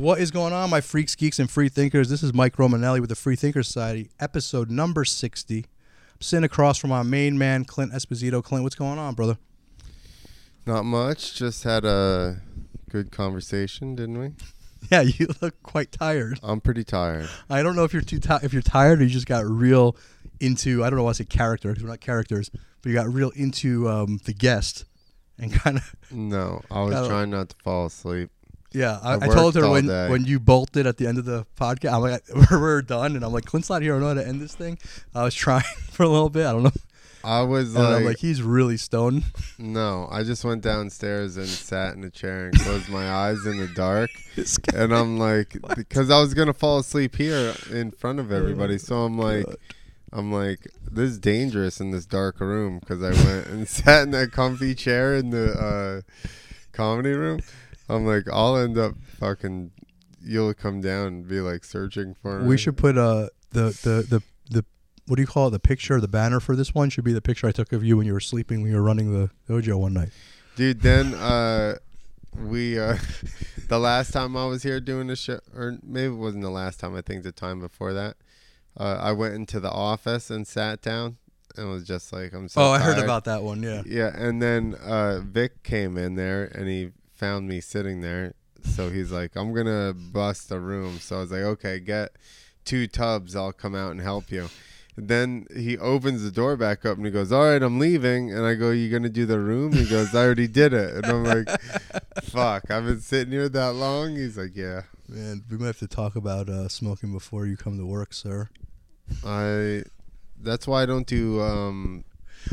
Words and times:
What 0.00 0.20
is 0.20 0.30
going 0.30 0.52
on, 0.52 0.70
my 0.70 0.80
freaks, 0.80 1.16
geeks, 1.16 1.40
and 1.40 1.50
free 1.50 1.68
thinkers? 1.68 2.08
This 2.08 2.22
is 2.22 2.32
Mike 2.32 2.54
Romanelli 2.54 3.00
with 3.00 3.08
the 3.08 3.16
Free 3.16 3.34
Thinker 3.34 3.64
Society, 3.64 4.10
episode 4.20 4.70
number 4.70 5.04
60. 5.04 5.56
I'm 5.56 5.64
sitting 6.20 6.44
across 6.44 6.78
from 6.78 6.92
our 6.92 7.02
main 7.02 7.36
man, 7.36 7.64
Clint 7.64 7.92
Esposito. 7.92 8.40
Clint, 8.40 8.62
what's 8.62 8.76
going 8.76 9.00
on, 9.00 9.14
brother? 9.14 9.38
Not 10.64 10.84
much. 10.84 11.34
Just 11.34 11.64
had 11.64 11.84
a 11.84 12.42
good 12.88 13.10
conversation, 13.10 13.96
didn't 13.96 14.18
we? 14.20 14.30
Yeah, 14.92 15.00
you 15.00 15.26
look 15.42 15.60
quite 15.64 15.90
tired. 15.90 16.38
I'm 16.40 16.60
pretty 16.60 16.84
tired. 16.84 17.28
I 17.50 17.64
don't 17.64 17.74
know 17.74 17.82
if 17.82 17.92
you're 17.92 18.00
too 18.00 18.20
ti- 18.20 18.38
if 18.44 18.52
you're 18.52 18.62
tired 18.62 19.00
or 19.00 19.02
you 19.02 19.10
just 19.10 19.26
got 19.26 19.44
real 19.44 19.96
into 20.38 20.84
I 20.84 20.88
don't 20.88 20.98
know 20.98 21.02
why 21.02 21.10
I 21.10 21.14
say 21.14 21.24
character 21.24 21.70
because 21.70 21.82
we're 21.82 21.90
not 21.90 22.00
characters, 22.00 22.48
but 22.48 22.88
you 22.88 22.94
got 22.94 23.12
real 23.12 23.30
into 23.30 23.88
um, 23.88 24.20
the 24.24 24.32
guest 24.32 24.84
and 25.36 25.52
kind 25.64 25.78
of 25.78 25.94
No, 26.12 26.62
I 26.70 26.82
was 26.82 27.08
trying 27.08 27.30
not 27.30 27.48
to 27.48 27.56
fall 27.64 27.86
asleep. 27.86 28.30
Yeah. 28.72 28.98
I, 29.02 29.14
I 29.14 29.18
I 29.22 29.28
told 29.28 29.54
her 29.54 29.68
when 29.68 29.86
day. 29.86 30.08
when 30.08 30.24
you 30.24 30.38
bolted 30.40 30.86
at 30.86 30.96
the 30.96 31.06
end 31.06 31.18
of 31.18 31.24
the 31.24 31.46
podcast, 31.56 31.92
I'm 31.94 32.00
like 32.02 32.22
we're, 32.50 32.60
we're 32.60 32.82
done, 32.82 33.16
and 33.16 33.24
I'm 33.24 33.32
like 33.32 33.44
Clint's 33.44 33.70
not 33.70 33.82
here. 33.82 33.94
I 33.94 34.00
don't 34.00 34.02
know 34.02 34.08
how 34.08 34.14
to 34.22 34.26
end 34.28 34.40
this 34.40 34.54
thing. 34.54 34.78
I 35.14 35.22
was 35.24 35.34
trying 35.44 35.64
for 35.90 36.02
a 36.02 36.08
little 36.08 36.30
bit. 36.30 36.46
I 36.46 36.52
don't 36.52 36.62
know. 36.64 36.72
I 37.24 37.42
was 37.42 37.74
And 37.74 37.84
like, 37.84 37.96
I'm 37.96 38.04
like 38.04 38.18
he's 38.18 38.42
really 38.42 38.76
stoned. 38.76 39.24
no, 39.58 40.06
I 40.10 40.22
just 40.22 40.44
went 40.44 40.62
downstairs 40.62 41.36
and 41.36 41.48
sat 41.48 41.94
in 41.94 42.04
a 42.04 42.10
chair 42.10 42.46
and 42.46 42.58
closed 42.60 42.88
my 42.88 43.10
eyes 43.10 43.44
in 43.44 43.58
the 43.58 43.66
dark. 43.66 44.10
And 44.72 44.94
I'm 44.94 45.18
like, 45.18 45.56
because 45.76 46.10
I 46.10 46.20
was 46.20 46.32
gonna 46.32 46.54
fall 46.54 46.78
asleep 46.78 47.16
here 47.16 47.54
in 47.70 47.90
front 47.90 48.20
of 48.20 48.30
everybody, 48.30 48.78
so 48.78 48.98
I'm 49.02 49.18
like, 49.18 49.46
I'm 50.12 50.32
like, 50.32 50.68
this 50.90 51.10
is 51.10 51.18
dangerous 51.18 51.80
in 51.80 51.90
this 51.90 52.06
dark 52.06 52.38
room 52.40 52.78
because 52.78 53.02
I 53.02 53.10
went 53.26 53.46
and 53.48 53.68
sat 53.68 54.04
in 54.04 54.12
that 54.12 54.30
comfy 54.30 54.74
chair 54.76 55.16
in 55.16 55.30
the 55.30 55.52
uh, 55.52 56.00
comedy 56.72 57.10
room. 57.12 57.40
I'm 57.88 58.06
like, 58.06 58.24
I'll 58.32 58.56
end 58.56 58.78
up 58.78 58.94
fucking. 59.18 59.70
You'll 60.20 60.52
come 60.54 60.80
down 60.80 61.06
and 61.06 61.28
be 61.28 61.40
like 61.40 61.64
searching 61.64 62.14
for 62.14 62.40
me. 62.40 62.48
We 62.48 62.58
should 62.58 62.76
put 62.76 62.98
uh 62.98 63.28
the 63.52 63.70
the 63.82 64.06
the 64.08 64.22
the 64.50 64.64
what 65.06 65.16
do 65.16 65.22
you 65.22 65.28
call 65.28 65.48
it? 65.48 65.50
The 65.50 65.60
picture, 65.60 66.00
the 66.00 66.08
banner 66.08 66.40
for 66.40 66.54
this 66.56 66.74
one 66.74 66.90
should 66.90 67.04
be 67.04 67.12
the 67.12 67.22
picture 67.22 67.46
I 67.46 67.52
took 67.52 67.72
of 67.72 67.82
you 67.84 67.96
when 67.96 68.06
you 68.06 68.12
were 68.12 68.20
sleeping 68.20 68.60
when 68.62 68.70
you 68.70 68.76
were 68.76 68.82
running 68.82 69.12
the 69.12 69.30
dojo 69.48 69.78
one 69.78 69.94
night. 69.94 70.10
dude. 70.56 70.82
Then 70.82 71.14
uh, 71.14 71.76
we 72.36 72.78
uh, 72.78 72.96
the 73.68 73.78
last 73.78 74.12
time 74.12 74.36
I 74.36 74.44
was 74.46 74.62
here 74.64 74.80
doing 74.80 75.06
the 75.06 75.16
show, 75.16 75.40
or 75.54 75.78
maybe 75.82 76.12
it 76.12 76.16
wasn't 76.16 76.42
the 76.42 76.50
last 76.50 76.80
time. 76.80 76.94
I 76.94 77.00
think 77.00 77.22
the 77.22 77.32
time 77.32 77.60
before 77.60 77.92
that, 77.94 78.16
uh, 78.76 78.98
I 79.00 79.12
went 79.12 79.34
into 79.34 79.60
the 79.60 79.70
office 79.70 80.30
and 80.30 80.46
sat 80.46 80.82
down 80.82 81.16
and 81.56 81.70
was 81.70 81.84
just 81.84 82.12
like, 82.12 82.34
I'm 82.34 82.48
so. 82.48 82.60
oh, 82.60 82.70
I 82.70 82.80
heard 82.80 82.98
about 82.98 83.24
that 83.24 83.42
one. 83.42 83.62
Yeah. 83.62 83.82
Yeah, 83.86 84.10
and 84.14 84.42
then 84.42 84.74
uh, 84.74 85.20
Vic 85.20 85.62
came 85.62 85.96
in 85.96 86.16
there 86.16 86.44
and 86.44 86.68
he 86.68 86.90
found 87.18 87.48
me 87.48 87.60
sitting 87.60 88.00
there. 88.00 88.34
So 88.62 88.90
he's 88.90 89.12
like, 89.12 89.36
I'm 89.36 89.52
gonna 89.52 89.92
bust 89.94 90.50
a 90.50 90.58
room. 90.58 90.98
So 90.98 91.16
I 91.16 91.20
was 91.20 91.32
like, 91.32 91.42
okay, 91.42 91.80
get 91.80 92.12
two 92.64 92.86
tubs. 92.86 93.34
I'll 93.36 93.52
come 93.52 93.74
out 93.74 93.92
and 93.92 94.00
help 94.00 94.30
you. 94.30 94.48
Then 94.96 95.46
he 95.54 95.78
opens 95.78 96.24
the 96.24 96.30
door 96.30 96.56
back 96.56 96.84
up 96.84 96.96
and 96.96 97.06
he 97.06 97.12
goes, 97.12 97.30
"All 97.30 97.44
right, 97.44 97.62
I'm 97.62 97.78
leaving." 97.78 98.32
And 98.32 98.44
I 98.44 98.54
go, 98.54 98.70
"You 98.70 98.90
gonna 98.90 99.08
do 99.08 99.26
the 99.26 99.38
room?" 99.38 99.72
He 99.72 99.84
goes, 99.84 100.12
"I 100.12 100.24
already 100.24 100.48
did 100.48 100.72
it." 100.72 100.92
And 100.92 101.06
I'm 101.06 101.22
like, 101.22 101.48
"Fuck, 102.24 102.68
I've 102.68 102.84
been 102.84 103.00
sitting 103.00 103.32
here 103.32 103.48
that 103.48 103.74
long." 103.74 104.16
He's 104.16 104.36
like, 104.36 104.56
"Yeah, 104.56 104.82
Man, 105.08 105.44
we 105.48 105.56
might 105.56 105.66
have 105.66 105.78
to 105.78 105.86
talk 105.86 106.16
about 106.16 106.48
uh, 106.48 106.66
smoking 106.68 107.12
before 107.12 107.46
you 107.46 107.56
come 107.56 107.78
to 107.78 107.86
work, 107.86 108.12
sir. 108.12 108.48
I." 109.24 109.84
That's 110.40 110.66
why 110.66 110.82
I 110.82 110.86
don't 110.86 111.06
do. 111.06 111.40
Um, 111.40 112.04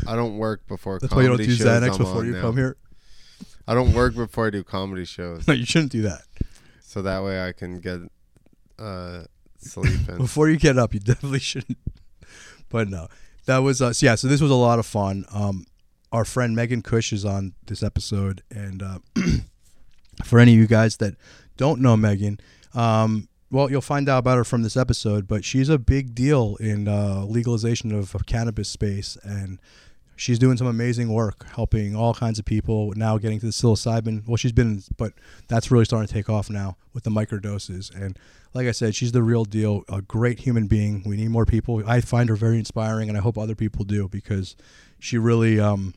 I 0.06 0.14
don't 0.14 0.38
work 0.38 0.66
before. 0.68 0.98
That's 1.00 1.12
why 1.14 1.22
you 1.22 1.28
don't 1.28 1.36
do 1.38 1.46
Xanax 1.46 1.98
before 1.98 2.24
you 2.24 2.32
now. 2.32 2.40
come 2.42 2.56
here. 2.56 2.76
I 3.66 3.74
don't 3.74 3.92
work 3.92 4.14
before 4.14 4.46
I 4.46 4.50
do 4.50 4.62
comedy 4.62 5.04
shows. 5.04 5.46
No, 5.48 5.54
you 5.54 5.66
shouldn't 5.66 5.92
do 5.92 6.02
that. 6.02 6.22
so 6.80 7.02
that 7.02 7.22
way 7.24 7.46
I 7.46 7.52
can 7.52 7.80
get 7.80 8.00
uh 8.78 9.24
sleep 9.58 10.00
in. 10.08 10.18
Before 10.18 10.48
you 10.48 10.56
get 10.56 10.78
up, 10.78 10.94
you 10.94 11.00
definitely 11.00 11.40
shouldn't. 11.40 11.78
But 12.68 12.88
no, 12.88 13.08
that 13.46 13.58
was 13.58 13.80
uh, 13.82 13.92
so 13.92 14.06
yeah. 14.06 14.14
So 14.14 14.28
this 14.28 14.40
was 14.40 14.50
a 14.50 14.54
lot 14.56 14.78
of 14.78 14.86
fun. 14.86 15.24
Um, 15.32 15.66
our 16.12 16.24
friend 16.24 16.54
Megan 16.54 16.82
Kush 16.82 17.12
is 17.12 17.24
on 17.24 17.54
this 17.66 17.82
episode, 17.82 18.42
and 18.50 18.82
uh, 18.82 18.98
for 20.24 20.38
any 20.38 20.52
of 20.54 20.58
you 20.58 20.66
guys 20.66 20.96
that 20.98 21.14
don't 21.56 21.80
know 21.80 21.96
Megan, 21.96 22.38
um, 22.74 23.28
well, 23.50 23.70
you'll 23.70 23.80
find 23.80 24.08
out 24.08 24.18
about 24.18 24.36
her 24.36 24.44
from 24.44 24.62
this 24.62 24.76
episode. 24.76 25.26
But 25.26 25.44
she's 25.44 25.68
a 25.68 25.78
big 25.78 26.14
deal 26.14 26.56
in 26.60 26.88
uh, 26.88 27.24
legalization 27.24 27.92
of, 27.92 28.14
of 28.14 28.26
cannabis 28.26 28.68
space, 28.68 29.16
and 29.22 29.58
she's 30.16 30.38
doing 30.38 30.56
some 30.56 30.66
amazing 30.66 31.12
work, 31.12 31.46
helping 31.54 31.94
all 31.94 32.14
kinds 32.14 32.38
of 32.38 32.44
people. 32.44 32.92
Now 32.96 33.18
getting 33.18 33.38
to 33.40 33.46
the 33.46 33.52
psilocybin. 33.52 34.26
Well, 34.26 34.36
she's 34.36 34.52
been, 34.52 34.82
but 34.96 35.12
that's 35.48 35.70
really 35.70 35.84
starting 35.84 36.08
to 36.08 36.12
take 36.12 36.28
off 36.28 36.50
now 36.50 36.76
with 36.92 37.04
the 37.04 37.10
microdoses. 37.10 37.94
And 37.94 38.18
like 38.54 38.66
I 38.66 38.72
said, 38.72 38.94
she's 38.94 39.12
the 39.12 39.22
real 39.22 39.44
deal. 39.44 39.84
A 39.88 40.00
great 40.00 40.40
human 40.40 40.66
being. 40.66 41.02
We 41.06 41.16
need 41.16 41.30
more 41.30 41.46
people. 41.46 41.82
I 41.86 42.00
find 42.00 42.28
her 42.28 42.36
very 42.36 42.58
inspiring, 42.58 43.08
and 43.08 43.16
I 43.16 43.20
hope 43.20 43.38
other 43.38 43.54
people 43.54 43.84
do 43.84 44.08
because 44.08 44.56
she 44.98 45.18
really, 45.18 45.60
um, 45.60 45.94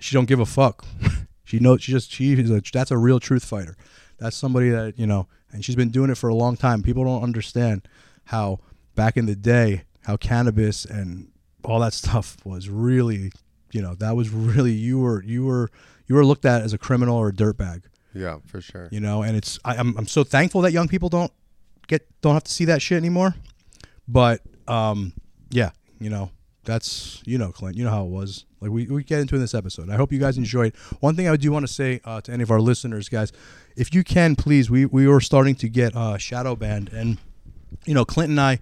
she 0.00 0.14
don't 0.14 0.26
give 0.26 0.40
a 0.40 0.46
fuck. 0.46 0.84
she 1.44 1.58
knows. 1.58 1.82
She 1.82 1.92
just 1.92 2.12
she 2.12 2.34
is 2.34 2.50
a, 2.50 2.62
that's 2.72 2.90
a 2.90 2.98
real 2.98 3.18
truth 3.18 3.44
fighter. 3.44 3.76
That's 4.18 4.36
somebody 4.36 4.70
that 4.70 4.98
you 4.98 5.06
know, 5.06 5.26
and 5.50 5.64
she's 5.64 5.76
been 5.76 5.90
doing 5.90 6.10
it 6.10 6.18
for 6.18 6.28
a 6.28 6.34
long 6.34 6.56
time. 6.56 6.82
People 6.82 7.04
don't 7.04 7.22
understand 7.22 7.88
how 8.26 8.60
back 8.94 9.16
in 9.16 9.26
the 9.26 9.34
day, 9.34 9.84
how 10.04 10.16
cannabis 10.16 10.84
and 10.84 11.30
all 11.64 11.80
that 11.80 11.92
stuff 11.94 12.36
was 12.44 12.68
really, 12.68 13.32
you 13.74 13.82
know, 13.82 13.94
that 13.96 14.14
was 14.16 14.30
really 14.30 14.72
you 14.72 15.00
were 15.00 15.22
you 15.24 15.44
were 15.44 15.70
you 16.06 16.14
were 16.14 16.24
looked 16.24 16.44
at 16.44 16.62
as 16.62 16.72
a 16.72 16.78
criminal 16.78 17.16
or 17.16 17.28
a 17.28 17.32
dirtbag. 17.32 17.82
Yeah, 18.14 18.38
for 18.46 18.60
sure. 18.60 18.88
you 18.92 19.00
know 19.00 19.22
and 19.22 19.36
it's 19.36 19.58
I, 19.64 19.74
I'm, 19.76 19.96
I'm 19.98 20.06
so 20.06 20.22
thankful 20.22 20.60
that 20.60 20.70
young 20.72 20.86
people 20.86 21.08
don't 21.08 21.32
get 21.88 22.08
don't 22.20 22.34
have 22.34 22.44
to 22.44 22.52
see 22.52 22.64
that 22.66 22.80
shit 22.80 22.96
anymore. 22.96 23.34
But 24.06 24.40
um 24.68 25.12
yeah 25.50 25.70
you 25.98 26.10
know 26.10 26.30
that's 26.62 27.22
you 27.26 27.36
know 27.38 27.50
clint 27.50 27.76
you 27.76 27.84
know 27.84 27.90
how 27.90 28.04
it 28.04 28.10
was. 28.10 28.46
Like 28.60 28.70
we, 28.70 28.86
we 28.86 29.02
get 29.02 29.18
into 29.18 29.34
in 29.34 29.40
this 29.40 29.52
episode. 29.52 29.90
I 29.90 29.96
hope 29.96 30.12
you 30.12 30.20
guys 30.20 30.38
enjoyed. 30.38 30.74
One 31.00 31.16
thing 31.16 31.28
i 31.28 31.36
do 31.36 31.50
want 31.50 31.66
to 31.66 31.72
say 31.72 32.00
uh, 32.04 32.20
to 32.20 32.32
any 32.32 32.44
of 32.44 32.50
our 32.52 32.60
listeners 32.60 33.08
guys 33.08 33.32
if 33.76 33.92
you 33.92 34.04
can 34.04 34.36
please 34.36 34.70
we 34.70 34.86
we 34.86 35.08
were 35.08 35.20
starting 35.20 35.56
to 35.56 35.68
get 35.68 35.96
uh 35.96 36.16
shadow 36.16 36.54
banned. 36.54 36.90
And 36.90 37.18
you 37.84 37.94
know 37.94 38.04
clint 38.04 38.30
and 38.30 38.40
i 38.40 38.60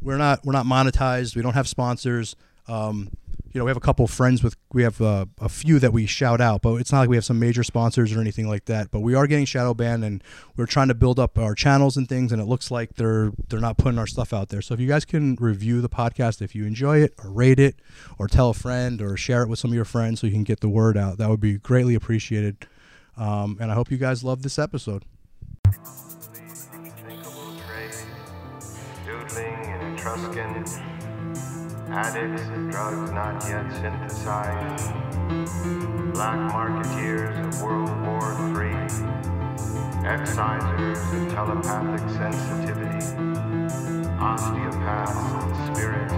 we're 0.00 0.16
not 0.16 0.44
we're 0.46 0.54
not 0.54 0.64
monetized. 0.64 1.36
We 1.36 1.42
don't 1.42 1.54
have 1.54 1.68
sponsors. 1.68 2.36
Um 2.66 3.10
you 3.54 3.60
know 3.60 3.64
we 3.64 3.70
have 3.70 3.76
a 3.76 3.80
couple 3.80 4.06
friends 4.06 4.42
with 4.42 4.56
we 4.72 4.82
have 4.82 5.00
uh, 5.00 5.24
a 5.40 5.48
few 5.48 5.78
that 5.78 5.92
we 5.92 6.04
shout 6.04 6.40
out 6.40 6.60
but 6.60 6.74
it's 6.74 6.92
not 6.92 7.00
like 7.00 7.08
we 7.08 7.16
have 7.16 7.24
some 7.24 7.38
major 7.38 7.62
sponsors 7.62 8.12
or 8.12 8.20
anything 8.20 8.48
like 8.48 8.66
that 8.66 8.90
but 8.90 9.00
we 9.00 9.14
are 9.14 9.26
getting 9.26 9.46
shadow 9.46 9.72
banned 9.72 10.04
and 10.04 10.22
we're 10.56 10.66
trying 10.66 10.88
to 10.88 10.94
build 10.94 11.18
up 11.18 11.38
our 11.38 11.54
channels 11.54 11.96
and 11.96 12.08
things 12.08 12.32
and 12.32 12.42
it 12.42 12.46
looks 12.46 12.70
like 12.70 12.94
they're 12.96 13.32
they're 13.48 13.60
not 13.60 13.78
putting 13.78 13.98
our 13.98 14.06
stuff 14.06 14.32
out 14.32 14.48
there. 14.48 14.60
So 14.60 14.74
if 14.74 14.80
you 14.80 14.88
guys 14.88 15.04
can 15.04 15.36
review 15.36 15.80
the 15.80 15.88
podcast 15.88 16.42
if 16.42 16.54
you 16.54 16.66
enjoy 16.66 16.98
it 16.98 17.14
or 17.22 17.30
rate 17.30 17.60
it 17.60 17.76
or 18.18 18.26
tell 18.26 18.50
a 18.50 18.54
friend 18.54 19.00
or 19.00 19.16
share 19.16 19.42
it 19.42 19.48
with 19.48 19.58
some 19.58 19.70
of 19.70 19.74
your 19.74 19.84
friends 19.84 20.20
so 20.20 20.26
you 20.26 20.32
can 20.32 20.44
get 20.44 20.60
the 20.60 20.68
word 20.68 20.98
out 20.98 21.18
that 21.18 21.30
would 21.30 21.40
be 21.40 21.58
greatly 21.58 21.94
appreciated. 21.94 22.66
Um, 23.16 23.58
and 23.60 23.70
i 23.70 23.74
hope 23.74 23.92
you 23.92 23.96
guys 23.96 24.24
love 24.24 24.42
this 24.42 24.58
episode. 24.58 25.04
Doodling 29.06 29.94
Etruscan, 29.94 30.64
addicts 31.94 32.42
drugs 32.72 33.12
not 33.12 33.40
yet 33.48 33.70
synthesized, 33.70 34.92
black 36.12 36.50
marketeers 36.50 37.38
of 37.46 37.62
World 37.62 37.88
War 38.02 38.32
III, 38.50 38.74
excisers 40.02 40.98
of 41.14 41.32
telepathic 41.32 42.00
sensitivity, 42.18 42.98
osteopaths 44.18 45.34
of 45.44 45.76
spirit, 45.76 46.10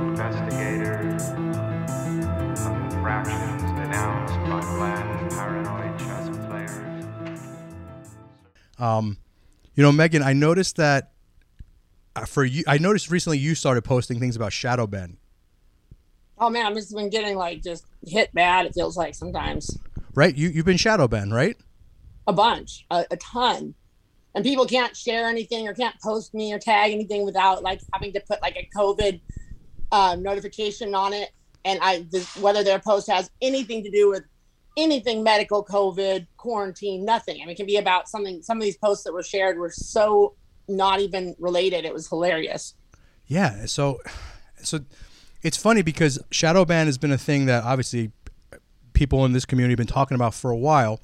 investigators. 0.00 1.22
Of 2.64 2.72
infractions 2.94 3.62
denounced 3.62 4.34
by 4.48 4.60
bland 4.60 5.30
paranoid 5.30 5.98
chess 5.98 6.28
players. 6.46 7.04
Um, 8.78 9.18
you 9.74 9.82
know, 9.82 9.92
Megan, 9.92 10.22
I 10.22 10.32
noticed 10.32 10.76
that 10.76 11.13
for 12.26 12.44
you, 12.44 12.64
I 12.66 12.78
noticed 12.78 13.10
recently 13.10 13.38
you 13.38 13.54
started 13.54 13.82
posting 13.82 14.20
things 14.20 14.36
about 14.36 14.52
shadow 14.52 14.86
ban, 14.86 15.18
Oh 16.38 16.50
man, 16.50 16.66
I've 16.66 16.74
just 16.74 16.94
been 16.94 17.10
getting 17.10 17.36
like 17.36 17.62
just 17.62 17.86
hit 18.06 18.32
bad. 18.34 18.66
It 18.66 18.74
feels 18.74 18.96
like 18.96 19.14
sometimes 19.14 19.78
right? 20.14 20.34
You 20.34 20.48
you've 20.48 20.66
been 20.66 20.76
shadow 20.76 21.08
banned, 21.08 21.34
right? 21.34 21.56
a 22.26 22.32
bunch, 22.32 22.86
a, 22.90 23.04
a 23.10 23.16
ton, 23.18 23.74
and 24.34 24.44
people 24.44 24.66
can't 24.66 24.96
share 24.96 25.28
anything 25.28 25.68
or 25.68 25.74
can't 25.74 25.94
post 26.00 26.34
me 26.34 26.52
or 26.52 26.58
tag 26.58 26.92
anything 26.92 27.24
without 27.24 27.62
like 27.62 27.80
having 27.92 28.12
to 28.12 28.20
put 28.20 28.40
like 28.42 28.56
a 28.56 28.68
COVID 28.76 29.20
um, 29.92 30.22
notification 30.22 30.94
on 30.94 31.12
it. 31.12 31.30
And 31.64 31.78
I 31.82 32.06
this, 32.10 32.36
whether 32.36 32.64
their 32.64 32.78
post 32.78 33.08
has 33.08 33.30
anything 33.40 33.82
to 33.84 33.90
do 33.90 34.10
with 34.10 34.24
anything 34.76 35.22
medical, 35.22 35.64
COVID, 35.64 36.26
quarantine, 36.36 37.04
nothing. 37.04 37.36
I 37.36 37.44
mean, 37.44 37.50
it 37.50 37.56
can 37.56 37.66
be 37.66 37.76
about 37.76 38.08
something. 38.08 38.42
Some 38.42 38.58
of 38.58 38.62
these 38.62 38.76
posts 38.76 39.04
that 39.04 39.12
were 39.12 39.22
shared 39.22 39.58
were 39.58 39.70
so 39.70 40.34
not 40.68 41.00
even 41.00 41.34
related. 41.38 41.84
It 41.84 41.92
was 41.92 42.08
hilarious. 42.08 42.74
Yeah. 43.26 43.66
So, 43.66 44.00
so 44.62 44.80
it's 45.42 45.56
funny 45.56 45.82
because 45.82 46.18
shadow 46.30 46.64
ban 46.64 46.86
has 46.86 46.98
been 46.98 47.12
a 47.12 47.18
thing 47.18 47.46
that 47.46 47.64
obviously 47.64 48.12
people 48.92 49.24
in 49.24 49.32
this 49.32 49.44
community 49.44 49.72
have 49.72 49.78
been 49.78 49.86
talking 49.86 50.14
about 50.14 50.34
for 50.34 50.50
a 50.50 50.56
while, 50.56 51.00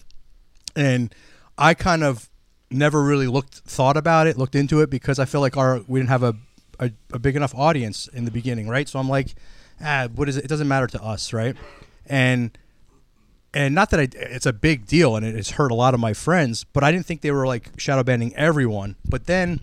and 0.75 1.15
I 1.59 1.75
kind 1.75 2.03
of 2.03 2.29
never 2.71 3.03
really 3.03 3.27
looked 3.27 3.57
thought 3.59 3.97
about 3.97 4.27
it, 4.27 4.39
looked 4.39 4.55
into 4.55 4.81
it 4.81 4.91
because 4.91 5.19
I 5.19 5.25
feel 5.25 5.41
like 5.41 5.57
our 5.57 5.83
we 5.87 6.01
didn't 6.01 6.11
have 6.11 6.23
a 6.23 6.37
a, 6.79 6.91
a 7.13 7.19
big 7.19 7.37
enough 7.37 7.55
audience 7.55 8.09
in 8.09 8.25
the 8.25 8.31
beginning, 8.31 8.69
right? 8.69 8.89
So 8.89 8.99
I'm 8.99 9.09
like, 9.09 9.35
ah, 9.81 10.09
what 10.15 10.29
is 10.29 10.37
it? 10.37 10.45
It 10.45 10.49
doesn't 10.49 10.69
matter 10.69 10.87
to 10.89 11.03
us, 11.03 11.33
right? 11.33 11.57
And 12.07 12.57
and 13.53 13.75
not 13.75 13.91
that 13.91 14.01
I, 14.01 14.09
it's 14.13 14.47
a 14.47 14.53
big 14.53 14.87
deal 14.87 15.17
and 15.17 15.27
it 15.27 15.35
has 15.35 15.51
hurt 15.51 15.73
a 15.73 15.75
lot 15.75 15.95
of 15.95 16.01
my 16.01 16.13
friends, 16.13 16.65
but 16.65 16.85
I 16.85 16.93
didn't 16.93 17.07
think 17.07 17.21
they 17.21 17.31
were 17.33 17.47
like 17.47 17.71
shadow 17.79 18.03
banning 18.03 18.35
everyone. 18.37 18.97
But 19.05 19.27
then 19.27 19.61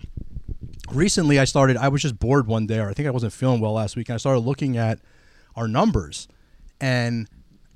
recently 0.92 1.38
I 1.38 1.44
started, 1.44 1.76
I 1.76 1.88
was 1.88 2.02
just 2.02 2.18
bored 2.18 2.46
one 2.46 2.66
day, 2.66 2.78
or 2.78 2.90
I 2.90 2.94
think 2.94 3.08
I 3.08 3.10
wasn't 3.10 3.32
feeling 3.32 3.60
well 3.60 3.72
last 3.72 3.96
week, 3.96 4.08
and 4.08 4.14
I 4.14 4.18
started 4.18 4.40
looking 4.40 4.76
at 4.76 4.98
our 5.56 5.66
numbers. 5.68 6.28
And 6.80 7.28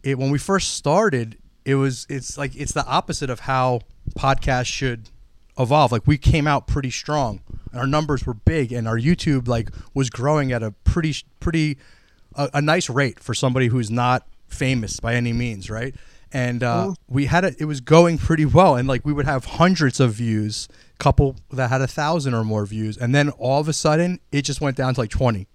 it, 0.02 0.18
when 0.18 0.30
we 0.30 0.38
first 0.38 0.74
started, 0.74 1.38
it 1.64 1.76
was, 1.76 2.06
it's 2.10 2.36
like, 2.36 2.54
it's 2.56 2.72
the 2.72 2.86
opposite 2.86 3.30
of 3.30 3.40
how 3.40 3.80
podcasts 4.14 4.66
should 4.66 5.08
evolve. 5.58 5.92
Like 5.92 6.06
we 6.06 6.18
came 6.18 6.46
out 6.46 6.66
pretty 6.66 6.90
strong 6.90 7.40
and 7.70 7.80
our 7.80 7.86
numbers 7.86 8.26
were 8.26 8.34
big 8.34 8.72
and 8.72 8.86
our 8.86 8.98
YouTube 8.98 9.48
like 9.48 9.70
was 9.94 10.10
growing 10.10 10.52
at 10.52 10.62
a 10.62 10.72
pretty, 10.84 11.14
pretty, 11.40 11.78
a, 12.34 12.50
a 12.54 12.62
nice 12.62 12.90
rate 12.90 13.20
for 13.20 13.34
somebody 13.34 13.68
who's 13.68 13.90
not 13.90 14.26
famous 14.52 15.00
by 15.00 15.14
any 15.14 15.32
means, 15.32 15.70
right? 15.70 15.94
And 16.32 16.62
uh, 16.62 16.94
we 17.08 17.26
had 17.26 17.44
it; 17.44 17.56
it 17.58 17.66
was 17.66 17.80
going 17.80 18.16
pretty 18.16 18.46
well, 18.46 18.76
and 18.76 18.88
like 18.88 19.04
we 19.04 19.12
would 19.12 19.26
have 19.26 19.44
hundreds 19.44 20.00
of 20.00 20.14
views, 20.14 20.66
couple 20.98 21.36
that 21.50 21.68
had 21.68 21.82
a 21.82 21.86
thousand 21.86 22.32
or 22.32 22.42
more 22.42 22.64
views, 22.64 22.96
and 22.96 23.14
then 23.14 23.28
all 23.30 23.60
of 23.60 23.68
a 23.68 23.72
sudden 23.74 24.18
it 24.30 24.42
just 24.42 24.60
went 24.60 24.76
down 24.76 24.94
to 24.94 25.00
like 25.00 25.10
twenty, 25.10 25.46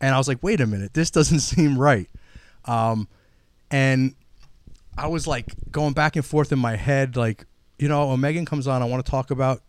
and 0.00 0.14
I 0.14 0.18
was 0.18 0.26
like, 0.26 0.42
wait 0.42 0.60
a 0.60 0.66
minute, 0.66 0.94
this 0.94 1.12
doesn't 1.12 1.40
seem 1.52 1.78
right, 1.78 2.10
um, 2.64 3.08
and 3.70 4.16
I 4.98 5.06
was 5.06 5.28
like 5.28 5.46
going 5.70 5.92
back 5.92 6.16
and 6.16 6.24
forth 6.24 6.50
in 6.50 6.58
my 6.58 6.74
head, 6.74 7.16
like 7.16 7.46
you 7.78 7.88
know, 7.88 8.08
when 8.08 8.20
Megan 8.20 8.46
comes 8.46 8.66
on, 8.66 8.82
I 8.82 8.86
want 8.86 9.04
to 9.04 9.10
talk 9.10 9.30
about 9.30 9.62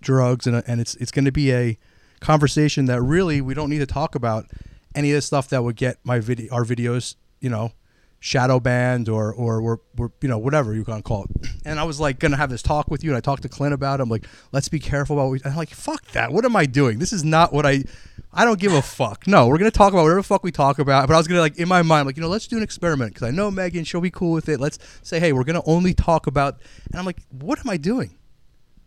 drugs, 0.00 0.46
and 0.46 0.62
and 0.66 0.80
it's 0.80 0.94
it's 0.96 1.10
going 1.10 1.24
to 1.26 1.32
be 1.32 1.52
a 1.52 1.78
conversation 2.20 2.84
that 2.86 3.02
really 3.02 3.40
we 3.40 3.54
don't 3.54 3.70
need 3.70 3.78
to 3.78 3.86
talk 3.86 4.14
about 4.14 4.46
any 4.94 5.10
of 5.10 5.14
the 5.14 5.22
stuff 5.22 5.48
that 5.48 5.62
would 5.62 5.76
get 5.76 5.98
my 6.04 6.20
video 6.20 6.54
our 6.54 6.64
videos, 6.64 7.16
you 7.40 7.50
know, 7.50 7.72
shadow 8.20 8.60
banned 8.60 9.08
or 9.08 9.32
or 9.32 9.62
we're, 9.62 9.78
we're 9.96 10.10
you 10.20 10.28
know 10.28 10.38
whatever 10.38 10.74
you're 10.74 10.84
gonna 10.84 11.02
call 11.02 11.24
it. 11.24 11.48
And 11.64 11.80
I 11.80 11.84
was 11.84 11.98
like 11.98 12.18
gonna 12.18 12.36
have 12.36 12.50
this 12.50 12.62
talk 12.62 12.90
with 12.90 13.02
you, 13.02 13.10
and 13.10 13.16
I 13.16 13.20
talked 13.20 13.42
to 13.42 13.48
Clint 13.48 13.74
about. 13.74 13.98
it. 13.98 14.02
I'm 14.04 14.08
like, 14.08 14.26
let's 14.52 14.68
be 14.68 14.78
careful 14.78 15.16
about. 15.16 15.30
What 15.30 15.44
we, 15.44 15.50
I'm 15.50 15.56
like, 15.56 15.70
fuck 15.70 16.06
that. 16.12 16.32
What 16.32 16.44
am 16.44 16.54
I 16.54 16.66
doing? 16.66 16.98
This 16.98 17.12
is 17.12 17.24
not 17.24 17.52
what 17.52 17.66
I. 17.66 17.84
I 18.32 18.44
don't 18.44 18.60
give 18.60 18.72
a 18.72 18.82
fuck. 18.82 19.26
No, 19.26 19.48
we're 19.48 19.58
gonna 19.58 19.70
talk 19.72 19.92
about 19.92 20.02
whatever 20.02 20.22
fuck 20.22 20.44
we 20.44 20.52
talk 20.52 20.78
about. 20.78 21.08
But 21.08 21.14
I 21.14 21.16
was 21.16 21.26
gonna 21.26 21.40
like 21.40 21.58
in 21.58 21.68
my 21.68 21.82
mind, 21.82 22.06
like 22.06 22.16
you 22.16 22.22
know, 22.22 22.28
let's 22.28 22.46
do 22.46 22.56
an 22.56 22.62
experiment 22.62 23.14
because 23.14 23.26
I 23.26 23.30
know 23.32 23.50
Megan, 23.50 23.84
she'll 23.84 24.00
be 24.00 24.10
cool 24.10 24.32
with 24.32 24.48
it. 24.48 24.60
Let's 24.60 24.78
say, 25.02 25.18
hey, 25.18 25.32
we're 25.32 25.44
gonna 25.44 25.62
only 25.66 25.94
talk 25.94 26.26
about. 26.26 26.60
And 26.90 26.98
I'm 26.98 27.06
like, 27.06 27.22
what 27.30 27.58
am 27.58 27.70
I 27.70 27.76
doing? 27.78 28.16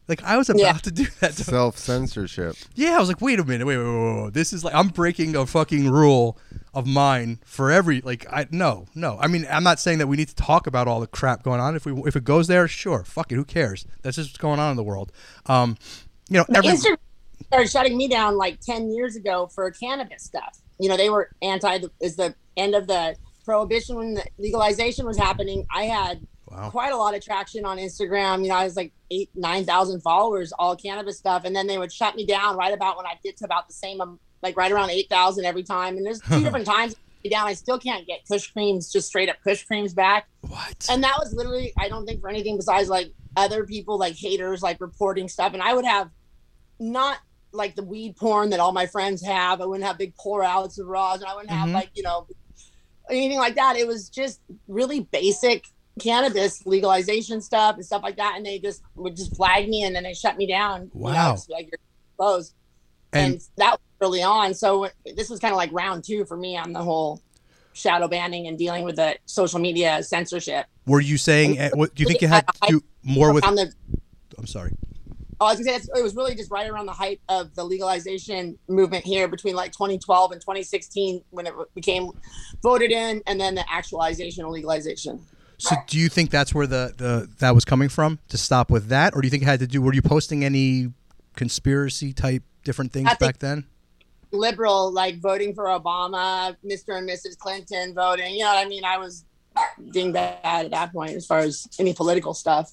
Like 0.08 0.24
I 0.24 0.38
was 0.38 0.50
about 0.50 0.60
Yeah. 0.60 0.74
to 0.74 0.92
do 0.92 1.06
that. 1.22 1.34
To, 1.34 1.44
Self 1.44 1.78
censorship. 1.78 2.56
yeah, 2.76 2.96
I 2.96 3.00
was 3.00 3.08
like, 3.08 3.22
wait 3.22 3.40
a 3.40 3.44
minute, 3.44 3.66
wait, 3.66 3.78
wait, 3.78 3.86
wait, 3.86 4.14
wait, 4.16 4.24
wait. 4.24 4.34
This 4.34 4.52
is 4.54 4.64
like 4.64 4.74
I'm 4.76 4.90
breaking 4.90 5.36
a 5.36 5.46
fucking 5.46 5.90
rule 5.90 6.38
of 6.74 6.86
mine 6.86 7.40
for 7.46 7.72
every 7.72 8.02
like 8.02 8.26
I 8.32 8.48
no, 8.52 8.86
no. 8.96 9.18
I 9.20 9.28
mean, 9.28 9.46
I'm 9.50 9.64
not 9.64 9.80
saying 9.80 10.00
that 10.00 10.08
we 10.08 10.18
need 10.18 10.28
to 10.30 10.36
talk 10.36 10.68
about 10.68 10.88
all 10.88 11.00
the 11.00 11.08
crap 11.08 11.44
going 11.44 11.60
on. 11.62 11.76
If 11.76 11.86
we 11.86 11.94
if 12.06 12.16
it 12.16 12.24
goes 12.24 12.48
there, 12.48 12.68
sure, 12.68 13.04
fuck 13.04 13.32
it, 13.32 13.36
who 13.36 13.46
cares? 13.46 13.86
That's 14.02 14.18
just 14.18 14.30
what's 14.32 14.38
going 14.38 14.60
on 14.60 14.72
in 14.72 14.78
the 14.78 14.84
world. 14.84 15.12
Um, 15.46 15.78
you 16.30 16.38
know, 16.38 16.46
every, 16.54 16.72
Instagram 16.72 16.98
started 17.48 17.70
shutting 17.70 17.98
me 17.98 18.08
down 18.08 18.38
like 18.38 18.60
10 18.62 18.92
years 18.92 19.16
ago 19.16 19.48
for 19.48 19.70
cannabis 19.72 20.24
stuff. 20.24 20.60
You 20.80 20.90
know, 20.90 20.98
they 20.98 21.10
were 21.10 21.30
anti, 21.42 21.80
is 22.02 22.16
the 22.16 22.34
end 22.58 22.74
of 22.76 22.88
the 22.88 23.16
prohibition 23.46 23.96
when 23.96 24.14
the 24.16 24.24
legalization 24.38 25.06
was 25.06 25.18
happening. 25.18 25.66
I 25.74 25.84
had 25.84 26.26
Wow. 26.56 26.70
quite 26.70 26.92
a 26.94 26.98
lot 26.98 27.16
of 27.16 27.24
traction 27.24 27.66
on 27.66 27.78
Instagram. 27.78 28.44
You 28.44 28.50
know, 28.50 28.56
I 28.56 28.64
was 28.64 28.76
like 28.76 28.92
eight, 29.12 29.30
9,000 29.36 30.02
followers, 30.02 30.52
all 30.58 30.76
cannabis 30.76 31.18
stuff. 31.18 31.44
And 31.46 31.56
then 31.56 31.68
they 31.68 31.78
would 31.78 31.92
shut 31.92 32.16
me 32.16 32.26
down 32.26 32.56
right 32.58 32.74
about 32.74 32.98
when 32.98 33.06
I 33.06 33.14
get 33.24 33.38
to 33.38 33.46
about 33.46 33.68
the 33.68 33.74
same, 33.74 34.02
um, 34.02 34.20
like 34.42 34.56
right 34.58 34.72
around 34.72 34.90
8,000 34.90 35.46
every 35.46 35.64
time. 35.64 35.98
And 35.98 36.06
there's 36.06 36.20
two 36.22 36.40
different 36.44 36.66
times 36.66 36.96
down. 37.32 37.48
I 37.48 37.54
still 37.54 37.80
can't 37.80 38.06
get 38.06 38.20
Kush 38.30 38.52
Kreams, 38.54 38.92
just 38.92 39.08
straight 39.08 39.30
up 39.30 39.38
Kush 39.46 39.66
Kreams 39.66 39.96
back 39.96 40.28
what? 40.42 40.86
and 40.90 41.02
that 41.06 41.16
was 41.18 41.34
literally 41.34 41.72
i 41.80 41.88
don't 41.88 42.06
think 42.06 42.20
for 42.20 42.28
anything 42.30 42.58
besides 42.58 42.90
like 42.90 43.14
other 43.38 43.66
people 43.66 43.98
like 43.98 44.14
haters 44.18 44.62
like 44.62 44.82
reporting 44.82 45.30
stuff 45.30 45.54
and 45.54 45.64
i 45.64 45.74
would 45.74 45.86
have 45.86 46.10
not 46.82 47.20
like 47.54 47.76
the 47.76 47.82
weed 47.84 48.18
porn 48.18 48.50
that 48.50 48.60
all 48.60 48.74
my 48.74 48.86
friends 48.86 49.24
have 49.26 49.62
i 49.62 49.66
wouldn't 49.66 49.88
have 49.88 49.98
big 49.98 50.14
pour 50.18 50.44
outs 50.44 50.78
of 50.80 50.86
raws 50.86 51.22
and 51.22 51.30
i 51.30 51.34
wouldn't 51.34 51.50
have 51.50 51.70
Mhm. 51.70 51.74
like 51.74 51.92
you 51.96 52.04
know 52.04 52.28
anything 53.10 53.38
like 53.38 53.56
that 53.56 53.78
it 53.78 53.88
was 53.88 54.10
just 54.10 54.42
really 54.68 55.00
basic 55.00 55.64
cannabis 56.00 56.66
legalization 56.66 57.40
stuff 57.42 57.76
and 57.76 57.86
stuff 57.86 58.02
like 58.02 58.18
that 58.18 58.34
and 58.36 58.46
they 58.46 58.58
just 58.60 58.82
would 58.96 59.16
just 59.16 59.36
flag 59.36 59.70
me 59.70 59.84
and 59.84 59.96
then 59.96 60.04
they 60.04 60.14
shut 60.14 60.38
me 60.38 60.48
down 60.48 60.90
you 60.94 61.02
know, 61.02 61.12
Wow. 61.12 61.38
like 61.50 61.66
you're 61.72 61.80
closed 62.18 62.54
And- 63.12 63.34
and, 63.34 63.42
that 63.58 63.72
was 63.74 63.80
early 64.02 64.24
on 64.24 64.54
so 64.56 64.88
this 65.16 65.30
was 65.30 65.40
kind 65.40 65.52
of 65.54 65.58
like 65.58 65.72
round 65.72 66.04
two 66.04 66.26
for 66.26 66.36
me 66.36 66.58
on 66.58 66.74
the 66.74 66.82
whole 66.82 67.22
shadow 67.74 68.08
banning 68.08 68.48
and 68.48 68.58
dealing 68.58 68.84
with 68.86 68.96
the 68.96 69.18
social 69.26 69.60
media 69.60 70.02
censorship 70.04 70.66
Were 70.88 71.02
you 71.02 71.18
saying? 71.18 71.60
uh, 71.60 71.70
What 71.74 71.94
do 71.96 72.02
you 72.04 72.08
think 72.08 72.24
it 72.24 72.30
had 72.30 72.46
to 72.48 72.54
do 72.68 72.82
more 73.04 73.32
with? 73.34 73.44
the 73.44 73.72
I'm 74.38 74.48
sorry. 74.48 74.72
Oh, 75.40 75.46
I 75.48 75.52
was 75.56 75.66
gonna 75.66 75.80
say 75.80 75.90
it 75.96 76.04
was 76.04 76.16
really 76.16 76.36
just 76.36 76.50
right 76.52 76.70
around 76.70 76.86
the 76.86 76.92
height 76.94 77.22
of 77.30 77.54
the 77.56 77.64
legalization 77.64 78.58
movement 78.68 79.06
here 79.06 79.28
between 79.28 79.56
like 79.56 79.72
2012 79.72 80.32
and 80.32 80.42
2016 80.42 81.22
when 81.32 81.46
it 81.48 81.54
became 81.76 82.10
voted 82.62 82.92
in, 82.92 83.22
and 83.28 83.40
then 83.40 83.54
the 83.56 83.64
actualization 83.72 84.44
of 84.46 84.52
legalization. 84.52 85.20
So 85.64 85.78
do 85.88 85.98
you 85.98 86.10
think 86.10 86.30
that's 86.30 86.54
where 86.54 86.68
the, 86.68 86.94
the 86.98 87.30
that 87.40 87.56
was 87.56 87.64
coming 87.64 87.88
from 87.88 88.20
to 88.28 88.38
stop 88.38 88.70
with 88.70 88.88
that, 88.88 89.16
or 89.16 89.22
do 89.22 89.28
you 89.28 89.30
think 89.30 89.44
it 89.44 89.46
had 89.46 89.62
to 89.62 89.68
do? 89.68 89.82
Were 89.82 89.94
you 89.94 90.02
posting 90.02 90.44
any 90.44 90.90
conspiracy 91.38 92.12
type 92.12 92.44
different 92.66 92.92
things 92.92 93.08
I 93.10 93.16
back 93.16 93.40
then? 93.40 93.66
Liberal, 94.34 94.92
like 94.92 95.22
voting 95.22 95.56
for 95.56 95.66
Obama, 95.66 96.58
Mr. 96.66 96.98
and 96.98 97.08
Mrs. 97.10 97.38
Clinton 97.38 97.94
voting. 97.94 98.34
You 98.34 98.40
know 98.40 98.54
what 98.54 98.66
I 98.66 98.68
mean? 98.68 98.84
I 98.84 98.98
was 98.98 99.24
being 99.94 100.12
bad 100.12 100.66
at 100.66 100.72
that 100.72 100.92
point 100.92 101.12
as 101.12 101.26
far 101.26 101.40
as 101.40 101.66
any 101.80 101.94
political 101.94 102.34
stuff. 102.34 102.72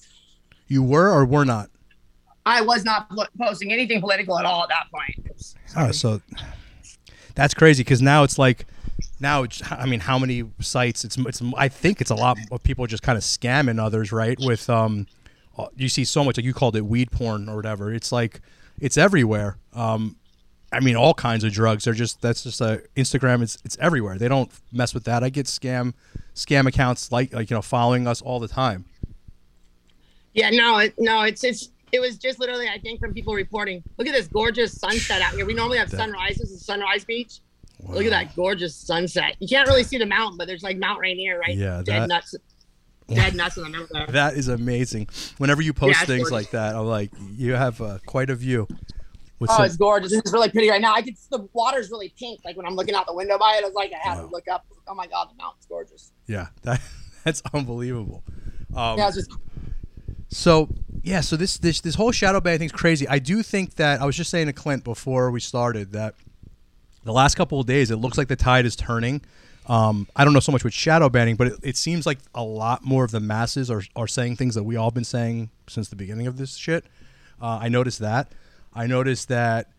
You 0.67 0.83
were 0.83 1.09
or 1.09 1.23
were 1.25 1.45
not? 1.45 1.69
I 2.45 2.61
was 2.61 2.83
not 2.83 3.09
posting 3.39 3.71
anything 3.71 4.01
political 4.01 4.37
at 4.37 4.43
all 4.43 4.63
at 4.63 4.69
that 4.69 4.87
point. 4.93 5.31
Oh, 5.77 5.91
so 5.91 6.21
that's 7.35 7.53
crazy 7.53 7.83
because 7.83 8.01
now 8.01 8.23
it's 8.23 8.37
like 8.37 8.65
now 9.21 9.43
it's, 9.43 9.61
I 9.71 9.85
mean 9.85 9.99
how 9.99 10.17
many 10.19 10.43
sites 10.59 11.05
it's 11.05 11.17
it's 11.17 11.41
I 11.57 11.67
think 11.67 12.01
it's 12.01 12.11
a 12.11 12.15
lot 12.15 12.37
of 12.51 12.63
people 12.63 12.85
just 12.87 13.03
kind 13.03 13.17
of 13.17 13.23
scamming 13.23 13.81
others 13.81 14.11
right 14.11 14.37
with 14.39 14.69
um 14.69 15.07
uh, 15.57 15.67
you 15.75 15.89
see 15.89 16.05
so 16.05 16.23
much 16.23 16.37
like 16.37 16.45
you 16.45 16.53
called 16.53 16.75
it 16.75 16.85
weed 16.85 17.11
porn 17.11 17.47
or 17.47 17.55
whatever 17.55 17.93
it's 17.93 18.11
like 18.11 18.41
it's 18.79 18.97
everywhere 18.97 19.57
um 19.73 20.15
I 20.71 20.79
mean 20.79 20.95
all 20.95 21.13
kinds 21.13 21.43
of 21.43 21.51
drugs 21.51 21.83
they're 21.85 21.93
just 21.93 22.21
that's 22.21 22.43
just 22.43 22.61
a 22.61 22.83
Instagram 22.95 23.41
it's 23.41 23.57
it's 23.63 23.77
everywhere 23.79 24.17
they 24.17 24.27
don't 24.27 24.51
mess 24.71 24.93
with 24.93 25.03
that 25.05 25.23
I 25.23 25.29
get 25.29 25.45
scam 25.45 25.93
scam 26.35 26.67
accounts 26.67 27.11
like 27.11 27.33
like 27.33 27.49
you 27.49 27.55
know 27.55 27.61
following 27.61 28.07
us 28.07 28.21
all 28.21 28.39
the 28.39 28.47
time 28.47 28.85
Yeah, 30.33 30.49
no, 30.49 30.77
it, 30.79 30.93
no, 30.97 31.23
it's 31.23 31.43
it's 31.43 31.69
it 31.91 31.99
was 31.99 32.17
just 32.17 32.39
literally 32.39 32.67
I 32.69 32.77
think 32.77 32.99
from 32.99 33.13
people 33.13 33.33
reporting. 33.33 33.83
Look 33.97 34.07
at 34.07 34.13
this 34.13 34.27
gorgeous 34.27 34.79
sunset 34.79 35.21
out 35.21 35.33
here. 35.33 35.45
We 35.45 35.53
normally 35.53 35.77
have 35.77 35.89
sunrises 35.89 36.51
and 36.51 36.59
sunrise 36.59 37.03
beach. 37.03 37.39
Look 37.87 38.05
at 38.05 38.11
that 38.11 38.35
gorgeous 38.35 38.75
sunset. 38.75 39.35
You 39.39 39.47
can't 39.47 39.67
really 39.67 39.83
see 39.83 39.97
the 39.97 40.05
mountain, 40.05 40.37
but 40.37 40.47
there's 40.47 40.63
like 40.63 40.77
Mount 40.77 40.99
Rainier 40.99 41.39
right 41.39 41.55
Yeah, 41.57 41.81
dead 41.83 42.03
that- 42.03 42.07
nuts. 42.09 42.35
Dead 43.07 43.35
nuts 43.35 43.57
in 43.57 43.63
the 43.63 43.69
middle 43.69 43.87
that 44.13 44.35
is 44.35 44.47
amazing 44.47 45.09
whenever 45.37 45.61
you 45.61 45.73
post 45.73 45.99
Yeah, 45.99 46.05
things 46.05 46.29
gorgeous. 46.29 46.31
like 46.31 46.51
that 46.51 46.75
I'm 46.77 46.85
like 46.85 47.11
you 47.35 47.51
have 47.53 47.81
uh, 47.81 47.97
quite 48.05 48.29
a 48.29 48.35
view 48.35 48.67
with 49.39 49.49
Oh, 49.49 49.57
some- 49.57 49.65
it's 49.65 49.75
gorgeous. 49.75 50.13
It's 50.13 50.31
really 50.31 50.49
pretty 50.49 50.69
right 50.69 50.79
now. 50.79 50.93
I 50.93 51.01
could 51.01 51.15
the 51.29 51.45
water's 51.51 51.91
really 51.91 52.13
pink. 52.17 52.39
Like 52.45 52.55
when 52.55 52.65
I'm 52.65 52.75
looking 52.75 52.95
out 52.95 53.07
the 53.07 53.13
window 53.13 53.37
by 53.37 53.55
it, 53.57 53.63
I 53.63 53.67
was 53.67 53.73
like, 53.73 53.91
I 53.91 54.07
have 54.07 54.19
Wow. 54.19 54.25
to 54.27 54.31
look 54.31 54.47
up. 54.47 54.65
Oh 54.87 54.95
my 54.95 55.07
god, 55.07 55.27
the 55.29 55.35
mountain's 55.43 55.65
gorgeous. 55.65 56.13
Yeah, 56.27 56.47
that 56.61 56.79
that's 57.25 57.41
unbelievable. 57.53 58.23
Um, 58.73 58.97
yeah, 58.97 59.11
just 59.11 59.29
So 60.29 60.69
yeah, 61.03 61.19
so 61.21 61.35
this 61.35 61.57
this 61.57 61.81
this 61.81 61.95
whole 61.95 62.11
shadow 62.13 62.39
ban 62.39 62.59
thing's 62.59 62.71
crazy. 62.71 63.07
I 63.09 63.19
do 63.19 63.43
think 63.43 63.75
that 63.75 63.99
I 64.01 64.05
was 64.05 64.15
just 64.15 64.29
saying 64.29 64.47
to 64.47 64.53
Clint 64.53 64.85
before 64.85 65.31
we 65.31 65.41
started 65.41 65.91
that 65.91 66.15
the 67.03 67.13
last 67.13 67.35
couple 67.35 67.59
of 67.59 67.65
days 67.65 67.91
it 67.91 67.97
looks 67.97 68.17
like 68.17 68.27
the 68.27 68.35
tide 68.35 68.65
is 68.65 68.75
turning. 68.75 69.21
Um, 69.67 70.07
I 70.15 70.23
don't 70.23 70.33
know 70.33 70.39
so 70.39 70.51
much 70.51 70.63
with 70.63 70.73
shadow 70.73 71.09
banning, 71.09 71.35
but 71.35 71.47
it, 71.47 71.53
it 71.63 71.77
seems 71.77 72.05
like 72.05 72.19
a 72.33 72.43
lot 72.43 72.83
more 72.83 73.03
of 73.03 73.11
the 73.11 73.19
masses 73.19 73.69
are, 73.69 73.83
are 73.95 74.07
saying 74.07 74.35
things 74.35 74.55
that 74.55 74.63
we 74.63 74.75
all 74.75 74.91
been 74.91 75.03
saying 75.03 75.49
since 75.67 75.89
the 75.89 75.95
beginning 75.95 76.27
of 76.27 76.37
this 76.37 76.55
shit. 76.55 76.85
Uh, 77.41 77.59
I 77.61 77.69
noticed 77.69 77.99
that. 77.99 78.33
I 78.73 78.87
noticed 78.87 79.27
that 79.29 79.71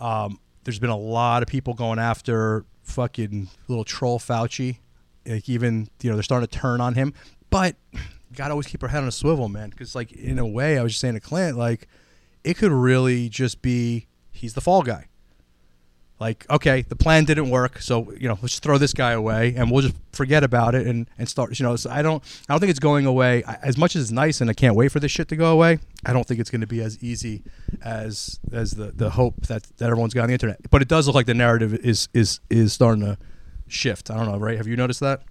um, 0.00 0.40
there's 0.64 0.78
been 0.78 0.90
a 0.90 0.96
lot 0.96 1.42
of 1.42 1.48
people 1.48 1.74
going 1.74 1.98
after 1.98 2.64
fucking 2.82 3.48
little 3.68 3.84
troll 3.84 4.18
Fauci. 4.18 4.78
Like 5.26 5.48
even 5.48 5.88
you 6.02 6.10
know 6.10 6.16
they're 6.16 6.22
starting 6.22 6.48
to 6.48 6.58
turn 6.58 6.80
on 6.80 6.94
him, 6.94 7.12
but 7.50 7.76
gotta 8.34 8.52
always 8.52 8.66
keep 8.66 8.82
our 8.82 8.88
head 8.88 9.02
on 9.02 9.08
a 9.08 9.12
swivel, 9.12 9.48
man. 9.48 9.70
Because 9.70 9.94
like 9.94 10.12
in 10.12 10.38
a 10.38 10.46
way, 10.46 10.78
I 10.78 10.82
was 10.82 10.92
just 10.92 11.00
saying 11.00 11.14
to 11.14 11.20
Clint, 11.20 11.56
like 11.56 11.86
it 12.44 12.56
could 12.56 12.72
really 12.72 13.28
just 13.28 13.60
be 13.62 14.06
he's 14.32 14.54
the 14.54 14.60
fall 14.60 14.82
guy. 14.82 15.06
Like, 16.20 16.46
okay, 16.50 16.82
the 16.82 16.96
plan 16.96 17.24
didn't 17.24 17.48
work, 17.48 17.80
so 17.80 18.12
you 18.12 18.28
know, 18.28 18.36
let's 18.42 18.58
throw 18.58 18.76
this 18.76 18.92
guy 18.92 19.12
away, 19.12 19.54
and 19.56 19.70
we'll 19.70 19.82
just 19.82 19.94
forget 20.12 20.42
about 20.42 20.74
it 20.74 20.84
and, 20.84 21.08
and 21.16 21.28
start. 21.28 21.56
You 21.58 21.64
know, 21.64 21.76
so 21.76 21.90
I 21.90 22.02
don't, 22.02 22.22
I 22.48 22.52
don't 22.52 22.58
think 22.58 22.70
it's 22.70 22.80
going 22.80 23.06
away. 23.06 23.44
I- 23.44 23.58
As 23.62 23.78
much 23.78 23.94
as 23.94 24.02
it's 24.02 24.10
nice, 24.10 24.40
and 24.40 24.50
I 24.50 24.52
can't 24.52 24.74
wait 24.74 24.90
for 24.90 24.98
this 24.98 25.12
shit 25.12 25.28
to 25.28 25.36
go 25.36 25.52
away. 25.52 25.78
I 26.04 26.12
don't 26.12 26.26
think 26.26 26.40
it's 26.40 26.50
going 26.50 26.60
to 26.60 26.66
be 26.66 26.82
as 26.82 27.02
easy 27.02 27.42
as 27.84 28.40
as 28.52 28.72
the 28.72 28.90
the 28.90 29.10
hope 29.10 29.46
that 29.46 29.62
that 29.78 29.86
everyone's 29.86 30.12
got 30.12 30.22
on 30.22 30.28
the 30.28 30.32
internet. 30.32 30.58
But 30.70 30.82
it 30.82 30.88
does 30.88 31.06
look 31.06 31.14
like 31.14 31.26
the 31.26 31.34
narrative 31.34 31.72
is 31.74 32.08
is 32.12 32.40
is 32.50 32.72
starting 32.72 33.04
to 33.04 33.16
shift. 33.68 34.10
I 34.10 34.16
don't 34.16 34.26
know, 34.26 34.38
right? 34.38 34.56
Have 34.56 34.66
you 34.66 34.76
noticed 34.76 35.00
that? 35.00 35.22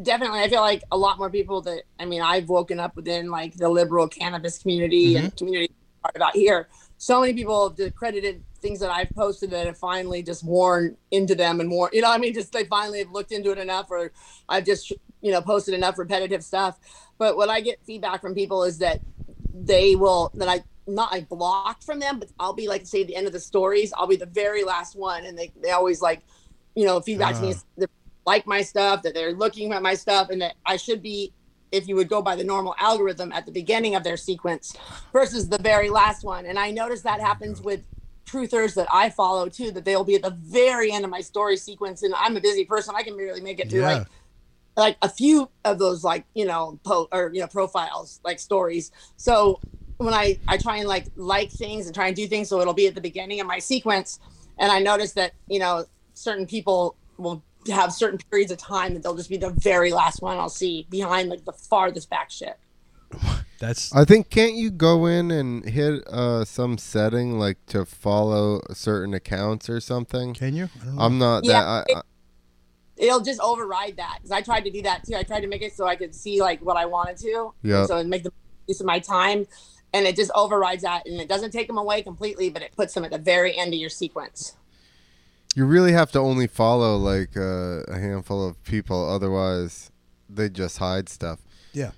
definitely 0.00 0.40
i 0.40 0.48
feel 0.48 0.62
like 0.62 0.82
a 0.90 0.96
lot 0.96 1.18
more 1.18 1.30
people 1.30 1.60
that 1.60 1.82
i 2.00 2.04
mean 2.04 2.22
i've 2.22 2.48
woken 2.48 2.80
up 2.80 2.96
within 2.96 3.30
like 3.30 3.54
the 3.56 3.68
liberal 3.68 4.08
cannabis 4.08 4.58
community 4.58 5.16
and 5.16 5.28
mm-hmm. 5.28 5.36
community 5.36 5.72
about 6.14 6.34
here 6.34 6.68
so 7.02 7.20
many 7.20 7.34
people 7.34 7.68
have 7.68 7.76
discredited 7.76 8.44
things 8.60 8.78
that 8.78 8.88
i've 8.88 9.10
posted 9.10 9.50
that 9.50 9.66
have 9.66 9.76
finally 9.76 10.22
just 10.22 10.44
worn 10.44 10.96
into 11.10 11.34
them 11.34 11.58
and 11.58 11.68
more 11.68 11.90
you 11.92 12.00
know 12.00 12.08
i 12.08 12.16
mean 12.16 12.32
just 12.32 12.52
they 12.52 12.64
finally 12.66 13.00
have 13.00 13.10
looked 13.10 13.32
into 13.32 13.50
it 13.50 13.58
enough 13.58 13.90
or 13.90 14.12
i've 14.48 14.64
just 14.64 14.92
you 15.20 15.32
know 15.32 15.40
posted 15.40 15.74
enough 15.74 15.98
repetitive 15.98 16.44
stuff. 16.44 16.78
But 17.18 17.36
what 17.36 17.48
i 17.48 17.60
get 17.60 17.84
feedback 17.84 18.20
from 18.20 18.34
people 18.34 18.62
is 18.62 18.78
that 18.78 19.00
they 19.52 19.96
will 19.96 20.30
that 20.34 20.48
i 20.48 20.62
not 20.86 21.10
like 21.10 21.28
blocked 21.28 21.82
from 21.82 21.98
them 21.98 22.20
but 22.20 22.28
i'll 22.38 22.52
be 22.52 22.68
like 22.68 22.86
say 22.86 23.02
the 23.02 23.16
end 23.16 23.26
of 23.26 23.32
the 23.32 23.40
stories 23.40 23.92
i'll 23.96 24.06
be 24.06 24.16
the 24.16 24.26
very 24.26 24.62
last 24.62 24.94
one 24.96 25.24
and 25.26 25.36
they, 25.36 25.52
they 25.62 25.70
always 25.70 26.00
like 26.00 26.22
you 26.76 26.84
know 26.84 27.00
feedback 27.00 27.34
to 27.34 27.42
me 27.42 27.50
uh-huh. 27.50 27.58
is 27.78 27.86
like 28.26 28.46
my 28.46 28.62
stuff 28.62 29.02
that 29.02 29.14
they're 29.14 29.32
looking 29.32 29.72
at 29.72 29.82
my 29.82 29.94
stuff 29.94 30.30
and 30.30 30.40
that 30.40 30.54
i 30.66 30.76
should 30.76 31.02
be 31.02 31.32
if 31.72 31.88
you 31.88 31.96
would 31.96 32.08
go 32.08 32.22
by 32.22 32.36
the 32.36 32.44
normal 32.44 32.74
algorithm 32.78 33.32
at 33.32 33.46
the 33.46 33.52
beginning 33.52 33.94
of 33.94 34.04
their 34.04 34.16
sequence 34.16 34.76
versus 35.12 35.48
the 35.48 35.58
very 35.58 35.90
last 35.90 36.22
one. 36.24 36.46
And 36.46 36.58
i 36.58 36.70
notice 36.70 37.02
that 37.02 37.20
happens 37.20 37.60
with 37.60 37.82
truthers 38.26 38.74
that 38.74 38.86
i 38.92 39.10
follow 39.10 39.48
too 39.48 39.72
that 39.72 39.84
they'll 39.84 40.04
be 40.04 40.14
at 40.14 40.22
the 40.22 40.36
very 40.42 40.92
end 40.92 41.04
of 41.04 41.10
my 41.10 41.20
story 41.20 41.56
sequence 41.56 42.02
and 42.04 42.14
i'm 42.16 42.36
a 42.36 42.40
busy 42.40 42.64
person. 42.64 42.94
I 42.96 43.02
can 43.02 43.16
barely 43.16 43.40
make 43.40 43.58
it 43.58 43.68
through 43.70 43.80
Yeah. 43.80 43.94
like 43.98 44.06
like 44.76 44.96
a 45.02 45.08
few 45.08 45.50
of 45.64 45.78
those 45.78 46.04
like 46.04 46.24
you 46.34 46.44
know 46.46 46.78
po- 46.84 47.08
or 47.12 47.30
you 47.34 47.40
know 47.40 47.46
profiles 47.48 48.20
like 48.24 48.38
stories. 48.38 48.90
So 49.16 49.60
when 49.98 50.14
i 50.14 50.38
i 50.48 50.56
try 50.56 50.78
and 50.78 50.88
like 50.88 51.06
like 51.16 51.50
things 51.52 51.86
and 51.86 51.94
try 51.94 52.06
and 52.08 52.16
do 52.16 52.26
things 52.26 52.48
so 52.48 52.60
it'll 52.60 52.74
be 52.74 52.86
at 52.86 52.94
the 52.94 53.00
beginning 53.00 53.40
of 53.40 53.46
my 53.46 53.58
sequence 53.58 54.18
and 54.58 54.72
i 54.72 54.78
notice 54.80 55.12
that 55.12 55.32
you 55.46 55.58
know 55.60 55.84
certain 56.14 56.46
people 56.46 56.96
will 57.18 57.44
have 57.68 57.92
certain 57.92 58.18
periods 58.30 58.50
of 58.50 58.58
time 58.58 58.94
that 58.94 59.02
they'll 59.02 59.14
just 59.16 59.30
be 59.30 59.36
the 59.36 59.50
very 59.50 59.92
last 59.92 60.20
one 60.22 60.36
i'll 60.38 60.48
see 60.48 60.86
behind 60.90 61.28
like 61.28 61.44
the 61.44 61.52
farthest 61.52 62.10
back 62.10 62.30
shit 62.30 62.58
That's 63.60 63.94
I 63.94 64.04
think 64.04 64.28
can't 64.30 64.54
you 64.54 64.70
go 64.72 65.06
in 65.06 65.30
and 65.30 65.64
hit 65.64 66.02
uh, 66.08 66.44
some 66.44 66.78
setting 66.78 67.38
like 67.38 67.64
to 67.66 67.84
follow 67.84 68.60
certain 68.72 69.14
accounts 69.14 69.70
or 69.70 69.78
something? 69.78 70.34
can 70.34 70.56
you? 70.56 70.68
I 70.80 70.84
don't 70.86 70.98
I'm 70.98 71.18
not 71.18 71.44
Yeah, 71.44 71.60
that. 71.62 71.86
I, 71.94 71.98
I, 71.98 72.02
it'll 72.96 73.20
just 73.20 73.38
override 73.40 73.96
that 73.98 74.16
because 74.18 74.32
i 74.32 74.40
tried 74.42 74.64
to 74.64 74.70
do 74.70 74.82
that 74.82 75.04
too 75.04 75.14
i 75.14 75.22
tried 75.22 75.40
to 75.40 75.46
make 75.46 75.62
it 75.62 75.72
so 75.74 75.86
i 75.86 75.94
could 75.94 76.14
see 76.14 76.40
like 76.40 76.60
what 76.62 76.76
i 76.76 76.84
wanted 76.86 77.16
to 77.18 77.52
Yeah. 77.62 77.86
so 77.86 77.98
it 77.98 78.06
make 78.06 78.22
the 78.24 78.32
use 78.66 78.80
of 78.80 78.86
my 78.86 78.98
time 78.98 79.46
and 79.94 80.06
it 80.06 80.16
just 80.16 80.30
overrides 80.34 80.82
that 80.82 81.06
and 81.06 81.20
it 81.20 81.28
doesn't 81.28 81.52
take 81.52 81.66
them 81.68 81.78
away 81.78 82.02
completely 82.02 82.50
but 82.50 82.62
it 82.62 82.72
puts 82.76 82.94
them 82.94 83.04
at 83.04 83.10
the 83.12 83.18
very 83.18 83.56
end 83.56 83.72
of 83.72 83.78
your 83.80 83.90
sequence 83.90 84.56
you 85.54 85.64
really 85.64 85.92
have 85.92 86.10
to 86.12 86.18
only 86.18 86.46
follow 86.46 86.96
like 86.96 87.36
uh, 87.36 87.82
a 87.88 87.98
handful 87.98 88.46
of 88.46 88.62
people, 88.64 89.08
otherwise 89.08 89.90
they 90.28 90.48
just 90.48 90.78
hide 90.78 91.08
stuff. 91.08 91.40
yeah. 91.72 91.90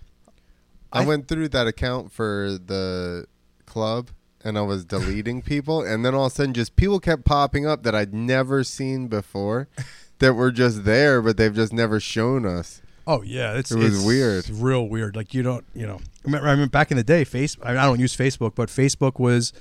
I, 0.92 1.02
I- 1.02 1.06
went 1.06 1.26
through 1.28 1.48
that 1.48 1.66
account 1.66 2.12
for 2.12 2.58
the 2.64 3.26
club 3.66 4.10
and 4.44 4.56
I 4.56 4.60
was 4.62 4.84
deleting 4.94 5.42
people 5.42 5.82
and 5.82 6.04
then 6.04 6.14
all 6.14 6.26
of 6.26 6.32
a 6.32 6.34
sudden 6.34 6.54
just 6.54 6.76
people 6.76 7.00
kept 7.00 7.24
popping 7.24 7.66
up 7.66 7.82
that 7.82 7.94
I'd 7.94 8.14
never 8.14 8.62
seen 8.62 9.08
before 9.08 9.66
that 10.20 10.34
were 10.34 10.52
just 10.52 10.84
there 10.84 11.20
but 11.20 11.36
they've 11.36 11.54
just 11.54 11.72
never 11.72 11.98
shown 11.98 12.46
us. 12.46 12.80
Oh 13.06 13.22
yeah, 13.22 13.54
it's 13.58 13.70
It 13.72 13.78
was 13.78 14.04
weird. 14.04 14.38
it's 14.40 14.48
weird. 14.50 14.62
real 14.62 14.88
weird. 14.88 15.16
Like 15.16 15.34
you 15.34 15.42
don't, 15.42 15.64
you 15.74 15.86
know. 15.86 16.00
I 16.26 16.30
remember, 16.30 16.66
back 16.68 16.90
in 16.90 16.96
the 16.96 17.02
day, 17.04 17.24
face. 17.24 17.54
I 17.62 17.74
don't 17.74 18.00
use 18.00 18.16
Facebook, 18.16 18.54
but 18.54 18.68
Facebook 18.70 19.18
was, 19.20 19.52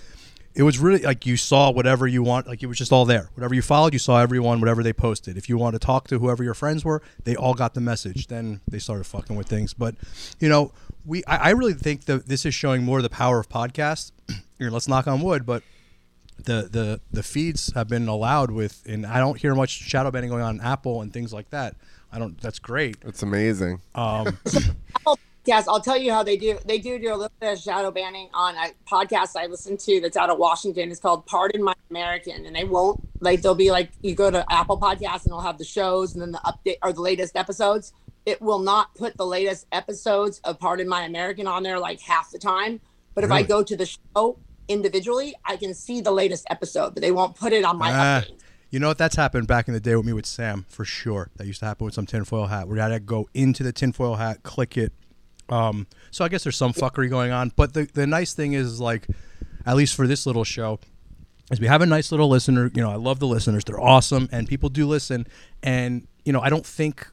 it 0.56 0.64
was 0.64 0.78
really 0.78 1.00
like 1.00 1.26
you 1.26 1.36
saw 1.36 1.72
whatever 1.72 2.06
you 2.06 2.22
want. 2.22 2.48
Like 2.48 2.62
it 2.62 2.68
was 2.68 2.78
just 2.78 2.92
all 2.92 3.06
there. 3.06 3.30
Whatever 3.34 3.56
you 3.56 3.62
followed, 3.62 3.94
you 3.94 4.00
saw 4.00 4.20
everyone. 4.20 4.60
Whatever 4.60 4.84
they 4.84 4.94
posted. 4.94 5.38
If 5.38 5.50
you 5.50 5.58
want 5.58 5.74
to 5.74 5.80
talk 5.80 6.08
to 6.10 6.20
whoever 6.20 6.44
your 6.44 6.54
friends 6.54 6.86
were, 6.86 7.02
they 7.24 7.36
all 7.36 7.54
got 7.54 7.74
the 7.74 7.82
message. 7.82 8.28
Then 8.28 8.62
they 8.68 8.80
started 8.80 9.06
fucking 9.06 9.36
with 9.36 9.48
things. 9.48 9.74
But 9.74 9.96
you 10.40 10.50
know, 10.50 10.72
we. 11.06 11.24
I, 11.26 11.38
I 11.38 11.50
really 11.52 11.74
think 11.74 12.06
that 12.06 12.28
this 12.28 12.46
is 12.46 12.54
showing 12.54 12.84
more 12.84 13.02
the 13.02 13.10
power 13.10 13.40
of 13.40 13.50
podcasts. 13.50 14.12
Here, 14.60 14.70
let's 14.70 14.88
knock 14.88 15.08
on 15.08 15.22
wood, 15.22 15.46
but 15.46 15.64
the 16.38 16.70
the 16.72 17.02
the 17.12 17.24
feeds 17.24 17.74
have 17.74 17.88
been 17.88 18.08
allowed 18.08 18.52
with, 18.52 18.84
and 18.88 19.06
I 19.06 19.20
don't 19.20 19.40
hear 19.40 19.56
much 19.56 19.72
shadow 19.72 20.12
banning 20.12 20.30
going 20.30 20.44
on 20.44 20.56
in 20.56 20.62
Apple 20.62 21.02
and 21.02 21.12
things 21.12 21.34
like 21.34 21.50
that. 21.50 21.76
I 22.12 22.20
don't. 22.20 22.40
That's 22.40 22.60
great. 22.60 22.98
It's 23.04 23.24
amazing. 23.24 23.82
Um, 23.96 24.38
Yes, 25.46 25.68
I'll 25.68 25.82
tell 25.82 25.98
you 25.98 26.12
how 26.12 26.24
they 26.24 26.38
do. 26.38 26.58
They 26.66 26.78
do 26.78 26.98
do 26.98 27.10
a 27.10 27.18
little 27.18 27.32
bit 27.40 27.54
of 27.54 27.60
shadow 27.60 27.92
banning 27.92 28.30
on 28.34 28.56
a 28.56 28.72
podcast 28.90 29.36
I 29.36 29.48
listen 29.48 29.76
to 29.78 30.00
that's 30.00 30.16
out 30.16 30.30
of 30.30 30.38
Washington. 30.38 30.90
It's 30.90 31.02
called 31.02 31.26
Pardon 31.26 31.62
My 31.62 31.74
American, 31.90 32.46
and 32.46 32.56
they 32.56 32.64
won't 32.64 33.06
like 33.20 33.42
they'll 33.42 33.54
be 33.54 33.70
like 33.70 33.92
you 34.02 34.16
go 34.16 34.32
to 34.32 34.46
Apple 34.52 34.80
Podcasts 34.80 35.24
and 35.24 35.32
they'll 35.32 35.42
have 35.42 35.58
the 35.58 35.66
shows 35.66 36.14
and 36.14 36.22
then 36.22 36.32
the 36.32 36.40
update 36.40 36.78
or 36.82 36.94
the 36.94 37.02
latest 37.02 37.36
episodes. 37.36 37.92
It 38.26 38.42
will 38.42 38.60
not 38.60 38.96
put 38.96 39.18
the 39.18 39.26
latest 39.26 39.68
episodes 39.74 40.40
of 40.46 40.60
Pardon 40.60 40.88
My 40.88 41.04
American 41.04 41.46
on 41.46 41.64
there 41.64 41.78
like 41.78 42.00
half 42.00 42.32
the 42.32 42.40
time. 42.40 42.80
But 43.14 43.26
if 43.26 43.32
I 43.32 43.44
go 43.44 43.64
to 43.64 43.76
the 43.76 43.86
show 43.86 44.40
individually, 44.68 45.36
I 45.46 45.58
can 45.58 45.74
see 45.74 46.02
the 46.02 46.12
latest 46.12 46.46
episode, 46.50 46.94
but 46.94 47.02
they 47.02 47.12
won't 47.12 47.36
put 47.36 47.54
it 47.54 47.66
on 47.66 47.78
my 47.78 47.92
ah, 47.92 48.22
update. 48.22 48.40
you 48.70 48.80
know 48.80 48.88
what? 48.88 48.98
That's 48.98 49.16
happened 49.16 49.48
back 49.48 49.68
in 49.68 49.74
the 49.74 49.80
day 49.80 49.96
with 49.96 50.06
me 50.06 50.14
with 50.14 50.26
Sam 50.26 50.66
for 50.70 50.86
sure. 50.86 51.30
That 51.36 51.48
used 51.48 51.60
to 51.60 51.66
happen 51.66 51.86
with 51.86 51.94
some 51.94 52.06
tinfoil 52.06 52.48
hat. 52.48 52.68
I 52.72 52.82
had 52.82 52.88
to 52.90 53.00
go 53.00 53.28
into 53.34 53.62
the 53.62 53.74
tinfoil 53.74 54.16
hat, 54.16 54.44
click 54.44 54.78
it. 54.78 54.94
Um, 55.50 55.88
so 56.12 56.24
I 56.26 56.30
guess 56.30 56.44
there's 56.44 56.58
some 56.58 56.74
fuckery 56.74 57.10
going 57.10 57.32
on. 57.32 57.52
But 57.56 57.74
the 57.74 57.88
the 57.94 58.08
nice 58.08 58.34
thing 58.34 58.54
is 58.54 58.80
like, 58.80 59.08
at 59.66 59.76
least 59.76 59.96
for 59.96 60.08
this 60.08 60.26
little 60.26 60.44
show, 60.44 60.80
is 61.52 61.60
we 61.60 61.68
have 61.68 61.82
a 61.82 61.86
nice 61.86 62.12
little 62.12 62.30
listener. 62.30 62.72
You 62.74 62.82
know, 62.82 62.92
I 62.92 62.96
love 62.96 63.20
the 63.20 63.28
listeners. 63.28 63.64
They're 63.64 63.80
awesome, 63.80 64.30
and 64.32 64.48
people 64.48 64.70
do 64.70 64.88
listen. 64.88 65.28
And 65.62 66.08
you 66.26 66.34
know, 66.34 66.42
I 66.42 66.50
don't 66.50 66.66
think 66.66 67.08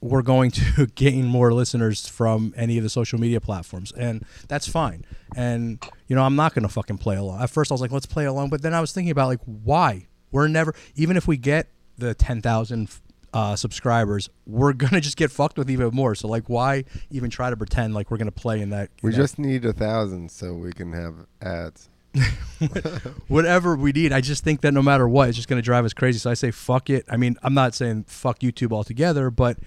we're 0.00 0.22
going 0.22 0.50
to 0.50 0.86
gain 0.94 1.26
more 1.26 1.52
listeners 1.52 2.06
from 2.06 2.54
any 2.56 2.78
of 2.78 2.84
the 2.84 2.90
social 2.90 3.18
media 3.18 3.40
platforms, 3.40 3.92
and 3.92 4.24
that's 4.48 4.68
fine. 4.68 5.04
And 5.36 5.84
you 6.06 6.16
know, 6.16 6.24
I'm 6.24 6.36
not 6.36 6.54
going 6.54 6.62
to 6.62 6.72
fucking 6.72 6.98
play 6.98 7.16
along. 7.16 7.42
At 7.42 7.50
first, 7.50 7.70
I 7.70 7.74
was 7.74 7.80
like, 7.80 7.92
let's 7.92 8.06
play 8.06 8.24
along, 8.26 8.50
but 8.50 8.62
then 8.62 8.74
I 8.74 8.80
was 8.80 8.92
thinking 8.92 9.10
about 9.10 9.28
like, 9.28 9.40
why? 9.44 10.06
We're 10.32 10.46
never, 10.46 10.74
even 10.94 11.16
if 11.16 11.26
we 11.26 11.36
get 11.36 11.68
the 11.98 12.14
ten 12.14 12.40
thousand 12.40 12.88
uh, 13.32 13.56
subscribers, 13.56 14.28
we're 14.46 14.72
gonna 14.72 15.00
just 15.00 15.16
get 15.16 15.30
fucked 15.30 15.58
with 15.58 15.70
even 15.70 15.90
more. 15.94 16.14
So 16.14 16.28
like, 16.28 16.48
why 16.48 16.84
even 17.10 17.30
try 17.30 17.50
to 17.50 17.56
pretend 17.56 17.94
like 17.94 18.10
we're 18.10 18.18
gonna 18.18 18.30
play 18.30 18.60
in 18.60 18.70
that? 18.70 18.90
We 19.02 19.10
that 19.10 19.16
just 19.16 19.38
need 19.38 19.64
a 19.64 19.72
thousand 19.72 20.30
so 20.30 20.54
we 20.54 20.72
can 20.72 20.92
have 20.92 21.14
ads. 21.40 21.88
whatever 23.28 23.76
we 23.76 23.92
need. 23.92 24.12
I 24.12 24.20
just 24.20 24.42
think 24.44 24.62
that 24.62 24.72
no 24.72 24.82
matter 24.82 25.08
what, 25.08 25.28
it's 25.28 25.36
just 25.36 25.48
going 25.48 25.60
to 25.60 25.64
drive 25.64 25.84
us 25.84 25.92
crazy. 25.92 26.18
So 26.18 26.30
I 26.30 26.34
say, 26.34 26.50
fuck 26.50 26.90
it. 26.90 27.04
I 27.08 27.16
mean, 27.16 27.36
I'm 27.42 27.54
not 27.54 27.74
saying 27.74 28.04
fuck 28.08 28.40
YouTube 28.40 28.72
altogether, 28.72 29.30
but 29.30 29.58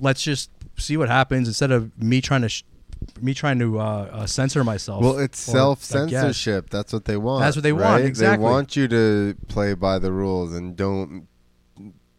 let's 0.00 0.22
just 0.22 0.50
see 0.76 0.96
what 0.96 1.08
happens 1.08 1.48
instead 1.48 1.70
of 1.70 2.00
me 2.00 2.20
trying 2.20 2.42
to. 2.42 2.48
Sh- 2.48 2.64
me 3.20 3.34
trying 3.34 3.58
to 3.58 3.80
uh, 3.80 3.82
uh, 4.12 4.26
censor 4.26 4.62
myself. 4.62 5.02
Well, 5.02 5.18
it's 5.18 5.36
self 5.36 5.82
censorship. 5.82 6.70
That's 6.70 6.92
what 6.92 7.04
they 7.04 7.16
want. 7.16 7.42
That's 7.42 7.56
what 7.56 7.64
they 7.64 7.72
want, 7.72 7.84
right? 7.84 8.04
exactly. 8.04 8.46
They 8.46 8.50
want 8.52 8.76
you 8.76 8.86
to 8.86 9.36
play 9.48 9.74
by 9.74 9.98
the 9.98 10.12
rules 10.12 10.54
and 10.54 10.76
don't 10.76 11.26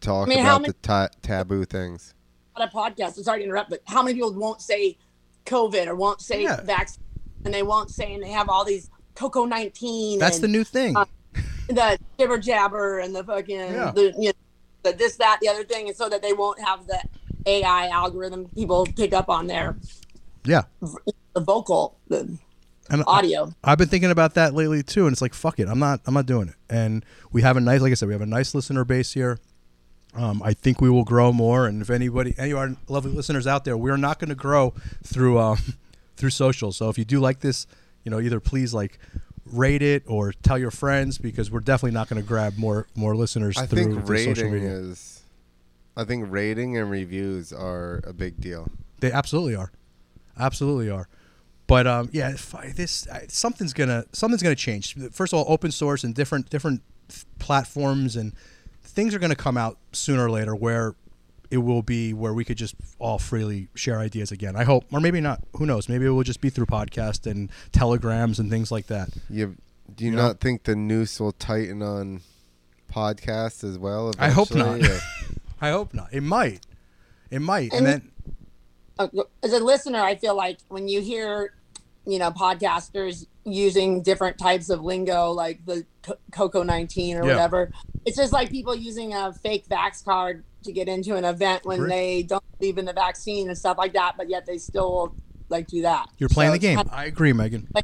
talk 0.03 0.27
I 0.27 0.29
mean, 0.29 0.39
about 0.39 0.65
the 0.65 0.73
ta- 0.73 1.09
taboo 1.21 1.65
things. 1.65 2.13
on 2.55 2.67
a 2.67 2.71
podcast. 2.71 3.17
I'm 3.17 3.23
sorry 3.23 3.39
to 3.39 3.45
interrupt, 3.45 3.69
but 3.69 3.81
how 3.85 4.03
many 4.03 4.15
people 4.15 4.33
won't 4.33 4.61
say 4.61 4.97
COVID 5.45 5.87
or 5.87 5.95
won't 5.95 6.21
say 6.21 6.43
Yeah. 6.43 6.61
vaccine, 6.61 7.03
and 7.45 7.53
they 7.53 7.63
won't 7.63 7.89
say, 7.89 8.13
and 8.13 8.21
they 8.23 8.29
have 8.29 8.47
all 8.49 8.63
these 8.63 8.89
Coco 9.15 9.45
19. 9.45 10.19
That's 10.19 10.35
and 10.37 10.43
the 10.43 10.47
new 10.47 10.63
thing. 10.63 10.95
uh, 10.95 11.05
the 11.67 11.97
jibber 12.19 12.37
jabber 12.37 12.99
and 12.99 13.15
the 13.15 13.23
fucking 13.23 13.55
Yeah. 13.57 13.91
the 13.91 14.13
you 14.17 14.27
know 14.29 14.33
the 14.83 14.91
this 14.93 15.15
that 15.17 15.39
the 15.41 15.47
other 15.49 15.63
thing, 15.63 15.87
and 15.87 15.95
so 15.97 16.09
that 16.09 16.21
they 16.21 16.33
won't 16.33 16.59
have 16.59 16.85
the 16.87 17.01
AI 17.45 17.87
algorithm 17.89 18.47
people 18.55 18.85
pick 18.95 19.13
up 19.13 19.29
on 19.29 19.47
their 19.47 19.77
yeah, 20.45 20.63
the 21.33 21.39
vocal 21.41 21.97
the 22.09 22.37
and 22.89 23.03
audio. 23.07 23.53
I've 23.63 23.77
been 23.77 23.87
thinking 23.87 24.11
about 24.11 24.33
that 24.35 24.53
lately 24.53 24.83
too, 24.83 25.05
and 25.07 25.13
it's 25.13 25.21
like 25.21 25.33
fuck 25.33 25.59
it, 25.59 25.67
I'm 25.69 25.79
not, 25.79 26.01
I'm 26.05 26.13
not 26.13 26.25
doing 26.25 26.49
it. 26.49 26.55
And 26.69 27.05
we 27.31 27.41
have 27.41 27.55
a 27.57 27.61
nice, 27.61 27.79
like 27.81 27.91
I 27.91 27.95
said, 27.95 28.07
we 28.09 28.13
have 28.13 28.21
a 28.21 28.25
nice 28.25 28.53
listener 28.53 28.83
base 28.83 29.13
here. 29.13 29.39
Um, 30.15 30.41
I 30.43 30.53
think 30.53 30.79
we 30.79 30.89
will 30.91 31.03
grow 31.03 31.31
more, 31.33 31.65
and 31.65 31.81
if 31.81 31.89
anybody, 31.89 32.35
any 32.37 32.51
of 32.51 32.57
our 32.59 32.75
lovely 32.87 33.11
listeners 33.11 33.47
out 33.47 33.65
there, 33.65 33.75
we're 33.75 33.97
not 33.97 34.19
going 34.19 34.29
to 34.29 34.35
grow 34.35 34.73
through 35.03 35.39
um, 35.39 35.57
through 36.17 36.29
social. 36.29 36.71
So 36.71 36.89
if 36.89 36.97
you 36.99 37.05
do 37.05 37.19
like 37.19 37.39
this, 37.39 37.65
you 38.03 38.11
know, 38.11 38.19
either 38.19 38.39
please 38.39 38.73
like 38.75 38.99
rate 39.45 39.81
it 39.81 40.03
or 40.05 40.31
tell 40.31 40.57
your 40.57 40.71
friends 40.71 41.17
because 41.17 41.49
we're 41.51 41.59
definitely 41.61 41.91
not 41.95 42.09
going 42.09 42.21
to 42.21 42.27
grab 42.27 42.57
more 42.57 42.87
more 42.95 43.15
listeners 43.15 43.57
I 43.57 43.65
through, 43.65 43.93
think 43.93 44.05
through 44.05 44.17
social 44.23 44.49
media. 44.51 44.69
is. 44.69 45.23
I 45.97 46.03
think 46.05 46.25
rating 46.29 46.77
and 46.77 46.89
reviews 46.89 47.51
are 47.53 48.01
a 48.05 48.13
big 48.13 48.39
deal. 48.39 48.67
They 48.99 49.11
absolutely 49.11 49.55
are, 49.55 49.71
absolutely 50.39 50.89
are. 50.89 51.07
But 51.67 51.87
um, 51.87 52.09
yeah, 52.11 52.29
if 52.31 52.53
I- 52.53 52.71
this 52.75 53.07
I- 53.07 53.25
something's 53.29 53.73
gonna 53.73 54.05
something's 54.11 54.43
gonna 54.43 54.55
change. 54.55 54.95
First 55.11 55.33
of 55.33 55.39
all, 55.39 55.45
open 55.47 55.71
source 55.71 56.03
and 56.03 56.13
different 56.13 56.49
different 56.51 56.81
platforms 57.39 58.15
and 58.15 58.33
things 58.83 59.13
are 59.15 59.19
going 59.19 59.29
to 59.31 59.35
come 59.35 59.57
out 59.57 59.77
sooner 59.91 60.25
or 60.25 60.29
later 60.31 60.55
where 60.55 60.95
it 61.51 61.57
will 61.57 61.81
be 61.83 62.13
where 62.13 62.33
we 62.33 62.43
could 62.43 62.57
just 62.57 62.75
all 62.99 63.19
freely 63.19 63.67
share 63.75 63.99
ideas 63.99 64.31
again. 64.31 64.55
I 64.55 64.63
hope, 64.63 64.85
or 64.91 64.99
maybe 64.99 65.21
not. 65.21 65.41
Who 65.57 65.65
knows? 65.65 65.87
Maybe 65.87 66.05
it 66.05 66.09
will 66.09 66.23
just 66.23 66.41
be 66.41 66.49
through 66.49 66.65
podcast 66.65 67.29
and 67.29 67.51
telegrams 67.71 68.39
and 68.39 68.49
things 68.49 68.71
like 68.71 68.87
that. 68.87 69.09
You, 69.29 69.55
do 69.95 70.03
you, 70.05 70.11
You 70.11 70.15
know? 70.17 70.23
not 70.27 70.39
think 70.39 70.63
the 70.63 70.75
noose 70.75 71.19
will 71.19 71.31
tighten 71.33 71.81
on 71.83 72.21
podcasts 72.91 73.63
as 73.63 73.77
well? 73.77 74.13
I 74.17 74.29
hope 74.29 74.53
not. 74.53 74.81
I 75.61 75.69
hope 75.69 75.93
not. 75.93 76.09
It 76.11 76.21
might. 76.21 76.61
It 77.29 77.39
might. 77.39 77.71
And- 77.73 77.87
And 77.87 78.09
then 78.97 79.21
as 79.43 79.53
a 79.53 79.59
listener, 79.63 79.99
I 79.99 80.15
feel 80.15 80.35
like 80.35 80.57
when 80.69 80.87
you 80.87 81.01
hear, 81.01 81.53
you 82.05 82.19
know, 82.19 82.31
podcasters 82.31 83.25
using 83.45 84.01
different 84.01 84.37
types 84.37 84.69
of 84.69 84.81
lingo, 84.81 85.31
like 85.31 85.65
the 85.65 85.85
Co- 86.01 86.17
Coco 86.31 86.63
19 86.63 87.17
or 87.17 87.23
Yeah. 87.23 87.29
whatever, 87.31 87.71
it's 88.05 88.17
just 88.17 88.31
like 88.33 88.49
people 88.49 88.75
using 88.75 89.13
a 89.13 89.33
fake 89.33 89.65
vax 89.69 90.03
card 90.03 90.43
to 90.63 90.71
get 90.71 90.87
into 90.87 91.15
an 91.15 91.25
event 91.25 91.65
when 91.65 91.79
Agree. 91.79 91.89
they 91.89 92.23
don't 92.23 92.43
believe 92.59 92.77
in 92.77 92.85
the 92.85 92.93
vaccine 92.93 93.49
and 93.49 93.57
stuff 93.57 93.77
like 93.77 93.93
that, 93.93 94.15
but 94.17 94.29
yet 94.29 94.45
they 94.45 94.57
still 94.57 95.13
like 95.49 95.67
do 95.67 95.81
that. 95.81 96.07
you're 96.17 96.29
playing 96.29 96.49
So 96.51 96.53
the 96.53 96.59
game. 96.59 96.77
kind 96.77 96.89
I 96.91 97.05
agree, 97.05 97.33
Megan. 97.33 97.67
of- 97.75 97.83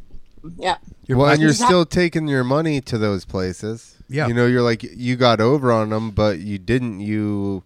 yeah. 0.56 0.76
You're, 1.06 1.18
well, 1.18 1.30
and 1.30 1.40
you're 1.40 1.50
just 1.50 1.60
ha- 1.62 1.66
still 1.68 1.84
taking 1.84 2.26
your 2.28 2.44
money 2.44 2.80
to 2.82 2.96
those 2.96 3.24
places. 3.24 3.96
Yeah. 4.08 4.28
You 4.28 4.34
know, 4.34 4.46
you're 4.46 4.62
like 4.62 4.82
you 4.82 5.16
got 5.16 5.40
over 5.40 5.70
on 5.72 5.90
them, 5.90 6.10
but 6.10 6.38
you 6.38 6.58
didn't. 6.58 7.00
You 7.00 7.62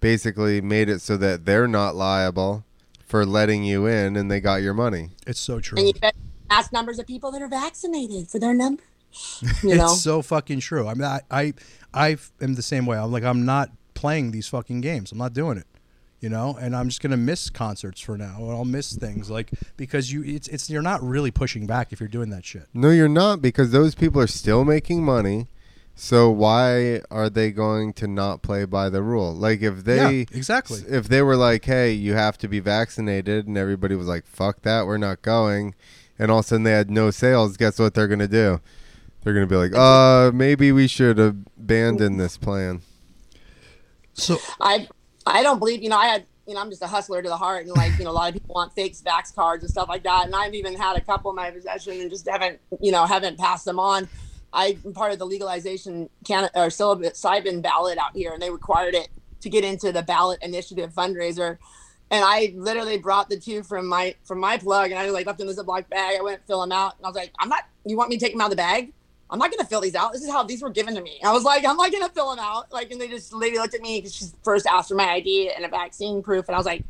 basically 0.00 0.60
made 0.60 0.88
it 0.88 1.00
so 1.00 1.16
that 1.18 1.44
they're 1.44 1.68
not 1.68 1.94
liable 1.94 2.64
for 3.04 3.24
letting 3.26 3.64
you 3.64 3.86
in, 3.86 4.16
and 4.16 4.30
they 4.30 4.40
got 4.40 4.62
your 4.62 4.74
money. 4.74 5.10
it's 5.26 5.38
so 5.40 5.60
true. 5.60 5.78
And 5.78 5.86
you 5.88 5.92
get 5.92 6.14
mass 6.48 6.72
numbers 6.72 6.98
of 6.98 7.06
people 7.06 7.30
that 7.32 7.42
are 7.42 7.48
vaccinated 7.48 8.28
for 8.28 8.38
their 8.38 8.54
number. 8.54 8.82
You 9.62 9.76
know, 9.76 9.92
It's 9.92 10.02
so 10.02 10.20
fucking 10.20 10.60
true. 10.60 10.86
I 10.86 10.94
mean, 10.94 11.04
I, 11.04 11.20
I, 11.30 11.54
I 11.94 12.16
am 12.40 12.54
the 12.54 12.62
same 12.62 12.84
way. 12.84 12.98
I'm 12.98 13.10
like, 13.10 13.24
I'm 13.24 13.46
not 13.46 13.70
playing 13.94 14.32
these 14.32 14.46
fucking 14.48 14.82
games. 14.82 15.10
I'm 15.12 15.18
not 15.18 15.32
doing 15.32 15.56
it. 15.58 15.66
You 16.20 16.30
know, 16.30 16.56
and 16.58 16.74
I'm 16.74 16.88
just 16.88 17.02
gonna 17.02 17.18
miss 17.18 17.50
concerts 17.50 18.00
for 18.00 18.16
now, 18.16 18.36
and 18.38 18.50
I'll 18.50 18.64
miss 18.64 18.96
things 18.96 19.28
like 19.28 19.50
because 19.76 20.10
you, 20.10 20.24
it's, 20.24 20.48
it's 20.48 20.70
you're 20.70 20.80
not 20.82 21.02
really 21.02 21.30
pushing 21.30 21.66
back 21.66 21.92
if 21.92 22.00
you're 22.00 22.08
doing 22.08 22.30
that 22.30 22.44
shit. 22.44 22.66
No, 22.72 22.88
you're 22.90 23.06
not, 23.06 23.42
because 23.42 23.70
those 23.70 23.94
people 23.94 24.20
are 24.22 24.26
still 24.26 24.64
making 24.64 25.04
money. 25.04 25.48
So 25.94 26.30
why 26.30 27.00
are 27.10 27.30
they 27.30 27.50
going 27.50 27.92
to 27.94 28.06
not 28.06 28.42
play 28.42 28.64
by 28.64 28.88
the 28.90 29.02
rule? 29.02 29.34
Like 29.34 29.62
if 29.62 29.84
they 29.84 30.20
yeah, 30.20 30.24
exactly. 30.32 30.80
if 30.88 31.08
they 31.08 31.22
were 31.22 31.36
like, 31.36 31.64
"Hey, 31.64 31.92
you 31.92 32.14
have 32.14 32.36
to 32.38 32.48
be 32.48 32.60
vaccinated," 32.60 33.46
and 33.46 33.56
everybody 33.56 33.94
was 33.94 34.06
like, 34.06 34.26
"Fuck 34.26 34.62
that, 34.62 34.86
we're 34.86 34.98
not 34.98 35.22
going," 35.22 35.74
and 36.18 36.30
all 36.30 36.38
of 36.38 36.44
a 36.44 36.48
sudden 36.48 36.62
they 36.64 36.72
had 36.72 36.90
no 36.90 37.10
sales, 37.10 37.56
guess 37.56 37.78
what 37.78 37.94
they're 37.94 38.08
gonna 38.08 38.28
do? 38.28 38.60
They're 39.22 39.34
gonna 39.34 39.46
be 39.46 39.56
like, 39.56 39.74
"Uh, 39.74 40.30
maybe 40.32 40.70
we 40.72 40.86
should 40.86 41.18
abandon 41.18 42.16
this 42.16 42.36
plan." 42.36 42.82
So 44.14 44.38
I 44.60 44.88
I 45.26 45.42
don't 45.42 45.58
believe 45.58 45.82
you 45.82 45.88
know 45.88 45.98
I 45.98 46.06
had 46.06 46.26
you 46.46 46.54
know 46.54 46.60
I'm 46.60 46.70
just 46.70 46.82
a 46.82 46.86
hustler 46.86 47.22
to 47.22 47.28
the 47.28 47.36
heart 47.36 47.66
and 47.66 47.76
like 47.76 47.98
you 47.98 48.04
know 48.04 48.10
a 48.10 48.12
lot 48.12 48.28
of 48.28 48.34
people 48.34 48.54
want 48.54 48.72
fakes, 48.74 49.02
vax 49.02 49.34
cards 49.34 49.64
and 49.64 49.70
stuff 49.70 49.88
like 49.88 50.04
that 50.04 50.26
and 50.26 50.34
I've 50.34 50.54
even 50.54 50.76
had 50.76 50.96
a 50.96 51.00
couple 51.00 51.30
in 51.30 51.36
my 51.36 51.50
possession 51.50 52.00
and 52.00 52.10
just 52.10 52.28
haven't 52.28 52.60
you 52.80 52.92
know 52.92 53.04
haven't 53.04 53.38
passed 53.38 53.64
them 53.64 53.78
on. 53.78 54.08
I'm 54.52 54.94
part 54.94 55.12
of 55.12 55.18
the 55.18 55.26
legalization 55.26 56.08
can 56.24 56.44
or 56.54 56.68
psilocybin 56.68 57.62
ballot 57.62 57.98
out 57.98 58.14
here 58.14 58.32
and 58.32 58.40
they 58.40 58.50
required 58.50 58.94
it 58.94 59.08
to 59.40 59.50
get 59.50 59.64
into 59.64 59.92
the 59.92 60.02
ballot 60.02 60.38
initiative 60.42 60.92
fundraiser. 60.94 61.58
And 62.10 62.24
I 62.24 62.52
literally 62.54 62.98
brought 62.98 63.28
the 63.28 63.38
two 63.38 63.62
from 63.62 63.86
my 63.86 64.14
from 64.24 64.38
my 64.38 64.58
plug 64.58 64.92
and 64.92 64.98
I 64.98 65.10
like 65.10 65.26
left 65.26 65.38
them 65.38 65.48
in 65.48 65.58
a 65.58 65.62
Ziploc 65.62 65.88
bag. 65.88 66.16
I 66.18 66.22
went 66.22 66.46
fill 66.46 66.60
them 66.60 66.72
out 66.72 66.96
and 66.96 67.04
I 67.04 67.08
was 67.08 67.16
like, 67.16 67.32
I'm 67.38 67.48
not. 67.48 67.64
You 67.84 67.96
want 67.96 68.10
me 68.10 68.16
to 68.16 68.24
take 68.24 68.32
them 68.32 68.40
out 68.40 68.46
of 68.46 68.50
the 68.50 68.56
bag? 68.56 68.92
I'm 69.28 69.38
not 69.38 69.50
gonna 69.50 69.64
fill 69.64 69.80
these 69.80 69.94
out. 69.94 70.12
This 70.12 70.22
is 70.22 70.30
how 70.30 70.44
these 70.44 70.62
were 70.62 70.70
given 70.70 70.94
to 70.94 71.00
me. 71.00 71.20
I 71.24 71.32
was 71.32 71.42
like, 71.42 71.64
I'm 71.64 71.76
not 71.76 71.90
gonna 71.90 72.08
fill 72.08 72.30
them 72.30 72.38
out. 72.38 72.72
Like, 72.72 72.90
and 72.92 73.00
they 73.00 73.08
just 73.08 73.30
the 73.30 73.36
lady 73.36 73.58
looked 73.58 73.74
at 73.74 73.80
me 73.80 73.98
because 73.98 74.14
she 74.14 74.26
first 74.44 74.66
asked 74.66 74.88
for 74.88 74.94
my 74.94 75.10
ID 75.10 75.50
and 75.54 75.64
a 75.64 75.68
vaccine 75.68 76.22
proof, 76.22 76.48
and 76.48 76.54
I 76.54 76.58
was 76.58 76.66
like, 76.66 76.84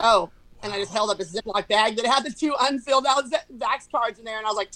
oh. 0.00 0.30
And 0.62 0.72
I 0.72 0.78
just 0.78 0.92
held 0.92 1.10
up 1.10 1.18
a 1.18 1.24
Ziploc 1.24 1.66
bag 1.66 1.96
that 1.96 2.06
had 2.06 2.24
the 2.24 2.30
two 2.30 2.54
unfilled 2.60 3.04
out 3.04 3.24
vax 3.56 3.90
cards 3.90 4.20
in 4.20 4.24
there, 4.24 4.38
and 4.38 4.46
I 4.46 4.48
was 4.48 4.56
like, 4.56 4.70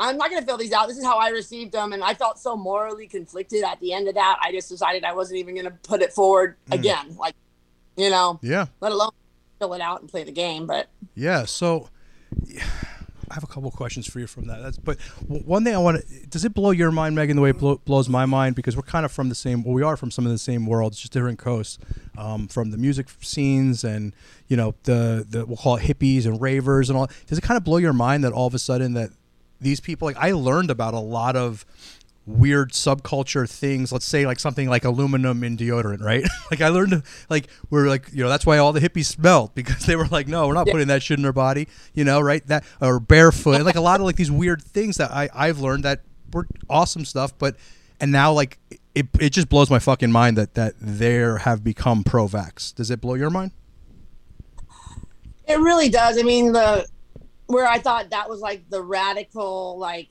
I'm 0.00 0.16
not 0.16 0.30
gonna 0.30 0.44
fill 0.44 0.58
these 0.58 0.72
out. 0.72 0.88
This 0.88 0.98
is 0.98 1.04
how 1.04 1.18
I 1.18 1.28
received 1.28 1.72
them, 1.72 1.92
and 1.92 2.02
I 2.02 2.14
felt 2.14 2.40
so 2.40 2.56
morally 2.56 3.06
conflicted 3.06 3.62
at 3.62 3.78
the 3.78 3.92
end 3.92 4.08
of 4.08 4.14
that. 4.14 4.38
I 4.42 4.50
just 4.50 4.68
decided 4.68 5.04
I 5.04 5.12
wasn't 5.12 5.38
even 5.38 5.54
gonna 5.54 5.78
put 5.84 6.02
it 6.02 6.12
forward 6.12 6.56
hmm. 6.66 6.72
again. 6.72 7.16
Like, 7.16 7.36
you 7.96 8.10
know, 8.10 8.38
yeah, 8.42 8.66
let 8.80 8.92
alone 8.92 9.10
fill 9.58 9.74
it 9.74 9.80
out 9.80 10.00
and 10.00 10.10
play 10.10 10.24
the 10.24 10.32
game. 10.32 10.66
But 10.66 10.88
yeah. 11.14 11.44
So 11.44 11.88
I 13.30 13.34
have 13.34 13.44
a 13.44 13.46
couple 13.46 13.70
questions 13.70 14.06
for 14.06 14.20
you 14.20 14.26
from 14.26 14.46
that. 14.46 14.62
That's 14.62 14.78
but 14.78 15.00
one 15.26 15.64
thing 15.64 15.74
I 15.74 15.78
want 15.78 16.06
to 16.06 16.26
does 16.26 16.44
it 16.44 16.54
blow 16.54 16.70
your 16.70 16.90
mind, 16.90 17.16
Megan, 17.16 17.36
the 17.36 17.42
way 17.42 17.50
it 17.50 17.58
blow, 17.58 17.76
blows 17.84 18.08
my 18.08 18.26
mind 18.26 18.54
because 18.54 18.76
we're 18.76 18.82
kind 18.82 19.04
of 19.04 19.12
from 19.12 19.28
the 19.28 19.34
same. 19.34 19.62
Well, 19.64 19.74
we 19.74 19.82
are 19.82 19.96
from 19.96 20.10
some 20.10 20.26
of 20.26 20.32
the 20.32 20.38
same 20.38 20.66
worlds, 20.66 21.00
just 21.00 21.12
different 21.12 21.38
coasts, 21.38 21.78
um, 22.16 22.48
from 22.48 22.70
the 22.70 22.78
music 22.78 23.08
scenes 23.20 23.82
and 23.84 24.14
you 24.48 24.56
know 24.56 24.74
the 24.84 25.26
the 25.28 25.44
we'll 25.46 25.56
call 25.56 25.76
it 25.76 25.82
hippies 25.82 26.26
and 26.26 26.40
ravers 26.40 26.88
and 26.88 26.98
all. 26.98 27.08
Does 27.26 27.38
it 27.38 27.42
kind 27.42 27.56
of 27.56 27.64
blow 27.64 27.78
your 27.78 27.92
mind 27.92 28.24
that 28.24 28.32
all 28.32 28.46
of 28.46 28.54
a 28.54 28.58
sudden 28.58 28.94
that 28.94 29.10
these 29.60 29.80
people 29.80 30.06
like 30.06 30.16
I 30.18 30.32
learned 30.32 30.70
about 30.70 30.94
a 30.94 31.00
lot 31.00 31.34
of 31.34 31.64
weird 32.26 32.72
subculture 32.72 33.48
things. 33.48 33.92
Let's 33.92 34.04
say 34.04 34.26
like 34.26 34.40
something 34.40 34.68
like 34.68 34.84
aluminum 34.84 35.44
in 35.44 35.56
deodorant 35.56 36.02
right? 36.02 36.24
Like 36.50 36.60
i 36.60 36.68
learned 36.68 37.02
like 37.30 37.46
we're 37.70 37.88
like 37.88 38.08
you 38.12 38.22
know 38.22 38.28
that's 38.28 38.44
why 38.44 38.58
all 38.58 38.72
the 38.72 38.80
hippies 38.80 39.04
smelled 39.06 39.54
because 39.54 39.86
they 39.86 39.94
were 39.96 40.06
like 40.08 40.26
no 40.28 40.46
we're 40.48 40.54
not 40.54 40.66
Yeah. 40.66 40.72
putting 40.72 40.88
that 40.88 41.02
shit 41.02 41.18
in 41.18 41.24
our 41.24 41.32
body 41.32 41.68
you 41.94 42.04
know 42.04 42.20
right? 42.20 42.44
That 42.48 42.64
or 42.80 42.98
barefoot 43.00 43.62
like 43.62 43.76
a 43.76 43.80
lot 43.80 44.00
of 44.00 44.06
like 44.06 44.16
these 44.16 44.30
weird 44.30 44.60
things 44.62 44.96
that 44.96 45.10
i 45.12 45.28
i've 45.34 45.60
learned 45.60 45.84
that 45.84 46.00
were 46.32 46.46
awesome 46.68 47.04
stuff 47.04 47.36
but 47.38 47.56
and 48.00 48.10
now 48.12 48.32
like 48.32 48.58
it, 48.94 49.06
it 49.20 49.30
just 49.30 49.48
blows 49.48 49.70
my 49.70 49.78
fucking 49.78 50.10
mind 50.10 50.36
that 50.38 50.54
that 50.54 50.74
there 50.80 51.38
have 51.38 51.62
become 51.62 52.02
pro-vax. 52.02 52.74
Does 52.74 52.90
it 52.90 53.00
blow 53.00 53.14
your 53.14 53.30
mind? 53.30 53.52
It 55.48 55.58
really 55.60 55.88
does. 55.88 56.18
I 56.18 56.22
mean, 56.22 56.52
the 56.52 56.86
where 57.46 57.66
I 57.66 57.78
thought 57.78 58.10
that 58.10 58.28
was 58.28 58.40
like 58.40 58.68
the 58.70 58.82
radical, 58.82 59.78
like 59.78 60.08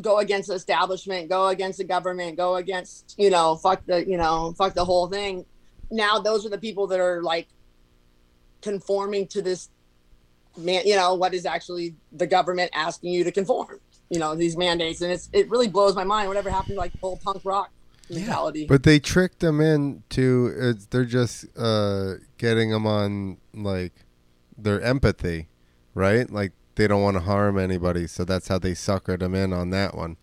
go 0.00 0.18
against 0.18 0.48
the 0.48 0.54
establishment, 0.54 1.28
go 1.28 1.48
against 1.48 1.78
the 1.78 1.84
government, 1.84 2.36
go 2.36 2.56
against 2.56 3.14
you 3.18 3.30
know, 3.30 3.56
fuck 3.56 3.84
the 3.86 4.06
you 4.06 4.16
know, 4.16 4.54
fuck 4.56 4.74
the 4.74 4.84
whole 4.84 5.08
thing. 5.08 5.44
Now 5.90 6.18
those 6.18 6.44
are 6.46 6.50
the 6.50 6.58
people 6.58 6.86
that 6.88 7.00
are 7.00 7.22
like 7.22 7.48
conforming 8.62 9.28
to 9.28 9.42
this 9.42 9.70
man, 10.56 10.82
you 10.86 10.96
know, 10.96 11.14
what 11.14 11.34
is 11.34 11.46
actually 11.46 11.94
the 12.12 12.26
government 12.26 12.70
asking 12.74 13.12
you 13.12 13.24
to 13.24 13.32
conform. 13.32 13.80
You 14.10 14.20
know, 14.20 14.36
these 14.36 14.56
mandates, 14.56 15.00
and 15.00 15.10
it's 15.10 15.28
it 15.32 15.50
really 15.50 15.68
blows 15.68 15.96
my 15.96 16.04
mind. 16.04 16.28
Whatever 16.28 16.48
happened 16.48 16.74
to 16.74 16.78
like 16.78 16.92
the 16.92 16.98
whole 16.98 17.16
punk 17.16 17.42
rock 17.44 17.70
mentality? 18.08 18.66
But 18.66 18.84
they 18.84 19.00
tricked 19.00 19.40
them 19.40 19.60
into 19.60 20.52
it's, 20.56 20.86
they're 20.86 21.04
just 21.04 21.46
uh, 21.58 22.14
getting 22.38 22.70
them 22.70 22.86
on 22.86 23.38
like 23.52 23.92
their 24.56 24.80
empathy, 24.80 25.48
right? 25.94 26.30
Like 26.30 26.52
they 26.76 26.86
don't 26.86 27.02
want 27.02 27.16
to 27.16 27.22
harm 27.22 27.58
anybody, 27.58 28.06
so 28.06 28.24
that's 28.24 28.48
how 28.48 28.58
they 28.58 28.72
suckered 28.72 29.18
them 29.20 29.34
in 29.34 29.52
on 29.52 29.70
that 29.70 29.94
one. 29.94 30.16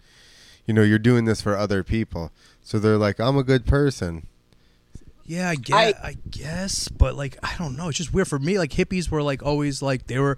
You 0.66 0.74
know, 0.74 0.84
you're 0.84 1.00
doing 1.00 1.26
this 1.26 1.42
for 1.42 1.58
other 1.58 1.84
people, 1.84 2.32
so 2.62 2.80
they're 2.80 2.98
like, 2.98 3.20
"I'm 3.20 3.38
a 3.38 3.44
good 3.44 3.66
person." 3.66 4.28
Yeah, 5.26 5.50
I 5.50 5.56
guess, 5.56 5.94
I- 6.02 6.08
I, 6.08 6.18
guess, 6.30 6.88
but 6.90 7.16
like 7.16 7.38
I 7.44 7.56
don't 7.58 7.76
know. 7.78 7.90
It's 7.90 7.98
just 7.98 8.14
weird 8.14 8.28
for 8.28 8.40
me. 8.40 8.58
Like 8.58 8.72
hippies 8.72 9.10
were 9.10 9.24
like 9.24 9.42
always 9.44 9.82
like 9.82 10.08
they 10.08 10.20
were 10.20 10.38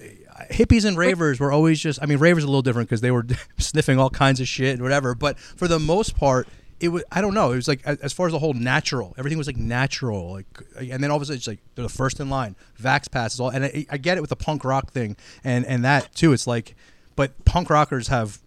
eh, 0.00 0.08
hippies 0.50 0.84
and 0.84 0.96
ravers 0.96 1.40
were 1.40 1.52
always 1.52 1.80
just. 1.80 2.02
I 2.02 2.06
mean, 2.06 2.18
ravers 2.18 2.44
are 2.44 2.46
a 2.46 2.50
little 2.50 2.62
different 2.62 2.88
because 2.88 3.00
they 3.00 3.10
were 3.10 3.26
sniffing 3.58 3.98
all 3.98 4.10
kinds 4.10 4.40
of 4.40 4.48
shit 4.48 4.74
and 4.74 4.82
whatever. 4.82 5.14
But 5.14 5.38
for 5.38 5.68
the 5.68 5.78
most 5.78 6.16
part, 6.16 6.48
it 6.80 6.88
was. 6.88 7.04
I 7.10 7.20
don't 7.20 7.34
know. 7.34 7.52
It 7.52 7.56
was 7.56 7.68
like 7.68 7.86
as 7.86 8.12
far 8.12 8.26
as 8.26 8.32
the 8.32 8.38
whole 8.38 8.52
natural. 8.52 9.14
Everything 9.18 9.38
was 9.38 9.46
like 9.46 9.56
natural. 9.56 10.32
Like 10.32 10.46
and 10.78 11.02
then 11.02 11.10
all 11.10 11.16
of 11.16 11.22
a 11.22 11.26
sudden 11.26 11.38
it's 11.38 11.46
like 11.46 11.60
they're 11.74 11.82
the 11.82 11.88
first 11.88 12.20
in 12.20 12.28
line. 12.28 12.56
Vax 12.80 13.10
passes 13.10 13.40
all, 13.40 13.50
and 13.50 13.64
I, 13.64 13.86
I 13.90 13.96
get 13.96 14.18
it 14.18 14.20
with 14.20 14.30
the 14.30 14.36
punk 14.36 14.64
rock 14.64 14.92
thing 14.92 15.16
and 15.42 15.64
and 15.66 15.84
that 15.84 16.14
too. 16.14 16.32
It's 16.32 16.46
like, 16.46 16.76
but 17.14 17.44
punk 17.44 17.70
rockers 17.70 18.08
have 18.08 18.40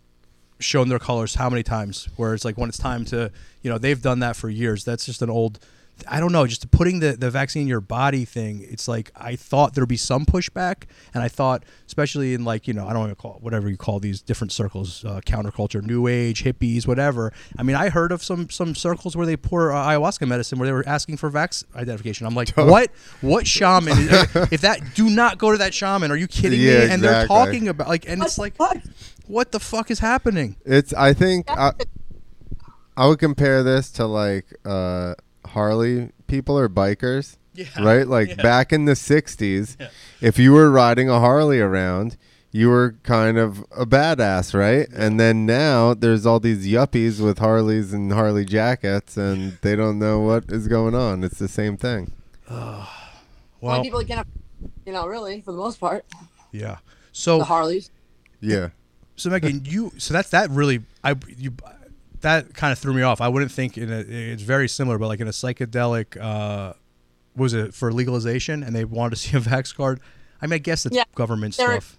shown 0.60 0.90
their 0.90 1.00
colors 1.00 1.36
how 1.36 1.50
many 1.50 1.64
times 1.64 2.10
where 2.18 2.34
it's 2.34 2.44
like 2.44 2.58
when 2.58 2.70
it's 2.70 2.78
time 2.78 3.06
to 3.06 3.32
you 3.62 3.70
know 3.70 3.78
they've 3.78 4.02
done 4.02 4.20
that 4.20 4.36
for 4.36 4.50
years 4.50 4.84
that's 4.84 5.06
just 5.06 5.22
an 5.22 5.30
old 5.30 5.58
i 6.08 6.20
don't 6.20 6.32
know 6.32 6.46
just 6.48 6.70
putting 6.72 7.00
the, 7.00 7.14
the 7.14 7.30
vaccine 7.30 7.64
in 7.64 7.68
your 7.68 7.82
body 7.82 8.26
thing 8.26 8.66
it's 8.70 8.88
like 8.88 9.12
i 9.16 9.36
thought 9.36 9.74
there'd 9.74 9.88
be 9.88 9.98
some 9.98 10.26
pushback 10.26 10.84
and 11.14 11.22
i 11.24 11.28
thought 11.28 11.64
especially 11.88 12.34
in 12.34 12.44
like 12.44 12.68
you 12.68 12.74
know 12.74 12.88
i 12.88 12.94
don't 12.94 13.00
want 13.00 13.12
to 13.12 13.16
call 13.16 13.36
it 13.36 13.42
whatever 13.42 13.70
you 13.70 13.78
call 13.78 14.00
these 14.00 14.22
different 14.22 14.52
circles 14.52 15.04
uh, 15.06 15.20
counterculture 15.26 15.82
new 15.82 16.08
age 16.08 16.44
hippies 16.44 16.86
whatever. 16.88 17.32
I 17.58 17.64
mean 17.64 17.76
i 17.76 17.90
heard 17.90 18.12
of 18.12 18.24
some 18.24 18.50
some 18.50 18.76
circles 18.76 19.16
where 19.16 19.26
they 19.26 19.38
pour 19.38 19.72
uh, 19.72 19.76
ayahuasca 19.76 20.28
medicine 20.28 20.60
where 20.60 20.68
they 20.68 20.74
were 20.74 20.88
asking 20.88 21.18
for 21.18 21.30
vax 21.30 21.64
identification. 21.76 22.26
I'm 22.28 22.36
like 22.36 22.50
what? 22.56 22.92
What 23.22 23.48
shaman 23.48 23.98
is, 23.98 24.12
if 24.52 24.62
that 24.62 24.80
do 24.96 25.10
not 25.10 25.38
go 25.38 25.52
to 25.52 25.58
that 25.60 25.74
shaman 25.74 26.12
are 26.12 26.16
you 26.16 26.28
kidding 26.28 26.60
Yeah, 26.62 26.86
me 26.86 26.92
and 26.92 27.04
they're 27.04 27.28
talking 27.28 27.68
about 27.68 27.88
like 27.88 28.08
and 28.08 28.22
it's 28.24 28.38
like 28.38 28.56
fuck? 28.56 28.78
what 29.28 29.52
the 29.52 29.60
fuck 29.60 29.92
is 29.92 30.00
happening? 30.00 30.56
It's. 30.66 30.94
I 30.94 31.14
think 31.14 31.50
I, 31.50 31.74
I 32.98 33.08
would 33.08 33.20
compare 33.20 33.62
this 33.64 33.92
to 33.92 34.06
like 34.06 34.46
uh, 34.66 35.14
Harley 35.50 36.10
people 36.28 36.58
or 36.58 36.70
bikers. 36.70 37.38
Yeah. 37.54 37.66
Right? 37.82 38.08
Like 38.08 38.30
Yeah. 38.30 38.36
back 38.44 38.72
in 38.72 38.86
the 38.86 38.96
60s, 38.96 39.76
Yeah. 39.80 39.90
if 40.22 40.40
you 40.40 40.54
were 40.54 40.70
riding 40.72 41.10
a 41.10 41.20
Harley 41.20 41.60
around, 41.60 42.16
you 42.52 42.70
were 42.70 42.96
kind 43.04 43.38
of 43.38 43.60
a 43.76 43.86
badass, 43.86 44.54
right? 44.58 44.88
And 44.96 45.20
then 45.20 45.46
now 45.46 45.94
there's 45.94 46.26
all 46.26 46.40
these 46.40 46.66
yuppies 46.66 47.20
with 47.20 47.38
Harleys 47.40 47.94
and 47.94 48.12
Harley 48.14 48.46
jackets, 48.46 49.18
and 49.18 49.58
they 49.62 49.76
don't 49.76 50.00
know 50.00 50.20
what 50.22 50.46
is 50.50 50.68
going 50.68 50.96
on. 50.96 51.24
It's 51.24 51.38
the 51.38 51.48
same 51.48 51.78
thing. 51.78 52.12
Only 52.50 52.86
Well, 53.62 53.84
people 53.84 54.00
that 54.00 54.08
can, 54.08 54.26
you 54.86 54.94
know, 54.94 55.06
really 55.06 55.42
for 55.42 55.52
the 55.52 55.58
most 55.58 55.80
part, 55.80 56.06
yeah. 56.52 56.78
So 57.12 57.40
the 57.40 57.44
So 57.44 57.46
Harleys. 57.46 57.92
Yeah. 58.42 58.70
so 59.16 59.30
Megan, 59.30 59.64
you 59.66 59.92
so 59.98 60.14
that's 60.14 60.30
that 60.30 60.50
really 60.50 60.82
I 61.04 61.16
you 61.38 61.52
that 62.22 62.54
kind 62.54 62.72
of 62.72 62.80
threw 62.80 62.94
me 62.94 63.02
off. 63.02 63.22
I 63.22 63.28
wouldn't 63.28 63.52
think 63.52 63.78
in 63.78 63.92
a 63.92 64.00
it's 64.00 64.44
very 64.44 64.68
similar, 64.68 64.98
but 64.98 65.08
like 65.08 65.20
in 65.20 65.28
a 65.28 65.32
psychedelic 65.32 66.18
uh 66.22 66.74
was 67.36 67.54
it 67.54 67.74
for 67.74 67.92
legalization 67.94 68.64
and 68.64 68.76
they 68.76 68.84
wanted 68.86 69.12
to 69.12 69.16
see 69.16 69.38
a 69.38 69.40
vax 69.40 69.76
card. 69.76 70.02
I 70.42 70.48
mean, 70.48 70.54
I 70.54 70.58
guess 70.58 70.86
it's 70.86 70.96
Yeah. 70.96 71.04
government 71.16 71.54
stuff. 71.54 71.98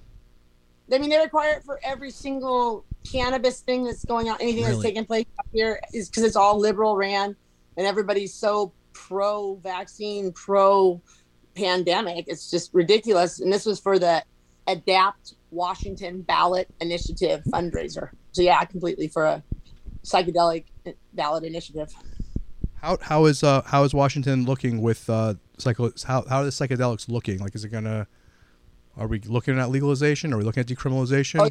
I 0.93 0.99
mean, 0.99 1.09
they 1.11 1.19
require 1.19 1.53
it 1.55 1.65
for 1.65 1.79
every 1.85 2.11
single 2.11 2.85
cannabis 3.11 3.61
thing 3.61 3.85
that's 3.85 4.05
going 4.05 4.29
on. 4.29 4.37
Anything 4.41 4.65
Really? 4.65 4.75
that's 4.75 4.85
taking 4.85 5.05
place 5.07 5.27
up 5.39 5.47
here 5.53 5.81
is 5.95 6.09
because 6.09 6.25
it's 6.25 6.35
all 6.37 6.59
liberal 6.59 6.97
ran, 6.97 7.37
and 7.77 7.87
everybody's 7.87 8.35
so 8.35 8.73
pro-vaccine, 8.93 10.33
pro-pandemic. 10.33 12.25
It's 12.29 12.51
just 12.51 12.71
ridiculous. 12.75 13.41
And 13.41 13.53
this 13.53 13.67
was 13.67 13.79
for 13.79 13.99
the 13.99 14.23
Adapt 14.67 15.35
Washington 15.51 16.23
Ballot 16.23 16.69
Initiative 16.81 17.43
fundraiser. 17.53 18.11
So 18.33 18.43
yeah, 18.43 18.65
completely 18.65 19.09
for 19.09 19.25
a 19.27 19.43
psychedelic 20.05 20.65
ballot 21.13 21.45
initiative. 21.45 21.93
How 22.77 22.97
how 23.03 23.27
is 23.27 23.43
uh 23.43 23.63
how 23.63 23.85
is 23.85 23.93
Washington 23.93 24.45
looking 24.45 24.81
with 24.81 25.09
uh 25.11 25.35
psycho 25.59 25.93
how 26.07 26.25
how 26.29 26.41
are 26.41 26.45
the 26.45 26.51
psychedelics 26.51 27.09
looking? 27.09 27.39
Like 27.39 27.55
is 27.55 27.65
it 27.65 27.69
gonna 27.69 28.07
are 28.97 29.07
we 29.07 29.21
looking 29.21 29.59
at 29.59 29.71
legalization? 29.71 30.33
Are 30.33 30.39
we 30.39 30.45
looking 30.45 30.61
at 30.61 30.67
decriminalization? 30.67 31.41
Oh, 31.41 31.51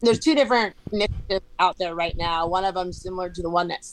there's 0.00 0.18
two 0.18 0.34
different 0.34 0.74
initiatives 0.92 1.44
out 1.58 1.78
there 1.78 1.94
right 1.94 2.16
now. 2.16 2.46
One 2.46 2.64
of 2.64 2.74
them 2.74 2.92
similar 2.92 3.30
to 3.30 3.42
the 3.42 3.50
one 3.50 3.68
that 3.68 3.86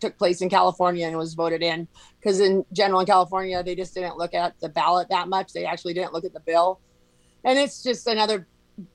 took 0.00 0.16
place 0.16 0.40
in 0.40 0.48
California 0.48 1.06
and 1.06 1.16
was 1.16 1.34
voted 1.34 1.62
in, 1.62 1.86
because 2.18 2.40
in 2.40 2.64
general 2.72 3.00
in 3.00 3.06
California 3.06 3.62
they 3.62 3.74
just 3.74 3.94
didn't 3.94 4.16
look 4.16 4.34
at 4.34 4.58
the 4.60 4.68
ballot 4.68 5.08
that 5.10 5.28
much. 5.28 5.52
They 5.52 5.64
actually 5.64 5.94
didn't 5.94 6.12
look 6.12 6.24
at 6.24 6.32
the 6.32 6.40
bill, 6.40 6.80
and 7.44 7.58
it's 7.58 7.82
just 7.82 8.06
another, 8.06 8.46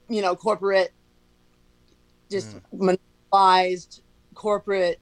you 0.09 0.21
know, 0.21 0.35
corporate, 0.35 0.91
just 2.31 2.57
monopolized 2.73 4.01
corporate, 4.39 4.99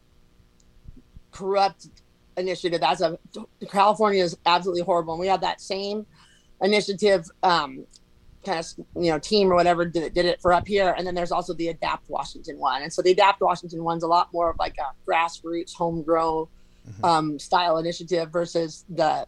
corrupt 1.32 1.90
initiative. 2.38 2.82
That's 2.82 3.02
a 3.02 3.20
California 3.70 4.24
is 4.24 4.36
absolutely 4.48 4.82
horrible, 4.82 5.14
and 5.14 5.22
we 5.22 5.28
have 5.28 5.42
that 5.42 5.62
same 5.62 6.08
initiative 6.60 7.30
um, 7.44 7.86
kind 8.44 8.58
of 8.60 8.66
you 8.96 9.12
know 9.12 9.20
team 9.20 9.52
or 9.52 9.56
whatever 9.56 9.86
did 9.86 10.02
it, 10.02 10.14
did 10.16 10.26
it 10.26 10.42
for 10.42 10.54
up 10.54 10.68
here. 10.68 10.96
And 10.98 11.06
then 11.06 11.14
there's 11.14 11.32
also 11.32 11.54
the 11.54 11.68
adapt 11.68 12.10
washington 12.10 12.58
one. 12.58 12.82
And 12.82 12.92
so 12.92 13.04
the 13.04 13.12
adapt 13.12 13.42
washington 13.42 13.84
one's 13.84 14.04
a 14.04 14.08
lot 14.08 14.34
more 14.34 14.50
of 14.50 14.58
like 14.58 14.76
a 14.80 14.90
grassroots 15.08 15.74
homegrown 15.76 16.48
um, 17.04 17.38
style 17.38 17.78
initiative 17.78 18.32
versus 18.32 18.86
the 18.90 19.28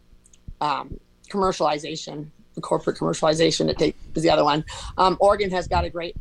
um, 0.60 0.98
commercialization 1.28 2.26
the 2.56 2.60
corporate 2.60 2.96
commercialization 2.96 3.66
that 3.68 3.78
takes 3.78 3.96
is 4.16 4.24
the 4.24 4.30
other 4.30 4.42
one. 4.42 4.64
Um, 4.98 5.16
oregon 5.20 5.50
has 5.52 5.68
got 5.68 5.84
a 5.84 5.90
great 5.90 6.16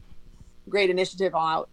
great 0.69 0.91
initiative 0.91 1.33
out 1.33 1.69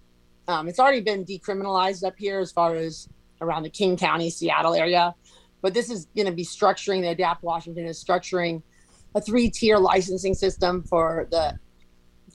um, 0.49 0.69
it's 0.69 0.79
already 0.79 1.01
been 1.01 1.25
decriminalized 1.25 2.05
up 2.05 2.15
here 2.17 2.41
as 2.41 2.53
far 2.53 2.75
as 2.75 3.09
around 3.41 3.63
the 3.63 3.71
king 3.71 3.97
county 3.97 4.31
seattle 4.31 4.75
area 4.75 5.15
but 5.63 5.75
this 5.75 5.91
is 5.91 6.07
going 6.15 6.27
to 6.27 6.33
be 6.33 6.45
structuring 6.45 7.01
the 7.03 7.09
adapt 7.09 7.43
washington 7.43 7.87
is 7.87 8.03
structuring 8.03 8.63
a 9.15 9.21
three 9.21 9.49
tier 9.49 9.79
licensing 9.79 10.35
system 10.35 10.83
for 10.83 11.27
the 11.31 11.59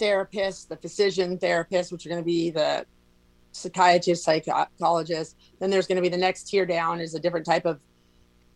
therapists, 0.02 0.68
the 0.68 0.76
physician 0.76 1.38
therapists, 1.38 1.92
which 1.92 2.06
are 2.06 2.10
going 2.10 2.22
to 2.22 2.26
be 2.26 2.50
the 2.50 2.86
psychiatrists, 3.52 4.26
psychologists. 4.26 5.36
Then 5.60 5.70
there's 5.70 5.88
going 5.88 5.98
to 5.98 6.02
be 6.02 6.10
the 6.10 6.18
next 6.18 6.44
tier 6.44 6.66
down 6.66 7.00
is 7.00 7.14
a 7.14 7.20
different 7.20 7.46
type 7.46 7.66
of 7.66 7.80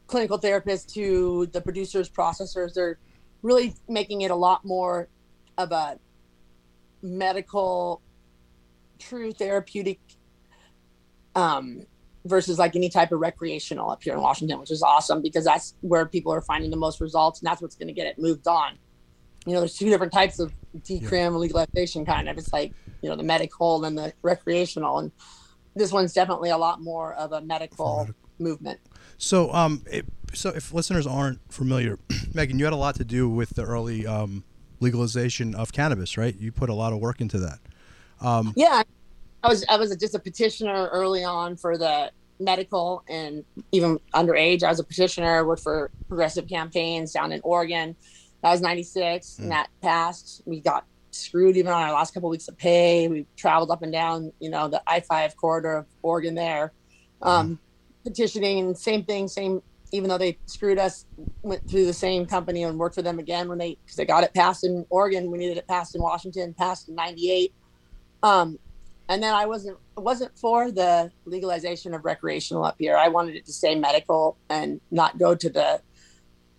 clinical 0.07 0.37
therapist 0.37 0.93
to 0.95 1.47
the 1.53 1.61
producers, 1.61 2.09
processors. 2.09 2.73
They're 2.73 2.97
really 3.43 3.75
making 3.87 4.21
it 4.21 4.31
a 4.31 4.35
lot 4.35 4.65
more 4.65 5.07
of 5.57 5.71
a 5.71 5.99
medical, 7.03 8.01
true 8.99 9.31
therapeutic 9.31 9.99
um, 11.35 11.81
versus 12.25 12.57
like 12.57 12.75
any 12.75 12.89
type 12.89 13.11
of 13.11 13.19
recreational 13.19 13.89
up 13.89 14.03
here 14.03 14.13
in 14.13 14.21
Washington, 14.21 14.59
which 14.59 14.71
is 14.71 14.81
awesome 14.81 15.21
because 15.21 15.45
that's 15.45 15.75
where 15.81 16.05
people 16.05 16.33
are 16.33 16.41
finding 16.41 16.71
the 16.71 16.77
most 16.77 16.99
results 16.99 17.39
and 17.39 17.47
that's 17.47 17.61
what's 17.61 17.75
going 17.75 17.87
to 17.87 17.93
get 17.93 18.07
it 18.07 18.17
moved 18.17 18.47
on. 18.47 18.77
You 19.45 19.53
know, 19.53 19.59
there's 19.59 19.77
two 19.77 19.89
different 19.89 20.11
types 20.11 20.39
of 20.39 20.51
decrim 20.79 21.37
legalization 21.37 22.03
kind 22.03 22.27
of. 22.27 22.37
It's 22.37 22.51
like, 22.51 22.73
you 23.01 23.09
know, 23.09 23.15
the 23.15 23.23
medical 23.23 23.85
and 23.85 23.95
the 23.95 24.11
recreational. 24.23 24.97
And 24.99 25.11
this 25.75 25.91
one's 25.91 26.13
definitely 26.13 26.49
a 26.49 26.57
lot 26.57 26.81
more 26.81 27.13
of 27.13 27.31
a 27.31 27.41
medical 27.41 28.09
movement. 28.39 28.79
So, 29.17 29.53
um, 29.53 29.83
it, 29.85 30.05
so 30.33 30.49
if 30.49 30.73
listeners 30.73 31.05
aren't 31.05 31.39
familiar, 31.53 31.99
Megan, 32.33 32.57
you 32.57 32.65
had 32.65 32.73
a 32.73 32.77
lot 32.77 32.95
to 32.95 33.03
do 33.03 33.29
with 33.29 33.51
the 33.51 33.63
early 33.63 34.07
um, 34.07 34.43
legalization 34.79 35.53
of 35.53 35.71
cannabis, 35.71 36.17
right? 36.17 36.35
You 36.35 36.51
put 36.51 36.69
a 36.69 36.73
lot 36.73 36.91
of 36.91 36.99
work 36.99 37.21
into 37.21 37.37
that. 37.39 37.59
Um, 38.21 38.53
Yeah. 38.55 38.83
I 39.43 39.47
was 39.47 39.63
I 39.69 39.77
was 39.77 39.95
just 39.97 40.15
a 40.15 40.19
petitioner 40.19 40.87
early 40.91 41.23
on 41.23 41.55
for 41.55 41.77
the 41.77 42.11
medical 42.39 43.03
and 43.07 43.43
even 43.71 43.99
underage. 44.13 44.63
I 44.63 44.69
was 44.69 44.79
a 44.79 44.83
petitioner, 44.83 45.45
worked 45.45 45.61
for 45.61 45.91
progressive 46.07 46.47
campaigns 46.47 47.11
down 47.11 47.31
in 47.31 47.41
Oregon. 47.43 47.95
That 48.41 48.51
was 48.51 48.61
96 48.61 49.39
and 49.39 49.51
that 49.51 49.67
passed. 49.81 50.41
We 50.45 50.61
got 50.61 50.85
screwed 51.11 51.57
even 51.57 51.71
on 51.71 51.81
our 51.81 51.93
last 51.93 52.13
couple 52.13 52.29
weeks 52.29 52.47
of 52.47 52.57
pay. 52.57 53.07
We 53.07 53.25
traveled 53.37 53.71
up 53.71 53.83
and 53.83 53.91
down, 53.91 54.31
you 54.39 54.49
know, 54.49 54.67
the 54.67 54.81
I-5 54.87 55.35
corridor 55.35 55.77
of 55.77 55.85
Oregon 56.01 56.35
there. 56.35 56.73
Um, 57.21 57.59
petitioning 58.03 58.75
same 58.75 59.03
thing, 59.03 59.27
same 59.27 59.61
even 59.91 60.09
though 60.09 60.17
they 60.17 60.37
screwed 60.45 60.77
us, 60.77 61.05
went 61.41 61.67
through 61.69 61.85
the 61.85 61.93
same 61.93 62.25
company 62.25 62.63
and 62.63 62.77
worked 62.77 62.95
for 62.95 63.01
them 63.01 63.19
again 63.19 63.47
when 63.47 63.57
they 63.57 63.77
because 63.83 63.95
they 63.95 64.05
got 64.05 64.23
it 64.23 64.33
passed 64.33 64.63
in 64.65 64.85
Oregon. 64.89 65.31
We 65.31 65.37
needed 65.37 65.57
it 65.57 65.67
passed 65.67 65.95
in 65.95 66.01
Washington, 66.01 66.53
passed 66.53 66.89
in 66.89 66.95
'98. 66.95 67.53
Um, 68.23 68.59
and 69.07 69.21
then 69.21 69.33
I 69.33 69.45
wasn't 69.45 69.77
wasn't 69.95 70.37
for 70.37 70.71
the 70.71 71.11
legalization 71.25 71.93
of 71.93 72.05
recreational 72.05 72.63
up 72.63 72.75
here. 72.79 72.97
I 72.97 73.07
wanted 73.07 73.35
it 73.35 73.45
to 73.45 73.53
stay 73.53 73.75
medical 73.75 74.37
and 74.49 74.81
not 74.91 75.17
go 75.17 75.35
to 75.35 75.49
the 75.49 75.81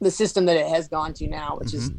the 0.00 0.10
system 0.10 0.46
that 0.46 0.56
it 0.56 0.66
has 0.66 0.88
gone 0.88 1.12
to 1.14 1.26
now, 1.26 1.56
which 1.58 1.74
is 1.74 1.90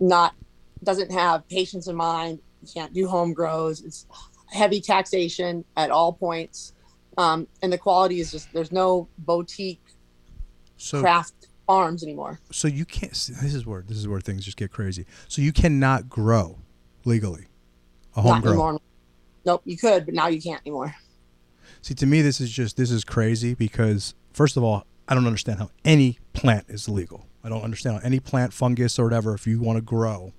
not 0.00 0.34
doesn't 0.82 1.12
have 1.12 1.46
patients 1.48 1.88
in 1.88 1.96
mind. 1.96 2.40
You 2.62 2.68
can't 2.72 2.94
do 2.94 3.08
home 3.08 3.32
grows. 3.32 3.82
It's 3.82 4.06
heavy 4.52 4.80
taxation 4.80 5.64
at 5.76 5.90
all 5.90 6.12
points, 6.12 6.72
um, 7.18 7.46
and 7.62 7.72
the 7.72 7.78
quality 7.78 8.20
is 8.20 8.30
just 8.30 8.52
there's 8.52 8.72
no 8.72 9.08
boutique 9.18 9.82
so, 10.76 11.00
craft 11.00 11.48
farms 11.66 12.02
anymore. 12.02 12.40
so 12.50 12.68
you 12.68 12.84
can't. 12.84 13.12
This 13.12 13.54
is 13.54 13.66
where 13.66 13.82
this 13.86 13.98
is 13.98 14.08
where 14.08 14.20
things 14.20 14.44
just 14.44 14.56
get 14.56 14.70
crazy. 14.70 15.04
So 15.28 15.42
you 15.42 15.52
cannot 15.52 16.08
grow 16.08 16.58
legally 17.04 17.48
a 18.16 18.22
home 18.22 18.32
Not 18.32 18.42
grow. 18.42 18.52
anymore. 18.52 18.80
Nope, 19.46 19.62
you 19.64 19.76
could, 19.76 20.06
but 20.06 20.14
now 20.14 20.28
you 20.28 20.40
can't 20.40 20.60
anymore. 20.64 20.94
See, 21.82 21.94
to 21.94 22.06
me, 22.06 22.22
this 22.22 22.40
is 22.40 22.50
just 22.50 22.76
this 22.76 22.90
is 22.90 23.04
crazy 23.04 23.54
because 23.54 24.14
first 24.32 24.56
of 24.56 24.62
all, 24.62 24.86
I 25.06 25.14
don't 25.14 25.26
understand 25.26 25.58
how 25.58 25.70
any 25.84 26.18
plant 26.32 26.66
is 26.68 26.88
illegal. 26.88 27.26
I 27.42 27.50
don't 27.50 27.62
understand 27.62 27.96
how 27.96 28.02
any 28.02 28.20
plant, 28.20 28.54
fungus, 28.54 28.98
or 28.98 29.04
whatever, 29.04 29.34
if 29.34 29.46
you 29.46 29.60
want 29.60 29.76
to 29.76 29.82
grow, 29.82 30.32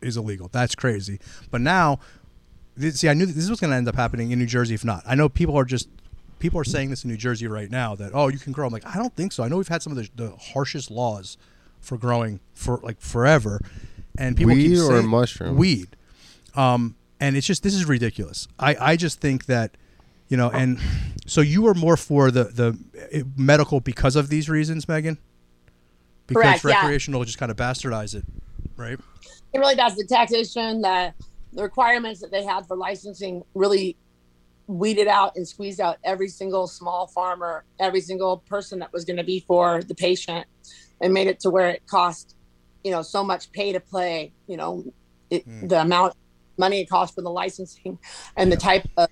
is 0.00 0.16
illegal. 0.16 0.48
That's 0.50 0.74
crazy. 0.74 1.20
But 1.50 1.60
now, 1.60 2.00
this, 2.76 2.98
see, 3.00 3.08
I 3.08 3.14
knew 3.14 3.24
that 3.24 3.34
this 3.34 3.48
was 3.48 3.60
going 3.60 3.70
to 3.70 3.76
end 3.76 3.86
up 3.86 3.94
happening 3.94 4.32
in 4.32 4.40
New 4.40 4.46
Jersey. 4.46 4.74
If 4.74 4.84
not, 4.84 5.04
I 5.06 5.14
know 5.14 5.28
people 5.28 5.56
are 5.56 5.64
just 5.64 5.88
people 6.40 6.60
are 6.60 6.64
saying 6.64 6.90
this 6.90 7.04
in 7.04 7.10
New 7.10 7.16
Jersey 7.16 7.46
right 7.46 7.70
now 7.70 7.94
that 7.94 8.10
oh, 8.12 8.28
you 8.28 8.38
can 8.38 8.52
grow. 8.52 8.66
I'm 8.66 8.72
like, 8.72 8.84
I 8.86 8.98
don't 8.98 9.14
think 9.14 9.32
so. 9.32 9.44
I 9.44 9.48
know 9.48 9.58
we've 9.58 9.68
had 9.68 9.82
some 9.82 9.96
of 9.96 9.98
the, 9.98 10.10
the 10.16 10.36
harshest 10.36 10.90
laws 10.90 11.38
for 11.80 11.96
growing 11.96 12.40
for 12.52 12.80
like 12.82 13.00
forever, 13.00 13.60
and 14.18 14.36
people 14.36 14.54
keep 14.54 14.70
Weed 14.72 14.78
or 14.78 14.98
saying- 14.98 15.08
mushroom? 15.08 15.56
Weed. 15.56 15.93
Um, 16.54 16.96
and 17.20 17.36
it's 17.36 17.46
just 17.46 17.62
this 17.62 17.74
is 17.74 17.86
ridiculous. 17.86 18.48
I 18.58 18.76
I 18.80 18.96
just 18.96 19.20
think 19.20 19.46
that 19.46 19.76
you 20.28 20.36
know 20.36 20.50
and 20.50 20.80
so 21.26 21.40
you 21.40 21.62
were 21.62 21.74
more 21.74 21.96
for 21.96 22.30
the 22.30 22.44
the 22.44 22.78
eh, 23.12 23.22
medical 23.36 23.80
because 23.80 24.16
of 24.16 24.28
these 24.28 24.48
reasons 24.48 24.88
megan 24.88 25.18
because 26.26 26.42
Correct, 26.42 26.64
yeah. 26.64 26.80
recreational 26.80 27.24
just 27.24 27.38
kind 27.38 27.50
of 27.50 27.56
bastardize 27.56 28.14
it 28.14 28.24
right 28.76 28.98
it 29.52 29.58
really 29.58 29.74
does 29.74 29.94
the 29.96 30.06
taxation 30.06 30.80
the 30.80 31.12
the 31.52 31.62
requirements 31.62 32.20
that 32.20 32.30
they 32.30 32.44
had 32.44 32.66
for 32.66 32.76
licensing 32.76 33.42
really 33.54 33.96
weeded 34.66 35.06
out 35.06 35.36
and 35.36 35.46
squeezed 35.46 35.80
out 35.80 35.98
every 36.04 36.28
single 36.28 36.66
small 36.66 37.06
farmer 37.06 37.64
every 37.78 38.00
single 38.00 38.38
person 38.38 38.78
that 38.78 38.92
was 38.92 39.04
going 39.04 39.18
to 39.18 39.24
be 39.24 39.40
for 39.40 39.82
the 39.82 39.94
patient 39.94 40.46
and 41.00 41.12
made 41.12 41.26
it 41.26 41.38
to 41.38 41.50
where 41.50 41.68
it 41.68 41.86
cost 41.86 42.34
you 42.82 42.90
know 42.90 43.02
so 43.02 43.22
much 43.22 43.52
pay 43.52 43.72
to 43.72 43.80
play 43.80 44.32
you 44.46 44.56
know 44.56 44.84
it, 45.30 45.44
the 45.68 45.80
amount 45.80 46.14
money 46.58 46.80
it 46.80 46.88
cost 46.88 47.14
for 47.14 47.22
the 47.22 47.30
licensing 47.30 47.98
and 48.36 48.50
the 48.50 48.56
type 48.56 48.84
of 48.96 49.08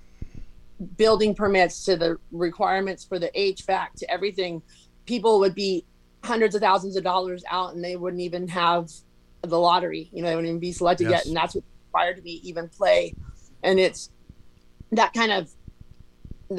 building 0.96 1.34
permits 1.34 1.84
to 1.84 1.96
the 1.96 2.16
requirements 2.30 3.04
for 3.04 3.18
the 3.18 3.30
hvac 3.36 3.88
to 3.96 4.10
everything 4.10 4.62
people 5.06 5.38
would 5.40 5.54
be 5.54 5.86
hundreds 6.24 6.54
of 6.54 6.60
thousands 6.60 6.96
of 6.96 7.04
dollars 7.04 7.42
out 7.50 7.74
and 7.74 7.84
they 7.84 7.96
wouldn't 7.96 8.22
even 8.22 8.48
have 8.48 8.88
the 9.42 9.58
lottery. 9.58 10.08
You 10.12 10.22
know, 10.22 10.28
they 10.28 10.36
wouldn't 10.36 10.50
even 10.50 10.60
be 10.60 10.72
selected 10.72 11.08
Yes. 11.08 11.10
yet, 11.10 11.26
and 11.26 11.36
that's 11.36 11.54
what 11.54 11.64
prior 11.92 12.14
to 12.14 12.22
me 12.22 12.40
even 12.44 12.68
play, 12.76 13.16
and 13.62 13.78
it's 13.78 14.10
that 14.92 15.12
kind 15.12 15.32
of 15.32 15.50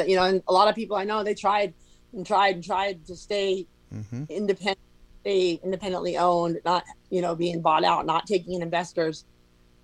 you 0.08 0.15
know, 0.15 0.24
and 0.24 0.41
a 0.48 0.54
lot 0.54 0.67
of 0.67 0.76
people 0.76 0.98
I 0.98 1.04
know 1.04 1.24
they 1.24 1.36
tried 1.36 1.76
and 2.13 2.26
tried 2.26 2.56
and 2.56 2.63
tried 2.63 3.06
to 3.08 3.15
stay 3.15 3.67
hmm 3.91 4.24
independent, 4.30 4.80
stay 5.22 5.60
independently 5.63 6.17
owned, 6.17 6.60
not 6.65 6.84
you 7.10 7.22
know 7.22 7.36
being 7.36 7.62
bought 7.62 7.84
out, 7.84 8.06
not 8.06 8.26
taking 8.26 8.54
in 8.56 8.62
investors, 8.62 9.26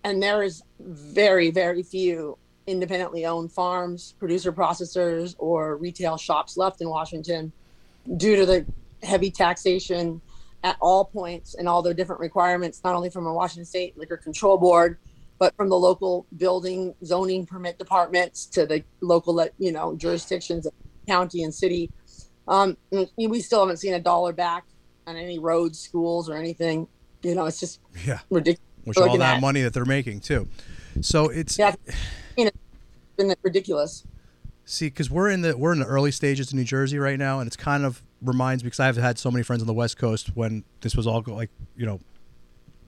and 0.03 0.21
there 0.21 0.43
is 0.43 0.63
very 0.79 1.51
very 1.51 1.83
few 1.83 2.37
independently 2.67 3.25
owned 3.25 3.51
farms, 3.51 4.13
producer 4.19 4.51
processors, 4.53 5.35
or 5.39 5.75
retail 5.77 6.17
shops 6.17 6.55
left 6.55 6.81
in 6.81 6.89
Washington 6.89 7.51
due 8.17 8.35
to 8.35 8.45
the 8.45 8.65
heavy 9.03 9.31
taxation 9.31 10.21
at 10.63 10.77
all 10.81 11.05
points 11.05 11.55
and 11.55 11.67
all 11.67 11.81
the 11.81 11.93
different 11.93 12.19
requirements, 12.19 12.81
not 12.83 12.93
only 12.95 13.09
from 13.09 13.25
a 13.25 13.33
Washington 13.33 13.65
State 13.65 13.97
Liquor 13.97 14.17
Control 14.17 14.57
Board, 14.57 14.97
but 15.39 15.55
from 15.55 15.69
the 15.69 15.75
local 15.75 16.27
building 16.37 16.93
zoning 17.03 17.45
permit 17.45 17.79
departments 17.79 18.45
to 18.45 18.65
the 18.65 18.83
local, 19.01 19.43
you 19.57 19.71
know, 19.71 19.95
jurisdictions, 19.95 20.67
county 21.07 21.43
and 21.43 21.53
city. 21.53 21.89
Um, 22.47 22.77
we 23.17 23.39
still 23.41 23.61
haven't 23.61 23.77
seen 23.77 23.93
a 23.93 23.99
dollar 23.99 24.33
back 24.33 24.65
on 25.07 25.15
any 25.15 25.39
roads, 25.39 25.79
schools, 25.79 26.29
or 26.29 26.35
anything. 26.35 26.87
You 27.23 27.35
know, 27.35 27.45
it's 27.45 27.59
just 27.59 27.79
Yeah. 28.05 28.19
ridiculous. 28.29 28.68
Which 28.85 28.97
all 28.97 29.05
Looking 29.05 29.19
that 29.19 29.41
money 29.41 29.61
that 29.61 29.73
they're 29.73 29.85
making 29.85 30.21
too. 30.21 30.47
So 31.01 31.29
it's 31.29 31.57
Yeah. 31.57 31.75
Been 32.35 33.35
ridiculous. 33.43 34.05
See, 34.63 34.87
because 34.87 35.09
we're 35.09 35.29
in 35.29 35.41
the 35.41 35.57
we're 35.57 35.73
in 35.73 35.79
the 35.79 35.85
early 35.85 36.11
stages 36.11 36.49
of 36.49 36.53
New 36.53 36.63
Jersey 36.63 36.97
right 36.99 37.19
now, 37.19 37.39
and 37.39 37.47
it's 37.47 37.57
kind 37.57 37.83
of 37.83 38.01
reminds 38.21 38.63
me 38.63 38.67
because 38.67 38.79
I've 38.79 38.95
had 38.97 39.17
so 39.19 39.29
many 39.29 39.43
friends 39.43 39.61
on 39.61 39.67
the 39.67 39.73
West 39.73 39.97
Coast 39.97 40.35
when 40.35 40.63
this 40.81 40.95
was 40.95 41.05
all 41.05 41.21
like 41.27 41.49
you 41.75 41.85
know, 41.85 41.99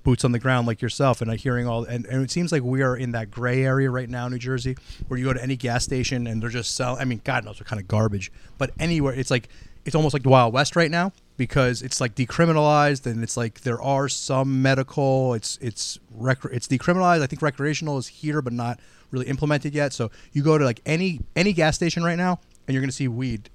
boots 0.04 0.24
on 0.24 0.32
the 0.32 0.40
ground 0.40 0.68
like 0.68 0.82
yourself, 0.82 1.22
and 1.22 1.32
I 1.32 1.36
hearing 1.36 1.68
all, 1.68 1.84
and, 1.84 2.06
and 2.06 2.24
it 2.24 2.32
seems 2.32 2.52
like 2.52 2.64
we 2.64 2.82
are 2.82 2.96
in 2.96 3.12
that 3.12 3.32
gray 3.32 3.64
area 3.64 3.90
right 3.90 4.10
now, 4.10 4.28
New 4.28 4.38
Jersey, 4.38 4.78
where 5.08 5.20
you 5.20 5.26
go 5.26 5.34
to 5.34 5.42
any 5.42 5.56
gas 5.56 5.84
station 5.84 6.28
and 6.28 6.42
they're 6.42 6.50
just 6.50 6.76
selling. 6.76 7.02
I 7.02 7.06
mean, 7.06 7.22
God 7.24 7.46
knows 7.46 7.60
what 7.60 7.68
kind 7.68 7.82
of 7.82 7.88
garbage, 7.88 8.32
but 8.58 8.72
anywhere 8.80 9.14
it's 9.14 9.32
like 9.32 9.50
it's 9.86 9.96
almost 9.96 10.14
like 10.14 10.24
the 10.24 10.30
Wild 10.30 10.54
West 10.54 10.76
right 10.76 10.92
now 10.92 11.12
because 11.38 11.82
it's 11.82 12.00
like 12.00 12.14
decriminalized 12.16 13.06
and 13.06 13.24
it's 13.24 13.36
like 13.36 13.62
there 13.62 13.82
are 13.82 14.08
some 14.08 14.62
medical. 14.62 15.34
It's 15.34 15.58
it's 15.62 16.00
rec- 16.14 16.46
it's 16.46 16.68
decriminalized. 16.68 17.22
I 17.22 17.28
think 17.28 17.42
recreational 17.42 17.98
is 17.98 18.08
here, 18.08 18.42
but 18.42 18.54
not 18.54 18.80
really 19.12 19.28
implemented 19.28 19.74
yet. 19.74 19.94
So 19.94 20.12
you 20.34 20.44
go 20.44 20.58
to 20.58 20.66
like 20.66 20.82
any 20.86 21.22
any 21.36 21.54
gas 21.54 21.76
station 21.76 22.04
right 22.04 22.18
now, 22.18 22.40
and 22.68 22.74
you're 22.74 22.82
gonna 22.82 22.92
see 22.92 23.08
weed 23.08 23.50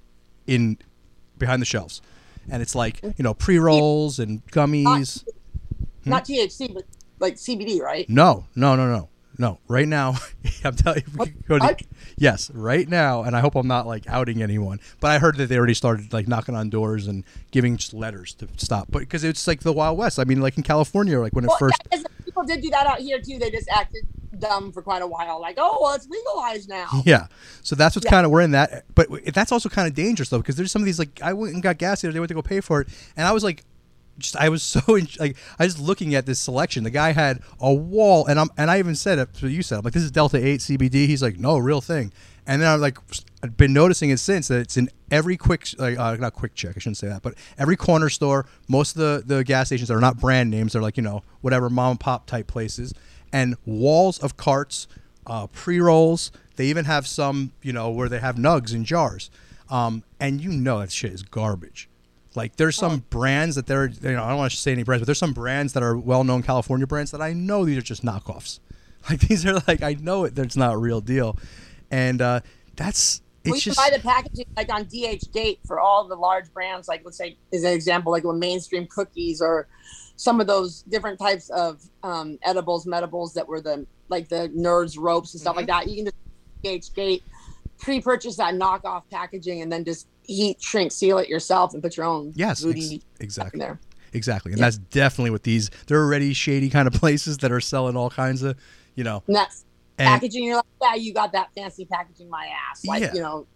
in 0.47 0.77
behind 1.37 1.61
the 1.61 1.65
shelves, 1.65 2.01
and 2.49 2.61
it's 2.61 2.75
like 2.75 3.01
you 3.03 3.23
know 3.23 3.33
pre 3.33 3.57
rolls 3.57 4.19
and 4.19 4.45
gummies. 4.47 5.23
Hmm? 6.03 6.09
Not 6.09 6.25
THC, 6.25 6.73
but 6.73 6.83
like 7.19 7.35
CBD, 7.35 7.81
right? 7.81 8.09
No, 8.09 8.45
no, 8.55 8.75
no, 8.75 8.89
no, 8.89 9.09
no. 9.37 9.59
Right 9.67 9.87
now, 9.87 10.15
I'm 10.63 10.75
telling 10.75 10.99
you, 11.05 11.11
we 11.13 11.17
What? 11.17 11.27
could 11.27 11.45
go 11.47 11.59
to- 11.59 11.85
yes, 12.17 12.49
right 12.53 12.87
now, 12.87 13.23
and 13.23 13.35
I 13.35 13.39
hope 13.39 13.55
I'm 13.55 13.67
not 13.67 13.85
like 13.87 14.07
outing 14.07 14.41
anyone, 14.41 14.79
but 14.99 15.11
I 15.11 15.19
heard 15.19 15.37
that 15.37 15.47
they 15.47 15.57
already 15.57 15.73
started 15.73 16.11
like 16.13 16.27
knocking 16.27 16.55
on 16.55 16.69
doors 16.69 17.07
and 17.07 17.23
giving 17.51 17.77
just 17.77 17.93
letters 17.93 18.33
to 18.35 18.47
stop. 18.57 18.87
But 18.89 18.99
because 18.99 19.23
it's 19.23 19.47
like 19.47 19.61
the 19.61 19.73
Wild 19.73 19.97
West. 19.97 20.19
I 20.19 20.23
mean, 20.23 20.41
like 20.41 20.57
in 20.57 20.63
California, 20.63 21.19
like 21.19 21.33
when 21.33 21.43
it 21.43 21.47
Well, 21.49 21.57
first. 21.57 21.77
yeah, 21.91 22.01
people 22.25 22.43
did 22.43 22.61
do 22.61 22.69
that 22.71 22.87
out 22.87 22.99
here 22.99 23.19
too. 23.21 23.37
They 23.39 23.51
just 23.51 23.69
acted 23.69 24.05
dumb 24.39 24.71
for 24.71 24.81
quite 24.83 25.01
a 25.01 25.07
while, 25.07 25.41
like, 25.41 25.55
oh, 25.57 25.79
well, 25.81 25.95
it's 25.95 26.07
legalized 26.07 26.69
now. 26.69 26.87
Yeah, 27.05 27.27
so 27.63 27.75
that's 27.75 27.95
what's 27.95 28.05
Yeah. 28.05 28.11
kind 28.11 28.25
of 28.25 28.31
we're 28.31 28.41
in 28.41 28.51
that, 28.51 28.85
but 28.93 29.07
that's 29.33 29.51
also 29.51 29.67
kind 29.69 29.87
of 29.87 29.93
dangerous 29.95 30.29
though 30.29 30.37
because 30.37 30.55
there's 30.55 30.71
some 30.71 30.81
of 30.81 30.85
these 30.85 30.99
like 30.99 31.19
I 31.23 31.33
went 31.33 31.53
and 31.53 31.63
got 31.63 31.77
gas 31.77 32.01
the 32.01 32.07
other 32.07 32.13
day, 32.13 32.19
went 32.19 32.27
to 32.29 32.35
go 32.35 32.41
pay 32.41 32.61
for 32.61 32.81
it, 32.81 32.87
and 33.15 33.25
I 33.27 33.31
was 33.31 33.43
like, 33.43 33.63
just 34.17 34.35
I 34.35 34.49
was 34.49 34.63
so 34.63 34.81
like 35.19 35.37
I 35.59 35.63
was 35.63 35.79
looking 35.79 36.15
at 36.15 36.25
this 36.25 36.39
selection. 36.39 36.83
The 36.83 36.89
guy 36.89 37.11
had 37.11 37.41
a 37.59 37.73
wall, 37.73 38.25
and 38.27 38.39
I'm 38.39 38.49
and 38.57 38.69
I 38.71 38.79
even 38.79 38.95
said 38.95 39.19
it. 39.19 39.29
So 39.33 39.47
you 39.47 39.61
said 39.61 39.79
I'm 39.79 39.83
like 39.83 39.93
this 39.93 40.03
is 40.03 40.11
Delta 40.11 40.37
Eight 40.37 40.61
CBD. 40.61 41.07
He's 41.07 41.21
like 41.21 41.37
no 41.39 41.57
real 41.57 41.81
thing, 41.81 42.11
and 42.45 42.61
then 42.61 42.69
I'm 42.69 42.81
like 42.81 42.97
I've 43.43 43.57
been 43.57 43.73
noticing 43.73 44.09
it 44.09 44.17
since 44.17 44.47
that 44.47 44.59
it's 44.59 44.77
in 44.77 44.89
every 45.11 45.37
quick 45.37 45.67
like 45.77 45.97
uh, 45.97 46.15
not 46.15 46.33
quick 46.33 46.55
check 46.55 46.73
I 46.75 46.79
shouldn't 46.79 46.97
say 46.97 47.07
that, 47.07 47.21
but 47.21 47.35
every 47.57 47.75
corner 47.75 48.09
store. 48.09 48.45
Most 48.67 48.95
of 48.95 49.01
the 49.01 49.35
the 49.35 49.43
gas 49.43 49.67
stations 49.67 49.91
are 49.91 49.99
not 49.99 50.19
brand 50.19 50.49
names. 50.49 50.73
They're 50.73 50.81
like 50.81 50.97
you 50.97 51.03
know 51.03 51.23
whatever 51.41 51.69
mom 51.69 51.91
and 51.91 51.99
pop 51.99 52.25
type 52.25 52.47
places, 52.47 52.93
and 53.31 53.55
walls 53.65 54.19
of 54.19 54.37
carts 54.37 54.87
uh, 55.27 55.47
pre 55.47 55.79
rolls. 55.79 56.31
They 56.55 56.65
even 56.65 56.85
have 56.85 57.05
some, 57.05 57.51
you 57.61 57.71
know, 57.71 57.91
where 57.91 58.09
they 58.09 58.19
have 58.19 58.35
nugs 58.35 58.73
in 58.73 58.83
jars. 58.83 59.29
Um, 59.69 60.03
and 60.19 60.41
you 60.41 60.49
know 60.49 60.79
that 60.79 60.91
shit 60.91 61.13
is 61.13 61.21
garbage. 61.21 61.87
Like 62.37 62.55
there's 62.55 62.75
some 62.77 63.03
brands 63.09 63.55
that 63.55 63.65
they're, 63.67 63.87
you 63.87 64.11
know, 64.13 64.23
I 64.23 64.29
don't 64.29 64.37
want 64.37 64.51
to 64.51 64.57
say 64.57 64.71
any 64.71 64.83
brands, 64.83 65.01
but 65.01 65.07
there's 65.07 65.17
some 65.17 65.33
brands 65.33 65.73
that 65.73 65.83
are 65.83 65.97
well-known 65.97 66.43
California 66.43 66.87
brands 66.87 67.11
that 67.11 67.21
I 67.21 67.33
know 67.33 67.65
these 67.65 67.77
are 67.77 67.81
just 67.81 68.03
knockoffs. 68.05 68.59
Like 69.09 69.19
these 69.21 69.45
are 69.45 69.61
like 69.67 69.83
I 69.83 69.93
know 69.93 70.25
it, 70.25 70.35
that's 70.35 70.57
not 70.57 70.73
a 70.73 70.77
real 70.77 70.99
deal, 70.99 71.37
and 71.89 72.21
uh, 72.21 72.41
that's 72.75 73.21
it's 73.45 73.53
we 73.53 73.59
just 73.61 73.77
buy 73.77 73.89
the 73.89 74.01
packaging 74.01 74.45
like 74.57 74.69
on 74.73 74.83
DH 74.83 75.31
Gate 75.31 75.59
for 75.65 75.79
all 75.79 76.05
the 76.09 76.15
large 76.15 76.51
brands, 76.51 76.89
like 76.89 77.03
let's 77.05 77.17
say 77.17 77.37
is 77.53 77.63
an 77.63 77.71
example, 77.71 78.11
like 78.11 78.25
with 78.25 78.35
mainstream 78.35 78.85
cookies 78.87 79.39
or 79.41 79.67
some 80.17 80.41
of 80.41 80.47
those 80.47 80.81
different 80.89 81.19
types 81.19 81.49
of 81.51 81.81
um, 82.03 82.37
edibles, 82.43 82.85
medibles 82.85 83.33
that 83.33 83.47
were 83.47 83.61
the 83.61 83.85
like 84.09 84.27
the 84.27 84.49
nerds 84.49 84.97
ropes 84.99 85.33
and 85.33 85.39
stuff 85.39 85.55
like 85.55 85.67
Mm-hmm. 85.67 85.87
that. 85.87 85.89
You 85.89 86.03
can 86.03 86.11
just 86.73 86.91
DH 86.91 86.95
Gate 86.95 87.23
pre-purchase 87.79 88.35
that 88.37 88.55
knockoff 88.55 89.03
packaging 89.09 89.61
and 89.61 89.71
then 89.71 89.85
just 89.85 90.07
heat, 90.27 90.61
shrink, 90.61 90.91
seal 90.91 91.17
it 91.17 91.27
yourself 91.29 91.73
and 91.73 91.81
put 91.81 91.97
your 91.97 92.05
own 92.05 92.31
yes, 92.35 92.61
booty 92.63 92.79
ex- 92.81 92.91
in 92.91 93.01
exactly. 93.19 93.59
there. 93.59 93.79
Exactly. 94.13 94.51
And 94.51 94.59
Yeah. 94.59 94.65
that's 94.67 94.77
definitely 94.77 95.31
what 95.31 95.43
these 95.43 95.69
they're 95.87 96.01
already 96.03 96.33
shady 96.33 96.69
kind 96.69 96.87
of 96.87 96.93
places 97.01 97.37
that 97.39 97.51
are 97.51 97.59
selling 97.61 97.97
all 97.97 98.09
kinds 98.09 98.43
of, 98.43 98.55
you 98.95 99.03
know, 99.03 99.23
And 99.27 99.35
that's 99.35 99.65
and 99.97 100.07
packaging. 100.07 100.43
You're 100.43 100.55
like, 100.57 100.65
yeah, 100.81 100.95
you 100.95 101.13
got 101.13 101.31
that 101.33 101.49
fancy 101.55 101.85
packaging, 101.85 102.29
my 102.29 102.47
ass. 102.71 102.85
Like 102.85 103.01
Yeah. 103.01 103.13
you 103.13 103.21
know, 103.21 103.47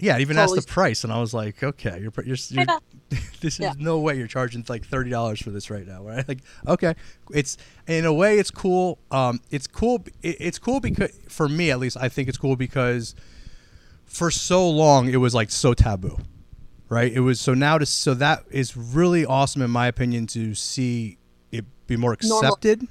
yeah, 0.00 0.16
I 0.16 0.20
even 0.20 0.38
asked 0.38 0.54
the 0.54 0.62
price 0.62 1.02
and 1.02 1.12
I 1.12 1.18
was 1.20 1.34
like, 1.34 1.60
okay, 1.62 1.98
you're 2.00 2.12
you're, 2.24 2.36
you're 2.50 2.66
this 3.40 3.54
is 3.54 3.58
Yeah. 3.60 3.72
no 3.78 3.98
way 3.98 4.16
you're 4.16 4.26
charging 4.28 4.64
like 4.68 4.86
thirty 4.86 5.10
dollars 5.10 5.40
for 5.42 5.50
this 5.50 5.70
right 5.70 5.86
now, 5.86 6.02
right? 6.04 6.26
Like, 6.28 6.40
okay, 6.66 6.94
it's 7.32 7.56
in 7.86 8.04
a 8.04 8.12
way 8.12 8.38
it's 8.38 8.50
cool. 8.50 8.98
Um, 9.10 9.40
it's 9.50 9.66
cool. 9.66 10.04
it- 10.22 10.36
It's 10.40 10.58
cool 10.58 10.80
because 10.80 11.10
for 11.28 11.48
me 11.48 11.70
at 11.70 11.78
least, 11.80 11.96
I 11.98 12.08
think 12.08 12.28
it's 12.28 12.38
cool 12.38 12.54
because 12.56 13.14
for 14.08 14.30
so 14.30 14.68
long 14.68 15.08
it 15.08 15.18
was 15.18 15.34
like 15.34 15.50
so 15.50 15.74
taboo, 15.74 16.18
right? 16.88 17.12
It 17.12 17.20
was 17.20 17.40
so 17.40 17.54
now 17.54 17.78
to 17.78 17.86
so 17.86 18.14
that 18.14 18.44
is 18.50 18.76
really 18.76 19.24
awesome 19.24 19.62
in 19.62 19.70
my 19.70 19.86
opinion 19.86 20.26
to 20.28 20.54
see 20.54 21.18
it 21.52 21.64
be 21.86 21.96
more 21.96 22.16
Normal. 22.22 22.38
accepted. 22.38 22.88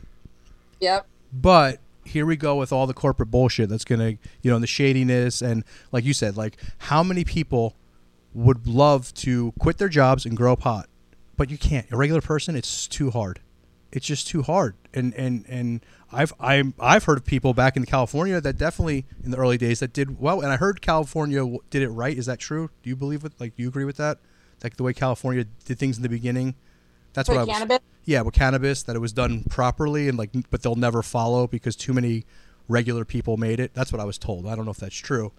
yep. 0.80 1.06
But 1.34 1.80
here 2.06 2.26
we 2.26 2.38
go 2.38 2.56
with 2.56 2.72
all 2.72 2.88
the 2.88 2.94
corporate 2.94 3.30
bullshit 3.30 3.68
that's 3.68 3.84
gonna, 3.84 4.12
you 4.42 4.50
know, 4.50 4.60
the 4.60 4.68
shadiness 4.68 5.42
and 5.42 5.66
like 5.92 6.06
you 6.06 6.14
said, 6.14 6.38
like 6.38 6.58
how 6.78 7.04
many 7.04 7.26
people 7.26 7.76
would 8.34 8.66
love 8.68 9.14
to 9.16 9.52
quit 9.60 9.78
their 9.78 9.90
jobs 9.90 10.26
and 10.26 10.38
grow 10.38 10.56
pot, 10.56 10.88
but 11.36 11.50
you 11.50 11.58
can't. 11.58 11.92
A 11.92 11.98
regular 11.98 12.22
person, 12.22 12.56
it's 12.56 12.88
too 12.88 13.12
hard. 13.12 13.42
It's 13.92 14.06
just 14.06 14.28
too 14.28 14.42
hard. 14.42 14.76
And 14.94 15.14
and 15.16 15.46
and 15.48 15.86
I've 16.12 16.34
I'm, 16.40 16.74
I've 16.80 17.06
heard 17.06 17.18
of 17.18 17.26
people 17.26 17.54
back 17.54 17.78
in 17.78 17.86
California 17.86 18.40
that 18.42 18.58
definitely 18.58 19.06
in 19.24 19.32
the 19.32 19.38
early 19.38 19.58
days 19.58 19.80
that 19.80 19.94
did 19.94 20.20
well. 20.20 20.42
And 20.42 20.52
I 20.52 20.58
heard 20.58 20.82
California 20.82 21.46
did 21.70 21.82
it 21.82 21.90
right. 21.90 22.18
Is 22.18 22.26
that 22.26 22.40
true? 22.40 22.70
Do 22.84 22.90
you 22.90 22.96
believe 22.96 23.24
it? 23.24 23.34
Like, 23.40 23.56
do 23.56 23.64
you 23.64 23.70
agree 23.70 23.86
with 23.86 23.98
that? 23.98 24.20
Like 24.64 24.78
the 24.78 24.84
way 24.84 24.94
California 24.94 25.46
did 25.66 25.80
things 25.80 25.98
in 25.98 26.04
the 26.04 26.10
beginning. 26.10 26.56
That's 27.14 27.30
what 27.30 27.38
I 27.38 27.44
was. 27.44 27.50
cannabis. 27.50 27.80
Yeah, 28.06 28.22
with 28.22 28.34
cannabis, 28.36 28.84
that 28.84 28.96
it 28.96 29.00
was 29.00 29.12
done 29.12 29.44
properly 29.50 30.08
and 30.08 30.18
like, 30.18 30.30
but 30.50 30.62
they'll 30.62 30.76
never 30.76 31.02
follow 31.02 31.48
because 31.48 31.76
too 31.76 31.94
many 31.94 32.26
regular 32.68 33.06
people 33.06 33.38
made 33.38 33.60
it. 33.60 33.74
That's 33.74 33.92
what 33.92 34.00
I 34.00 34.06
was 34.06 34.18
told. 34.18 34.46
I 34.48 34.56
don't 34.56 34.66
know 34.66 34.72
if 34.72 34.78
that's 34.78 34.96
true. 34.96 35.32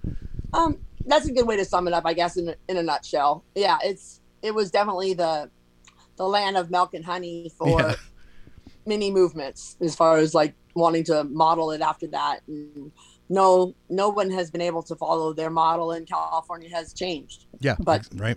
Um, 0.53 0.79
that's 1.07 1.27
a 1.27 1.33
good 1.33 1.47
way 1.47 1.57
to 1.57 1.65
sum 1.65 1.87
it 1.87 1.95
up, 1.95 2.05
I 2.05 2.15
guess, 2.15 2.37
in 2.37 2.49
a, 2.49 2.55
in 2.69 2.77
a 2.77 2.83
nutshell. 2.83 3.45
Yeah, 3.55 3.79
it's 3.85 4.21
it 4.43 4.55
was 4.55 4.71
definitely 4.71 5.15
the 5.15 5.51
the 6.17 6.27
land 6.27 6.57
of 6.57 6.71
milk 6.71 6.95
and 6.95 7.05
honey 7.05 7.51
for 7.57 7.81
Yeah. 7.81 7.95
Many 8.89 9.11
movements, 9.11 9.77
as 9.81 9.95
far 9.95 10.17
as 10.17 10.35
like 10.35 10.55
wanting 10.75 11.05
to 11.05 11.25
model 11.25 11.71
it 11.71 11.81
after 11.81 12.07
that. 12.09 12.41
And 12.49 12.91
no, 13.29 13.75
no 13.89 14.09
one 14.09 14.31
has 14.31 14.51
been 14.51 14.61
able 14.61 14.83
to 14.85 14.97
follow 14.97 15.33
their 15.33 15.51
model, 15.51 15.93
and 15.93 16.07
California 16.07 16.71
has 16.71 16.93
changed. 16.93 17.47
Yeah, 17.61 17.77
But- 17.79 18.09
right. 18.15 18.37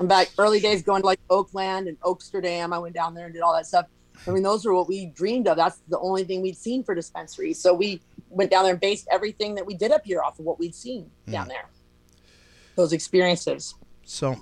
I'm 0.00 0.08
back 0.08 0.28
early 0.38 0.58
days 0.58 0.82
going 0.82 1.02
to 1.02 1.06
like 1.06 1.20
Oakland 1.30 1.86
and 1.86 1.98
Oaksterdam. 2.00 2.74
I 2.74 2.78
went 2.78 2.96
down 2.96 3.14
there 3.14 3.26
and 3.26 3.34
did 3.34 3.42
all 3.42 3.54
that 3.54 3.66
stuff. 3.66 3.86
I 4.26 4.30
mean, 4.30 4.42
those 4.42 4.64
were 4.64 4.74
what 4.74 4.88
we 4.88 5.06
dreamed 5.06 5.46
of. 5.46 5.56
That's 5.56 5.80
the 5.88 5.98
only 6.00 6.24
thing 6.24 6.42
we'd 6.42 6.56
seen 6.56 6.82
for 6.82 6.94
dispensaries. 6.96 7.60
So 7.60 7.72
we 7.72 8.00
went 8.28 8.50
down 8.50 8.64
there 8.64 8.72
and 8.72 8.80
based 8.80 9.06
everything 9.10 9.54
that 9.54 9.64
we 9.64 9.74
did 9.74 9.92
up 9.92 10.04
here 10.04 10.20
off 10.20 10.38
of 10.38 10.44
what 10.44 10.58
we'd 10.58 10.74
seen 10.74 11.10
hmm. 11.26 11.32
down 11.32 11.48
there. 11.48 11.68
Those 12.74 12.92
experiences. 12.92 13.74
So, 14.04 14.36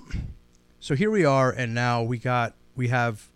so 0.79 0.95
here 0.95 1.11
we 1.11 1.23
are, 1.23 1.51
and 1.51 1.73
now 1.73 2.01
we 2.01 2.17
got 2.17 2.55
we 2.75 2.87
have, 2.87 3.29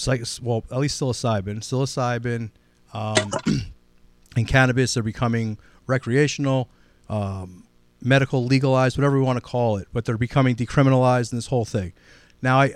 psych, 0.00 0.22
well, 0.42 0.64
at 0.70 0.78
least 0.78 1.00
psilocybin, 1.00 1.60
psilocybin, 1.60 2.50
um, 2.92 3.30
and 4.36 4.48
cannabis 4.48 4.96
are 4.96 5.02
becoming 5.02 5.58
recreational, 5.86 6.68
um, 7.08 7.64
medical, 8.02 8.44
legalized, 8.44 8.96
whatever 8.96 9.18
we 9.18 9.24
want 9.24 9.36
to 9.36 9.42
call 9.42 9.76
it, 9.76 9.88
but 9.92 10.04
they're 10.04 10.16
becoming 10.16 10.56
decriminalized 10.56 11.32
in 11.32 11.38
this 11.38 11.48
whole 11.48 11.64
thing. 11.64 11.92
Now, 12.40 12.60
I, 12.60 12.74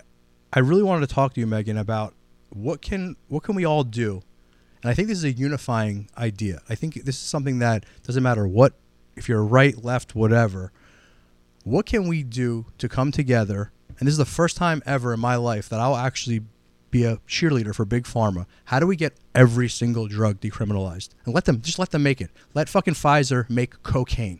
I 0.52 0.60
really 0.60 0.82
wanted 0.82 1.08
to 1.08 1.14
talk 1.14 1.34
to 1.34 1.40
you, 1.40 1.46
Megan, 1.46 1.78
about 1.78 2.14
what 2.50 2.80
can 2.80 3.16
what 3.28 3.42
can 3.42 3.56
we 3.56 3.64
all 3.64 3.82
do 3.82 4.22
And 4.82 4.90
I 4.90 4.94
think 4.94 5.08
this 5.08 5.18
is 5.18 5.24
a 5.24 5.32
unifying 5.32 6.08
idea. 6.16 6.60
I 6.68 6.76
think 6.76 6.94
this 7.04 7.16
is 7.16 7.22
something 7.22 7.58
that 7.58 7.84
doesn't 8.04 8.22
matter 8.22 8.46
what, 8.46 8.74
if 9.16 9.28
you're 9.28 9.42
right, 9.42 9.82
left, 9.82 10.14
whatever. 10.14 10.72
What 11.64 11.86
can 11.86 12.06
we 12.06 12.22
do 12.22 12.66
to 12.78 12.88
come 12.88 13.10
together? 13.10 13.72
And 13.98 14.06
this 14.06 14.12
is 14.12 14.18
the 14.18 14.24
first 14.24 14.56
time 14.56 14.82
ever 14.84 15.14
in 15.14 15.20
my 15.20 15.36
life 15.36 15.68
that 15.70 15.80
I'll 15.80 15.96
actually 15.96 16.42
be 16.94 17.02
a 17.04 17.16
cheerleader 17.28 17.74
for 17.74 17.84
big 17.84 18.04
pharma. 18.04 18.46
How 18.66 18.78
do 18.78 18.86
we 18.86 18.94
get 18.94 19.14
every 19.34 19.68
single 19.68 20.06
drug 20.06 20.40
decriminalized 20.40 21.08
and 21.24 21.34
let 21.34 21.44
them 21.44 21.60
just 21.60 21.76
let 21.76 21.90
them 21.90 22.04
make 22.04 22.20
it? 22.20 22.30
Let 22.54 22.68
fucking 22.68 22.94
Pfizer 22.94 23.50
make 23.50 23.82
cocaine. 23.82 24.38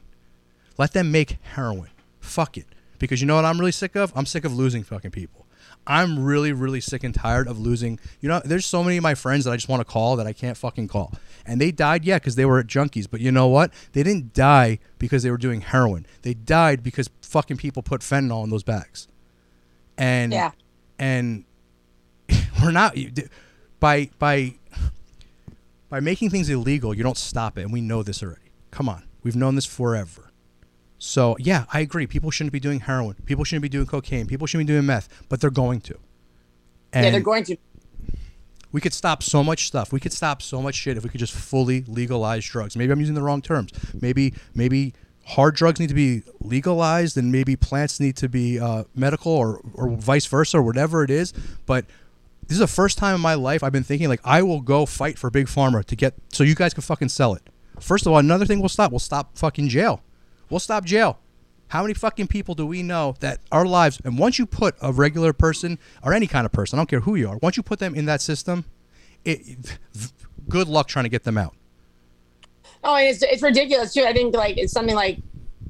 Let 0.78 0.92
them 0.92 1.10
make 1.10 1.38
heroin. 1.42 1.90
Fuck 2.20 2.56
it. 2.56 2.66
Because 3.00 3.20
you 3.20 3.26
know 3.26 3.34
what 3.34 3.44
I'm 3.44 3.58
really 3.58 3.72
sick 3.72 3.96
of? 3.96 4.12
I'm 4.14 4.24
sick 4.24 4.44
of 4.44 4.54
losing 4.54 4.84
fucking 4.84 5.10
people. 5.10 5.46
I'm 5.84 6.24
really, 6.24 6.52
really 6.52 6.80
sick 6.80 7.02
and 7.02 7.12
tired 7.12 7.48
of 7.48 7.58
losing. 7.58 7.98
You 8.20 8.28
know, 8.28 8.40
there's 8.44 8.64
so 8.66 8.84
many 8.84 8.98
of 8.98 9.02
my 9.02 9.16
friends 9.16 9.44
that 9.44 9.50
I 9.50 9.56
just 9.56 9.68
want 9.68 9.80
to 9.80 9.84
call 9.84 10.14
that 10.14 10.26
I 10.28 10.32
can't 10.32 10.56
fucking 10.56 10.86
call. 10.86 11.12
And 11.44 11.60
they 11.60 11.72
died, 11.72 12.04
yeah, 12.04 12.18
because 12.18 12.36
they 12.36 12.44
were 12.44 12.62
junkies. 12.62 13.08
But 13.10 13.20
you 13.20 13.32
know 13.32 13.48
what? 13.48 13.72
They 13.94 14.04
didn't 14.04 14.32
die 14.32 14.78
because 14.98 15.24
they 15.24 15.30
were 15.32 15.38
doing 15.38 15.60
heroin. 15.60 16.06
They 16.22 16.34
died 16.34 16.84
because 16.84 17.10
fucking 17.20 17.56
people 17.56 17.82
put 17.82 18.00
fentanyl 18.00 18.44
in 18.44 18.50
those 18.50 18.62
bags. 18.62 19.08
And 19.98 20.32
Yeah. 20.32 20.52
and 21.00 21.44
we're 22.64 22.70
not 22.72 22.96
by 23.80 24.10
by 24.18 24.54
by 25.88 26.00
making 26.00 26.30
things 26.30 26.48
illegal. 26.48 26.94
You 26.94 27.02
don't 27.02 27.16
stop 27.18 27.58
it, 27.58 27.62
and 27.62 27.72
we 27.72 27.80
know 27.80 28.02
this 28.02 28.22
already. 28.22 28.50
Come 28.70 28.88
on, 28.88 29.04
we've 29.22 29.36
known 29.36 29.54
this 29.54 29.66
forever. 29.66 30.32
So 30.98 31.36
yeah, 31.38 31.66
I 31.72 31.80
agree. 31.80 32.06
People 32.06 32.30
shouldn't 32.30 32.52
be 32.52 32.60
doing 32.60 32.80
heroin. 32.80 33.16
People 33.26 33.44
shouldn't 33.44 33.62
be 33.62 33.68
doing 33.68 33.86
cocaine. 33.86 34.26
People 34.26 34.46
shouldn't 34.46 34.66
be 34.66 34.72
doing 34.72 34.86
meth, 34.86 35.08
but 35.28 35.40
they're 35.40 35.50
going 35.50 35.80
to. 35.82 35.98
And 36.92 37.04
yeah, 37.04 37.10
they're 37.10 37.20
going 37.20 37.44
to. 37.44 37.56
we 38.72 38.80
could 38.80 38.94
stop 38.94 39.22
so 39.22 39.44
much 39.44 39.66
stuff. 39.66 39.92
We 39.92 40.00
could 40.00 40.12
stop 40.12 40.40
so 40.42 40.62
much 40.62 40.76
shit 40.76 40.96
if 40.96 41.04
we 41.04 41.10
could 41.10 41.20
just 41.20 41.32
fully 41.34 41.82
legalize 41.82 42.44
drugs. 42.46 42.76
Maybe 42.76 42.92
I'm 42.92 43.00
using 43.00 43.14
the 43.14 43.22
wrong 43.22 43.42
terms. 43.42 43.72
Maybe 44.00 44.34
maybe 44.54 44.94
hard 45.26 45.54
drugs 45.56 45.78
need 45.80 45.88
to 45.88 45.94
be 45.94 46.22
legalized, 46.40 47.16
and 47.16 47.30
maybe 47.32 47.56
plants 47.56 48.00
need 48.00 48.16
to 48.16 48.28
be 48.28 48.58
uh, 48.58 48.84
medical, 48.94 49.32
or 49.32 49.60
or 49.74 49.90
vice 49.90 50.26
versa, 50.26 50.58
or 50.58 50.62
whatever 50.62 51.04
it 51.04 51.10
is. 51.10 51.32
But 51.66 51.86
this 52.46 52.56
is 52.56 52.58
the 52.58 52.66
first 52.66 52.98
time 52.98 53.14
in 53.14 53.20
my 53.20 53.34
life 53.34 53.62
I've 53.62 53.72
been 53.72 53.84
thinking 53.84 54.08
like 54.08 54.20
I 54.24 54.42
will 54.42 54.60
go 54.60 54.86
fight 54.86 55.18
for 55.18 55.30
big 55.30 55.46
pharma 55.46 55.84
to 55.84 55.96
get 55.96 56.14
so 56.32 56.44
you 56.44 56.54
guys 56.54 56.74
can 56.74 56.82
fucking 56.82 57.08
sell 57.08 57.34
it. 57.34 57.42
First 57.80 58.06
of 58.06 58.12
all, 58.12 58.18
another 58.18 58.46
thing 58.46 58.60
we'll 58.60 58.68
stop. 58.68 58.92
We'll 58.92 58.98
stop 59.00 59.36
fucking 59.36 59.68
jail. 59.68 60.02
We'll 60.50 60.60
stop 60.60 60.84
jail. 60.84 61.18
How 61.68 61.82
many 61.82 61.94
fucking 61.94 62.28
people 62.28 62.54
do 62.54 62.66
we 62.66 62.82
know 62.82 63.16
that 63.20 63.40
our 63.50 63.66
lives 63.66 64.00
and 64.04 64.18
once 64.18 64.38
you 64.38 64.46
put 64.46 64.76
a 64.80 64.92
regular 64.92 65.32
person 65.32 65.78
or 66.02 66.12
any 66.12 66.26
kind 66.26 66.46
of 66.46 66.52
person, 66.52 66.78
I 66.78 66.80
don't 66.80 66.88
care 66.88 67.00
who 67.00 67.14
you 67.14 67.28
are, 67.28 67.38
once 67.38 67.56
you 67.56 67.62
put 67.62 67.78
them 67.78 67.94
in 67.94 68.04
that 68.04 68.20
system, 68.20 68.64
it, 69.24 69.78
good 70.48 70.68
luck 70.68 70.86
trying 70.88 71.04
to 71.04 71.08
get 71.08 71.24
them 71.24 71.38
out. 71.38 71.54
Oh, 72.84 72.96
it's 72.96 73.22
it's 73.22 73.42
ridiculous 73.42 73.94
too. 73.94 74.04
I 74.04 74.12
think 74.12 74.36
like 74.36 74.58
it's 74.58 74.72
something 74.72 74.94
like 74.94 75.18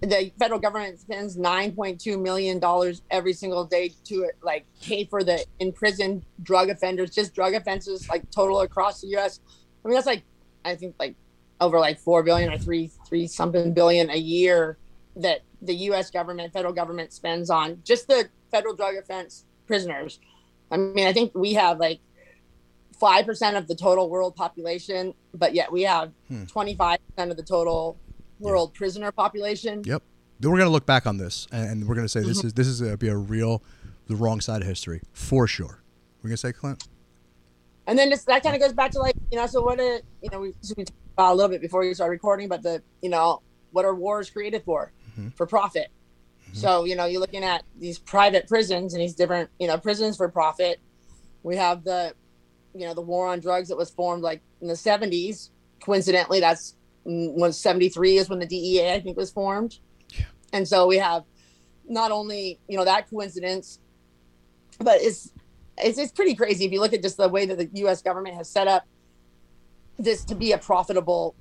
the 0.05 0.33
federal 0.38 0.61
government 0.61 0.99
spends 1.01 1.37
nine 1.37 1.73
point 1.73 2.01
two 2.01 2.19
million 2.19 2.59
dollars 2.59 3.03
every 3.11 3.33
single 3.33 3.64
day 3.64 3.93
to 4.05 4.31
like 4.43 4.67
pay 4.83 5.05
for 5.05 5.23
the 5.25 5.45
imprisoned 5.61 6.25
drug 6.43 6.69
offenders, 6.69 7.11
just 7.11 7.35
drug 7.35 7.55
offenses, 7.55 8.09
like 8.09 8.31
total 8.31 8.61
across 8.61 9.01
the 9.01 9.09
U.S. 9.09 9.40
I 9.85 9.88
mean, 9.88 9.95
that's 9.95 10.07
like 10.07 10.23
I 10.64 10.75
think 10.77 10.95
like 10.99 11.14
over 11.61 11.79
like 11.79 11.99
four 11.99 12.23
billion 12.23 12.53
or 12.53 12.59
three 12.59 12.90
three 13.09 13.27
something 13.27 13.73
billion 13.73 14.11
a 14.11 14.17
year 14.17 14.79
that 15.17 15.40
the 15.62 15.75
U.S. 15.75 16.11
government, 16.11 16.53
federal 16.53 16.75
government 16.75 17.12
spends 17.12 17.49
on 17.49 17.81
just 17.85 18.09
the 18.09 18.29
federal 18.51 18.75
drug 18.75 18.97
offense 18.97 19.45
prisoners. 19.67 20.19
I 20.71 20.77
mean, 20.77 21.07
I 21.07 21.12
think 21.12 21.33
we 21.35 21.55
have 21.55 21.79
like 21.79 22.01
five 22.99 23.27
percent 23.27 23.57
of 23.57 23.69
the 23.69 23.75
total 23.75 24.11
world 24.11 24.35
population, 24.37 25.14
but 25.33 25.55
yet 25.55 25.71
we 25.71 25.83
have 25.83 26.12
Hmm. 26.29 26.45
twenty 26.45 26.75
five 26.75 26.99
percent 27.09 27.31
of 27.31 27.37
the 27.37 27.43
total 27.43 27.97
world 28.38 28.75
prisoner 28.75 29.12
population. 29.12 29.83
Yep. 29.85 30.03
Then 30.40 30.51
we're 30.51 30.59
gonna 30.59 30.70
look 30.70 30.87
back 30.87 31.07
on 31.07 31.16
this 31.16 31.47
and, 31.53 31.87
we're 31.87 31.94
gonna 31.94 32.09
say 32.09 32.20
this 32.20 32.38
mm-hmm. 32.38 32.49
is 32.49 32.55
this 32.55 32.66
is 32.66 32.81
gonna 32.81 32.97
be 32.97 33.09
a 33.09 33.16
real, 33.16 33.62
the 34.09 34.16
wrong 34.16 34.40
side 34.40 34.62
of 34.62 34.68
history 34.68 35.01
for 35.12 35.47
sure. 35.47 35.83
We're 36.23 36.29
gonna 36.29 36.37
say 36.37 36.53
Clint. 36.53 36.87
And 37.87 37.99
then 37.99 38.11
this, 38.11 38.25
that 38.25 38.42
kind 38.42 38.55
of 38.55 38.62
goes 38.62 38.73
back 38.73 38.90
to 38.92 38.99
like 38.99 39.14
you 39.31 39.38
know, 39.38 39.47
so 39.47 39.62
what 39.62 39.79
a 39.81 40.03
you 40.23 40.31
know 40.31 40.40
we, 40.40 40.55
so 40.61 40.75
we 40.77 40.85
talked 40.85 40.99
about 41.12 41.33
a 41.33 41.35
little 41.35 41.51
bit 41.51 41.61
before 41.61 41.81
we 41.81 41.92
started 41.94 42.12
recording, 42.12 42.49
but 42.49 42.62
the 42.62 42.83
you 43.03 43.11
know 43.11 43.42
what 43.73 43.85
are 43.85 43.94
wars 43.94 44.31
created 44.31 44.62
for? 44.64 44.92
Mm-hmm. 45.12 45.29
For 45.31 45.47
profit. 45.47 45.88
Mm-hmm. 46.42 46.59
So 46.59 46.85
you 46.85 46.97
know 46.97 47.05
you're 47.05 47.20
looking 47.20 47.44
at 47.44 47.62
these 47.79 47.99
private 47.99 48.49
prisons 48.49 48.94
and 48.94 49.03
these 49.03 49.14
different 49.14 49.51
you 49.59 49.66
know 49.66 49.79
prisons 49.79 50.16
for 50.16 50.29
profit. 50.29 50.81
We 51.42 51.57
have 51.57 51.85
the 51.85 52.14
you 52.75 52.87
know 52.87 52.94
the 52.94 53.03
war 53.03 53.29
on 53.29 53.40
drugs 53.40 53.68
that 53.68 53.77
was 53.77 53.90
formed 53.90 54.23
like 54.23 54.40
in 54.61 54.66
the 54.66 54.75
70s. 54.75 55.51
Coincidentally, 55.81 56.40
that's 56.40 56.77
when 57.05 57.53
73 57.53 58.17
is 58.17 58.29
when 58.29 58.38
the 58.38 58.47
DEA 58.47 58.95
I 58.95 59.01
think 59.01 59.17
was 59.17 59.31
formed. 59.31 59.79
Yeah. 60.11 60.25
And 60.53 60.67
so 60.67 60.87
we 60.87 60.99
have 60.99 61.25
not 61.87 62.11
only 62.11 62.59
you 62.69 62.77
know 62.77 62.85
that 62.85 63.09
coincidence, 63.11 63.79
but 64.79 65.01
it's 65.01 65.33
it's 65.79 65.99
it's 65.99 66.12
pretty 66.12 66.35
crazy 66.35 66.64
if 66.64 66.73
you 66.73 66.81
look 66.81 66.93
at 66.93 67.03
just 67.03 67.17
the 67.17 67.29
way 67.29 67.47
that 67.47 67.59
the 67.59 67.69
U.S. 67.81 68.03
government 68.03 68.37
has 68.37 68.49
set 68.49 68.69
up 68.69 68.85
this 69.99 70.25
to 70.25 70.35
be 70.35 70.53
a 70.53 70.59
profitable 70.59 71.35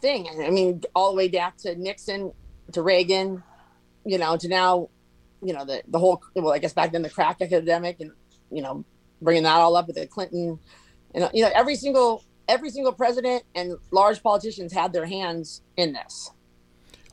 thing. 0.00 0.28
And 0.28 0.42
I 0.42 0.50
mean, 0.50 0.82
all 0.94 1.10
the 1.10 1.16
way 1.16 1.28
back 1.28 1.56
to 1.58 1.74
Nixon, 1.74 2.32
to 2.72 2.82
Reagan, 2.82 3.42
you 4.04 4.18
know, 4.18 4.36
to 4.36 4.48
now, 4.48 4.88
you 5.42 5.52
know, 5.52 5.64
the 5.64 5.82
the 5.88 5.98
whole 5.98 6.22
well, 6.34 6.52
I 6.52 6.58
guess 6.58 6.72
back 6.72 6.92
then 6.92 7.02
the 7.02 7.10
crack 7.10 7.38
epidemic, 7.40 8.00
and 8.00 8.12
you 8.50 8.62
know, 8.62 8.84
bringing 9.20 9.42
that 9.44 9.56
all 9.56 9.76
up 9.76 9.86
with 9.86 9.96
the 9.96 10.06
Clinton, 10.06 10.58
and 11.14 11.30
you 11.32 11.42
know, 11.42 11.50
every 11.54 11.76
single 11.76 12.24
every 12.48 12.70
single 12.70 12.92
president 12.92 13.44
and 13.54 13.76
large 13.90 14.22
politicians 14.22 14.72
had 14.72 14.92
their 14.92 15.06
hands 15.06 15.62
in 15.76 15.92
this. 15.92 16.30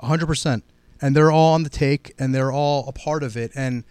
hundred 0.02 0.28
percent, 0.28 0.63
and 1.02 1.15
they're 1.15 1.32
all 1.32 1.54
on 1.54 1.63
the 1.63 1.70
take, 1.70 2.13
and 2.20 2.34
they're 2.34 2.52
all 2.52 2.88
a 2.88 2.92
part 2.92 3.24
of 3.24 3.38
it. 3.38 3.52
And 3.56 3.84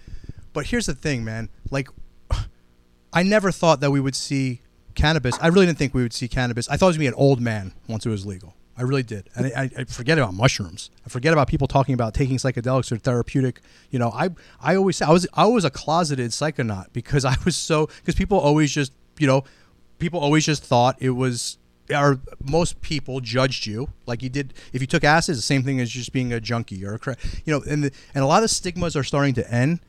but 0.53 0.67
here's 0.67 0.87
the 0.87 0.95
thing, 0.95 1.25
man. 1.25 1.51
Like, 1.71 1.89
I 3.13 3.23
never 3.23 3.51
thought 3.51 3.81
that 3.81 3.91
we 3.91 4.01
would 4.01 4.17
see 4.17 4.63
cannabis. 4.95 5.39
I 5.41 5.49
really 5.49 5.67
didn't 5.67 5.79
think 5.79 5.95
we 5.95 6.03
would 6.03 6.13
see 6.13 6.29
cannabis. 6.29 6.69
I 6.69 6.77
thought 6.77 6.87
it 6.87 6.89
was 6.91 6.97
gonna 6.97 7.05
be 7.05 7.09
an 7.09 7.15
old 7.15 7.41
man 7.41 7.73
once 7.89 8.05
it 8.05 8.11
was 8.11 8.27
legal. 8.27 8.55
I 8.77 8.83
really 8.83 9.03
did, 9.03 9.29
and 9.35 9.47
I, 9.57 9.69
I 9.77 9.85
forget 9.85 10.19
about 10.19 10.35
mushrooms. 10.35 10.91
I 11.05 11.09
forget 11.09 11.33
about 11.33 11.49
people 11.49 11.67
talking 11.67 11.95
about 11.95 12.15
taking 12.15 12.37
psychedelics 12.37 12.93
or 12.93 12.97
therapeutic. 12.97 13.61
You 13.91 13.99
know, 13.99 14.11
I 14.11 14.31
I 14.61 14.77
always 14.77 15.03
I 15.03 15.11
was 15.11 15.27
I 15.35 15.47
was 15.47 15.65
a 15.65 15.71
closeted 15.71 16.31
psychonaut 16.31 16.93
because 16.93 17.25
I 17.25 17.35
was 17.45 17.57
so 17.57 17.87
because 17.87 18.15
people 18.15 18.39
always 18.39 18.71
just 18.71 18.93
you 19.19 19.27
know 19.27 19.43
people 19.99 20.21
always 20.21 20.45
just 20.47 20.65
thought 20.65 20.97
it 21.01 21.11
was 21.11 21.59
or 21.91 22.21
most 22.43 22.81
people 22.83 23.21
judged 23.21 23.67
you. 23.67 23.89
Like 24.07 24.23
you 24.23 24.29
did 24.29 24.55
if 24.73 24.81
you 24.81 24.87
took 24.87 25.05
acid 25.05 25.37
the 25.37 25.43
same 25.43 25.63
thing 25.63 25.81
as 25.81 25.91
just 25.91 26.13
being 26.13 26.33
a 26.33 26.41
junkie. 26.41 26.85
Or 26.85 26.95
a 26.95 26.99
cra- 26.99 27.17
you 27.45 27.53
know 27.53 27.63
and 27.69 27.85
the, 27.85 27.93
and 28.15 28.23
a 28.23 28.27
lot 28.27 28.43
of 28.43 28.51
stigmas 28.51 28.97
are 28.97 29.05
starting 29.05 29.35
to 29.35 29.51
end. 29.53 29.81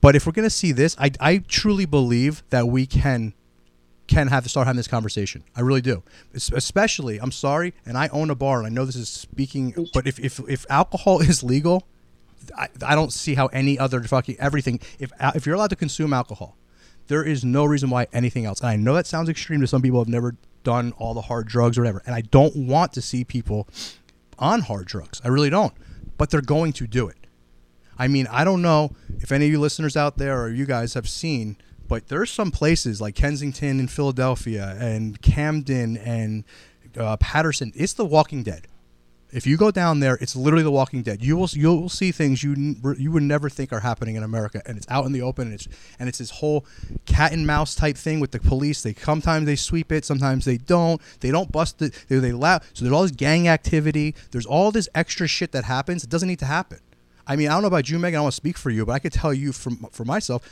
But 0.00 0.14
if 0.14 0.26
we're 0.26 0.32
going 0.32 0.46
to 0.46 0.50
see 0.50 0.72
this 0.72 0.96
I, 0.98 1.10
I 1.20 1.38
truly 1.38 1.86
believe 1.86 2.42
that 2.50 2.68
we 2.68 2.86
can 2.86 3.34
can 4.06 4.28
have 4.28 4.42
to 4.42 4.48
start 4.48 4.66
having 4.66 4.78
this 4.78 4.88
conversation. 4.88 5.44
I 5.54 5.60
really 5.60 5.82
do. 5.82 6.02
Es- 6.34 6.50
especially 6.52 7.18
i'm 7.20 7.32
sorry 7.32 7.74
and 7.84 7.98
i 7.98 8.08
own 8.08 8.30
a 8.30 8.34
bar 8.34 8.58
and 8.58 8.66
i 8.66 8.70
know 8.70 8.84
this 8.84 8.96
is 8.96 9.08
speaking 9.08 9.88
but 9.92 10.06
if 10.06 10.18
if, 10.18 10.40
if 10.48 10.64
alcohol 10.70 11.20
is 11.32 11.42
legal 11.42 11.86
I, 12.56 12.68
I 12.86 12.94
don't 12.94 13.12
see 13.12 13.34
how 13.34 13.46
any 13.48 13.78
other 13.78 14.02
fucking 14.02 14.36
everything 14.38 14.80
if 14.98 15.12
if 15.34 15.44
you're 15.44 15.54
allowed 15.56 15.70
to 15.70 15.76
consume 15.76 16.12
alcohol 16.12 16.56
there 17.08 17.24
is 17.24 17.44
no 17.44 17.64
reason 17.64 17.90
why 17.90 18.06
anything 18.12 18.44
else. 18.44 18.60
And 18.60 18.68
I 18.68 18.76
know 18.76 18.94
that 18.94 19.06
sounds 19.06 19.28
extreme 19.28 19.60
to 19.60 19.66
some 19.66 19.82
people 19.82 19.98
who 19.98 20.02
have 20.02 20.08
never 20.08 20.36
done 20.62 20.92
all 20.98 21.14
the 21.14 21.22
hard 21.22 21.48
drugs 21.48 21.76
or 21.76 21.82
whatever. 21.82 22.02
And 22.06 22.14
I 22.14 22.20
don't 22.20 22.54
want 22.54 22.92
to 22.92 23.02
see 23.02 23.24
people 23.24 23.68
on 24.38 24.60
hard 24.60 24.86
drugs. 24.86 25.20
I 25.24 25.28
really 25.28 25.50
don't. 25.50 25.74
But 26.16 26.30
they're 26.30 26.40
going 26.40 26.72
to 26.74 26.86
do 26.86 27.08
it. 27.08 27.16
I 27.98 28.06
mean, 28.06 28.28
I 28.30 28.44
don't 28.44 28.62
know 28.62 28.94
if 29.18 29.32
any 29.32 29.46
of 29.46 29.50
you 29.50 29.58
listeners 29.60 29.96
out 29.96 30.18
there 30.18 30.40
or 30.40 30.48
you 30.48 30.66
guys 30.66 30.94
have 30.94 31.08
seen, 31.08 31.56
but 31.88 32.08
there's 32.08 32.30
some 32.30 32.50
places 32.50 33.00
like 33.00 33.14
Kensington 33.14 33.80
and 33.80 33.90
Philadelphia 33.90 34.76
and 34.78 35.20
Camden 35.20 35.96
and 35.96 36.44
uh, 36.96 37.16
Paterson. 37.16 37.72
It's 37.74 37.94
The 37.94 38.04
Walking 38.04 38.42
Dead. 38.42 38.66
If 39.30 39.46
you 39.46 39.58
go 39.58 39.70
down 39.70 40.00
there, 40.00 40.16
it's 40.22 40.34
literally 40.34 40.62
The 40.62 40.70
Walking 40.70 41.02
Dead. 41.02 41.22
You 41.22 41.36
will 41.36 41.48
you 41.52 41.68
will 41.68 41.88
see 41.90 42.12
things 42.12 42.42
you 42.42 42.76
you 42.96 43.12
would 43.12 43.22
never 43.22 43.50
think 43.50 43.72
are 43.74 43.80
happening 43.80 44.16
in 44.16 44.22
America, 44.22 44.62
and 44.64 44.78
it's 44.78 44.86
out 44.88 45.04
in 45.04 45.12
the 45.12 45.20
open, 45.20 45.48
and 45.48 45.54
it's 45.54 45.68
and 45.98 46.08
it's 46.08 46.18
this 46.18 46.30
whole 46.30 46.64
cat 47.04 47.32
and 47.32 47.46
mouse 47.46 47.74
type 47.74 47.96
thing 47.96 48.20
with 48.20 48.30
the 48.30 48.40
police. 48.40 48.82
They 48.82 48.94
sometimes 48.94 49.44
they 49.44 49.56
sweep 49.56 49.92
it, 49.92 50.06
sometimes 50.06 50.46
they 50.46 50.56
don't. 50.56 51.00
They 51.20 51.30
don't 51.30 51.52
bust 51.52 51.82
it. 51.82 52.04
They 52.08 52.16
they 52.18 52.30
allow. 52.30 52.60
So 52.72 52.84
there's 52.84 52.92
all 52.92 53.02
this 53.02 53.10
gang 53.10 53.48
activity. 53.48 54.14
There's 54.30 54.46
all 54.46 54.70
this 54.70 54.88
extra 54.94 55.26
shit 55.26 55.52
that 55.52 55.64
happens. 55.64 56.04
It 56.04 56.10
doesn't 56.10 56.28
need 56.28 56.38
to 56.38 56.46
happen. 56.46 56.78
I 57.26 57.36
mean, 57.36 57.48
I 57.48 57.52
don't 57.52 57.62
know 57.62 57.68
about 57.68 57.90
you, 57.90 57.98
Megan. 57.98 58.16
I 58.16 58.18
don't 58.18 58.24
want 58.24 58.32
to 58.32 58.36
speak 58.36 58.56
for 58.56 58.70
you, 58.70 58.86
but 58.86 58.92
I 58.92 58.98
could 58.98 59.12
tell 59.12 59.34
you 59.34 59.52
from 59.52 59.76
for 59.92 60.06
myself. 60.06 60.42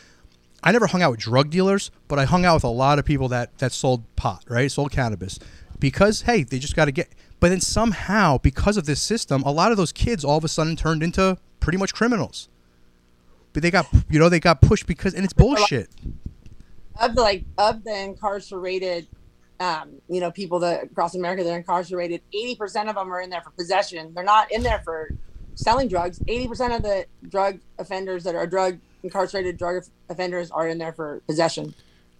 I 0.63 0.73
never 0.73 0.87
hung 0.87 1.01
out 1.01 1.13
with 1.13 1.21
drug 1.21 1.49
dealers, 1.49 1.91
but 2.09 2.19
I 2.19 2.25
hung 2.25 2.45
out 2.45 2.55
with 2.55 2.65
a 2.65 2.69
lot 2.69 2.99
of 2.99 3.07
people 3.07 3.29
that 3.29 3.57
that 3.59 3.73
sold 3.73 4.05
pot, 4.17 4.45
right? 4.49 4.71
Sold 4.71 4.91
cannabis, 4.91 5.39
because 5.79 6.23
hey, 6.23 6.43
they 6.43 6.59
just 6.59 6.77
got 6.77 6.87
to 6.87 6.93
get. 6.93 7.09
But 7.39 7.51
then 7.51 7.61
somehow, 7.61 8.39
because 8.39 8.77
of 8.77 8.87
this 8.87 9.01
system, 9.01 9.43
a 9.43 9.51
lot 9.51 9.71
of 9.71 9.77
those 9.77 9.93
kids 9.93 10.25
all 10.25 10.39
of 10.39 10.45
a 10.45 10.49
sudden 10.49 10.77
turned 10.77 11.03
into 11.03 11.37
pretty 11.61 11.79
much 11.79 11.95
criminals. 11.95 12.49
But 13.53 13.63
they 13.63 13.71
got, 13.71 13.87
you 14.09 14.19
know, 14.19 14.29
they 14.29 14.41
got 14.41 14.61
pushed 14.61 14.87
because, 14.87 15.15
and 15.15 15.25
it's 15.25 15.33
bullshit. 15.33 15.91
Of 17.01 17.15
the 17.15 17.21
like 17.21 17.45
of 17.59 17.85
the 17.85 17.95
incarcerated 17.95 19.07
um, 19.61 20.01
you 20.09 20.21
know, 20.21 20.31
people 20.31 20.59
that 20.61 20.85
across 20.85 21.15
America 21.15 21.43
that 21.45 21.51
are 21.51 21.57
incarcerated, 21.57 22.23
80% 22.35 22.89
of 22.89 22.95
them 22.95 23.13
are 23.13 23.21
in 23.21 23.31
there 23.31 23.41
for 23.41 23.51
possession. 23.51 24.13
They're 24.15 24.25
not 24.25 24.53
in 24.53 24.63
there 24.63 24.81
for 24.85 25.11
selling 25.55 25.89
drugs. 25.89 26.19
80% 26.21 26.77
of 26.77 26.83
the 26.83 27.07
drug 27.29 27.61
offenders 27.79 28.25
that 28.25 28.35
are 28.35 28.47
drug 28.47 28.79
incarcerated 29.03 29.57
drug 29.57 29.85
offenders 30.09 30.51
are 30.51 30.69
in 30.69 30.79
there 30.79 30.93
for 30.93 31.23
possession. 31.27 31.75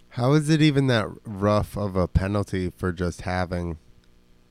How 0.09 0.33
is 0.33 0.49
it 0.49 0.61
even 0.61 0.87
that 0.87 1.07
rough 1.25 1.77
of 1.77 1.95
a 1.95 2.07
penalty 2.07 2.71
for 2.75 2.91
just 2.91 3.21
having 3.21 3.77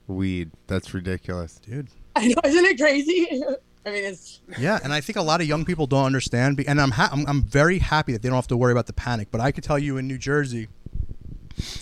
weed? 0.09 0.51
That's 0.67 0.93
ridiculous. 0.95 1.57
dude. 1.57 1.89
I 2.17 2.29
know, 2.29 2.41
isn't 2.45 2.65
it 2.65 2.79
crazy? 2.79 3.43
I 3.87 3.91
mean, 3.91 4.05
it's 4.05 4.41
Yeah, 4.59 4.81
and 4.83 4.93
I 4.93 5.01
think 5.01 5.17
a 5.17 5.23
lot 5.23 5.41
of 5.41 5.47
young 5.47 5.65
people 5.65 5.87
don't 5.87 6.05
understand. 6.05 6.63
And 6.67 6.81
I'm, 6.81 6.91
ha- 6.93 7.11
I'm 7.13 7.25
I'm 7.27 7.43
very 7.43 7.79
happy 7.79 8.13
that 8.13 8.23
they 8.23 8.29
don't 8.29 8.37
have 8.37 8.49
to 8.49 8.57
worry 8.57 8.73
about 8.73 8.87
the 8.87 8.93
panic. 8.93 9.29
But 9.31 9.41
I 9.41 9.53
could 9.53 9.63
tell 9.63 9.79
you 9.79 9.97
in 9.97 10.09
New 10.09 10.19
Jersey, 10.19 10.69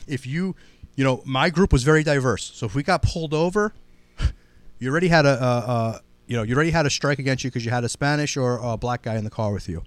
if 0.06 0.26
you, 0.26 0.54
you 0.96 1.04
know, 1.04 1.22
my 1.24 1.48
group 1.48 1.72
was 1.72 1.82
very 1.82 2.02
diverse. 2.02 2.52
So 2.54 2.66
if 2.66 2.74
we 2.74 2.82
got 2.82 3.00
pulled 3.00 3.32
over, 3.32 3.72
you 4.78 4.90
already 4.90 5.08
had 5.08 5.24
a, 5.24 5.42
a, 5.42 5.46
a 5.46 6.00
you 6.26 6.36
know, 6.36 6.42
you 6.42 6.54
already 6.54 6.72
had 6.72 6.84
a 6.84 6.90
strike 6.90 7.18
against 7.18 7.42
you 7.42 7.50
because 7.50 7.64
you 7.64 7.70
had 7.70 7.84
a 7.84 7.88
Spanish 7.88 8.36
or 8.36 8.58
a 8.58 8.76
black 8.76 9.02
guy 9.02 9.16
in 9.16 9.24
the 9.24 9.30
car 9.30 9.52
with 9.52 9.68
you. 9.68 9.82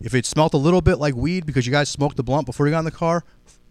If 0.00 0.14
it 0.14 0.26
smelled 0.26 0.52
a 0.52 0.58
little 0.58 0.82
bit 0.82 0.98
like 0.98 1.14
weed 1.14 1.46
because 1.46 1.66
you 1.66 1.72
guys 1.72 1.88
smoked 1.88 2.16
the 2.16 2.22
blunt 2.22 2.46
before 2.46 2.66
you 2.66 2.72
got 2.72 2.80
in 2.80 2.84
the 2.84 2.90
car, 2.90 3.24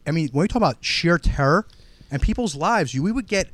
I 0.08 0.12
mean, 0.12 0.30
when 0.32 0.42
we 0.44 0.48
talk 0.48 0.58
about 0.58 0.78
sheer 0.84 1.20
terror 1.20 1.68
and 2.10 2.22
people's 2.22 2.56
lives, 2.56 2.94
you 2.94 3.04
we 3.04 3.12
would 3.12 3.28
get 3.28 3.50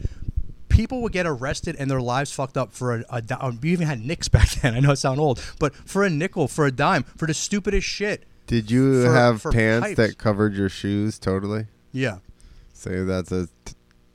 people 0.70 1.02
would 1.02 1.12
get 1.12 1.26
arrested 1.28 1.76
and 1.78 1.90
their 1.92 2.02
lives 2.02 2.32
fucked 2.32 2.58
up 2.58 2.72
for 2.72 2.96
a, 2.96 3.04
a 3.10 3.22
di- 3.22 3.52
we 3.62 3.72
even 3.72 3.88
had 3.88 4.00
nicks 4.06 4.28
back 4.30 4.50
then. 4.52 4.76
I 4.76 4.80
know 4.80 4.92
it 4.92 4.98
sounds 4.98 5.20
old, 5.20 5.42
but 5.60 5.76
for 5.76 6.04
a 6.04 6.10
nickel, 6.10 6.48
for 6.48 6.66
a 6.66 6.72
dime, 6.72 7.04
for 7.04 7.26
the 7.28 7.34
stupidest 7.34 7.88
shit. 7.88 8.24
Did 8.48 8.72
you 8.72 9.04
For- 9.06 9.14
have 9.14 9.42
for 9.42 9.52
pants 9.52 9.88
pipes. 9.90 9.98
that 9.98 10.18
covered 10.18 10.54
your 10.56 10.70
shoes 10.70 11.20
totally? 11.20 11.66
Yeah. 11.92 12.20
Say 12.74 13.04
that's 13.04 13.32
a 13.32 13.48
t- 13.66 13.74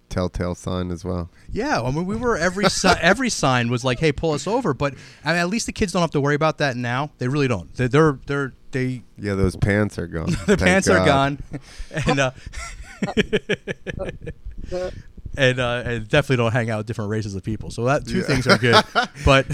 telltale 0.09 0.55
sign 0.55 0.91
as 0.91 1.05
well. 1.05 1.29
Yeah, 1.51 1.83
I 1.83 1.91
mean, 1.91 2.07
we 2.07 2.17
were 2.17 2.37
every 2.37 2.65
si- 2.71 2.89
every 3.01 3.29
sign 3.31 3.69
was 3.71 3.85
like, 3.85 3.99
"Hey, 4.01 4.11
pull 4.11 4.33
us 4.33 4.47
over." 4.47 4.73
But 4.73 4.95
I 5.25 5.29
mean, 5.33 5.37
at 5.41 5.49
least 5.51 5.67
the 5.67 5.73
kids 5.73 5.93
don't 5.93 6.01
have 6.03 6.13
to 6.13 6.21
worry 6.21 6.35
about 6.35 6.59
that 6.59 6.77
now. 6.77 7.11
They 7.19 7.29
really 7.29 7.47
don't. 7.47 7.73
They're 7.75 7.89
they're, 7.89 8.19
they're 8.27 8.53
they 8.71 9.03
Yeah, 9.19 9.35
those 9.35 9.55
pants 9.55 9.99
are 9.99 10.07
gone. 10.07 10.27
the 10.47 10.57
Thank 10.57 10.61
pants 10.61 10.89
are 10.89 11.05
gone, 11.05 11.39
and 12.07 12.19
uh, 12.21 12.31
and 15.37 15.59
uh, 15.61 15.82
and 15.85 16.09
definitely 16.09 16.37
don't 16.43 16.53
hang 16.53 16.70
out 16.70 16.78
with 16.78 16.87
different 16.87 17.11
races 17.11 17.35
of 17.35 17.43
people. 17.43 17.70
So 17.70 17.85
that 17.85 18.07
two 18.07 18.18
Yeah. 18.18 18.24
things 18.24 18.47
are 18.47 18.59
good. 18.59 18.82
but 19.24 19.47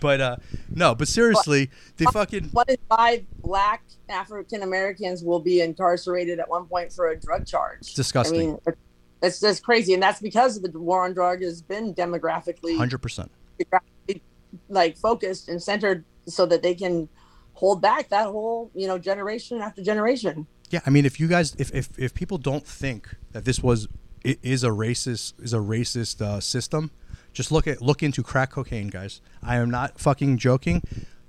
but 0.00 0.20
uh, 0.20 0.36
no, 0.74 0.94
but 0.94 1.08
seriously, 1.08 1.70
the 1.96 2.06
fucking 2.06 2.50
one 2.52 2.66
in 2.68 2.76
five 2.88 3.24
black 3.42 3.82
African 4.08 4.62
Americans 4.62 5.22
will 5.24 5.40
be 5.40 5.60
incarcerated 5.60 6.38
at 6.38 6.48
one 6.48 6.66
point 6.66 6.92
for 6.92 7.08
a 7.08 7.18
drug 7.18 7.46
charge. 7.46 7.94
disgusting. 7.94 8.40
I 8.40 8.70
mean, 8.70 8.76
it's 9.22 9.40
just 9.40 9.64
crazy, 9.64 9.94
and 9.94 10.02
that's 10.02 10.20
because 10.20 10.60
the 10.60 10.70
war 10.78 11.04
on 11.04 11.12
drug 11.14 11.42
has 11.42 11.60
been 11.62 11.94
demographically 11.94 12.76
Hundred 12.76 12.98
percent. 12.98 13.30
like 14.68 14.96
focused 14.96 15.48
and 15.48 15.62
centered 15.62 16.04
so 16.26 16.46
that 16.46 16.62
they 16.62 16.74
can 16.74 17.08
hold 17.54 17.82
back 17.82 18.08
that 18.10 18.26
whole 18.26 18.70
you 18.74 18.86
know 18.86 18.98
generation 18.98 19.60
after 19.60 19.82
generation. 19.82 20.46
Yeah, 20.70 20.80
I 20.86 20.90
mean, 20.90 21.06
if 21.06 21.18
you 21.18 21.28
guys, 21.28 21.54
if, 21.58 21.74
if, 21.74 21.88
if 21.98 22.12
people 22.12 22.36
don't 22.36 22.66
think 22.66 23.08
that 23.32 23.46
this 23.46 23.62
was 23.62 23.86
i- 23.86 23.90
is 24.24 24.64
a 24.64 24.68
racist 24.68 25.34
is 25.42 25.52
a 25.52 25.58
racist 25.58 26.20
uh, 26.20 26.40
system, 26.40 26.90
just 27.32 27.52
look 27.52 27.66
at 27.66 27.80
look 27.80 28.02
into 28.02 28.22
crack 28.22 28.50
cocaine, 28.50 28.88
guys. 28.88 29.20
I 29.42 29.56
am 29.56 29.70
not 29.70 29.98
fucking 29.98 30.38
joking. 30.38 30.82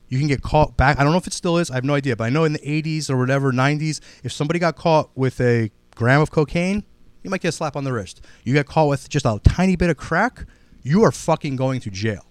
You 0.07 0.17
can 0.17 0.27
get 0.27 0.41
caught 0.41 0.75
back. 0.75 0.99
I 0.99 1.03
don't 1.03 1.11
know 1.11 1.19
if 1.19 1.27
it 1.27 1.33
still 1.33 1.57
is. 1.57 1.69
I 1.69 1.75
have 1.75 1.83
no 1.83 1.93
idea, 1.93 2.15
but 2.15 2.23
I 2.23 2.29
know 2.29 2.43
in 2.43 2.53
the 2.53 2.59
80s 2.59 3.11
or 3.11 3.17
whatever 3.17 3.51
90s, 3.51 4.01
if 4.23 4.31
somebody 4.31 4.57
got 4.59 4.75
caught 4.75 5.11
with 5.15 5.39
a 5.39 5.69
gram 5.93 6.19
of 6.19 6.31
cocaine, 6.31 6.83
you 7.21 7.29
might 7.29 7.41
get 7.41 7.49
a 7.49 7.51
slap 7.51 7.75
on 7.75 7.83
the 7.83 7.93
wrist. 7.93 8.25
You 8.43 8.53
get 8.53 8.65
caught 8.65 8.87
with 8.87 9.07
just 9.07 9.25
a 9.27 9.39
tiny 9.43 9.75
bit 9.75 9.91
of 9.91 9.97
crack, 9.97 10.45
you 10.81 11.03
are 11.03 11.11
fucking 11.11 11.57
going 11.57 11.79
to 11.81 11.91
jail. 11.91 12.25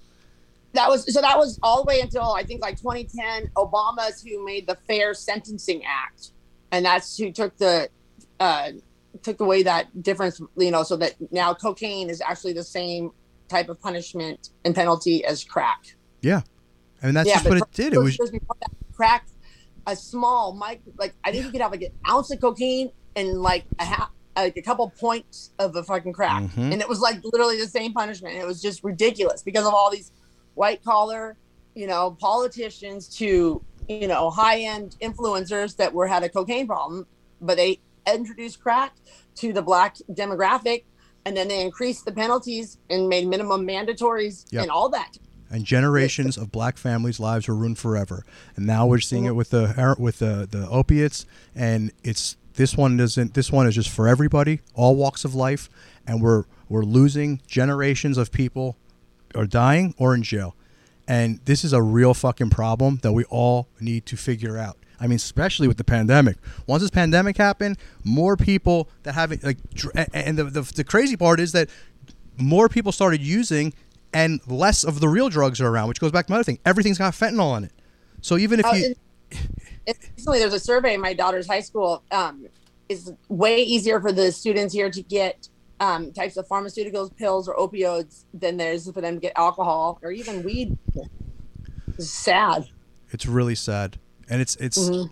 That 0.73 0.89
was 0.89 1.13
so. 1.13 1.21
That 1.21 1.39
was 1.39 1.59
all 1.63 1.85
the 1.85 1.89
way 1.89 2.01
until 2.01 2.33
I 2.33 2.43
think 2.43 2.61
like 2.61 2.79
2010. 2.79 3.53
Obama's 3.57 4.23
who 4.23 4.45
made 4.45 4.67
the 4.67 4.77
Fair 4.87 5.15
Sentencing 5.15 5.83
Act, 5.85 6.33
and 6.73 6.85
that's 6.85 7.17
who 7.17 7.33
took 7.33 7.57
the 7.57 7.89
uh, 8.39 8.73
took 9.23 9.41
away 9.41 9.63
that 9.65 10.03
difference. 10.03 10.41
You 10.57 10.71
know, 10.71 10.83
so 10.83 10.97
that 10.97 11.15
now 11.31 11.55
cocaine 11.55 12.11
is 12.11 12.21
actually 12.21 12.53
the 12.53 12.65
same 12.65 13.11
type 13.49 13.69
of 13.69 13.81
punishment 13.81 14.51
and 14.65 14.75
penalty 14.75 15.25
as 15.25 15.45
crack. 15.45 15.97
Yeah, 16.23 16.43
I 17.03 17.07
mean 17.07 17.15
that's 17.15 17.29
Yeah, 17.29 17.37
just 17.37 17.49
what 17.49 17.59
it 17.59 17.65
did. 17.73 17.95
It 17.95 17.99
was 17.99 18.17
that, 18.17 18.71
crack 18.93 19.27
a 19.87 19.97
small 19.97 20.55
mic 20.55 20.83
like 20.99 21.15
I 21.25 21.33
think 21.33 21.45
you 21.47 21.51
could 21.51 21.61
have 21.63 21.71
like 21.71 21.83
an 21.83 21.93
ounce 22.11 22.31
of 22.31 22.41
cocaine 22.41 22.91
and 23.17 23.41
like 23.41 23.65
a 23.79 23.85
half 23.85 24.11
like 24.37 24.57
a 24.57 24.63
couple 24.63 24.91
points 24.91 25.51
of 25.59 25.75
a 25.75 25.83
fucking 25.83 26.13
crack, 26.13 26.43
Mhm. 26.43 26.73
and 26.73 26.81
it 26.81 26.89
was 26.89 27.01
like 27.01 27.21
literally 27.25 27.59
the 27.59 27.67
same 27.67 27.93
punishment. 27.93 28.37
It 28.37 28.47
was 28.47 28.61
just 28.63 28.85
ridiculous 28.85 29.43
because 29.43 29.67
of 29.67 29.73
all 29.75 29.91
these 29.91 30.13
white 30.55 30.85
collar, 30.85 31.37
you 31.75 31.87
know, 31.87 32.17
politicians 32.21 33.09
to 33.17 33.63
you 33.89 34.07
know 34.07 34.31
high 34.31 34.61
end 34.61 34.97
influencers 35.01 35.75
that 35.77 35.93
were 35.95 36.07
had 36.07 36.23
a 36.23 36.29
cocaine 36.29 36.67
problem, 36.67 37.07
but 37.41 37.57
they 37.57 37.81
introduced 38.15 38.61
crack 38.61 38.95
to 39.37 39.53
the 39.53 39.63
black 39.63 39.97
demographic. 40.11 40.85
And 41.25 41.37
then 41.37 41.49
they 41.49 41.61
increased 41.61 42.05
the 42.05 42.13
penalties 42.13 42.79
and 42.89 43.09
made 43.09 43.27
minimum 43.27 43.67
mandatories 43.67 44.45
Yep. 44.51 44.63
and 44.63 44.71
all 44.71 44.89
that. 44.91 45.19
and 45.51 45.65
generations 45.65 46.37
of 46.37 46.53
black 46.53 46.77
families' 46.77 47.19
lives 47.19 47.49
were 47.49 47.55
ruined 47.55 47.79
forever. 47.79 48.25
And 48.57 48.67
now 48.67 48.87
we're 48.87 49.01
seeing 49.01 49.25
it 49.25 49.35
with 49.35 49.51
the 49.51 49.97
with 49.99 50.19
the 50.19 50.47
the 50.51 50.69
opiates, 50.69 51.25
and 51.55 51.91
it's 52.03 52.37
this 52.55 52.77
one 52.77 52.97
doesn't. 52.99 53.33
This 53.35 53.51
one 53.51 53.67
is 53.67 53.75
just 53.75 53.89
for 53.89 54.07
everybody, 54.09 54.61
all 54.75 54.95
walks 54.97 55.25
of 55.25 55.35
life, 55.35 55.71
and 56.07 56.21
we're 56.23 56.45
we're 56.69 56.83
losing 56.85 57.41
generations 57.47 58.19
of 58.19 58.31
people 58.31 58.77
are 59.35 59.47
dying 59.47 59.95
or 59.99 60.15
in 60.15 60.23
jail, 60.23 60.55
and 61.07 61.41
this 61.47 61.65
is 61.65 61.73
a 61.73 61.81
real 61.83 62.13
fucking 62.15 62.51
problem 62.51 62.99
that 63.03 63.13
we 63.13 63.25
all 63.25 63.69
need 63.81 64.05
to 64.07 64.17
figure 64.17 64.59
out. 64.59 64.77
I 65.01 65.07
mean, 65.07 65.17
especially 65.17 65.69
with 65.69 65.77
the 65.77 65.85
pandemic. 65.85 66.37
Once 66.67 66.83
this 66.83 66.91
pandemic 66.91 67.37
happened, 67.37 67.79
more 68.05 68.37
people 68.37 68.89
that 69.05 69.15
have 69.15 69.33
it, 69.33 69.45
like, 69.45 69.59
and 70.13 70.39
the, 70.39 70.45
the 70.45 70.63
the 70.63 70.85
crazy 70.85 71.17
part 71.17 71.41
is 71.41 71.53
that 71.53 71.69
more 72.37 72.69
people 72.69 72.93
started 72.93 73.21
using 73.21 73.75
and 74.13 74.41
less 74.47 74.85
of 74.85 75.01
the 75.01 75.09
real 75.09 75.29
drugs 75.29 75.61
are 75.61 75.69
around, 75.69 75.89
which 75.89 76.01
goes 76.01 76.13
back 76.13 76.27
to 76.27 76.33
my 76.33 76.37
other 76.37 76.45
thing. 76.45 76.59
Everything's 76.65 76.99
got 76.99 77.13
fentanyl 77.13 77.51
on 77.51 77.65
it. 77.65 77.73
So 78.21 78.37
even 78.39 78.61
if 78.61 78.67
Uh, 78.67 78.73
you, 78.75 78.95
recently, 79.87 80.39
there's 80.39 80.55
a 80.55 80.61
survey 80.61 80.95
in 80.95 81.01
my 81.01 81.15
daughter's 81.15 81.47
high 81.47 81.61
school. 81.61 82.03
Um, 82.11 82.47
it's 82.89 83.11
way 83.29 83.63
easier 83.63 84.01
for 84.01 84.13
the 84.13 84.33
students 84.33 84.73
here 84.73 84.91
to 84.91 85.03
get 85.03 85.49
um, 85.81 86.13
types 86.13 86.37
of 86.37 86.49
pharmaceuticals, 86.49 87.15
pills, 87.17 87.49
or 87.49 87.55
opioids 87.57 88.25
than 88.35 88.57
there 88.57 88.73
is 88.73 88.91
for 88.91 89.01
them 89.01 89.15
to 89.15 89.21
get 89.21 89.33
alcohol 89.37 89.99
or 90.03 90.11
even 90.11 90.43
weed. 90.43 90.77
It's 91.97 92.11
sad. 92.11 92.69
it's 93.11 93.27
really 93.27 93.55
sad, 93.55 93.99
and 94.29 94.41
it's 94.41 94.57
it's 94.57 94.79
Mhm. 94.79 95.11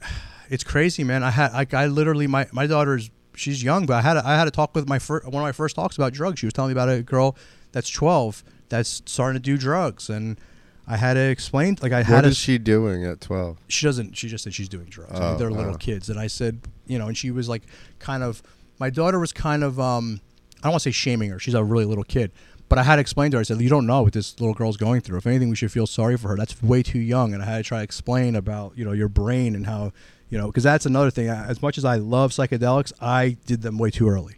it's 0.50 0.64
crazy, 0.64 1.04
man. 1.04 1.22
I 1.22 1.30
had 1.30 1.50
I, 1.52 1.66
I 1.84 1.86
literally 1.86 2.26
my 2.26 2.46
my 2.52 2.66
daughter's 2.66 3.10
she's 3.34 3.62
young, 3.62 3.86
but 3.86 3.94
I 3.94 4.02
had 4.02 4.16
a, 4.16 4.26
I 4.26 4.36
had 4.36 4.46
a 4.46 4.50
talk 4.50 4.74
with 4.74 4.88
my 4.88 4.98
first 4.98 5.24
one 5.26 5.34
of 5.36 5.42
my 5.42 5.52
first 5.52 5.76
talks 5.76 5.96
about 5.96 6.12
drugs. 6.12 6.38
She 6.40 6.46
was 6.46 6.52
telling 6.52 6.70
me 6.70 6.72
about 6.72 6.88
a 6.88 7.02
girl 7.02 7.36
that's 7.72 7.90
12 7.90 8.44
that's 8.68 9.02
starting 9.06 9.34
to 9.40 9.42
do 9.42 9.56
drugs, 9.58 10.08
and 10.08 10.38
I 10.86 10.96
had 10.96 11.14
to 11.14 11.20
explain 11.20 11.76
like 11.82 11.92
I 11.92 12.02
had 12.02 12.14
What 12.14 12.20
to 12.22 12.28
is 12.28 12.36
she 12.36 12.58
doing 12.58 13.04
at 13.04 13.20
12? 13.20 13.56
she 13.68 13.86
doesn't 13.86 14.16
she 14.16 14.28
just 14.28 14.44
said 14.44 14.54
she's 14.54 14.68
doing 14.68 14.86
drugs 14.86 15.12
I 15.12 15.20
mean, 15.20 15.22
Oh, 15.34 15.36
they're 15.38 15.50
little 15.50 15.74
oh. 15.74 15.78
kids 15.78 16.10
and 16.10 16.18
i 16.20 16.26
said 16.26 16.60
you 16.86 16.98
know 16.98 17.06
and 17.08 17.16
she 17.16 17.30
was 17.30 17.48
like 17.48 17.62
kind 17.98 18.22
of 18.22 18.42
my 18.78 18.90
daughter 18.90 19.18
was 19.18 19.32
kind 19.32 19.64
of 19.64 19.80
um 19.80 20.20
i 20.58 20.64
don't 20.64 20.72
want 20.72 20.82
to 20.82 20.88
say 20.90 20.92
shaming 20.92 21.30
her 21.30 21.38
she's 21.38 21.54
a 21.54 21.64
really 21.64 21.86
little 21.86 22.04
kid 22.04 22.32
but 22.68 22.78
i 22.78 22.82
had 22.82 22.96
to 22.96 23.00
explain 23.00 23.30
to 23.30 23.36
her 23.36 23.40
i 23.40 23.42
said 23.42 23.60
you 23.60 23.68
don't 23.68 23.86
know 23.86 24.02
what 24.02 24.12
this 24.12 24.38
little 24.40 24.54
girl's 24.54 24.76
going 24.76 25.00
through 25.00 25.18
if 25.18 25.26
anything 25.26 25.48
we 25.48 25.56
should 25.56 25.72
feel 25.72 25.86
sorry 25.86 26.16
for 26.16 26.28
her 26.28 26.36
that's 26.36 26.62
way 26.62 26.82
too 26.82 26.98
young 26.98 27.32
and 27.32 27.42
i 27.42 27.46
had 27.46 27.58
to 27.58 27.62
try 27.62 27.78
to 27.78 27.84
explain 27.84 28.34
about 28.36 28.76
you 28.76 28.84
know 28.84 28.92
your 28.92 29.08
brain 29.08 29.54
and 29.54 29.66
how 29.66 29.92
you 30.28 30.38
know 30.38 30.46
because 30.46 30.62
that's 30.62 30.86
another 30.86 31.10
thing 31.10 31.28
as 31.28 31.62
much 31.62 31.78
as 31.78 31.84
i 31.84 31.96
love 31.96 32.30
psychedelics 32.30 32.92
i 33.00 33.36
did 33.46 33.62
them 33.62 33.78
way 33.78 33.90
too 33.90 34.08
early 34.08 34.36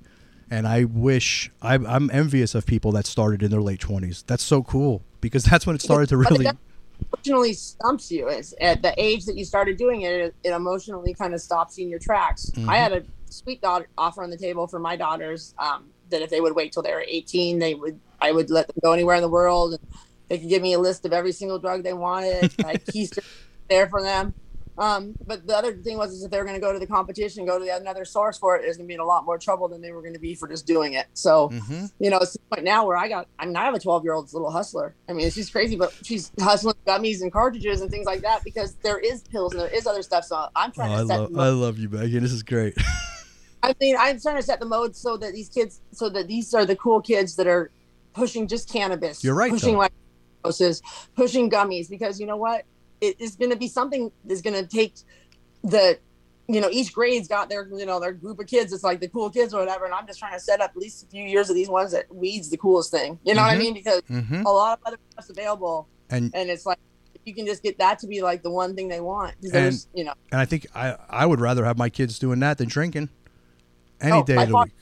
and 0.50 0.66
i 0.66 0.84
wish 0.84 1.50
I, 1.62 1.74
i'm 1.74 2.10
envious 2.10 2.54
of 2.54 2.66
people 2.66 2.92
that 2.92 3.06
started 3.06 3.42
in 3.42 3.50
their 3.50 3.62
late 3.62 3.80
20s 3.80 4.24
that's 4.26 4.42
so 4.42 4.62
cool 4.62 5.02
because 5.20 5.44
that's 5.44 5.66
when 5.66 5.74
it 5.74 5.82
started 5.82 6.08
to 6.10 6.16
really 6.16 6.46
emotionally 7.12 7.52
stumps 7.52 8.10
you. 8.10 8.28
Is 8.28 8.54
at 8.60 8.82
the 8.82 8.94
age 8.96 9.24
that 9.26 9.36
you 9.36 9.44
started 9.44 9.76
doing 9.76 10.02
it, 10.02 10.34
it, 10.42 10.50
emotionally 10.50 11.14
kind 11.14 11.34
of 11.34 11.40
stops 11.40 11.78
you 11.78 11.84
in 11.84 11.90
your 11.90 11.98
tracks. 11.98 12.50
Mhm. 12.54 12.68
I 12.68 12.76
had 12.76 12.92
a 12.92 13.02
sweet 13.28 13.60
daughter 13.60 13.88
offer 13.98 14.22
on 14.22 14.30
the 14.30 14.36
table 14.36 14.66
for 14.66 14.78
my 14.78 14.96
daughters 14.96 15.54
um, 15.58 15.86
that 16.10 16.22
if 16.22 16.30
they 16.30 16.40
would 16.40 16.54
wait 16.54 16.72
till 16.72 16.82
they 16.82 16.92
were 16.92 17.04
18, 17.06 17.58
they 17.58 17.74
would 17.74 18.00
I 18.20 18.32
would 18.32 18.50
let 18.50 18.66
them 18.66 18.76
go 18.82 18.92
anywhere 18.92 19.16
in 19.16 19.22
the 19.22 19.28
world 19.28 19.72
and 19.72 19.80
they 20.28 20.38
could 20.38 20.48
give 20.48 20.62
me 20.62 20.72
a 20.72 20.78
list 20.78 21.04
of 21.04 21.12
every 21.12 21.32
single 21.32 21.58
drug 21.58 21.82
they 21.84 21.92
wanted. 21.92 22.52
I 22.62 22.76
keister 22.76 23.18
there 23.68 23.88
for 23.88 24.02
them. 24.02 24.34
Um, 24.78 25.16
but 25.26 25.46
the 25.46 25.56
other 25.56 25.72
thing 25.74 25.96
was 25.96 26.12
is 26.12 26.22
if 26.22 26.30
they 26.30 26.38
were 26.38 26.44
going 26.44 26.56
to 26.56 26.60
go 26.60 26.72
to 26.72 26.78
the 26.78 26.86
competition, 26.86 27.46
go 27.46 27.58
to 27.58 27.64
the, 27.64 27.74
another 27.74 28.04
source 28.04 28.36
for 28.36 28.56
it, 28.56 28.64
it 28.64 28.68
was 28.68 28.76
going 28.76 28.86
to 28.86 28.88
be 28.88 28.94
in 28.94 29.00
a 29.00 29.06
lot 29.06 29.24
more 29.24 29.38
trouble 29.38 29.68
than 29.68 29.80
they 29.80 29.90
were 29.90 30.02
going 30.02 30.12
to 30.14 30.20
be 30.20 30.34
for 30.34 30.48
just 30.48 30.66
doing 30.66 30.92
it. 30.94 31.06
So 31.14 31.48
Mhm. 31.48 31.90
you 31.98 32.10
know, 32.10 32.18
it's 32.18 32.32
the 32.34 32.38
point 32.54 32.64
now 32.64 32.86
where 32.86 32.96
I 32.96 33.08
got, 33.08 33.26
I 33.38 33.46
mean, 33.46 33.56
I 33.56 33.64
have 33.64 33.74
a 33.74 33.78
12 33.80 34.04
year 34.04 34.12
old 34.12 34.30
little 34.34 34.50
hustler. 34.50 34.94
I 35.08 35.14
mean, 35.14 35.30
she's 35.30 35.48
crazy, 35.48 35.76
but 35.76 35.94
she's 36.04 36.30
hustling 36.38 36.74
gummies 36.86 37.22
and 37.22 37.32
cartridges 37.32 37.80
and 37.80 37.90
things 37.90 38.04
like 38.04 38.20
that 38.20 38.42
because 38.44 38.76
there 38.84 38.98
is 38.98 39.22
pills 39.30 39.54
and 39.54 39.62
there 39.62 39.74
is 39.74 39.86
other 39.86 40.02
stuff. 40.02 40.24
So 40.24 40.46
I'm 40.54 40.70
Oh, 40.70 40.72
trying 40.74 40.90
I 40.90 41.00
to 41.00 41.06
set 41.06 41.18
love 41.20 41.30
I 41.36 41.48
love 41.48 41.78
you, 41.78 41.88
Megan. 41.88 42.22
This 42.22 42.32
is 42.32 42.42
great. 42.42 42.74
I 43.66 43.74
mean, 43.80 43.96
I'm 43.98 44.20
trying 44.20 44.36
to 44.36 44.42
set 44.42 44.60
the 44.60 44.66
mode 44.66 44.94
so 44.94 45.16
that 45.16 45.32
these 45.32 45.48
kids, 45.48 45.80
so 45.92 46.08
that 46.10 46.28
these 46.28 46.54
are 46.54 46.64
the 46.64 46.76
cool 46.76 47.00
kids 47.00 47.34
that 47.36 47.48
are 47.48 47.70
pushing 48.14 48.46
just 48.46 48.70
cannabis. 48.70 49.24
You're 49.24 49.34
right, 49.34 49.50
Pushing 49.50 49.76
like 49.76 49.90
doses, 50.44 50.80
pushing 51.16 51.50
gummies, 51.50 51.90
because 51.90 52.20
you 52.20 52.26
know 52.26 52.36
what? 52.36 52.62
It 53.00 53.20
is 53.20 53.34
going 53.34 53.50
to 53.50 53.56
be 53.56 53.66
something 53.68 54.10
that's 54.24 54.40
going 54.40 54.54
to 54.54 54.66
take 54.68 54.94
the, 55.64 55.98
you 56.48 56.60
know, 56.60 56.68
each 56.70 56.92
grade's 56.92 57.26
got 57.26 57.48
their, 57.50 57.68
you 57.76 57.84
know, 57.84 57.98
their 57.98 58.12
group 58.12 58.38
of 58.38 58.46
kids. 58.46 58.72
It's 58.72 58.84
like 58.84 59.00
the 59.00 59.08
cool 59.08 59.30
kids 59.30 59.52
or 59.52 59.58
whatever. 59.60 59.84
And 59.84 59.92
I'm 59.94 60.06
just 60.06 60.20
trying 60.20 60.34
to 60.34 60.40
set 60.40 60.60
up 60.60 60.70
at 60.70 60.76
least 60.76 61.02
a 61.02 61.08
few 61.08 61.24
years 61.24 61.50
of 61.50 61.56
these 61.56 61.68
ones 61.68 61.90
that 61.90 62.06
weed's 62.14 62.48
the 62.50 62.56
coolest 62.56 62.92
thing. 62.92 63.18
You 63.24 63.34
know 63.34 63.42
what 63.42 63.50
I 63.50 63.56
Mhm. 63.56 63.58
mean? 63.58 63.74
Because 63.74 64.00
hmm 64.06 64.42
a 64.46 64.50
lot 64.50 64.74
of 64.78 64.86
other 64.86 64.98
stuff's 65.12 65.30
available, 65.30 65.88
And 66.08 66.30
and 66.34 66.48
it's 66.50 66.64
like 66.64 66.78
you 67.24 67.34
can 67.34 67.46
just 67.46 67.62
get 67.64 67.78
that 67.78 67.98
to 67.98 68.06
be 68.06 68.22
like 68.22 68.44
the 68.44 68.50
one 68.50 68.76
thing 68.76 68.86
they 68.86 69.00
want. 69.00 69.34
And- 69.52 69.84
you 69.92 70.04
know, 70.04 70.12
and 70.30 70.40
I 70.40 70.44
think 70.44 70.66
I 70.74 70.96
I 71.10 71.26
would 71.26 71.40
rather 71.40 71.64
have 71.64 71.76
my 71.76 71.90
kids 71.90 72.18
doing 72.20 72.38
that 72.40 72.58
than 72.58 72.68
drinking 72.68 73.08
any 74.00 74.18
Oh, 74.18 74.22
day 74.24 74.42
of 74.42 74.48
the 74.48 74.56
week. 74.56 74.72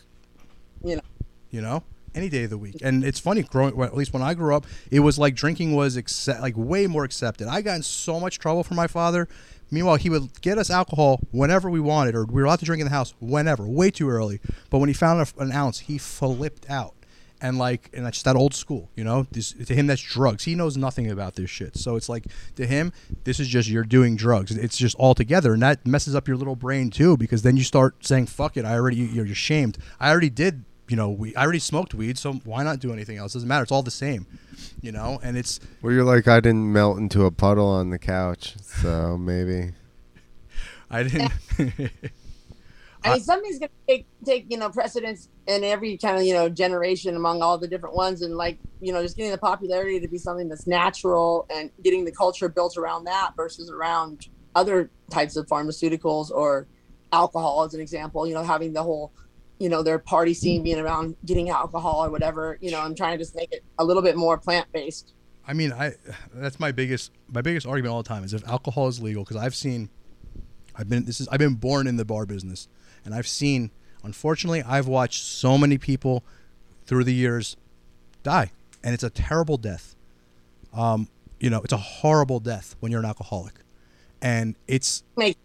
You 0.85 0.97
know. 0.97 1.03
You 1.51 1.61
know, 1.61 1.83
any 2.15 2.29
day 2.29 2.45
of 2.45 2.51
the 2.51 2.59
week. 2.59 2.77
And 2.83 3.05
it's 3.05 3.21
funny 3.21 3.43
growing. 3.43 3.77
Well, 3.77 3.87
at 3.87 3.97
least 3.97 4.13
when 4.13 4.23
I 4.23 4.35
grew 4.35 4.55
up, 4.55 4.67
it 4.91 5.01
was 5.01 5.19
like 5.19 5.35
drinking 5.37 5.75
was 5.75 5.97
accept, 5.97 6.41
like 6.41 6.55
way 6.57 6.87
more 6.89 7.05
accepted. 7.05 7.47
I 7.47 7.61
got 7.63 7.77
in 7.77 7.83
so 7.83 8.19
much 8.19 8.39
trouble 8.41 8.65
from 8.65 8.77
my 8.77 8.87
father. 8.89 9.29
Meanwhile, 9.71 9.97
he 9.97 10.11
would 10.11 10.41
get 10.43 10.59
us 10.59 10.69
alcohol 10.71 11.21
whenever 11.31 11.71
we 11.71 11.81
wanted, 11.81 12.15
or 12.15 12.25
we 12.27 12.35
were 12.43 12.47
allowed 12.47 12.59
to 12.61 12.65
drink 12.65 12.81
in 12.81 12.87
the 12.87 12.91
house 12.93 13.15
whenever, 13.21 13.67
way 13.67 13.91
too 13.91 14.09
early. 14.11 14.41
But 14.69 14.79
when 14.79 14.89
he 14.89 14.93
found 14.93 15.21
a- 15.39 15.43
an 15.43 15.53
ounce, 15.53 15.81
he 15.81 15.97
flipped 15.97 16.69
out. 16.69 16.94
And 17.45 17.59
like, 17.59 17.91
and 17.93 18.07
that's 18.07 18.23
that 18.23 18.37
old 18.37 18.55
school, 18.55 18.89
you 18.97 19.05
know. 19.05 19.27
This, 19.31 19.53
to 19.53 19.75
him, 19.75 19.87
that's 19.87 20.01
drugs. 20.01 20.45
He 20.45 20.55
knows 20.55 20.79
nothing 20.79 21.11
about 21.11 21.35
this 21.35 21.51
shit. 21.51 21.77
So 21.77 21.95
it's 21.97 22.09
like 22.09 22.25
to 22.57 22.67
him, 22.67 22.91
this 23.25 23.39
is 23.39 23.49
just 23.49 23.69
you're 23.69 23.85
doing 23.85 24.17
drugs. 24.17 24.51
It's 24.57 24.79
just 24.79 24.97
all 24.97 25.15
together, 25.15 25.53
and 25.53 25.63
that 25.63 25.87
messes 25.87 26.15
up 26.15 26.27
your 26.27 26.39
little 26.39 26.57
brain 26.57 26.89
too. 26.89 27.19
Because 27.19 27.43
then 27.43 27.59
you 27.59 27.63
start 27.63 27.97
saying, 28.03 28.29
"Fuck 28.29 28.57
it, 28.57 28.65
I 28.65 28.73
already." 28.73 28.97
You're 28.97 29.27
ashamed. 29.27 29.77
I 30.01 30.11
already 30.11 30.31
did. 30.31 30.65
You 30.89 30.97
know, 30.97 31.11
we 31.11 31.37
I 31.37 31.43
already 31.43 31.59
smoked 31.59 31.93
weed, 31.93 32.17
so 32.17 32.33
why 32.45 32.63
not 32.63 32.81
do 32.81 32.95
anything 32.95 33.19
else? 33.19 33.35
It 33.35 33.37
doesn't 33.37 33.49
matter. 33.49 33.65
It's 33.65 33.73
all 33.73 33.83
the 33.83 33.91
same, 33.91 34.27
you 34.81 34.91
know. 34.91 35.21
And 35.23 35.37
it's 35.37 35.61
Well, 35.83 35.93
you're 35.93 36.03
like 36.03 36.27
I 36.27 36.41
didn't 36.41 36.73
melt 36.73 36.97
into 36.97 37.27
a 37.27 37.31
puddle 37.31 37.67
on 37.69 37.91
the 37.91 37.99
couch, 37.99 38.55
so 38.63 39.19
maybe. 39.19 39.73
I 40.91 41.03
didn't. 41.03 41.33
I 43.05 43.15
mean, 43.15 43.21
something's 43.23 43.59
gonna 43.59 43.71
take 43.87 44.07
take 44.25 44.47
you 44.49 44.57
know 44.57 44.71
precedence 44.71 45.29
in 45.47 45.63
every 45.63 45.99
kind 45.99 46.17
of 46.17 46.25
you 46.25 46.33
know 46.33 46.49
generation 46.49 47.17
among 47.17 47.43
all 47.43 47.59
the 47.59 47.69
different 47.69 47.95
ones, 47.95 48.23
and 48.23 48.37
like 48.37 48.59
you 48.81 48.93
know 48.93 49.03
just 49.03 49.17
getting 49.17 49.31
the 49.31 49.39
popularity 49.39 50.01
to 50.01 50.09
be 50.09 50.19
something 50.19 50.49
that's 50.49 50.67
natural 50.67 51.47
and 51.55 51.71
getting 51.83 52.05
the 52.05 52.13
culture 52.13 52.49
built 52.49 52.77
around 52.77 53.05
that 53.05 53.33
versus 53.37 53.71
around 53.71 54.29
other 54.55 54.91
types 55.11 55.37
of 55.37 55.47
pharmaceuticals 55.47 56.31
or 56.31 56.67
alcohol, 57.13 57.65
as 57.65 57.75
an 57.75 57.81
example. 57.81 58.27
You 58.27 58.35
know, 58.35 58.43
having 58.43 58.73
the 58.73 58.83
whole 58.83 59.13
you 59.59 59.69
know 59.69 59.83
their 59.83 59.99
party 59.99 60.33
scene 60.33 60.63
being 60.63 60.79
around 60.79 61.17
getting 61.27 61.51
alcohol 61.51 62.05
or 62.05 62.11
whatever. 62.11 62.57
You 62.61 62.71
know, 62.71 62.81
I'm 62.81 62.95
trying 62.95 63.13
to 63.13 63.23
just 63.23 63.37
make 63.37 63.53
it 63.53 63.63
a 63.79 63.85
little 63.85 64.03
bit 64.03 64.17
more 64.17 64.39
plant 64.39 64.67
based. 64.73 65.13
I 65.47 65.53
mean, 65.53 65.73
I 65.73 65.93
that's 66.33 66.59
my 66.59 66.73
biggest 66.73 67.13
my 67.29 67.43
biggest 67.43 67.67
argument 67.67 67.93
all 67.93 68.03
the 68.03 68.09
time 68.09 68.25
is 68.25 68.33
if 68.33 68.47
alcohol 68.49 68.89
is 68.89 69.03
legal 69.03 69.25
because 69.25 69.37
I've 69.37 69.55
seen, 69.55 69.91
I've 70.75 70.89
been 70.89 71.05
this 71.05 71.21
is 71.21 71.29
I've 71.29 71.39
been 71.39 71.57
born 71.57 71.87
in 71.87 71.97
the 71.97 72.05
bar 72.07 72.25
business 72.25 72.67
and 73.05 73.15
I've 73.15 73.29
seen 73.29 73.71
unfortunately 74.03 74.63
I've 74.63 74.87
watched 74.87 75.23
so 75.25 75.57
many 75.59 75.79
people 75.79 76.25
through 76.87 77.05
the 77.05 77.15
years 77.15 77.57
die 78.23 78.51
and 78.83 78.93
it's 78.95 79.03
a 79.05 79.11
terrible 79.11 79.57
death. 79.57 79.95
Um, 80.73 81.09
you 81.41 81.51
know, 81.51 81.61
it's 81.63 81.73
a 81.73 81.77
horrible 81.79 82.41
death 82.41 82.77
when 82.81 82.91
you're 82.91 83.01
an 83.01 83.07
alcoholic, 83.07 83.55
and 84.23 84.57
it's 84.67 85.03
Make 85.17 85.37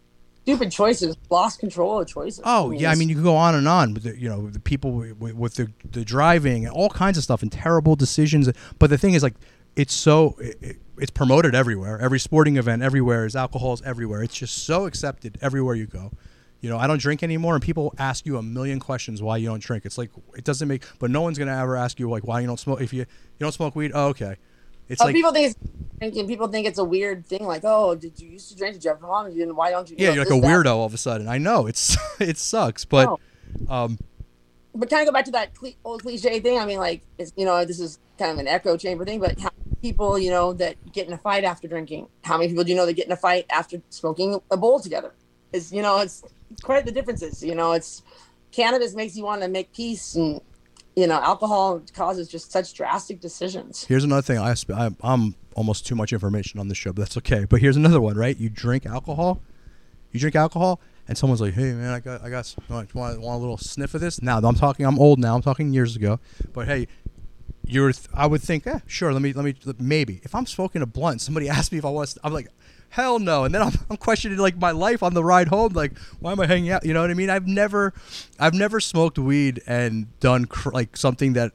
stupid 0.44 0.72
choices, 0.72 1.16
lost 1.30 1.60
control 1.60 2.00
of 2.02 2.08
choices. 2.08 2.42
Oh 2.46 2.72
yeah, 2.72 2.90
I 2.92 2.96
mean 2.96 3.10
you 3.10 3.16
can 3.16 3.24
go 3.24 3.36
on 3.36 3.54
and 3.56 3.68
on 3.68 3.94
with 3.94 4.04
the, 4.04 4.18
you 4.20 4.28
know 4.30 4.50
the 4.50 4.60
people 4.60 4.92
with, 4.94 5.34
with 5.36 5.56
the 5.56 5.72
the 5.92 6.04
driving 6.06 6.66
and 6.66 6.74
all 6.74 6.90
kinds 6.90 7.18
of 7.18 7.24
stuff 7.24 7.42
and 7.42 7.52
terrible 7.52 7.96
decisions. 7.96 8.50
But 8.80 8.90
the 8.90 8.98
thing 8.98 9.14
is 9.14 9.24
like 9.24 9.36
it's 9.76 9.94
so 9.94 10.36
it, 10.40 10.58
it- 10.62 10.78
it's 11.02 11.12
promoted 11.12 11.56
everywhere. 11.56 11.98
Every 11.98 12.20
sporting 12.20 12.58
event 12.58 12.82
everywhere 12.84 13.26
is 13.26 13.34
alcohol 13.34 13.72
is 13.74 13.82
everywhere. 13.84 14.22
It's 14.22 14.36
just 14.36 14.66
so 14.66 14.86
accepted 14.86 15.38
everywhere 15.42 15.74
you 15.74 15.86
go. 15.88 16.12
You 16.62 16.70
know, 16.70 16.78
I 16.78 16.88
don't 16.88 17.00
drink 17.00 17.24
anymore, 17.24 17.54
and 17.56 17.64
people 17.64 17.94
ask 17.98 18.26
you 18.26 18.38
a 18.38 18.42
million 18.42 18.80
questions 18.80 19.22
why 19.22 19.38
you 19.38 19.48
don't 19.48 19.62
drink. 19.64 19.86
It's 19.86 19.98
like 19.98 20.12
it 20.36 20.44
doesn't 20.44 20.68
make, 20.68 20.84
but 21.00 21.10
no 21.10 21.22
one's 21.22 21.38
gonna 21.38 21.56
ever 21.58 21.76
ask 21.78 22.00
you 22.00 22.10
like 22.10 22.26
why 22.26 22.42
you 22.42 22.48
don't 22.48 22.60
smoke. 22.60 22.82
If 22.82 22.92
you 22.94 23.00
you 23.02 23.06
don't 23.40 23.54
smoke 23.54 23.76
weed, 23.76 23.92
oh, 23.94 24.08
okay. 24.08 24.36
It's 24.90 25.02
Oh, 25.02 25.06
like 25.06 25.14
people 25.16 25.32
think 25.32 25.52
it's 25.52 25.56
drinking. 26.00 26.28
People 26.28 26.48
think 26.48 26.66
it's 26.68 26.80
a 26.80 26.84
weird 26.84 27.26
thing. 27.26 27.46
Like, 27.46 27.62
oh, 27.64 27.96
did 27.96 28.20
you 28.20 28.28
used 28.30 28.50
to 28.50 28.58
drink? 28.58 28.74
Did 28.74 28.84
you 28.84 28.90
have 28.90 29.00
mom? 29.02 29.30
You 29.30 29.36
didn't. 29.38 29.56
Why 29.56 29.70
don't 29.72 29.90
you? 29.90 29.96
you 29.98 30.04
yeah, 30.04 30.10
know, 30.10 30.16
you're 30.16 30.26
like 30.26 30.34
a 30.38 30.42
that. 30.42 30.48
weirdo 30.48 30.76
all 30.76 30.86
of 30.86 30.94
a 30.94 30.98
sudden. 30.98 31.28
I 31.28 31.38
know 31.38 31.68
it's 31.68 31.96
it 32.20 32.38
sucks, 32.38 32.84
but 32.86 33.06
No. 33.06 33.74
um, 33.74 34.00
But 34.76 34.90
kind 34.90 35.02
of 35.04 35.08
go 35.08 35.14
back 35.14 35.26
to 35.26 35.32
that 35.32 35.52
old 35.86 36.02
cliche 36.02 36.40
thing. 36.40 36.60
I 36.60 36.66
mean, 36.66 36.80
like, 36.80 37.04
it's, 37.18 37.32
you 37.38 37.46
know, 37.46 37.64
this 37.66 37.80
is 37.80 38.00
kind 38.18 38.32
of 38.32 38.38
an 38.40 38.48
echo 38.48 38.76
chamber 38.78 39.06
thing. 39.06 39.20
But 39.20 39.40
how 39.40 39.50
people, 39.82 40.18
you 40.20 40.32
know, 40.32 40.54
that 40.54 40.76
get 40.92 41.08
in 41.08 41.14
a 41.14 41.18
fight 41.20 41.44
after 41.44 41.68
drinking? 41.68 42.08
How 42.24 42.38
many 42.38 42.50
people 42.50 42.64
do 42.64 42.72
you 42.72 42.76
know 42.78 42.86
that 42.88 42.94
get 42.94 43.06
in 43.06 43.12
a 43.12 43.16
fight 43.18 43.46
after 43.52 43.82
smoking 43.90 44.40
a 44.52 44.58
bowl 44.58 44.80
together? 44.80 45.14
Is 45.54 45.72
you 45.72 45.82
know, 45.84 46.00
it's 46.00 46.24
quite 46.64 46.86
the 46.86 46.92
differences. 46.92 47.44
You 47.44 47.56
know, 47.56 47.74
it's 47.74 48.04
cannabis 48.52 48.96
makes 48.96 49.16
you 49.16 49.24
want 49.24 49.42
to 49.42 49.48
make 49.48 49.74
peace, 49.74 50.16
and 50.16 50.42
you 50.96 51.08
know, 51.08 51.20
alcohol 51.22 51.82
causes 51.94 52.28
just 52.28 52.52
such 52.52 52.74
drastic 52.74 53.20
decisions. 53.20 53.86
Here's 53.86 54.04
another 54.04 54.22
thing. 54.22 54.38
I, 54.38 54.56
I 54.74 54.90
I'm 55.02 55.36
almost 55.56 55.86
too 55.86 55.96
much 55.96 56.14
information 56.14 56.60
on 56.60 56.68
this 56.68 56.78
show, 56.78 56.94
but 56.94 57.04
that's 57.04 57.18
okay. 57.18 57.46
But 57.46 57.62
here's 57.62 57.78
another 57.78 58.02
one, 58.02 58.18
right? 58.18 58.38
You 58.38 58.50
drink 58.50 58.86
alcohol, 58.86 59.42
you 60.12 60.20
drink 60.20 60.36
alcohol, 60.36 60.82
and 61.08 61.18
someone's 61.18 61.42
like, 61.42 61.54
"Hey, 61.54 61.74
man, 61.74 61.94
I 61.94 62.00
got, 62.00 62.24
I 62.24 62.30
got, 62.30 62.54
want, 62.70 62.94
want, 62.94 63.18
a 63.18 63.38
little 63.38 63.58
sniff 63.58 63.94
of 63.94 64.02
this?" 64.02 64.22
Now 64.22 64.40
I'm 64.40 64.56
talking. 64.56 64.86
I'm 64.86 65.00
old 65.00 65.20
now. 65.20 65.36
I'm 65.36 65.42
talking 65.42 65.74
years 65.74 65.96
ago. 65.96 66.20
But 66.54 66.68
hey, 66.68 66.88
you're. 67.66 67.92
I 68.14 68.28
would 68.28 68.42
think, 68.42 68.68
eh, 68.68 68.80
sure. 68.88 69.14
Let 69.14 69.22
me, 69.22 69.34
let 69.34 69.46
me, 69.46 69.56
maybe. 69.80 70.22
If 70.24 70.36
I'm 70.36 70.46
smoking 70.46 70.82
a 70.82 70.86
blunt, 70.86 71.22
somebody 71.22 71.50
asks 71.58 71.72
me 71.72 71.78
if 71.78 71.86
I 71.86 71.90
want. 71.90 72.18
I'm 72.24 72.34
like. 72.34 72.48
Hell 72.90 73.20
no, 73.20 73.44
and 73.44 73.54
then 73.54 73.62
I'm, 73.62 73.74
I'm 73.90 73.98
questioning 73.98 74.38
like 74.38 74.58
my 74.58 74.72
life 74.72 75.04
on 75.04 75.14
the 75.14 75.24
ride 75.24 75.48
home. 75.48 75.74
Like, 75.74 75.98
why 76.20 76.32
am 76.32 76.40
I 76.40 76.48
hanging 76.48 76.72
out? 76.72 76.86
You 76.86 76.94
know 76.94 77.02
what 77.02 77.12
I 77.12 77.14
mean? 77.14 77.30
I've 77.30 77.48
never, 77.48 77.94
I've 78.40 78.54
never 78.54 78.80
smoked 78.80 79.20
weed 79.20 79.62
and 79.68 80.08
done 80.20 80.46
cr- 80.46 80.72
like 80.72 80.98
something 80.98 81.34
that 81.34 81.54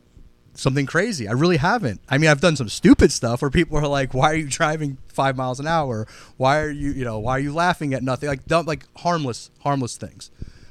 something 0.55 0.87
crazy. 0.87 1.28
I 1.28 1.32
really 1.32 1.57
haven't. 1.57 2.01
I 2.09 2.18
mean, 2.18 2.30
I've 2.30 2.41
done 2.41 2.57
some 2.57 2.68
stupid 2.68 3.12
stuff 3.12 3.43
where 3.43 3.51
people 3.51 3.76
are 3.78 3.87
like, 3.87 4.14
"Why 4.14 4.32
are 4.32 4.37
you 4.37 4.49
driving 4.49 4.99
five 5.09 5.37
miles 5.37 5.61
an 5.61 5.66
hour? 5.66 6.07
Why 6.37 6.61
are 6.61 6.70
you, 6.70 6.93
you 6.93 7.05
know, 7.05 7.18
why 7.18 7.32
are 7.32 7.41
you 7.41 7.53
laughing 7.53 7.95
at 7.95 8.03
nothing?" 8.03 8.28
Like 8.28 8.47
dumb, 8.47 8.66
like 8.66 8.87
harmless, 8.99 9.51
harmless 9.61 9.97
things. 9.97 10.30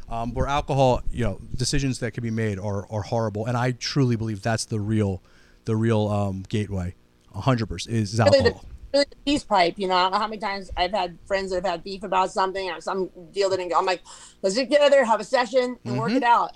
Um, 0.09 0.33
where 0.33 0.47
alcohol, 0.47 1.01
you 1.11 1.23
know, 1.23 1.39
decisions 1.55 1.99
that 1.99 2.11
can 2.11 2.21
be 2.21 2.29
made 2.29 2.59
are, 2.59 2.85
are 2.91 3.01
horrible, 3.01 3.45
and 3.47 3.57
I 3.57 3.71
truly 3.71 4.15
believe 4.15 4.43
that's 4.43 4.65
the 4.65 4.79
real, 4.79 5.23
the 5.65 5.75
real 5.75 6.07
um, 6.07 6.43
gateway. 6.47 6.93
Hundred 7.33 7.65
percent 7.65 7.95
is, 7.95 8.13
is 8.13 8.19
really 8.19 8.37
alcohol. 8.37 8.65
the, 8.67 8.72
really 8.93 9.05
the 9.09 9.15
peace 9.25 9.43
pipe. 9.43 9.75
You 9.77 9.87
know, 9.87 9.95
I 9.95 10.03
don't 10.03 10.11
know 10.13 10.19
how 10.19 10.27
many 10.27 10.39
times 10.39 10.69
I've 10.77 10.91
had 10.91 11.17
friends 11.25 11.49
that 11.49 11.57
have 11.57 11.65
had 11.65 11.83
beef 11.83 12.03
about 12.03 12.31
something 12.31 12.69
or 12.69 12.79
some 12.81 13.09
deal 13.31 13.49
that 13.49 13.57
didn't 13.57 13.71
go. 13.71 13.79
I'm 13.79 13.85
like, 13.85 14.01
let's 14.41 14.55
get 14.55 14.69
together, 14.69 15.03
have 15.03 15.19
a 15.19 15.23
session, 15.23 15.77
and 15.85 15.97
work 15.97 16.11
Mhm. 16.11 16.17
it 16.17 16.23
out. 16.23 16.51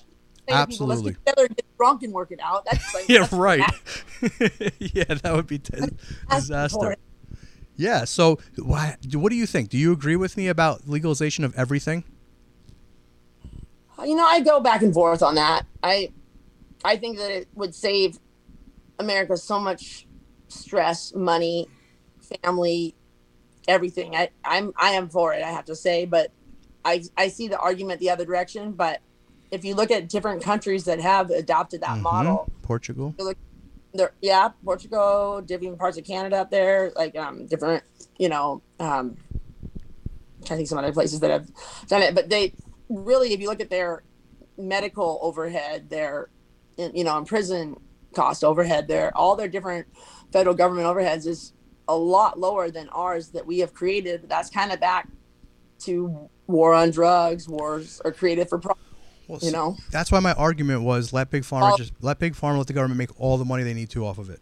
To 0.47 0.65
people, 0.65 0.87
let's 0.87 1.01
get 1.01 1.15
together, 1.25 1.47
get 1.49 1.65
drunk, 1.77 2.03
and 2.03 2.13
work 2.13 2.31
it 2.31 2.39
out. 2.41 2.63
That's 2.65 2.93
like, 2.93 3.05
yeah, 3.09 3.19
that's 3.19 3.33
right. 3.33 3.59
yeah, 4.79 5.03
that 5.03 5.33
would 5.35 5.47
be 5.47 5.57
that's 5.57 5.91
disaster. 6.29 6.95
Yeah. 7.75 8.05
So, 8.05 8.39
why, 8.55 8.95
what 9.13 9.29
do 9.29 9.35
you 9.35 9.45
think? 9.45 9.69
Do 9.69 9.77
you 9.77 9.91
agree 9.91 10.15
with 10.15 10.37
me 10.37 10.47
about 10.47 10.87
legalization 10.87 11.43
of 11.43 11.53
everything? 11.55 12.05
You 14.03 14.15
know, 14.15 14.25
I 14.25 14.39
go 14.41 14.59
back 14.59 14.83
and 14.83 14.93
forth 14.93 15.21
on 15.21 15.35
that. 15.35 15.65
I, 15.83 16.13
I 16.85 16.97
think 16.97 17.17
that 17.17 17.31
it 17.31 17.47
would 17.55 17.73
save 17.75 18.17
America 18.99 19.35
so 19.37 19.59
much 19.59 20.07
stress, 20.47 21.13
money, 21.15 21.67
family, 22.43 22.95
everything. 23.67 24.15
I, 24.15 24.29
I'm 24.43 24.73
I 24.77 24.91
am 24.91 25.09
for 25.09 25.33
it. 25.33 25.43
I 25.43 25.49
have 25.51 25.65
to 25.65 25.75
say, 25.75 26.05
but 26.05 26.31
I 26.85 27.03
I 27.15 27.27
see 27.29 27.47
the 27.47 27.59
argument 27.59 27.99
the 27.99 28.09
other 28.09 28.25
direction. 28.25 28.73
But 28.73 29.01
if 29.51 29.63
you 29.63 29.75
look 29.75 29.91
at 29.91 30.09
different 30.09 30.43
countries 30.43 30.85
that 30.85 30.99
have 30.99 31.29
adopted 31.29 31.81
that 31.81 31.97
Mhm. 31.97 32.01
model, 32.01 32.49
Portugal. 32.61 33.15
there 33.93 34.13
yeah 34.21 34.49
portugal 34.63 35.41
different 35.41 35.79
parts 35.79 35.97
of 35.97 36.03
canada 36.03 36.35
up 36.35 36.51
there 36.51 36.91
like 36.97 37.15
um 37.15 37.47
different 37.47 37.83
you 38.19 38.27
know 38.27 38.61
um 38.79 39.17
I'm 40.39 40.45
trying 40.45 40.47
to 40.47 40.55
think 40.57 40.67
some 40.67 40.77
other 40.77 40.91
places 40.91 41.21
that 41.21 41.31
have 41.31 41.47
done 41.87 42.01
it 42.03 42.13
but 42.13 42.29
they 42.29 42.53
really 42.89 43.33
if 43.33 43.39
you 43.39 43.47
look 43.47 43.61
at 43.61 43.69
their 43.69 44.03
medical 44.57 45.19
overhead 45.21 45.89
their 45.89 46.29
you 46.77 47.03
know 47.03 47.17
in 47.17 47.25
prison 47.25 47.77
cost 48.13 48.43
overhead 48.43 48.87
their 48.87 49.15
all 49.17 49.35
their 49.35 49.47
different 49.47 49.87
federal 50.31 50.53
government 50.55 50.85
overheads 50.85 51.25
is 51.25 51.53
a 51.87 51.95
lot 51.95 52.39
lower 52.39 52.69
than 52.69 52.89
ours 52.89 53.29
that 53.29 53.45
we 53.45 53.59
have 53.59 53.73
created 53.73 54.27
that's 54.27 54.49
kind 54.49 54.71
of 54.71 54.79
back 54.79 55.07
to 55.79 56.29
war 56.47 56.73
on 56.73 56.89
drugs 56.89 57.47
wars 57.47 58.01
are 58.03 58.11
created 58.11 58.49
for 58.49 58.57
profit 58.57 58.83
Well, 59.27 59.39
you 59.41 59.51
know 59.51 59.77
That's 59.91 60.11
why 60.11 60.19
my 60.19 60.33
argument 60.33 60.83
was 60.83 61.13
let 61.13 61.29
big 61.29 61.43
pharma 61.43 61.77
just 61.77 61.93
let 62.01 62.19
big 62.19 62.33
pharma 62.33 62.57
let 62.57 62.67
the 62.67 62.73
government 62.73 62.97
make 62.97 63.19
all 63.19 63.37
the 63.37 63.45
money 63.45 63.63
they 63.63 63.73
need 63.73 63.89
to 63.91 64.05
off 64.05 64.17
of 64.17 64.29
it. 64.29 64.39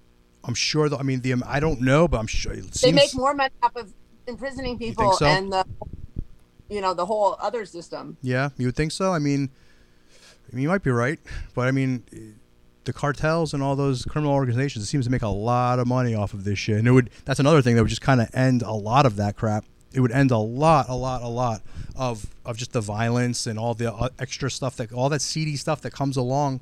I'm 0.47 0.53
sure. 0.53 0.89
Though, 0.89 0.97
I 0.97 1.03
mean, 1.03 1.21
the 1.21 1.33
um, 1.33 1.43
I 1.45 1.59
don't 1.59 1.81
know, 1.81 2.07
but 2.07 2.19
I'm 2.19 2.27
sure 2.27 2.53
it 2.53 2.71
they 2.73 2.91
make 2.91 3.15
more 3.15 3.33
money 3.33 3.53
off 3.63 3.75
of 3.75 3.91
imprisoning 4.27 4.77
people 4.77 5.13
so? 5.13 5.25
and 5.25 5.51
the 5.51 5.65
you 6.69 6.81
know 6.81 6.93
the 6.93 7.05
whole 7.05 7.35
other 7.39 7.65
system 7.65 8.17
yeah, 8.21 8.49
you 8.57 8.67
would 8.67 8.75
think 8.75 8.91
so. 8.91 9.11
I 9.11 9.19
mean, 9.19 9.49
I 10.51 10.55
mean, 10.55 10.63
you 10.63 10.69
might 10.69 10.83
be 10.83 10.91
right, 10.91 11.19
but 11.53 11.67
I 11.67 11.71
mean, 11.71 12.03
the 12.85 12.93
cartels 12.93 13.53
and 13.53 13.61
all 13.61 13.75
those 13.75 14.05
criminal 14.05 14.33
organizations 14.33 14.83
it 14.83 14.87
seems 14.87 15.05
to 15.05 15.11
make 15.11 15.21
a 15.21 15.27
lot 15.27 15.79
of 15.79 15.87
money 15.87 16.15
off 16.15 16.33
of 16.33 16.43
this 16.43 16.57
shit, 16.57 16.77
and 16.77 16.87
it 16.87 16.91
would. 16.91 17.09
That's 17.25 17.39
another 17.39 17.61
thing 17.61 17.75
that 17.75 17.81
would 17.81 17.89
just 17.89 18.01
kind 18.01 18.21
of 18.21 18.33
end 18.33 18.61
a 18.61 18.71
lot 18.71 19.05
of 19.05 19.15
that 19.17 19.35
crap. 19.35 19.65
It 19.93 20.01
would 20.01 20.11
end 20.11 20.31
a 20.31 20.37
lot, 20.37 20.87
a 20.89 20.95
lot, 20.95 21.21
a 21.21 21.27
lot 21.27 21.61
of 21.95 22.27
of 22.45 22.57
just 22.57 22.73
the 22.73 22.81
violence 22.81 23.47
and 23.47 23.57
all 23.57 23.73
the 23.73 23.93
uh, 23.93 24.09
extra 24.19 24.49
stuff 24.49 24.75
that 24.77 24.91
all 24.93 25.09
that 25.09 25.21
seedy 25.21 25.55
stuff 25.55 25.81
that 25.81 25.91
comes 25.91 26.17
along 26.17 26.61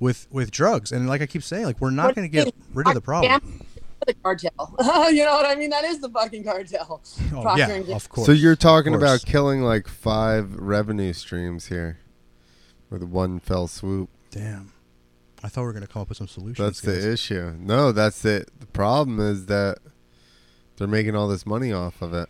with 0.00 0.26
with 0.30 0.50
drugs. 0.50 0.92
And 0.92 1.08
like 1.08 1.22
I 1.22 1.26
keep 1.26 1.42
saying, 1.42 1.64
like 1.64 1.80
we're 1.80 1.90
not 1.90 2.14
going 2.14 2.28
to 2.28 2.32
get 2.32 2.54
rid 2.74 2.86
of 2.86 2.94
the 2.94 3.00
problem. 3.00 3.64
the 4.06 4.14
cartel. 4.14 4.50
you 5.10 5.24
know 5.24 5.34
what 5.34 5.46
I 5.46 5.54
mean? 5.54 5.70
That 5.70 5.84
is 5.84 6.00
the 6.00 6.10
fucking 6.10 6.44
cartel. 6.44 7.00
Oh, 7.32 7.42
Procter 7.42 7.78
yeah, 7.86 7.96
of 7.96 8.08
course. 8.08 8.26
So 8.26 8.32
you're 8.32 8.56
talking 8.56 8.94
about 8.94 9.24
killing 9.24 9.62
like 9.62 9.88
five 9.88 10.56
revenue 10.56 11.12
streams 11.12 11.66
here 11.66 11.98
with 12.90 13.02
one 13.02 13.38
fell 13.38 13.68
swoop. 13.68 14.10
Damn. 14.30 14.71
I 15.42 15.48
thought 15.48 15.62
we 15.62 15.66
were 15.66 15.72
going 15.72 15.86
to 15.86 15.92
come 15.92 16.02
up 16.02 16.08
with 16.08 16.18
some 16.18 16.28
solutions. 16.28 16.58
That's 16.58 16.80
guys. 16.80 17.02
the 17.04 17.12
issue. 17.12 17.54
No, 17.58 17.90
that's 17.92 18.24
it. 18.24 18.48
The 18.60 18.66
problem 18.66 19.18
is 19.20 19.46
that 19.46 19.78
they're 20.76 20.86
making 20.86 21.16
all 21.16 21.28
this 21.28 21.44
money 21.46 21.72
off 21.72 22.00
of 22.00 22.14
it. 22.14 22.28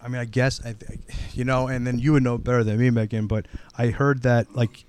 I 0.00 0.06
mean, 0.08 0.20
I 0.20 0.24
guess 0.24 0.64
I, 0.64 0.70
I- 0.70 0.98
you 1.32 1.44
know, 1.44 1.66
and 1.68 1.86
then 1.86 1.98
you 1.98 2.12
would 2.12 2.22
know 2.22 2.38
better 2.38 2.62
than 2.62 2.78
me, 2.78 2.90
Megan. 2.90 3.26
But 3.26 3.46
I 3.76 3.88
heard 3.88 4.22
that 4.22 4.54
like 4.54 4.84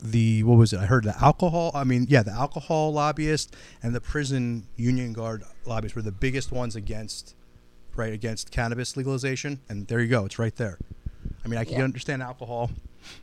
the 0.00 0.42
what 0.44 0.58
was 0.58 0.72
it? 0.72 0.78
I 0.78 0.86
heard 0.86 1.04
the 1.04 1.16
alcohol. 1.22 1.72
I 1.74 1.82
mean, 1.84 2.06
yeah, 2.08 2.22
the 2.22 2.30
alcohol 2.32 2.92
lobbyist 2.92 3.54
and 3.82 3.94
the 3.94 4.00
prison 4.00 4.66
union 4.76 5.12
guard 5.12 5.42
lobbyists 5.64 5.96
were 5.96 6.02
the 6.02 6.12
biggest 6.12 6.52
ones 6.52 6.76
against, 6.76 7.34
right, 7.96 8.12
against 8.12 8.50
cannabis 8.52 8.96
legalization. 8.96 9.60
And 9.68 9.88
there 9.88 10.00
you 10.00 10.08
go, 10.08 10.24
it's 10.26 10.38
right 10.38 10.54
there. 10.54 10.78
I 11.44 11.48
mean, 11.48 11.58
I 11.58 11.64
can 11.64 11.78
Yeah. 11.78 11.84
understand 11.84 12.22
alcohol. 12.22 12.70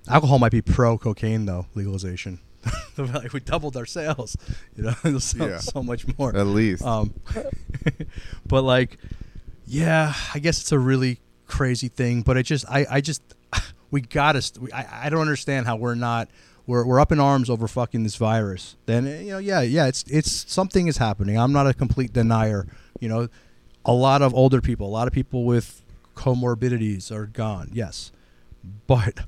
Alcohol 0.10 0.40
might 0.40 0.52
be 0.52 0.62
pro 0.62 0.98
cocaine 0.98 1.46
though 1.46 1.68
legalization. 1.76 2.40
Like 2.98 3.34
we 3.34 3.40
doubled 3.40 3.76
our 3.76 3.86
sales, 3.86 4.38
you 4.76 4.84
know, 4.84 5.18
so, 5.20 5.46
Yeah. 5.48 5.58
so 5.58 5.82
much 5.82 6.06
more. 6.18 6.36
At 6.36 6.46
least. 6.48 6.84
Um, 6.86 7.14
but 8.46 8.62
like, 8.64 8.98
yeah, 9.66 10.14
I 10.34 10.40
guess 10.40 10.60
it's 10.62 10.72
a 10.72 10.80
really 10.80 11.20
crazy 11.48 11.88
thing. 11.88 12.22
But 12.22 12.38
it 12.38 12.44
just, 12.44 12.66
I, 12.70 12.86
I 12.90 13.02
just, 13.02 13.22
we 13.92 14.02
gotta. 14.02 14.42
St- 14.42 14.72
I, 14.74 15.06
I 15.06 15.10
don't 15.10 15.22
understand 15.22 15.66
how 15.66 15.76
we're 15.76 15.96
not. 15.96 16.30
We're, 16.66 16.86
we're 16.86 17.00
up 17.00 17.12
in 17.12 17.20
arms 17.20 17.50
over 17.50 17.68
fucking 17.68 18.04
this 18.04 18.16
virus. 18.16 18.76
Then 18.86 19.06
you 19.06 19.32
know, 19.32 19.38
yeah, 19.40 19.62
yeah, 19.62 19.88
it's 19.88 20.04
it's 20.08 20.32
something 20.52 20.88
is 20.88 20.98
happening. 20.98 21.38
I'm 21.38 21.52
not 21.52 21.68
a 21.68 21.74
complete 21.74 22.14
denier. 22.14 22.68
You 23.02 23.10
know, 23.10 23.28
a 23.84 23.92
lot 23.94 24.22
of 24.22 24.34
older 24.34 24.62
people, 24.62 24.88
a 24.88 24.90
lot 24.94 25.08
of 25.08 25.14
people 25.14 25.44
with 25.46 25.82
comorbidities 26.16 27.12
are 27.12 27.26
gone. 27.26 27.70
Yes, 27.74 28.12
but 28.88 29.22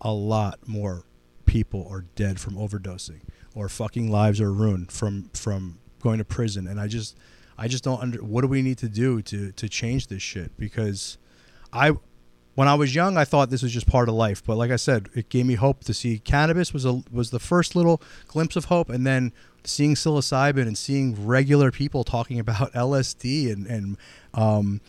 a 0.00 0.12
lot 0.12 0.60
more 0.68 1.04
people 1.50 1.86
are 1.90 2.02
dead 2.14 2.38
from 2.38 2.54
overdosing 2.54 3.20
or 3.56 3.68
fucking 3.68 4.08
lives 4.08 4.40
are 4.40 4.52
ruined 4.52 4.92
from 4.92 5.28
from 5.34 5.78
going 6.00 6.18
to 6.18 6.24
prison 6.24 6.68
and 6.68 6.80
i 6.80 6.86
just 6.86 7.16
i 7.58 7.66
just 7.66 7.82
don't 7.82 8.00
under 8.00 8.18
what 8.18 8.42
do 8.42 8.46
we 8.46 8.62
need 8.62 8.78
to 8.78 8.88
do 8.88 9.20
to 9.20 9.50
to 9.52 9.68
change 9.68 10.06
this 10.06 10.22
shit 10.22 10.56
because 10.56 11.18
i 11.72 11.90
when 12.54 12.68
i 12.68 12.74
was 12.74 12.94
young 12.94 13.16
i 13.16 13.24
thought 13.24 13.50
this 13.50 13.62
was 13.62 13.72
just 13.72 13.88
part 13.88 14.08
of 14.08 14.14
life 14.14 14.44
but 14.46 14.56
like 14.56 14.70
i 14.70 14.76
said 14.76 15.08
it 15.14 15.28
gave 15.28 15.44
me 15.44 15.54
hope 15.56 15.82
to 15.82 15.92
see 15.92 16.20
cannabis 16.20 16.72
was 16.72 16.84
a 16.84 17.02
was 17.10 17.30
the 17.30 17.40
first 17.40 17.74
little 17.74 18.00
glimpse 18.28 18.54
of 18.54 18.66
hope 18.66 18.88
and 18.88 19.04
then 19.04 19.32
seeing 19.64 19.96
psilocybin 19.96 20.68
and 20.68 20.78
seeing 20.78 21.26
regular 21.26 21.72
people 21.72 22.04
talking 22.04 22.38
about 22.38 22.72
lsd 22.74 23.52
and 23.52 23.66
and 23.66 23.96
um 24.34 24.80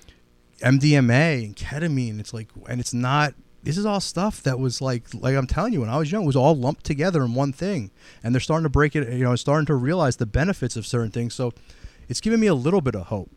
MDMA 0.61 1.43
and 1.43 1.55
ketamine. 1.55 2.19
It's 2.19 2.33
like, 2.33 2.49
and 2.69 2.79
it's 2.79 2.93
not. 2.93 3.33
This 3.63 3.77
is 3.77 3.85
all 3.85 3.99
stuff 3.99 4.41
that 4.43 4.59
was 4.59 4.81
like, 4.81 5.13
like 5.13 5.35
I'm 5.35 5.47
telling 5.47 5.73
you, 5.73 5.81
when 5.81 5.89
I 5.89 5.97
was 5.97 6.11
young, 6.11 6.23
it 6.23 6.27
was 6.27 6.35
all 6.35 6.55
lumped 6.55 6.83
together 6.83 7.23
in 7.23 7.35
one 7.35 7.53
thing, 7.53 7.91
and 8.23 8.33
they're 8.33 8.39
starting 8.39 8.63
to 8.63 8.69
break 8.69 8.95
it. 8.95 9.11
You 9.13 9.23
know, 9.23 9.35
starting 9.35 9.65
to 9.67 9.75
realize 9.75 10.17
the 10.17 10.25
benefits 10.25 10.75
of 10.75 10.85
certain 10.85 11.11
things. 11.11 11.33
So, 11.33 11.53
it's 12.09 12.21
giving 12.21 12.39
me 12.39 12.47
a 12.47 12.55
little 12.55 12.81
bit 12.81 12.95
of 12.95 13.07
hope 13.07 13.29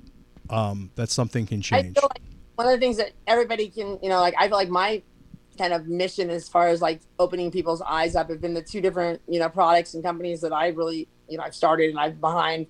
um, 0.50 0.90
that 0.94 1.10
something 1.10 1.46
can 1.46 1.60
change. 1.60 1.96
like 1.96 2.22
one 2.54 2.66
of 2.66 2.72
the 2.72 2.78
things 2.78 2.96
that 2.96 3.12
everybody 3.26 3.68
can, 3.68 3.98
you 4.02 4.08
know, 4.08 4.20
like 4.20 4.34
I 4.38 4.48
feel 4.48 4.56
like 4.56 4.68
my 4.68 5.02
kind 5.58 5.72
of 5.72 5.86
mission 5.86 6.30
as 6.30 6.48
far 6.48 6.68
as 6.68 6.82
like 6.82 7.00
opening 7.18 7.50
people's 7.50 7.82
eyes 7.82 8.16
up 8.16 8.28
have 8.30 8.40
been 8.40 8.54
the 8.54 8.62
two 8.62 8.80
different, 8.80 9.20
you 9.28 9.38
know, 9.38 9.48
products 9.48 9.94
and 9.94 10.02
companies 10.02 10.40
that 10.40 10.52
I 10.52 10.68
really, 10.68 11.08
you 11.28 11.38
know, 11.38 11.44
I've 11.44 11.54
started 11.54 11.90
and 11.90 11.98
I've 11.98 12.20
behind 12.20 12.66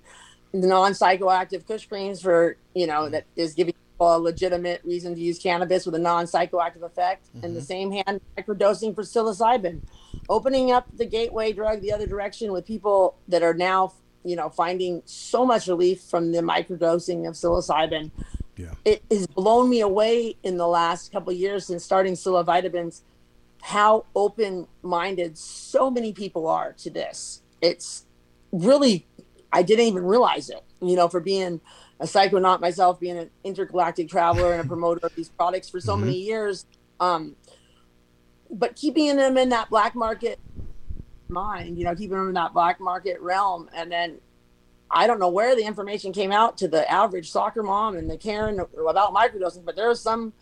the 0.51 0.67
non-psychoactive 0.67 1.67
Kush 1.67 1.87
Kreams 1.87 2.21
for, 2.21 2.57
you 2.73 2.87
know, 2.87 3.09
that 3.09 3.25
is 3.35 3.53
giving 3.53 3.73
a 3.99 4.19
legitimate 4.19 4.81
reason 4.83 5.15
to 5.15 5.21
use 5.21 5.39
cannabis 5.39 5.85
with 5.85 5.95
a 5.95 5.99
non-psychoactive 5.99 6.83
effect, 6.83 7.27
and 7.33 7.55
the 7.55 7.59
mm-hmm. 7.59 7.59
same 7.59 7.91
hand 7.91 8.21
microdosing 8.37 8.93
for 8.93 9.03
psilocybin, 9.03 9.81
opening 10.29 10.71
up 10.71 10.85
the 10.97 11.05
gateway 11.05 11.53
drug 11.53 11.81
the 11.81 11.91
other 11.91 12.07
direction 12.07 12.51
with 12.51 12.65
people 12.65 13.15
that 13.27 13.43
are 13.43 13.53
now, 13.53 13.93
you 14.23 14.35
know, 14.35 14.49
finding 14.49 15.01
so 15.05 15.45
much 15.45 15.67
relief 15.67 16.01
from 16.01 16.31
the 16.31 16.39
microdosing 16.39 17.27
of 17.27 17.35
psilocybin. 17.35 18.11
Yeah, 18.57 18.73
it 18.85 19.03
has 19.11 19.27
blown 19.27 19.69
me 19.69 19.81
away 19.81 20.37
in 20.43 20.57
the 20.57 20.67
last 20.67 21.11
couple 21.11 21.33
of 21.33 21.37
years 21.37 21.67
since 21.67 21.83
starting 21.83 22.15
Vitamins 22.15 23.03
how 23.61 24.05
open 24.15 24.67
minded 24.83 25.35
so 25.35 25.89
many 25.89 26.13
people 26.13 26.47
are 26.47 26.73
to 26.73 26.89
this. 26.91 27.41
It's 27.61 28.05
really, 28.51 29.07
I 29.51 29.63
didn't 29.63 29.85
even 29.85 30.05
realize 30.05 30.51
it, 30.51 30.63
you 30.81 30.95
know, 30.95 31.07
for 31.07 31.19
being 31.19 31.59
a 31.99 32.05
psychonaut 32.05 32.59
myself, 32.59 32.99
being 32.99 33.17
an 33.17 33.31
intergalactic 33.43 34.09
traveler 34.09 34.51
and 34.51 34.61
a 34.61 34.65
promoter 34.65 34.99
of 35.03 35.11
these 35.15 35.29
products 35.29 35.69
for 35.69 35.79
so 35.79 35.95
Mhm. 35.95 35.99
many 36.01 36.17
years. 36.19 36.65
Um, 36.99 37.35
but 38.49 38.75
keeping 38.75 39.15
them 39.15 39.37
in 39.37 39.49
that 39.49 39.69
black 39.69 39.95
market 39.95 40.39
mind, 41.29 41.77
you 41.77 41.85
know, 41.85 41.95
keeping 41.95 42.17
them 42.17 42.27
in 42.27 42.33
that 42.35 42.53
black 42.53 42.79
market 42.79 43.19
realm. 43.21 43.69
And 43.73 43.91
then 43.91 44.19
I 44.91 45.07
don't 45.07 45.19
know 45.19 45.29
where 45.29 45.55
the 45.55 45.63
information 45.63 46.13
came 46.13 46.31
out 46.31 46.57
to 46.59 46.67
the 46.67 46.89
average 46.89 47.31
soccer 47.31 47.63
mom 47.63 47.95
and 47.97 48.09
the 48.09 48.17
Karen 48.17 48.59
about 48.59 49.13
microdosing, 49.13 49.65
but 49.65 49.75
there 49.75 49.89
was 49.89 50.01
some 50.01 50.33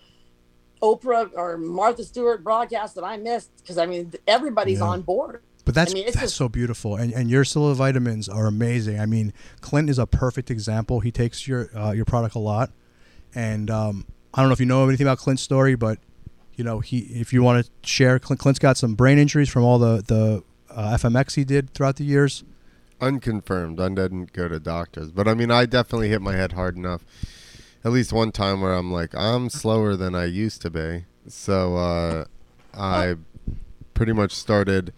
Oprah 0.81 1.31
or 1.33 1.57
Martha 1.57 2.03
Stewart 2.03 2.43
broadcast 2.43 2.95
that 2.95 3.05
I 3.05 3.15
missed 3.15 3.51
because 3.57 3.77
I 3.77 3.85
mean 3.85 4.11
everybody's 4.27 4.79
Yeah. 4.79 4.87
on 4.87 5.01
board. 5.01 5.43
But 5.65 5.73
that's 5.73 5.93
mean, 5.93 6.05
it's 6.05 6.15
that's 6.15 6.25
just- 6.27 6.35
so 6.35 6.49
beautiful, 6.49 6.95
and 6.95 7.13
and 7.13 7.29
your 7.29 7.43
vitamins 7.45 8.27
are 8.29 8.47
amazing. 8.47 8.99
I 8.99 9.05
mean, 9.05 9.33
Clint 9.61 9.89
is 9.89 9.99
a 9.99 10.05
perfect 10.05 10.51
example. 10.51 10.99
He 10.99 11.11
takes 11.11 11.47
your 11.47 11.69
uh, 11.77 11.91
your 11.91 12.05
product 12.05 12.35
a 12.35 12.39
lot, 12.39 12.71
and 13.33 13.69
um, 13.69 14.05
I 14.33 14.41
don't 14.41 14.49
know 14.49 14.53
if 14.53 14.59
you 14.59 14.65
know 14.65 14.87
anything 14.87 15.07
about 15.07 15.19
Clint's 15.19 15.41
story, 15.41 15.75
but 15.75 15.99
you 16.55 16.63
know 16.63 16.79
he 16.79 16.99
if 16.99 17.31
you 17.33 17.43
want 17.43 17.65
to 17.65 17.71
share, 17.87 18.19
Clint, 18.19 18.39
Clint's 18.39 18.59
got 18.59 18.77
some 18.77 18.95
brain 18.95 19.17
injuries 19.17 19.49
from 19.49 19.63
all 19.63 19.79
the 19.79 20.03
the 20.05 20.43
uh, 20.69 20.97
FMX 20.97 21.35
he 21.35 21.43
did 21.43 21.73
throughout 21.73 21.97
the 21.97 22.03
years. 22.05 22.43
Unconfirmed. 22.99 23.79
I 23.81 23.89
didn't 23.89 24.33
go 24.33 24.47
to 24.47 24.59
doctors. 24.59 25.11
But 25.11 25.27
I 25.27 25.33
mean, 25.33 25.51
I 25.51 25.65
definitely 25.65 26.09
hit 26.09 26.21
my 26.21 26.33
head 26.33 26.53
hard 26.53 26.77
enough. 26.77 27.03
At 27.83 27.91
least 27.91 28.13
one 28.13 28.31
time 28.31 28.61
where 28.61 28.73
I'm 28.73 28.91
like, 28.93 29.13
I'm 29.13 29.49
slower 29.49 29.95
than 29.97 30.15
I 30.15 30.25
used 30.25 30.61
to 30.61 30.69
be. 30.69 31.05
So 31.27 31.75
uh, 31.75 32.25
I 32.73 33.15
pretty 33.93 34.13
much 34.13 34.31
started 34.31 34.93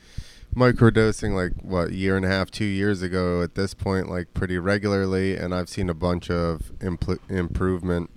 microdosing 0.55 1.35
like 1.35 1.51
what 1.61 1.91
year 1.91 2.15
and 2.15 2.25
a 2.25 2.29
half, 2.29 2.49
two 2.49 2.65
years 2.65 3.01
ago. 3.01 3.41
At 3.41 3.55
this 3.55 3.73
point, 3.73 4.09
like 4.09 4.33
pretty 4.33 4.57
regularly, 4.57 5.35
and 5.35 5.53
I've 5.53 5.69
seen 5.69 5.89
a 5.89 5.93
bunch 5.93 6.29
of 6.29 6.71
impl- 6.79 7.19
improvement. 7.29 8.09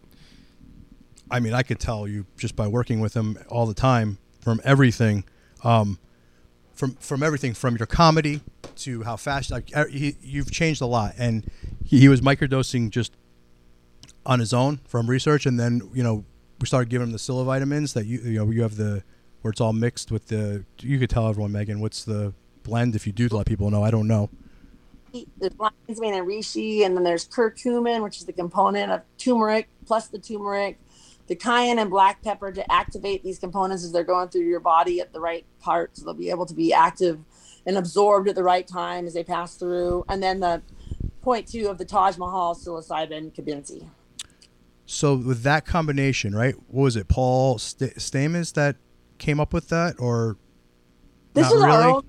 I 1.31 1.41
mean, 1.41 1.53
I 1.53 1.63
could 1.63 1.79
tell 1.79 2.09
you 2.09 2.27
just 2.37 2.57
by 2.57 2.69
working 2.69 3.01
with 3.01 3.15
him 3.15 3.39
all 3.49 3.67
the 3.67 3.75
time 3.75 4.19
from 4.41 4.61
everything, 4.65 5.25
um, 5.63 5.99
from 6.73 6.93
from 6.95 7.23
everything 7.23 7.55
from 7.55 7.77
your 7.77 7.87
comedy 7.87 8.41
to 8.77 9.03
how 9.03 9.17
fast 9.17 9.51
like 9.51 9.71
er- 9.77 9.89
he, 9.89 10.17
you've 10.23 10.51
changed 10.51 10.81
a 10.81 10.87
lot. 10.87 11.15
And 11.19 11.45
he, 11.85 12.01
he 12.01 12.09
was 12.09 12.21
microdosing 12.21 12.91
just 12.91 13.13
on 14.25 14.41
his 14.41 14.55
own 14.55 14.81
from 14.87 15.09
research, 15.11 15.45
and 15.45 15.59
then 15.59 15.83
you 15.93 16.03
know 16.03 16.25
we 16.61 16.67
started 16.67 16.89
giving 16.89 17.09
him 17.09 17.13
the 17.13 17.19
Scylla 17.19 17.45
vitamins 17.45 17.93
that 17.95 18.07
you 18.07 18.21
you 18.21 18.39
know 18.39 18.51
you 18.51 18.63
have 18.63 18.77
the 18.77 19.03
where 19.43 19.51
it's 19.51 19.61
all 19.61 19.73
mixed 19.73 20.11
with 20.11 20.27
the. 20.27 20.65
You 20.81 20.99
could 20.99 21.11
tell 21.11 21.29
everyone, 21.29 21.53
Megan, 21.53 21.81
what's 21.81 22.05
the 22.05 22.35
blend 22.69 22.95
if 22.95 23.07
you 23.07 23.13
do 23.13 23.29
let 23.29 23.47
people 23.47 23.71
know. 23.71 23.83
I 23.83 23.91
don't 23.91 24.07
know. 24.07 24.31
There's 25.39 25.59
lion's 25.59 25.99
and 26.01 26.29
reishi, 26.29 26.85
and 26.85 26.95
then 26.95 27.03
there's 27.03 27.27
curcumin, 27.27 28.03
which 28.03 28.19
is 28.19 28.27
the 28.27 28.33
component 28.33 28.93
of 28.93 29.01
turmeric 29.17 29.69
plus 29.87 30.09
the 30.09 30.19
turmeric, 30.19 30.79
the 31.29 31.35
cayenne 31.35 31.79
and 31.79 31.89
black 31.89 32.23
pepper 32.23 32.53
to 32.53 32.73
activate 32.73 33.25
these 33.25 33.39
components 33.39 33.85
as 33.85 33.91
they're 33.91 34.05
going 34.05 34.29
through 34.29 34.43
your 34.43 34.61
body 34.61 35.01
at 35.01 35.13
the 35.15 35.21
right 35.21 35.47
part, 35.61 35.97
so 35.97 36.05
they'll 36.05 36.15
be 36.15 36.31
able 36.31 36.45
to 36.45 36.55
be 36.55 36.75
active 36.75 37.19
and 37.65 37.79
absorbed 37.79 38.29
at 38.29 38.35
the 38.35 38.43
right 38.43 38.67
time 38.67 39.07
as 39.07 39.15
they 39.15 39.25
pass 39.25 39.55
through. 39.55 40.05
And 40.09 40.23
then 40.23 40.41
the 40.41 40.63
point 41.23 41.49
two 41.49 41.69
of 41.69 41.79
the 41.79 41.87
Taj 41.87 42.19
Mahal 42.19 42.55
psilocybin 42.55 43.35
cubensis. 43.35 43.89
So 44.85 45.17
with 45.17 45.43
that 45.43 45.65
combination, 45.65 46.35
right? 46.35 46.55
What 46.69 46.83
was 46.85 46.97
it, 46.97 47.09
Paul 47.09 47.59
St- 47.59 47.95
Stamets 47.97 48.53
that 48.55 48.77
came 49.19 49.41
up 49.41 49.53
with 49.53 49.69
that, 49.69 49.97
or 49.99 50.37
This 51.35 51.51
is 51.51 51.61
our 51.63 51.83
own. 51.97 52.03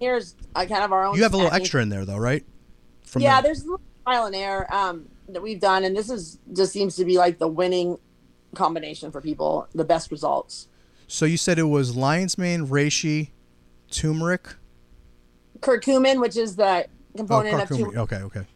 Here's 0.00 0.36
uh, 0.54 0.64
kind 0.64 0.84
of 0.84 0.92
our 0.92 1.04
own. 1.04 1.16
you 1.16 1.22
have 1.24 1.34
a 1.34 1.36
little 1.36 1.52
extra 1.52 1.82
in 1.82 1.88
there 1.88 2.04
though, 2.04 2.16
right? 2.18 2.44
From 3.02 3.22
yeah, 3.22 3.40
the- 3.40 3.48
there's 3.48 3.62
a 3.62 3.64
little 3.64 3.80
trial 4.04 4.26
and 4.26 4.34
error 4.36 4.72
um, 4.72 5.08
that 5.28 5.42
we've 5.42 5.60
done, 5.60 5.84
and 5.84 5.96
this 5.96 6.08
is 6.10 6.38
just 6.54 6.72
seems 6.72 6.94
to 6.96 7.04
be 7.04 7.18
like 7.18 7.38
the 7.38 7.48
winning 7.48 7.98
combination 8.54 9.10
for 9.10 9.20
people, 9.20 9.66
the 9.74 9.84
best 9.84 10.10
results. 10.10 10.68
So 11.06 11.24
you 11.26 11.36
said 11.36 11.58
it 11.58 11.64
was 11.64 11.96
lion's 11.96 12.38
mane, 12.38 12.66
reishi, 12.66 13.30
turmeric. 13.90 14.48
curcumin, 15.60 16.20
which 16.20 16.36
is 16.36 16.56
the 16.56 16.86
Oh, 16.86 17.16
component 17.16 17.54
of 17.62 17.68
curcumin. 17.68 17.78
turmeric, 17.78 17.96
Okay, 17.98 18.16
okay. 18.22 18.46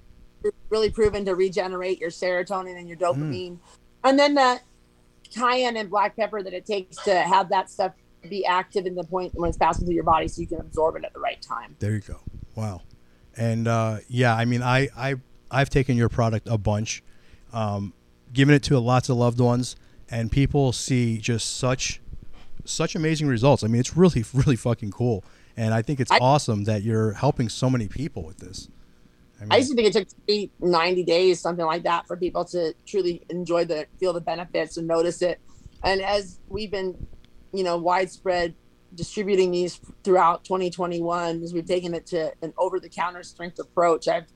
really 0.70 0.90
proven 0.90 1.24
to 1.24 1.34
regenerate 1.34 1.98
your 2.00 2.10
serotonin 2.10 2.78
and 2.78 2.88
your 2.88 2.96
Mm. 2.98 3.00
dopamine. 3.16 3.58
And 4.04 4.18
then 4.18 4.34
the 4.34 4.60
cayenne 5.32 5.76
and 5.76 5.90
black 5.90 6.16
pepper 6.16 6.42
that 6.42 6.52
it 6.52 6.66
takes 6.66 6.96
to 7.04 7.14
have 7.14 7.48
that 7.48 7.70
stuff 7.70 7.92
be 8.28 8.44
active 8.46 8.86
in 8.86 8.94
the 8.94 9.04
point 9.04 9.34
when 9.34 9.48
it's 9.48 9.58
passing 9.58 9.84
through 9.84 9.94
your 9.94 10.04
body 10.04 10.28
so 10.28 10.40
you 10.40 10.46
can 10.46 10.60
absorb 10.60 10.96
it 10.96 11.04
at 11.04 11.12
the 11.12 11.20
right 11.20 11.40
time. 11.42 11.76
There 11.80 11.92
you 11.92 12.00
go. 12.00 12.20
Wow. 12.54 12.82
And 13.36 13.66
uh, 13.66 13.98
yeah, 14.08 14.34
I 14.34 14.44
mean, 14.44 14.62
I 14.62 14.88
I 14.96 15.16
I've 15.50 15.70
taken 15.70 15.96
your 15.96 16.08
product 16.08 16.48
a 16.48 16.58
bunch, 16.58 17.02
um, 17.52 17.92
given 18.32 18.54
it 18.54 18.62
to 18.64 18.78
lots 18.78 19.08
of 19.08 19.16
loved 19.16 19.40
ones, 19.40 19.76
and 20.10 20.30
people 20.30 20.72
see 20.72 21.18
just 21.18 21.56
such 21.56 22.00
such 22.64 22.94
amazing 22.94 23.26
results. 23.26 23.64
I 23.64 23.68
mean, 23.68 23.80
it's 23.80 23.96
really 23.96 24.24
really 24.34 24.56
fucking 24.56 24.90
cool, 24.90 25.24
and 25.56 25.72
I 25.72 25.82
think 25.82 25.98
it's 26.00 26.12
I- 26.12 26.18
awesome 26.18 26.64
that 26.64 26.82
you're 26.82 27.12
helping 27.12 27.48
so 27.48 27.70
many 27.70 27.88
people 27.88 28.22
with 28.22 28.38
this. 28.38 28.68
I 29.42 29.44
mean, 29.44 29.52
I 29.52 29.56
used 29.56 29.70
to 29.70 29.76
think 29.76 29.88
it 29.88 29.92
took 29.92 30.08
three, 30.26 30.52
90 30.60 31.02
days, 31.02 31.40
something 31.40 31.66
like 31.66 31.82
that, 31.82 32.06
for 32.06 32.16
people 32.16 32.44
to 32.46 32.74
truly 32.86 33.24
enjoy 33.28 33.64
the 33.64 33.86
feel 33.98 34.12
the 34.12 34.20
benefits 34.20 34.76
and 34.76 34.86
notice 34.86 35.20
it. 35.20 35.40
And 35.82 36.00
as 36.00 36.38
we've 36.48 36.70
been, 36.70 37.06
you 37.52 37.64
know, 37.64 37.76
widespread 37.76 38.54
distributing 38.94 39.50
these 39.50 39.80
throughout 40.04 40.44
2021, 40.44 41.42
as 41.42 41.52
we've 41.52 41.66
taken 41.66 41.92
it 41.92 42.06
to 42.06 42.32
an 42.42 42.52
over 42.56 42.78
the 42.78 42.88
counter 42.88 43.24
strength 43.24 43.58
approach, 43.58 44.06
I've 44.06 44.26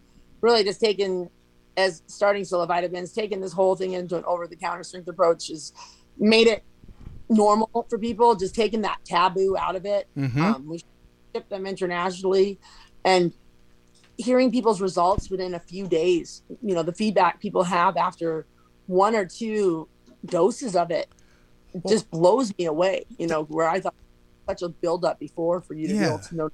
really 0.41 0.65
just 0.65 0.81
taken 0.81 1.31
as 1.77 2.03
starting 2.07 2.45
Scylla 2.45 2.67
vitamins, 2.67 3.13
taken 3.13 3.41
this 3.41 3.53
whole 3.53 3.77
thing 3.77 3.93
into 3.93 4.17
an 4.17 4.25
over 4.27 4.47
the 4.49 4.57
counter 4.57 4.83
strength 4.83 5.07
approach, 5.09 5.49
has 5.49 5.73
made 6.19 6.49
it 6.49 6.65
normal 7.29 7.87
for 7.89 7.99
people, 7.99 8.35
just 8.35 8.55
taking 8.55 8.81
that 8.81 8.99
taboo 9.05 9.57
out 9.59 9.77
of 9.77 9.85
it. 9.85 10.09
Mhm. 10.17 10.37
Um, 10.39 10.67
we 10.67 10.83
ship 11.35 11.49
them 11.49 11.67
internationally, 11.67 12.59
and 13.05 13.33
hearing 14.19 14.51
people's 14.51 14.81
results 14.81 15.31
within 15.31 15.55
a 15.55 15.61
few 15.61 15.87
days. 15.87 16.43
You 16.63 16.75
know, 16.75 16.83
the 16.83 16.93
feedback 16.93 17.41
people 17.41 17.65
have 17.65 17.97
after 17.97 18.47
one 18.87 19.15
or 19.15 19.27
two 19.27 19.89
doses 20.25 20.77
of 20.77 20.91
it 20.91 21.09
just 21.89 22.11
blows 22.11 22.57
me 22.59 22.67
away. 22.67 23.05
You 23.19 23.27
know, 23.27 23.45
where 23.45 23.69
I 23.69 23.81
thought 23.81 23.95
such 24.49 24.63
a 24.63 24.69
build 24.69 25.05
up 25.05 25.19
before 25.19 25.61
for 25.61 25.75
you 25.75 25.89
to 25.89 25.95
be 25.95 26.05
able 26.05 26.19
to 26.19 26.37
know. 26.37 26.51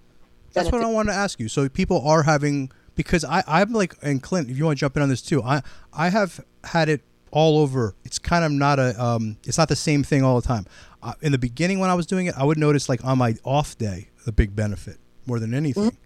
That's 0.53 0.71
what 0.71 0.83
I 0.83 0.91
want 0.91 1.09
to 1.09 1.15
ask 1.15 1.41
you. 1.41 1.49
So 1.49 1.69
people 1.69 2.07
are 2.07 2.23
having 2.23 2.71
because 2.95 3.25
I 3.25 3.43
I'm 3.47 3.73
like 3.73 3.95
and 4.03 4.23
Clint, 4.23 4.51
if 4.51 4.59
you 4.59 4.65
want 4.65 4.79
to 4.79 4.81
jump 4.81 4.97
in 4.97 5.03
on 5.03 5.09
this 5.09 5.23
too, 5.23 5.43
I 5.43 5.63
I 5.93 6.09
have 6.11 6.45
had 6.65 6.89
it 6.89 7.03
all 7.31 7.59
over. 7.59 7.95
It's 8.05 8.19
kind 8.19 8.45
of 8.45 8.53
not 8.53 8.79
a 8.79 9.03
um, 9.03 9.39
it's 9.45 9.59
not 9.59 9.69
the 9.69 9.77
same 9.77 10.03
thing 10.03 10.23
all 10.23 10.41
the 10.41 10.47
time. 10.47 10.67
Uh, 11.03 11.15
in 11.21 11.33
the 11.33 11.39
beginning 11.39 11.79
when 11.79 11.91
I 11.91 11.95
was 11.95 12.07
doing 12.07 12.27
it, 12.27 12.35
I 12.37 12.45
would 12.45 12.59
notice 12.59 12.89
like 12.89 13.05
on 13.05 13.19
my 13.19 13.35
off 13.45 13.77
day 13.79 14.11
the 14.25 14.33
big 14.33 14.55
benefit 14.55 14.99
more 15.27 15.39
than 15.39 15.55
anything. 15.55 15.85
Mm-hmm. 15.85 16.02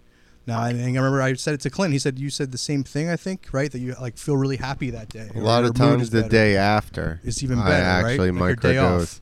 Now 0.47 0.61
I, 0.61 0.71
and 0.71 0.81
I 0.81 0.85
remember 1.01 1.21
I 1.23 1.35
said 1.35 1.55
it 1.55 1.61
to 1.63 1.71
Clint. 1.71 1.93
He 1.93 1.99
said 1.99 2.19
you 2.19 2.31
said 2.31 2.53
the 2.53 2.59
same 2.59 2.85
thing. 2.85 3.09
I 3.09 3.17
think 3.17 3.49
right 3.53 3.71
that 3.73 3.81
you 3.81 3.95
like 4.01 4.17
feel 4.17 4.37
really 4.37 4.57
happy 4.59 4.91
that 4.91 5.09
day. 5.09 5.29
A 5.35 5.41
lot 5.41 5.65
of 5.65 5.75
times 5.75 6.11
the 6.11 6.21
better. 6.23 6.31
day 6.31 6.57
after, 6.57 7.21
It's 7.25 7.43
even 7.43 7.59
I 7.59 7.69
better, 7.69 8.05
right? 8.05 8.11
actually 8.13 8.31
Like 8.31 8.49
your 8.49 8.57
day 8.57 8.75
microdose. 8.77 9.21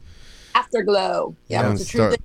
afterglow. 0.54 1.36
Yeah, 1.48 1.64
And 1.66 1.74
it's 1.80 1.88
a 1.88 1.90
true 1.90 2.00
start- 2.00 2.20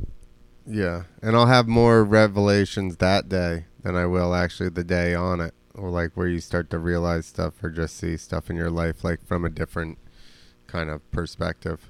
Yeah, 0.67 1.03
and 1.21 1.35
I'll 1.35 1.45
have 1.47 1.67
more 1.67 2.03
revelations 2.03 2.97
that 2.97 3.29
day 3.29 3.65
than 3.83 3.95
I 3.95 4.05
will 4.05 4.35
actually 4.35 4.69
the 4.69 4.83
day 4.83 5.15
on 5.15 5.39
it, 5.39 5.53
or 5.73 5.89
like 5.89 6.11
where 6.15 6.27
you 6.27 6.39
start 6.41 6.69
to 6.71 6.77
realize 6.77 7.25
stuff 7.25 7.53
or 7.63 7.69
just 7.69 7.97
see 7.97 8.17
stuff 8.17 8.49
in 8.49 8.55
your 8.57 8.69
life 8.69 9.03
like 9.03 9.25
from 9.25 9.45
a 9.45 9.49
different 9.49 9.97
kind 10.67 10.89
of 10.89 11.09
perspective. 11.11 11.89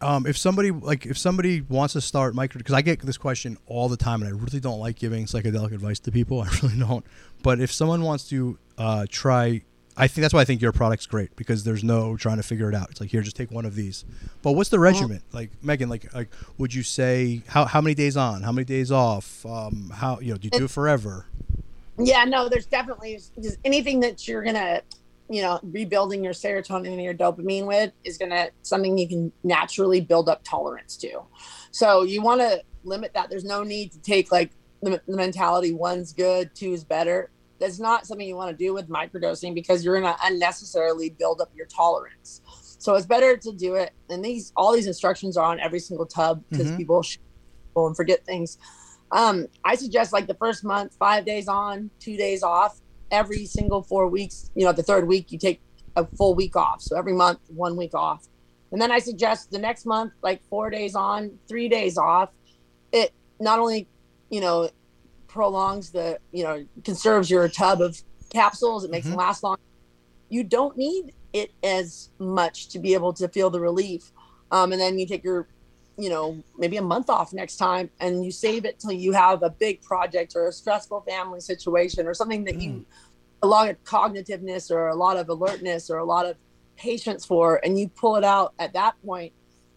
Um, 0.00 0.26
if 0.26 0.36
somebody 0.36 0.70
like 0.70 1.06
if 1.06 1.18
somebody 1.18 1.60
wants 1.60 1.94
to 1.94 2.00
start 2.00 2.34
micro 2.34 2.58
because 2.58 2.74
I 2.74 2.82
get 2.82 3.00
this 3.00 3.18
question 3.18 3.58
all 3.66 3.88
the 3.88 3.96
time 3.96 4.22
and 4.22 4.28
I 4.28 4.36
really 4.36 4.60
don't 4.60 4.80
like 4.80 4.96
giving 4.96 5.26
psychedelic 5.26 5.72
advice 5.72 5.98
to 6.00 6.12
people. 6.12 6.40
I 6.42 6.48
really 6.62 6.78
don't. 6.78 7.04
But 7.42 7.60
if 7.60 7.72
someone 7.72 8.02
wants 8.02 8.28
to 8.30 8.58
uh, 8.78 9.06
try 9.08 9.62
I 9.96 10.06
think 10.06 10.22
that's 10.22 10.32
why 10.32 10.40
I 10.40 10.44
think 10.44 10.62
your 10.62 10.72
product's 10.72 11.06
great 11.06 11.34
because 11.36 11.64
there's 11.64 11.84
no 11.84 12.16
trying 12.16 12.38
to 12.38 12.42
figure 12.42 12.68
it 12.70 12.74
out. 12.74 12.90
It's 12.90 13.00
like 13.00 13.10
here 13.10 13.20
just 13.20 13.36
take 13.36 13.50
one 13.50 13.66
of 13.66 13.74
these. 13.74 14.04
But 14.40 14.52
what's 14.52 14.70
the 14.70 14.78
regimen? 14.78 15.22
Like 15.32 15.50
Megan 15.62 15.88
like 15.88 16.12
like 16.14 16.28
would 16.56 16.72
you 16.72 16.82
say 16.82 17.42
how 17.48 17.66
how 17.66 17.80
many 17.80 17.94
days 17.94 18.16
on? 18.16 18.42
How 18.42 18.52
many 18.52 18.64
days 18.64 18.90
off? 18.90 19.44
Um, 19.44 19.90
how 19.94 20.18
you 20.20 20.32
know 20.32 20.38
do 20.38 20.46
you 20.46 20.58
do 20.58 20.64
it 20.64 20.70
forever? 20.70 21.26
Yeah, 22.02 22.24
no, 22.24 22.48
there's 22.48 22.66
definitely 22.66 23.20
anything 23.64 24.00
that 24.00 24.26
you're 24.26 24.42
gonna, 24.42 24.80
you 25.30 25.40
know, 25.42 25.60
rebuilding 25.62 26.24
your 26.24 26.32
serotonin 26.32 26.88
and 26.92 27.02
your 27.02 27.14
dopamine 27.14 27.64
with 27.64 27.92
is 28.04 28.18
gonna 28.18 28.50
something 28.62 28.98
you 28.98 29.08
can 29.08 29.32
naturally 29.44 30.00
build 30.00 30.28
up 30.28 30.42
tolerance 30.42 30.96
to. 30.96 31.20
So 31.70 32.02
you 32.02 32.20
want 32.20 32.40
to 32.40 32.62
limit 32.82 33.12
that. 33.14 33.30
There's 33.30 33.44
no 33.44 33.62
need 33.62 33.92
to 33.92 34.00
take 34.00 34.32
like 34.32 34.50
the, 34.82 35.00
the 35.06 35.16
mentality 35.16 35.72
one's 35.72 36.12
good, 36.12 36.50
two 36.56 36.72
is 36.72 36.84
better. 36.84 37.30
That's 37.60 37.78
not 37.78 38.06
something 38.06 38.26
you 38.26 38.34
want 38.34 38.50
to 38.50 38.56
do 38.56 38.74
with 38.74 38.88
microdosing 38.88 39.54
because 39.54 39.84
you're 39.84 40.00
gonna 40.00 40.16
unnecessarily 40.24 41.10
build 41.10 41.40
up 41.40 41.50
your 41.54 41.66
tolerance. 41.66 42.40
So 42.80 42.94
it's 42.96 43.06
better 43.06 43.36
to 43.36 43.52
do 43.52 43.76
it. 43.76 43.92
And 44.08 44.24
these 44.24 44.52
all 44.56 44.72
these 44.72 44.88
instructions 44.88 45.36
are 45.36 45.46
on 45.46 45.60
every 45.60 45.78
single 45.78 46.06
tub 46.06 46.42
because 46.50 46.72
Mhm. 46.72 46.76
people 46.76 47.02
sh- 47.02 47.18
people 47.68 47.86
and 47.86 47.94
forget 47.96 48.24
things. 48.26 48.58
Um, 49.12 49.46
I 49.64 49.76
suggest 49.76 50.12
like 50.12 50.26
the 50.26 50.34
first 50.34 50.64
month, 50.64 50.96
five 50.98 51.24
days 51.24 51.46
on, 51.46 51.90
two 52.00 52.16
days 52.16 52.42
off. 52.42 52.80
Every 53.10 53.46
single 53.46 53.82
four 53.82 54.06
weeks, 54.06 54.50
you 54.54 54.64
know, 54.64 54.72
the 54.72 54.82
third 54.82 55.06
week 55.08 55.32
you 55.32 55.38
take 55.38 55.60
a 55.96 56.06
full 56.06 56.34
week 56.34 56.56
off. 56.56 56.80
So 56.82 56.96
every 56.96 57.12
month, 57.12 57.40
one 57.48 57.76
week 57.76 57.94
off. 57.94 58.26
And 58.72 58.80
then 58.80 58.92
I 58.92 59.00
suggest 59.00 59.50
the 59.50 59.58
next 59.58 59.84
month, 59.84 60.12
like 60.22 60.42
four 60.48 60.70
days 60.70 60.94
on, 60.94 61.38
three 61.48 61.68
days 61.68 61.98
off. 61.98 62.30
It 62.92 63.12
not 63.40 63.58
only, 63.58 63.88
you 64.30 64.40
know, 64.40 64.70
prolongs 65.26 65.90
the, 65.90 66.18
you 66.32 66.44
know, 66.44 66.64
conserves 66.84 67.30
your 67.30 67.48
tub 67.48 67.80
of 67.80 68.00
capsules, 68.30 68.84
it 68.84 68.90
makes 68.90 69.06
them 69.06 69.16
last 69.16 69.42
long. 69.42 69.56
You 70.28 70.44
don't 70.44 70.76
need 70.76 71.12
it 71.32 71.52
as 71.62 72.10
much 72.18 72.68
to 72.68 72.78
be 72.78 72.94
able 72.94 73.12
to 73.14 73.28
feel 73.28 73.50
the 73.50 73.60
relief. 73.60 74.12
Um, 74.52 74.72
and 74.72 74.80
then 74.80 74.98
you 74.98 75.06
take 75.06 75.24
your 75.24 75.48
you 75.96 76.08
know, 76.08 76.42
maybe 76.58 76.76
a 76.76 76.82
month 76.82 77.10
off 77.10 77.32
next 77.32 77.56
time 77.56 77.90
and 78.00 78.24
you 78.24 78.30
save 78.30 78.64
it 78.64 78.78
till 78.78 78.92
you 78.92 79.12
have 79.12 79.42
a 79.42 79.50
big 79.50 79.82
project 79.82 80.34
or 80.34 80.48
a 80.48 80.52
stressful 80.52 81.02
family 81.02 81.40
situation 81.40 82.06
or 82.06 82.14
something 82.14 82.44
that 82.44 82.60
you 82.60 82.70
mm. 82.70 82.84
a 83.42 83.46
lot 83.46 83.68
of 83.68 83.82
cognitiveness 83.84 84.70
or 84.70 84.88
a 84.88 84.94
lot 84.94 85.16
of 85.16 85.28
alertness 85.28 85.90
or 85.90 85.98
a 85.98 86.04
lot 86.04 86.26
of 86.26 86.36
patience 86.76 87.26
for 87.26 87.60
and 87.62 87.78
you 87.78 87.88
pull 87.88 88.16
it 88.16 88.24
out 88.24 88.54
at 88.58 88.72
that 88.72 88.94
point 89.04 89.32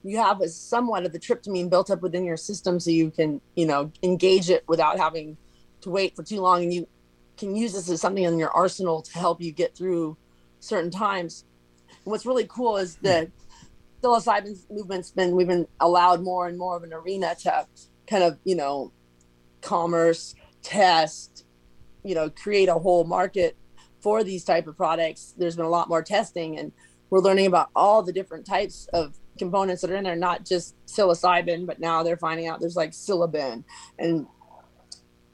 you 0.05 0.17
have 0.17 0.39
a 0.39 0.47
somewhat 0.47 1.05
of 1.05 1.11
the 1.11 1.19
tryptamine 1.19 1.69
built 1.69 1.91
up 1.91 2.01
within 2.01 2.23
your 2.23 2.37
system 2.37 2.79
so 2.79 2.89
you 2.89 3.11
can 3.11 3.41
you 3.55 3.65
know 3.65 3.91
engage 4.03 4.49
it 4.49 4.63
without 4.67 4.97
having 4.97 5.35
to 5.81 5.89
wait 5.89 6.15
for 6.15 6.23
too 6.23 6.39
long 6.39 6.63
and 6.63 6.73
you 6.73 6.87
can 7.37 7.55
use 7.55 7.73
this 7.73 7.89
as 7.89 8.01
something 8.01 8.23
in 8.23 8.37
your 8.37 8.51
arsenal 8.51 9.01
to 9.01 9.17
help 9.17 9.41
you 9.41 9.51
get 9.51 9.75
through 9.75 10.17
certain 10.59 10.91
times. 10.91 11.45
What's 12.03 12.25
really 12.25 12.45
cool 12.47 12.77
is 12.77 12.95
hmm. 12.95 13.07
that 13.07 13.31
psilocybin 14.03 14.57
movement's 14.69 15.11
been 15.11 15.35
we've 15.35 15.47
been 15.47 15.67
allowed 15.79 16.21
more 16.21 16.47
and 16.47 16.57
more 16.57 16.75
of 16.75 16.83
an 16.83 16.93
arena 16.93 17.35
to 17.39 17.65
kind 18.07 18.23
of 18.23 18.37
you 18.43 18.55
know 18.55 18.91
commerce 19.61 20.35
test 20.61 21.45
you 22.03 22.13
know 22.13 22.29
create 22.29 22.69
a 22.69 22.73
whole 22.73 23.05
market 23.05 23.55
for 24.03 24.21
these 24.23 24.43
type 24.43 24.67
of 24.67 24.75
products. 24.75 25.33
There's 25.37 25.55
been 25.55 25.65
a 25.65 25.69
lot 25.69 25.87
more 25.87 26.03
testing 26.03 26.59
and 26.59 26.73
we're 27.09 27.21
learning 27.21 27.45
about 27.45 27.69
all 27.73 28.03
the 28.03 28.11
different 28.11 28.45
types 28.45 28.89
of 28.91 29.17
components 29.39 29.81
that 29.81 29.89
are 29.89 29.95
in 29.95 30.03
there 30.03 30.15
not 30.15 30.45
just 30.45 30.75
psilocybin 30.85 31.65
but 31.65 31.79
now 31.79 32.03
they're 32.03 32.17
finding 32.17 32.47
out 32.47 32.59
there's 32.59 32.75
like 32.75 32.91
psilocybin 32.91 33.63
and 33.97 34.27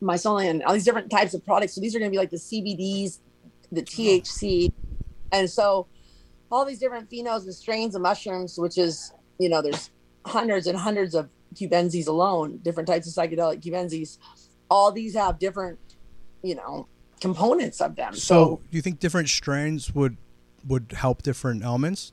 mycelium 0.01 0.61
all 0.65 0.73
these 0.73 0.85
different 0.85 1.09
types 1.09 1.33
of 1.33 1.43
products. 1.43 1.73
So 1.73 1.81
these 1.81 1.95
are 1.95 1.99
going 1.99 2.11
to 2.11 2.13
be 2.13 2.19
like 2.19 2.29
the 2.29 2.37
cbds 2.37 3.19
the 3.71 3.81
thc 3.81 4.71
and 5.31 5.49
so 5.49 5.87
all 6.51 6.65
these 6.65 6.79
different 6.79 7.09
phenos 7.09 7.43
and 7.43 7.53
strains 7.53 7.95
of 7.95 8.01
mushrooms, 8.01 8.57
which 8.57 8.77
is, 8.77 9.13
you 9.39 9.49
know, 9.49 9.61
there's 9.61 9.91
hundreds 10.25 10.67
and 10.67 10.77
hundreds 10.77 11.15
of 11.15 11.29
cubensis 11.53 12.07
alone, 12.07 12.59
different 12.63 12.87
types 12.87 13.07
of 13.07 13.13
psychedelic 13.13 13.61
cubensis. 13.61 14.17
All 14.69 14.91
these 14.91 15.15
have 15.15 15.39
different, 15.39 15.79
you 16.43 16.55
know, 16.55 16.87
components 17.21 17.81
of 17.81 17.95
them. 17.95 18.13
so 18.13 18.19
So, 18.19 18.61
do 18.69 18.77
you 18.77 18.81
think 18.81 18.99
different 18.99 19.29
strains 19.29 19.93
would 19.93 20.17
would 20.67 20.91
help 20.91 21.23
different 21.23 21.63
elements 21.63 22.11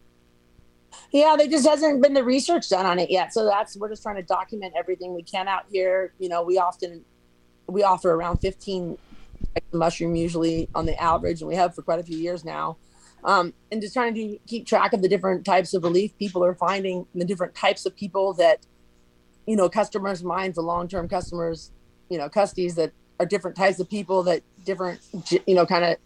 yeah, 1.10 1.36
there 1.36 1.46
just 1.46 1.66
hasn't 1.66 2.02
been 2.02 2.14
the 2.14 2.24
research 2.24 2.68
done 2.68 2.86
on 2.86 2.98
it 2.98 3.10
yet. 3.10 3.32
So 3.32 3.44
that's 3.44 3.76
we're 3.76 3.88
just 3.88 4.02
trying 4.02 4.16
to 4.16 4.22
document 4.22 4.74
everything 4.76 5.14
we 5.14 5.22
can 5.22 5.48
out 5.48 5.64
here. 5.70 6.12
You 6.18 6.28
know, 6.28 6.42
we 6.42 6.58
often 6.58 7.04
we 7.66 7.82
offer 7.82 8.12
around 8.12 8.38
15 8.38 8.98
types 9.54 9.66
mushroom 9.72 10.16
usually 10.16 10.68
on 10.74 10.86
the 10.86 11.00
average, 11.00 11.40
and 11.40 11.48
we 11.48 11.56
have 11.56 11.74
for 11.74 11.82
quite 11.82 12.00
a 12.00 12.02
few 12.02 12.18
years 12.18 12.44
now. 12.44 12.76
Um, 13.26 13.52
and 13.70 13.82
just 13.82 13.92
trying 13.92 14.14
to 14.14 14.20
do, 14.20 14.38
keep 14.46 14.66
track 14.66 14.92
of 14.92 15.02
the 15.02 15.08
different 15.08 15.44
types 15.44 15.74
of 15.74 15.82
relief 15.82 16.16
people 16.18 16.42
are 16.44 16.54
finding 16.54 17.06
and 17.12 17.20
the 17.20 17.24
different 17.24 17.54
types 17.54 17.84
of 17.84 17.94
people 17.96 18.32
that 18.34 18.66
you 19.46 19.56
know 19.56 19.68
customers 19.68 20.24
mine 20.24 20.52
for 20.52 20.62
long-term 20.62 21.08
customers 21.08 21.72
you 22.08 22.18
know 22.18 22.28
custies 22.28 22.74
that 22.76 22.92
are 23.20 23.26
different 23.26 23.56
types 23.56 23.78
of 23.80 23.88
people 23.88 24.22
that 24.22 24.42
different 24.64 25.00
you 25.46 25.54
know 25.54 25.66
kind 25.66 25.84
of 25.84 25.96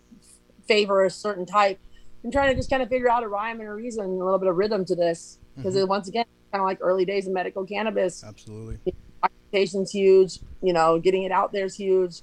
favor 0.67 1.05
a 1.05 1.11
certain 1.11 1.47
type 1.47 1.79
and 2.23 2.33
trying 2.33 2.51
to 2.51 2.55
just 2.55 2.71
kind 2.71 2.83
of 2.83 2.89
figure 2.89 3.11
out 3.11 3.23
a 3.23 3.29
rhyme 3.29 3.61
and 3.61 3.69
a 3.69 3.73
reason 3.73 4.05
and 4.05 4.21
a 4.21 4.25
little 4.25 4.39
bit 4.39 4.49
of 4.49 4.57
rhythm 4.57 4.85
to 4.85 4.95
this 4.95 5.39
because 5.57 5.75
once 5.87 6.09
again 6.09 6.25
kind 6.53 6.61
of 6.61 6.67
like 6.67 6.79
early 6.81 7.05
days 7.05 7.27
of 7.27 7.33
medical 7.33 7.65
cannabis 7.65 8.25
absolutely 8.25 8.79
Notification's 9.53 9.91
huge. 9.91 10.39
You 10.63 10.73
know, 10.73 10.99
getting 10.99 11.25
it 11.25 11.33
out 11.33 11.53
there 11.53 11.65
is 11.65 11.75
huge, 11.75 12.23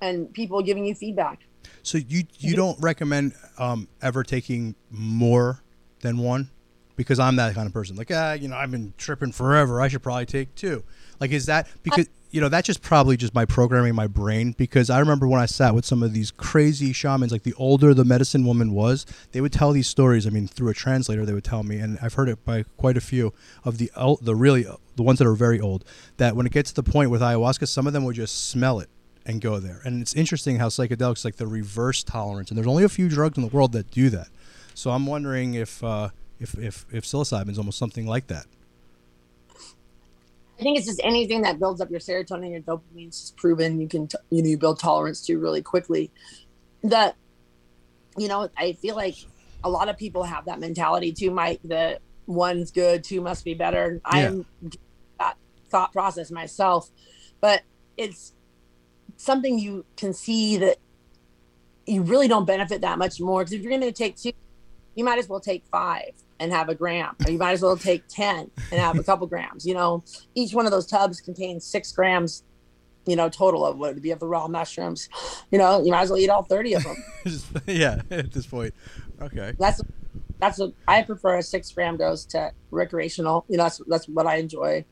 and 0.00 0.32
people 0.32 0.62
giving 0.62 0.84
you 0.84 0.94
feedback. 0.94 1.40
So 1.86 1.98
you 1.98 2.24
you 2.40 2.56
don't 2.56 2.76
recommend 2.80 3.34
um, 3.58 3.86
ever 4.02 4.24
taking 4.24 4.74
more 4.90 5.62
than 6.00 6.18
one 6.18 6.50
because 6.96 7.20
I'm 7.20 7.36
that 7.36 7.54
kind 7.54 7.68
of 7.68 7.72
person. 7.72 7.94
Like 7.94 8.10
ah, 8.12 8.32
you 8.32 8.48
know, 8.48 8.56
I've 8.56 8.72
been 8.72 8.92
tripping 8.98 9.30
forever. 9.30 9.80
I 9.80 9.86
should 9.86 10.02
probably 10.02 10.26
take 10.26 10.52
two. 10.56 10.82
Like 11.20 11.30
is 11.30 11.46
that 11.46 11.68
because 11.84 12.08
you 12.32 12.40
know 12.40 12.48
that's 12.48 12.66
just 12.66 12.82
probably 12.82 13.16
just 13.16 13.36
my 13.36 13.44
programming 13.44 13.94
my 13.94 14.08
brain 14.08 14.50
because 14.58 14.90
I 14.90 14.98
remember 14.98 15.28
when 15.28 15.40
I 15.40 15.46
sat 15.46 15.76
with 15.76 15.84
some 15.84 16.02
of 16.02 16.12
these 16.12 16.32
crazy 16.32 16.92
shamans. 16.92 17.30
Like 17.30 17.44
the 17.44 17.54
older 17.54 17.94
the 17.94 18.04
medicine 18.04 18.44
woman 18.44 18.72
was, 18.72 19.06
they 19.30 19.40
would 19.40 19.52
tell 19.52 19.70
these 19.70 19.86
stories. 19.86 20.26
I 20.26 20.30
mean, 20.30 20.48
through 20.48 20.70
a 20.70 20.74
translator, 20.74 21.24
they 21.24 21.34
would 21.34 21.44
tell 21.44 21.62
me, 21.62 21.78
and 21.78 22.00
I've 22.02 22.14
heard 22.14 22.28
it 22.28 22.44
by 22.44 22.64
quite 22.76 22.96
a 22.96 23.00
few 23.00 23.32
of 23.64 23.78
the 23.78 23.92
the 24.20 24.34
really 24.34 24.66
the 24.96 25.04
ones 25.04 25.20
that 25.20 25.28
are 25.28 25.36
very 25.36 25.60
old. 25.60 25.84
That 26.16 26.34
when 26.34 26.46
it 26.46 26.52
gets 26.52 26.72
to 26.72 26.82
the 26.82 26.90
point 26.90 27.10
with 27.10 27.20
ayahuasca, 27.20 27.68
some 27.68 27.86
of 27.86 27.92
them 27.92 28.02
would 28.02 28.16
just 28.16 28.50
smell 28.50 28.80
it 28.80 28.90
and 29.26 29.40
go 29.40 29.58
there. 29.58 29.82
And 29.84 30.00
it's 30.00 30.14
interesting 30.14 30.58
how 30.58 30.68
psychedelics 30.68 31.24
like 31.24 31.36
the 31.36 31.46
reverse 31.46 32.02
tolerance, 32.02 32.50
and 32.50 32.56
there's 32.56 32.66
only 32.66 32.84
a 32.84 32.88
few 32.88 33.08
drugs 33.08 33.36
in 33.36 33.42
the 33.42 33.50
world 33.50 33.72
that 33.72 33.90
do 33.90 34.08
that. 34.10 34.28
So 34.74 34.90
I'm 34.90 35.06
wondering 35.06 35.54
if 35.54 35.82
uh, 35.82 36.10
if 36.38 36.54
if 36.54 36.86
if 36.92 37.04
psilocybin 37.04 37.50
is 37.50 37.58
almost 37.58 37.78
something 37.78 38.06
like 38.06 38.28
that. 38.28 38.46
I 40.58 40.62
think 40.62 40.78
it's 40.78 40.86
just 40.86 41.00
anything 41.04 41.42
that 41.42 41.58
builds 41.58 41.82
up 41.82 41.90
your 41.90 42.00
serotonin, 42.00 42.52
your 42.52 42.60
dopamine. 42.60 43.08
It's 43.08 43.20
just 43.20 43.36
proven 43.36 43.78
you 43.78 43.88
can, 43.88 44.08
t- 44.08 44.16
you 44.30 44.42
know, 44.42 44.48
you 44.48 44.56
build 44.56 44.78
tolerance 44.78 45.20
to 45.26 45.38
really 45.38 45.60
quickly. 45.60 46.10
That, 46.82 47.14
you 48.16 48.28
know, 48.28 48.48
I 48.56 48.72
feel 48.72 48.96
like 48.96 49.16
a 49.62 49.68
lot 49.68 49.90
of 49.90 49.98
people 49.98 50.22
have 50.22 50.46
that 50.46 50.58
mentality 50.58 51.12
too, 51.12 51.30
Mike. 51.30 51.60
That 51.64 52.00
one's 52.26 52.70
good, 52.70 53.04
two 53.04 53.20
must 53.20 53.44
be 53.44 53.52
better. 53.52 54.00
I'm 54.02 54.46
that 55.18 55.36
thought 55.68 55.92
process 55.92 56.30
myself, 56.30 56.90
but 57.42 57.62
it's 57.98 58.32
something 59.16 59.58
you 59.58 59.84
can 59.96 60.12
see 60.12 60.56
that 60.58 60.78
you 61.86 62.02
really 62.02 62.28
don't 62.28 62.46
benefit 62.46 62.80
that 62.80 62.98
much 62.98 63.20
more 63.20 63.40
because 63.40 63.52
if 63.52 63.62
you're 63.62 63.70
going 63.70 63.80
to 63.80 63.92
take 63.92 64.16
two, 64.16 64.32
you 64.94 65.04
might 65.04 65.18
as 65.18 65.28
well 65.28 65.40
take 65.40 65.64
five 65.70 66.12
and 66.40 66.52
have 66.52 66.68
a 66.68 66.74
gram, 66.74 67.14
or 67.24 67.30
you 67.30 67.38
might 67.38 67.52
as 67.52 67.62
well 67.62 67.76
take 67.76 68.06
10 68.08 68.50
and 68.70 68.80
have 68.80 68.98
a 68.98 69.02
couple 69.02 69.26
grams. 69.26 69.64
You 69.64 69.74
know, 69.74 70.04
each 70.34 70.52
one 70.52 70.66
of 70.66 70.72
those 70.72 70.86
tubs 70.86 71.20
contains 71.20 71.64
six 71.64 71.92
grams, 71.92 72.42
you 73.06 73.16
know, 73.16 73.28
total 73.28 73.64
of 73.64 73.78
what 73.78 73.94
would 73.94 74.02
be 74.02 74.10
of 74.10 74.18
the 74.18 74.26
raw 74.26 74.48
mushrooms. 74.48 75.08
You 75.50 75.58
know, 75.58 75.82
you 75.82 75.90
might 75.90 76.02
as 76.02 76.10
well 76.10 76.18
eat 76.18 76.28
all 76.28 76.42
30 76.42 76.74
of 76.74 76.84
them. 76.84 76.96
yeah, 77.66 78.02
at 78.10 78.32
this 78.32 78.46
point. 78.46 78.74
Okay. 79.20 79.52
That's, 79.58 79.80
that's 80.38 80.58
what 80.58 80.72
I 80.86 81.02
prefer 81.02 81.36
a 81.36 81.42
six 81.42 81.70
gram 81.72 81.96
dose 81.96 82.24
to 82.26 82.52
recreational. 82.70 83.44
You 83.48 83.58
know, 83.58 83.64
that's, 83.64 83.80
that's 83.86 84.08
what 84.08 84.26
I 84.26 84.36
enjoy. 84.36 84.84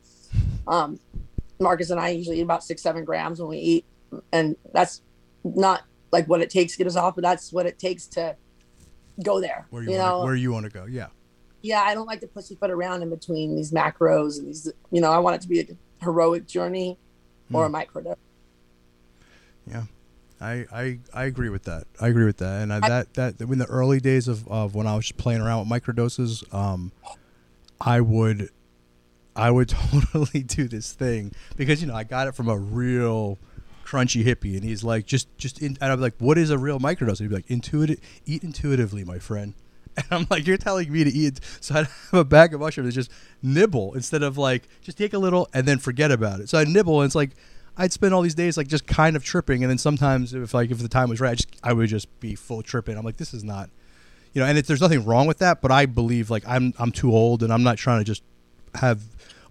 Um, 0.67 0.99
Marcus 1.59 1.89
and 1.89 1.99
I 1.99 2.09
usually 2.09 2.39
eat 2.39 2.43
about 2.43 2.63
six, 2.63 2.81
seven 2.81 3.05
grams 3.05 3.39
when 3.39 3.49
we 3.49 3.57
eat. 3.57 3.85
And 4.31 4.55
that's 4.73 5.01
not 5.43 5.83
like 6.11 6.27
what 6.27 6.41
it 6.41 6.49
takes 6.49 6.73
to 6.73 6.77
get 6.77 6.87
us 6.87 6.95
off, 6.95 7.15
but 7.15 7.23
that's 7.23 7.51
what 7.51 7.65
it 7.65 7.79
takes 7.79 8.07
to 8.07 8.35
go 9.23 9.39
there. 9.41 9.67
Where 9.69 9.83
you, 9.83 9.91
you 9.91 9.97
know, 9.97 10.23
where 10.23 10.35
you 10.35 10.51
want 10.51 10.65
to 10.65 10.71
go? 10.71 10.85
Yeah. 10.85 11.07
yeah, 11.61 11.81
I 11.81 11.93
don't 11.93 12.07
like 12.07 12.21
to 12.21 12.27
pussyfoot 12.27 12.69
around 12.69 13.01
in 13.01 13.09
between 13.09 13.55
these 13.55 13.71
macros 13.71 14.37
and 14.39 14.47
these. 14.47 14.71
You 14.91 15.01
know, 15.01 15.11
I 15.11 15.19
want 15.19 15.35
it 15.35 15.41
to 15.41 15.47
be 15.47 15.59
a 15.61 15.65
heroic 16.03 16.47
journey 16.47 16.97
or 17.53 17.65
a 17.65 17.69
microdose. 17.69 18.15
Yeah, 19.67 19.83
I, 20.39 20.65
I 20.71 20.99
I 21.13 21.23
agree 21.25 21.49
with 21.49 21.63
that. 21.63 21.85
I 21.99 22.07
agree 22.07 22.25
with 22.25 22.37
that. 22.37 22.61
And 22.61 22.71
I, 22.71 22.79
that 22.87 23.13
that 23.15 23.41
in 23.41 23.57
the 23.57 23.65
early 23.65 23.99
days 23.99 24.27
of, 24.27 24.47
of 24.47 24.75
when 24.75 24.87
I 24.87 24.95
was 24.95 25.11
playing 25.11 25.41
around 25.41 25.67
with 25.67 25.83
microdoses, 25.83 26.53
um, 26.53 26.91
I 27.81 28.01
would 28.01 28.49
I 29.35 29.51
would 29.51 29.69
totally 29.91 30.43
do 30.43 30.67
this 30.67 30.91
thing 30.93 31.33
because 31.55 31.81
you 31.81 31.87
know 31.87 31.95
I 31.95 32.03
got 32.03 32.27
it 32.27 32.35
from 32.35 32.47
a 32.47 32.57
real 32.57 33.37
crunchy 33.85 34.25
hippie, 34.25 34.55
and 34.55 34.63
he's 34.63 34.83
like 34.83 35.05
just 35.05 35.35
just 35.37 35.61
in, 35.61 35.77
and 35.79 35.91
I'm 35.91 36.01
like, 36.01 36.15
what 36.17 36.37
is 36.37 36.49
a 36.49 36.57
real 36.57 36.79
microdose? 36.79 37.19
And 37.19 37.21
he'd 37.21 37.29
be 37.29 37.35
like, 37.35 37.49
intuitive, 37.49 37.99
eat 38.25 38.43
intuitively, 38.43 39.03
my 39.03 39.19
friend. 39.19 39.53
And 39.97 40.05
I'm 40.11 40.27
like, 40.29 40.45
you're 40.45 40.57
telling 40.57 40.91
me 40.91 41.05
to 41.05 41.09
eat. 41.09 41.39
So 41.61 41.75
I'd 41.75 41.87
have 42.11 42.19
a 42.19 42.25
bag 42.25 42.53
of 42.53 42.59
mushrooms 42.59 42.87
and 42.87 42.93
just 42.93 43.09
nibble 43.41 43.93
instead 43.93 44.23
of 44.23 44.37
like 44.37 44.67
just 44.81 44.97
take 44.97 45.13
a 45.13 45.17
little 45.17 45.47
and 45.53 45.65
then 45.65 45.77
forget 45.79 46.11
about 46.11 46.41
it. 46.41 46.49
So 46.49 46.57
I 46.57 46.65
nibble 46.65 46.99
and 46.99 47.07
it's 47.07 47.15
like 47.15 47.29
I'd 47.77 47.93
spend 47.93 48.13
all 48.13 48.21
these 48.21 48.35
days 48.35 48.57
like 48.57 48.67
just 48.67 48.87
kind 48.87 49.15
of 49.15 49.23
tripping, 49.23 49.63
and 49.63 49.69
then 49.69 49.77
sometimes 49.77 50.33
if 50.33 50.53
like 50.53 50.71
if 50.71 50.79
the 50.79 50.87
time 50.87 51.09
was 51.09 51.21
right, 51.21 51.31
I, 51.31 51.35
just, 51.35 51.49
I 51.63 51.73
would 51.73 51.87
just 51.87 52.19
be 52.19 52.35
full 52.35 52.61
tripping. 52.61 52.97
I'm 52.97 53.05
like, 53.05 53.17
this 53.17 53.33
is 53.33 53.43
not, 53.43 53.69
you 54.33 54.41
know, 54.41 54.47
and 54.47 54.57
it, 54.57 54.67
there's 54.67 54.81
nothing 54.81 55.05
wrong 55.05 55.27
with 55.27 55.39
that, 55.39 55.61
but 55.61 55.71
I 55.71 55.85
believe 55.85 56.29
like 56.29 56.43
I'm 56.47 56.73
I'm 56.79 56.91
too 56.91 57.11
old 57.11 57.43
and 57.43 57.51
I'm 57.51 57.63
not 57.63 57.77
trying 57.77 57.99
to 57.99 58.05
just 58.05 58.23
have 58.75 59.01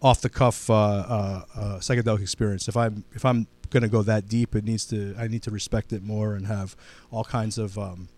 off 0.03 0.21
the 0.21 0.29
cuff 0.29 0.69
uh, 0.69 0.75
uh, 0.75 1.45
uh, 1.55 1.61
psychedelic 1.79 2.21
experience. 2.21 2.69
If 2.69 2.77
I'm 2.77 3.05
if 3.15 3.25
I'm 3.25 3.47
gonna 3.71 3.89
go 3.89 4.03
that 4.03 4.29
deep, 4.29 4.55
it 4.55 4.65
needs 4.65 4.85
to 4.87 5.15
I 5.19 5.29
need 5.29 5.43
to 5.43 5.51
respect 5.51 5.93
it 5.93 6.03
more 6.03 6.35
and 6.35 6.47
have 6.47 6.77
all 7.11 7.25
kinds 7.25 7.59
of 7.59 7.79
um, 7.79 8.09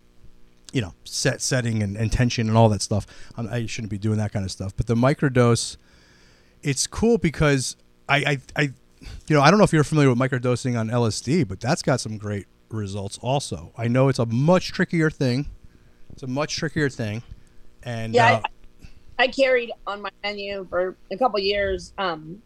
you 0.73 0.81
know 0.81 0.95
set 1.05 1.41
setting 1.41 1.83
and, 1.83 1.97
and 1.97 2.13
tension 2.13 2.49
and 2.49 2.57
all 2.57 2.69
that 2.69 2.83
stuff. 2.83 3.07
I'm, 3.37 3.49
I 3.49 3.67
shouldn't 3.67 3.91
be 3.91 3.99
doing 3.99 4.19
that 4.19 4.33
kind 4.33 4.45
of 4.45 4.51
stuff. 4.51 4.77
But 4.77 4.87
the 4.87 4.95
microdose, 4.95 5.77
it's 6.63 6.87
cool 6.87 7.19
because 7.19 7.77
I, 8.09 8.17
I 8.17 8.39
I 8.57 8.63
you 8.63 9.37
know 9.37 9.41
I 9.41 9.51
don't 9.51 9.59
know 9.59 9.65
if 9.65 9.73
you're 9.73 9.85
familiar 9.85 10.11
with 10.11 10.19
microdosing 10.19 10.79
on 10.79 10.89
LSD, 10.89 11.47
but 11.49 11.61
that's 11.61 11.83
got 11.83 12.01
some 12.01 12.19
great 12.19 12.47
results 12.69 13.19
also. 13.23 13.73
I 13.77 13.89
know 13.89 14.09
it's 14.09 14.19
a 14.19 14.27
much 14.27 14.73
trickier 14.73 15.11
thing. 15.11 15.47
It's 16.13 16.23
a 16.23 16.27
much 16.27 16.57
trickier 16.57 16.89
thing, 16.89 17.23
and 17.83 18.15
Yeah, 18.15 18.35
uh, 18.35 18.43
I 19.19 19.29
carried 19.29 19.73
on 19.87 20.03
my 20.03 20.11
menu 20.23 20.67
for 20.69 20.97
a 21.11 21.17
couple 21.17 21.39
years 21.41 21.93
um, 21.99 22.43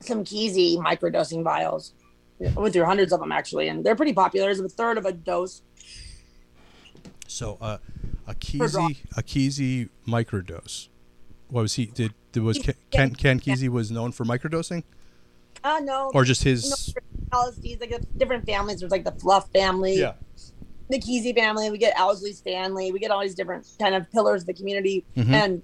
some 0.00 0.24
Keezy 0.24 0.76
microdosing 0.78 1.42
vials. 1.42 1.94
I 2.44 2.60
went 2.60 2.72
through 2.72 2.84
hundreds 2.84 3.12
of 3.12 3.20
them 3.20 3.32
actually, 3.32 3.68
and 3.68 3.84
they're 3.84 3.96
pretty 3.96 4.12
popular. 4.12 4.50
It's 4.50 4.60
a 4.60 4.68
third 4.68 4.98
of 4.98 5.04
a 5.06 5.12
dose. 5.12 5.62
So 7.26 7.58
uh, 7.60 7.78
a. 8.26 8.34
Keezy, 8.34 8.98
a 9.16 9.22
Keezy 9.22 9.88
microdose. 10.06 10.88
What 11.48 11.62
was 11.62 11.74
he? 11.74 11.86
Did, 11.86 12.14
did 12.32 12.42
was 12.42 12.58
Ken 12.58 12.74
Ken, 12.90 13.14
Ken 13.14 13.40
Kesey 13.40 13.68
was 13.68 13.90
known 13.90 14.12
for 14.12 14.24
microdosing, 14.24 14.84
Uh 15.62 15.80
no, 15.82 16.10
or 16.14 16.24
just 16.24 16.42
his? 16.44 16.94
LSDs 17.30 17.80
like 17.80 17.94
different 18.18 18.44
families. 18.46 18.80
There's 18.80 18.92
like 18.92 19.04
the 19.04 19.12
Fluff 19.12 19.50
family, 19.52 19.98
Yeah. 19.98 20.14
the 20.90 20.98
Keezy 20.98 21.34
family. 21.34 21.70
We 21.70 21.78
get 21.78 21.94
Owsley 21.98 22.32
Stanley. 22.32 22.92
We 22.92 22.98
get 22.98 23.10
all 23.10 23.20
these 23.20 23.34
different 23.34 23.66
kind 23.78 23.94
of 23.94 24.10
pillars 24.12 24.42
of 24.42 24.46
the 24.48 24.54
community, 24.54 25.04
Mhm. 25.16 25.30
and 25.32 25.62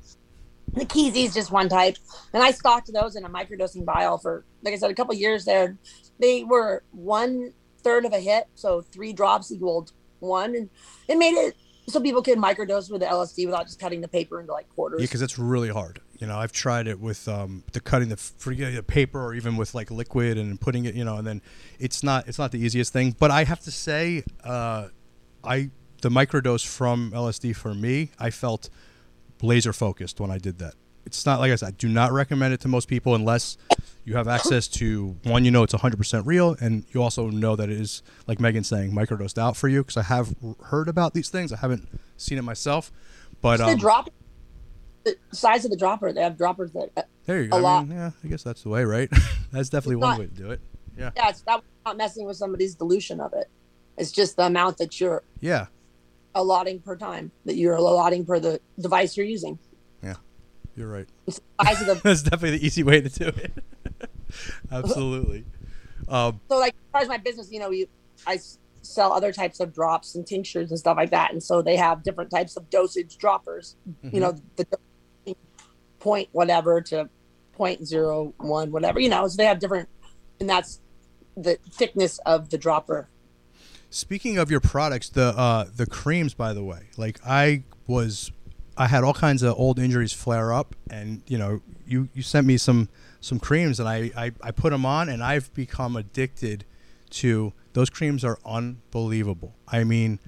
the 0.81 0.87
Keezy 0.87 1.24
is 1.24 1.35
just 1.35 1.51
one 1.51 1.68
type. 1.68 1.97
And 2.33 2.43
I 2.43 2.51
stocked 2.51 2.91
those 2.93 3.16
in 3.16 3.24
a 3.24 3.29
microdosing 3.29 3.85
vial 3.85 4.18
for, 4.18 4.45
like 4.62 4.74
I 4.74 4.76
said, 4.76 4.91
a 4.91 4.95
couple 4.95 5.14
years 5.14 5.45
there. 5.45 5.76
They 6.20 6.45
were 6.45 6.83
one 6.93 7.53
third 7.83 8.05
of 8.05 8.12
a 8.12 8.20
hit, 8.20 8.49
so 8.55 8.81
three 8.81 9.12
drops 9.12 9.53
equaled 9.53 9.93
one, 10.20 10.55
and 10.55 10.68
it 11.07 11.16
made 11.16 11.35
it 11.35 11.57
so 11.89 12.01
people 12.01 12.22
could 12.22 12.39
microdose 12.39 12.91
with 12.91 13.01
the 13.01 13.07
LSD 13.07 13.47
without 13.47 13.66
just 13.66 13.81
cutting 13.81 14.01
the 14.01 14.09
paper 14.09 14.41
into 14.41 14.53
like 14.53 14.68
quarters. 14.70 15.01
Yeah, 15.01 15.05
because 15.05 15.22
it's 15.22 15.39
really 15.39 15.70
hard. 15.70 16.01
You 16.18 16.26
know, 16.26 16.37
I've 16.37 16.53
tried 16.53 16.87
it 16.87 17.01
with 17.01 17.26
um, 17.29 17.64
the 17.72 17.81
cutting 17.81 18.09
the 18.09 18.16
forget 18.16 18.74
the 18.74 18.83
paper, 18.83 19.24
or 19.24 19.35
even 19.35 19.57
with 19.57 19.74
like 19.74 19.91
liquid 19.91 20.37
and 20.37 20.61
putting 20.61 20.85
it. 20.85 20.95
You 20.95 21.05
know, 21.05 21.16
and 21.16 21.26
then 21.26 21.43
it's 21.79 22.03
not 22.03 22.29
it's 22.29 22.39
not 22.39 22.53
the 22.53 22.59
easiest 22.59 22.93
thing. 22.93 23.16
But 23.18 23.31
I 23.31 23.45
have 23.45 23.61
to 23.61 23.70
say, 23.70 24.24
uh, 24.45 24.89
I 25.43 25.70
the 26.03 26.11
microdose 26.11 26.66
from 26.66 27.12
LSD 27.12 27.57
for 27.57 27.74
me, 27.74 28.11
I 28.18 28.31
felt 28.31 28.68
laser 29.43 29.72
focused 29.72 30.20
when 30.20 30.30
I 30.30 30.39
did 30.39 30.59
that. 30.59 30.74
It's 31.07 31.24
not 31.24 31.41
like 31.41 31.51
I 31.51 31.55
said, 31.57 31.68
I 31.68 31.70
do 31.72 31.89
not 31.89 32.12
recommend 32.12 32.53
it 32.53 32.61
to 32.61 32.68
most 32.68 32.86
people 32.89 33.14
unless 33.14 33.57
you 34.05 34.14
have 34.16 34.28
access 34.28 34.68
to 34.68 35.16
one, 35.24 35.45
you 35.45 35.51
know 35.51 35.62
it's 35.62 35.72
100% 35.74 36.22
real, 36.26 36.57
and 36.61 36.84
you 36.93 37.03
also 37.03 37.30
know 37.30 37.57
that 37.57 37.70
it 37.70 37.80
is, 37.80 38.03
like 38.26 38.41
Megan's 38.41 38.68
saying, 38.68 38.93
microdosed 38.93 39.39
out 39.39 39.57
for 39.57 39.68
you. 39.68 39.82
Because 39.82 39.97
I 39.97 40.03
have 40.03 40.34
heard 40.64 40.89
about 40.89 41.14
these 41.14 41.28
things, 41.30 41.53
I 41.53 41.57
haven't 41.59 41.89
seen 42.16 42.36
it 42.36 42.43
myself, 42.43 42.93
but 43.41 43.57
the 43.59 43.66
um, 43.68 43.78
drop, 43.78 44.11
the 45.05 45.16
size 45.32 45.64
of 45.64 45.70
the 45.70 45.76
dropper. 45.78 46.12
They 46.12 46.22
have 46.22 46.36
droppers 46.36 46.72
that. 46.72 46.91
uh, 46.97 47.03
there 47.24 47.43
you 47.43 47.49
go. 47.49 47.57
a 47.57 47.61
I 47.61 47.62
lot. 47.62 47.89
Mean, 47.89 47.97
yeah, 47.97 48.11
I 48.22 48.28
guess 48.28 48.43
that's 48.43 48.62
the 48.62 48.68
way, 48.68 48.84
right? 48.84 49.09
that's 49.53 49.68
definitely 49.70 49.97
It's 49.97 50.03
one 50.03 50.11
not- 50.11 50.18
way 50.20 50.26
to 50.26 50.34
do 50.34 50.51
it. 50.51 50.61
Yeah, 50.99 51.11
Yeah, 51.16 51.28
it's 51.28 51.45
not, 51.47 51.64
not 51.86 51.97
messing 51.97 52.26
with 52.26 52.36
somebody's 52.36 52.74
dilution 52.74 53.20
of 53.20 53.32
it. 53.32 53.49
It's 53.97 54.11
just 54.12 54.36
the 54.36 54.45
amount 54.47 54.78
that 54.78 55.01
you're 55.01 55.22
yeah, 55.41 55.66
allotting 56.35 56.81
per 56.81 56.97
time 56.97 57.31
that 57.45 57.57
you're 57.57 57.74
allotting 57.74 58.24
per 58.24 58.39
the 58.39 58.61
device 58.81 59.16
you're 59.16 59.26
using. 59.26 59.59
Yeah, 60.03 60.14
you're 60.76 60.89
right. 60.89 61.09
The 61.26 61.41
the 61.61 62.01
that's 62.05 62.22
definitely 62.22 62.59
the 62.59 62.66
easy 62.66 62.83
way 62.83 63.01
to 63.01 63.09
do 63.09 63.26
it. 63.29 63.53
Absolutely. 64.70 65.45
Um, 66.09 66.41
so 66.49 66.59
like 66.59 66.74
as 66.74 66.93
far 66.93 67.03
as 67.03 67.09
my 67.09 67.18
business, 67.18 67.51
you 67.51 67.61
know, 67.61 67.70
you 67.70 67.87
I 68.26 68.39
sell 68.83 69.12
other 69.12 69.33
types 69.33 69.61
of 69.61 69.74
drops 69.74 70.14
and 70.14 70.26
tinctures 70.26 70.70
and 70.70 70.79
stuff 70.79 70.97
like 70.97 71.11
that, 71.11 71.33
and 71.33 71.43
so 71.43 71.62
they 71.62 71.76
have 71.76 72.03
different 72.03 72.31
types 72.31 72.57
of 72.57 72.68
dosage 72.70 73.16
droppers. 73.18 73.76
You 74.03 74.20
know, 74.20 74.37
the 74.57 74.66
point 75.99 76.29
whatever 76.33 76.81
to 76.81 77.09
point 77.53 77.87
zero 77.87 78.33
one 78.39 78.70
whatever. 78.70 79.01
You 79.01 79.09
know, 79.09 79.26
so 79.29 79.37
they 79.37 79.47
have 79.47 79.59
different, 79.59 79.89
and 80.41 80.49
that's 80.49 80.81
the 81.37 81.59
thickness 81.70 82.18
of 82.26 82.51
the 82.51 82.59
dropper. 82.59 83.09
Speaking 83.91 84.36
of 84.39 84.51
your 84.51 84.61
products, 84.61 85.09
the 85.09 85.28
uh, 85.36 85.66
the 85.74 85.86
creams, 85.86 86.34
by 86.34 86.53
the 86.53 86.62
way, 86.62 86.89
like 86.97 87.18
I 87.26 87.62
was, 87.86 88.30
I 88.76 88.86
had 88.86 89.03
all 89.03 89.14
kinds 89.14 89.43
of 89.43 89.59
old 89.59 89.78
injuries 89.78 90.12
flare 90.12 90.53
up, 90.53 90.74
and 90.91 91.22
you 91.26 91.39
know, 91.39 91.62
you 91.86 92.09
you 92.12 92.22
sent 92.22 92.47
me 92.47 92.59
some 92.59 92.89
some 93.20 93.39
creams, 93.39 93.80
and 93.80 93.89
I 93.89 94.11
I, 94.16 94.32
I 94.43 94.51
put 94.51 94.70
them 94.70 94.84
on, 94.84 95.09
and 95.09 95.22
I've 95.22 95.53
become 95.55 95.97
addicted 95.97 96.64
to 97.11 97.53
those 97.72 97.89
creams. 97.89 98.24
Are 98.24 98.39
unbelievable. 98.45 99.55
I 99.66 99.84
mean, 99.84 100.18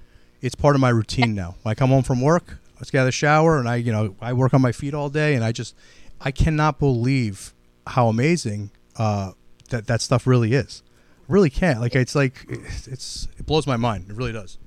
it's 0.41 0.55
part 0.55 0.75
of 0.75 0.81
my 0.81 0.89
routine 0.89 1.35
now. 1.35 1.57
When 1.63 1.71
I 1.71 1.75
come 1.75 1.91
home 1.91 2.03
from 2.03 2.21
work, 2.21 2.59
let's 2.77 2.91
get 2.91 3.01
out 3.01 3.03
of 3.03 3.09
the 3.09 3.13
shower, 3.13 3.59
and 3.59 3.69
I 3.69 3.77
you 3.77 3.93
know 3.93 4.17
I 4.21 4.33
work 4.33 4.55
on 4.55 4.63
my 4.63 4.73
feet 4.73 4.95
all 4.95 5.11
day, 5.11 5.35
and 5.35 5.45
I 5.45 5.53
just 5.53 5.75
I 6.21 6.31
cannot 6.31 6.79
believe 6.79 7.55
how 7.87 8.09
amazing 8.09 8.71
uh, 8.97 9.33
that 9.71 9.87
that 9.87 10.01
stuff 10.01 10.27
really 10.27 10.55
is. 10.55 10.83
Really 11.29 11.51
can't. 11.51 11.81
Like 11.81 11.95
it's 11.95 12.15
like 12.15 12.45
it's, 12.49 12.89
it's 12.89 13.29
it 13.39 13.39
blows 13.51 13.67
my 13.67 13.77
mind. 13.77 14.07
It 14.09 14.15
really 14.17 14.31
does. 14.33 14.59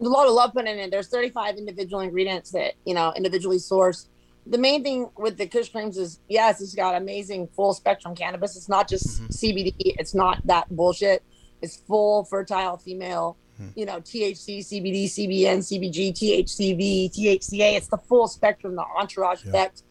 There's 0.00 0.08
a 0.08 0.12
lot 0.12 0.26
of 0.26 0.32
love 0.32 0.52
put 0.52 0.66
in 0.66 0.78
it. 0.80 0.90
There's 0.90 1.06
35 1.06 1.56
individual 1.58 2.00
ingredients 2.00 2.50
that 2.50 2.74
you 2.84 2.92
know 2.92 3.12
individually 3.16 3.58
sourced. 3.58 4.08
The 4.46 4.58
main 4.58 4.82
thing 4.82 5.10
with 5.16 5.38
the 5.38 5.46
Kush 5.46 5.70
Kreams 5.70 5.96
is 5.96 6.18
yes, 6.28 6.60
it's 6.60 6.74
got 6.74 6.96
amazing 6.96 7.46
full 7.54 7.72
spectrum 7.72 8.16
cannabis. 8.16 8.56
It's 8.56 8.68
not 8.68 8.88
just 8.88 9.06
Mhm. 9.20 9.32
CBD. 9.32 9.74
It's 10.00 10.12
not 10.12 10.44
that 10.46 10.66
bullshit. 10.74 11.22
It's 11.62 11.76
full 11.76 12.24
fertile 12.24 12.78
female. 12.78 13.36
Mhm. 13.60 13.72
You 13.76 13.86
know, 13.86 14.00
THC, 14.00 14.60
CBD, 14.60 15.06
CBN, 15.06 15.62
CBG, 15.62 16.12
THCV, 16.12 17.08
THCA. 17.10 17.76
It's 17.76 17.86
the 17.88 17.98
full 17.98 18.26
spectrum, 18.26 18.74
the 18.74 18.84
entourage 18.98 19.44
Yeah. 19.44 19.50
effect. 19.50 19.84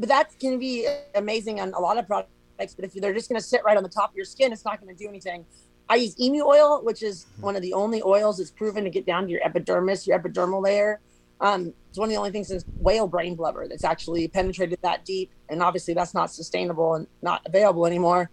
But 0.00 0.08
that's 0.08 0.34
going 0.34 0.54
to 0.54 0.58
be 0.58 0.88
amazing 1.14 1.60
on 1.60 1.72
a 1.74 1.78
lot 1.78 1.96
of 1.96 2.08
products. 2.08 2.74
But 2.74 2.86
if 2.86 2.94
they're 2.94 3.14
just 3.14 3.28
going 3.28 3.40
to 3.40 3.46
sit 3.46 3.62
right 3.62 3.76
on 3.76 3.84
the 3.84 3.88
top 4.00 4.10
of 4.10 4.16
your 4.16 4.24
skin, 4.24 4.52
it's 4.52 4.64
not 4.64 4.80
going 4.80 4.92
to 4.96 5.00
do 5.00 5.08
anything. 5.08 5.44
I 5.88 5.96
use 5.96 6.18
emu 6.20 6.44
oil, 6.44 6.80
which 6.82 7.02
is 7.02 7.24
Mm-hmm. 7.24 7.42
one 7.42 7.56
of 7.56 7.62
the 7.62 7.74
only 7.74 8.02
oils 8.02 8.38
that's 8.38 8.50
proven 8.50 8.84
to 8.84 8.90
get 8.90 9.06
down 9.06 9.24
to 9.24 9.30
your 9.30 9.42
epidermis, 9.44 10.06
your 10.06 10.18
epidermal 10.18 10.62
layer. 10.62 11.00
Um, 11.40 11.74
it's 11.90 11.98
one 11.98 12.06
of 12.06 12.10
the 12.10 12.16
only 12.16 12.30
things 12.30 12.48
since 12.48 12.64
whale 12.78 13.08
brain 13.08 13.34
blubber 13.34 13.66
that's 13.66 13.84
actually 13.84 14.28
penetrated 14.28 14.78
that 14.82 15.04
deep, 15.04 15.30
and 15.48 15.62
obviously 15.62 15.92
that's 15.92 16.14
not 16.14 16.30
sustainable 16.30 16.94
and 16.94 17.06
not 17.20 17.42
available 17.46 17.84
anymore. 17.86 18.30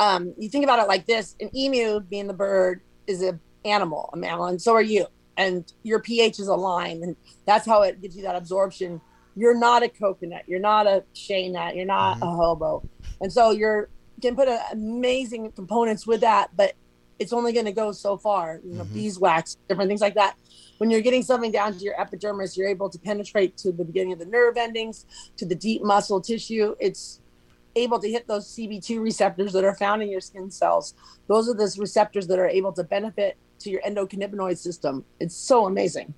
Um, 0.00 0.34
you 0.38 0.48
think 0.48 0.64
about 0.64 0.78
it 0.78 0.88
like 0.88 1.06
this: 1.06 1.36
an 1.40 1.54
emu, 1.56 2.00
being 2.00 2.26
the 2.26 2.34
bird, 2.34 2.80
is 3.06 3.22
an 3.22 3.38
animal, 3.64 4.08
a 4.12 4.16
mammal, 4.16 4.46
and 4.46 4.60
so 4.60 4.72
are 4.74 4.82
you. 4.82 5.06
And 5.36 5.70
your 5.82 6.00
pH 6.00 6.40
is 6.40 6.48
aligned, 6.48 7.02
and 7.04 7.16
that's 7.46 7.66
how 7.66 7.82
it 7.82 8.00
gives 8.00 8.16
you 8.16 8.22
that 8.22 8.34
absorption. 8.36 9.00
You're 9.36 9.58
not 9.58 9.82
a 9.82 9.88
coconut. 9.88 10.42
You're 10.46 10.60
not 10.60 10.86
a 10.86 11.04
shea 11.14 11.48
nut. 11.48 11.74
You're 11.76 11.86
not 11.86 12.18
Mhm. 12.18 12.22
a 12.22 12.26
jojoba, 12.26 12.82
and 13.20 13.32
so 13.32 13.50
you're 13.50 13.88
can 14.22 14.36
put 14.36 14.48
a, 14.48 14.60
amazing 14.72 15.52
components 15.52 16.06
with 16.06 16.20
that, 16.22 16.50
but 16.56 16.74
it's 17.18 17.32
only 17.32 17.52
going 17.52 17.66
to 17.66 17.72
go 17.72 17.92
so 17.92 18.16
far. 18.16 18.60
You 18.64 18.74
know, 18.74 18.84
Mhm. 18.84 18.94
beeswax, 18.94 19.56
different 19.68 19.88
things 19.88 20.00
like 20.00 20.14
that. 20.14 20.36
When 20.78 20.90
you're 20.90 21.02
getting 21.02 21.22
something 21.22 21.52
down 21.52 21.74
to 21.74 21.84
your 21.84 22.00
epidermis, 22.00 22.56
you're 22.56 22.68
able 22.68 22.88
to 22.90 22.98
penetrate 22.98 23.56
to 23.58 23.70
the 23.72 23.84
beginning 23.84 24.12
of 24.14 24.18
the 24.18 24.24
nerve 24.26 24.56
endings, 24.56 25.04
to 25.36 25.44
the 25.46 25.54
deep 25.54 25.82
muscle 25.82 26.20
tissue. 26.20 26.74
It's 26.80 27.20
able 27.76 27.98
to 28.00 28.08
hit 28.10 28.26
those 28.26 28.48
CB2 28.48 29.00
receptors 29.00 29.52
that 29.52 29.64
are 29.64 29.74
found 29.74 30.02
in 30.02 30.10
your 30.10 30.20
skin 30.20 30.50
cells. 30.50 30.94
Those 31.28 31.48
are 31.48 31.54
those 31.54 31.78
receptors 31.78 32.26
that 32.26 32.38
are 32.38 32.48
able 32.48 32.72
to 32.72 32.84
benefit 32.84 33.36
to 33.60 33.70
your 33.70 33.80
endocannabinoid 33.82 34.58
system. 34.58 35.04
It's 35.20 35.36
so 35.36 35.66
amazing. 35.66 36.14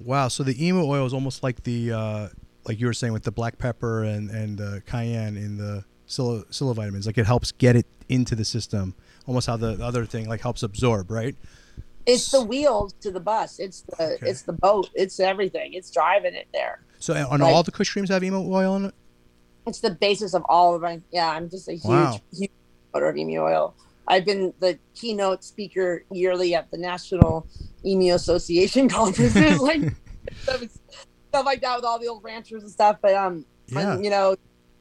Wow. 0.00 0.28
So 0.28 0.42
the 0.42 0.56
emu 0.66 0.82
oil 0.84 1.04
is 1.06 1.12
almost 1.12 1.42
like 1.42 1.62
the 1.64 1.92
uh, 1.92 2.28
like 2.66 2.80
you 2.80 2.86
were 2.86 2.94
saying 2.94 3.12
with 3.12 3.22
the 3.22 3.30
black 3.32 3.58
pepper 3.58 4.02
and 4.04 4.30
and 4.30 4.60
uh, 4.60 4.80
cayenne 4.86 5.36
in 5.36 5.56
the 5.58 5.84
silo, 6.06 6.44
vitamins. 6.72 7.06
Like 7.06 7.18
it 7.18 7.26
helps 7.26 7.52
get 7.52 7.76
it 7.76 7.86
into 8.08 8.34
the 8.34 8.44
system, 8.44 8.94
almost 9.26 9.46
how 9.46 9.56
the 9.56 9.82
other 9.84 10.04
thing 10.06 10.28
like 10.28 10.40
helps 10.40 10.62
absorb, 10.62 11.10
right? 11.10 11.34
It's 12.06 12.30
the 12.30 12.40
wheels 12.42 12.92
to 13.00 13.10
the 13.10 13.20
bus. 13.20 13.58
It's 13.58 13.80
the 13.82 14.14
Okay. 14.14 14.26
it's 14.30 14.42
the 14.42 14.52
boat. 14.52 14.90
It's 14.94 15.18
everything. 15.18 15.72
It's 15.74 15.90
driving 15.90 16.34
it 16.34 16.46
there. 16.52 16.80
So 16.98 17.14
on 17.14 17.40
Like- 17.40 17.52
all 17.52 17.62
the 17.62 17.72
Kush 17.72 17.94
Kreams 17.96 18.08
have 18.08 18.22
emu 18.22 18.38
oil 18.52 18.76
in 18.76 18.84
it. 18.86 18.94
It's 19.66 19.80
the 19.80 19.90
basis 19.90 20.32
of 20.32 20.44
all 20.48 20.74
of 20.76 20.82
my. 20.82 21.00
Yeah, 21.12 21.28
I'm 21.28 21.50
just 21.50 21.68
a 21.68 21.72
huge, 21.72 21.84
Wow. 21.84 22.20
huge 22.32 22.50
supporter 22.86 23.08
of 23.08 23.16
emu 23.16 23.40
oil. 23.40 23.74
I've 24.06 24.24
been 24.24 24.54
the 24.60 24.78
keynote 24.94 25.42
speaker 25.42 26.04
yearly 26.12 26.54
at 26.54 26.70
the 26.70 26.78
National 26.78 27.44
Emu 27.84 28.14
Association 28.14 28.88
conferences, 28.98 29.58
like 29.60 29.82
stuff, 30.42 30.62
stuff 31.30 31.44
like 31.44 31.60
that 31.62 31.74
with 31.74 31.84
all 31.84 31.98
the 31.98 32.06
old 32.06 32.22
ranchers 32.22 32.62
and 32.62 32.70
stuff. 32.70 32.98
But 33.02 33.14
um, 33.14 33.44
Yeah. 33.66 33.98
you 33.98 34.10
know, 34.10 34.36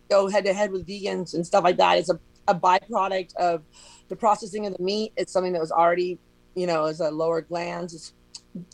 go 0.09 0.27
head 0.29 0.45
to 0.45 0.53
head 0.53 0.71
with 0.71 0.87
vegans 0.87 1.33
and 1.33 1.45
stuff 1.45 1.63
like 1.63 1.77
that. 1.77 1.97
It's 1.97 2.09
a, 2.09 2.19
a 2.47 2.55
byproduct 2.55 3.35
of 3.35 3.63
the 4.07 4.15
processing 4.15 4.65
of 4.65 4.75
the 4.75 4.83
meat. 4.83 5.13
It's 5.17 5.31
something 5.31 5.53
that 5.53 5.61
was 5.61 5.71
already, 5.71 6.19
you 6.55 6.67
know, 6.67 6.85
as 6.85 6.99
a 6.99 7.09
lower 7.09 7.41
glands. 7.41 7.93
It's 7.93 8.13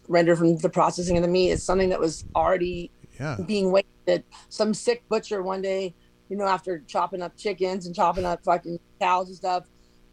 rendered 0.07 0.37
from 0.37 0.57
the 0.57 0.69
processing 0.69 1.17
of 1.17 1.23
the 1.23 1.29
meat. 1.29 1.51
It's 1.51 1.63
something 1.63 1.89
that 1.89 1.99
was 1.99 2.25
already 2.35 2.91
Yeah. 3.19 3.37
being 3.45 3.71
wasted. 3.71 4.23
Some 4.49 4.73
sick 4.73 5.03
butcher 5.09 5.41
one 5.41 5.61
day, 5.61 5.93
you 6.29 6.37
know, 6.37 6.45
after 6.45 6.79
chopping 6.87 7.21
up 7.21 7.37
chickens 7.37 7.85
and 7.85 7.95
chopping 7.95 8.25
up 8.25 8.43
fucking 8.43 8.79
cows 8.99 9.27
and 9.27 9.37
stuff, 9.37 9.65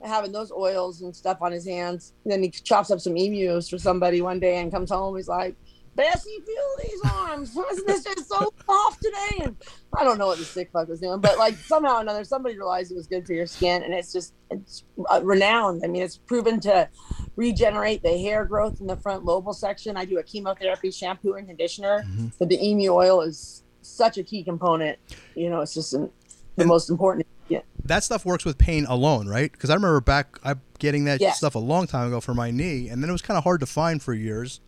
having 0.02 0.30
those 0.32 0.52
oils 0.52 1.02
and 1.02 1.14
stuff 1.14 1.38
on 1.40 1.52
his 1.52 1.66
hands. 1.66 2.12
And 2.24 2.32
then 2.32 2.42
he 2.42 2.50
chops 2.50 2.90
up 2.90 3.00
some 3.00 3.16
emus 3.16 3.68
for 3.68 3.78
somebody 3.78 4.22
one 4.22 4.38
day 4.40 4.58
and 4.58 4.70
comes 4.70 4.90
home. 4.90 5.16
He's 5.16 5.28
like, 5.28 5.56
Bessie, 5.98 6.38
feel 6.46 6.88
these 6.88 7.00
arms. 7.12 7.54
this 7.86 8.06
is 8.06 8.26
so 8.28 8.52
soft 8.66 9.02
today. 9.02 9.44
And 9.44 9.56
I 9.98 10.04
don't 10.04 10.16
know 10.16 10.28
what 10.28 10.38
the 10.38 10.44
sick 10.44 10.70
fuck 10.72 10.88
was 10.88 11.00
doing, 11.00 11.20
but 11.20 11.36
like 11.38 11.56
somehow 11.56 11.98
or 11.98 12.00
another, 12.02 12.22
somebody 12.24 12.56
realized 12.56 12.92
it 12.92 12.96
was 12.96 13.06
good 13.08 13.26
for 13.26 13.32
your 13.32 13.46
skin. 13.46 13.82
And 13.82 13.92
it's 13.92 14.12
just, 14.12 14.32
it's 14.50 14.84
uh, 15.10 15.20
renowned. 15.24 15.82
I 15.84 15.88
mean, 15.88 16.02
it's 16.02 16.16
proven 16.16 16.60
to 16.60 16.88
regenerate 17.36 18.02
the 18.02 18.16
hair 18.16 18.44
growth 18.44 18.80
in 18.80 18.86
the 18.86 18.96
front 18.96 19.24
lobal 19.24 19.52
section. 19.52 19.96
I 19.96 20.04
do 20.04 20.18
a 20.18 20.22
chemotherapy 20.22 20.90
shampoo 20.90 21.34
and 21.34 21.46
conditioner 21.46 22.04
Mhm. 22.08 22.32
but 22.38 22.48
the 22.48 22.64
emu 22.64 22.90
oil 22.92 23.20
is 23.22 23.64
such 23.82 24.18
a 24.18 24.22
key 24.22 24.42
component. 24.44 24.98
You 25.34 25.50
know, 25.50 25.60
it's 25.62 25.74
just 25.74 25.94
an, 25.94 26.10
the 26.56 26.62
And- 26.62 26.68
most 26.68 26.90
important. 26.90 27.26
Yeah, 27.48 27.60
That 27.84 28.04
stuff 28.04 28.26
works 28.26 28.44
with 28.44 28.58
pain 28.58 28.84
alone, 28.86 29.26
right? 29.26 29.50
Because 29.50 29.70
I 29.70 29.74
remember 29.74 30.00
back 30.02 30.38
I 30.44 30.54
getting 30.78 31.04
that 31.06 31.18
Yes. 31.20 31.38
stuff 31.38 31.54
a 31.54 31.58
long 31.58 31.86
time 31.86 32.06
ago 32.06 32.20
for 32.20 32.34
my 32.34 32.50
knee, 32.50 32.88
and 32.88 33.02
then 33.02 33.08
it 33.08 33.12
was 33.12 33.22
kind 33.22 33.38
of 33.38 33.44
hard 33.44 33.60
to 33.60 33.66
find 33.66 34.02
for 34.02 34.12
years. 34.12 34.60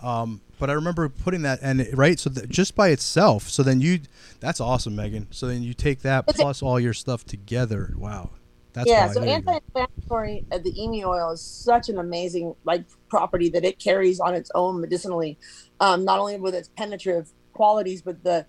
Um, 0.00 0.40
but 0.58 0.70
I 0.70 0.72
remember 0.74 1.08
putting 1.08 1.42
that 1.42 1.58
and 1.62 1.80
it- 1.80 1.96
right, 1.96 2.18
so 2.18 2.30
that 2.30 2.48
just 2.48 2.74
by 2.74 2.88
itself. 2.88 3.48
So 3.48 3.62
then 3.62 3.80
you, 3.80 4.00
that's 4.40 4.60
awesome, 4.60 4.96
Megan. 4.96 5.26
So 5.30 5.46
then 5.46 5.62
you 5.62 5.74
take 5.74 6.00
that 6.02 6.24
It's 6.28 6.38
plus 6.40 6.62
all 6.62 6.78
your 6.80 6.92
stuff 6.94 7.24
together. 7.24 7.94
Wow, 7.96 8.30
that's 8.72 8.88
yeah. 8.88 9.08
So 9.08 9.20
There 9.20 9.28
you 9.36 9.42
go. 9.42 9.52
anti-inflammatory, 9.52 10.44
uh, 10.52 10.58
the 10.58 10.72
emu 10.82 11.04
oil 11.06 11.30
is 11.32 11.40
such 11.42 11.88
an 11.88 11.98
amazing 11.98 12.54
like 12.64 12.84
property 13.08 13.48
that 13.50 13.64
it 13.64 13.78
carries 13.78 14.20
on 14.20 14.34
its 14.34 14.50
own 14.54 14.80
medicinally, 14.80 15.38
um, 15.80 16.04
not 16.04 16.18
only 16.18 16.38
with 16.38 16.54
its 16.54 16.68
penetrative 16.76 17.30
qualities, 17.52 18.02
but 18.02 18.22
the 18.24 18.46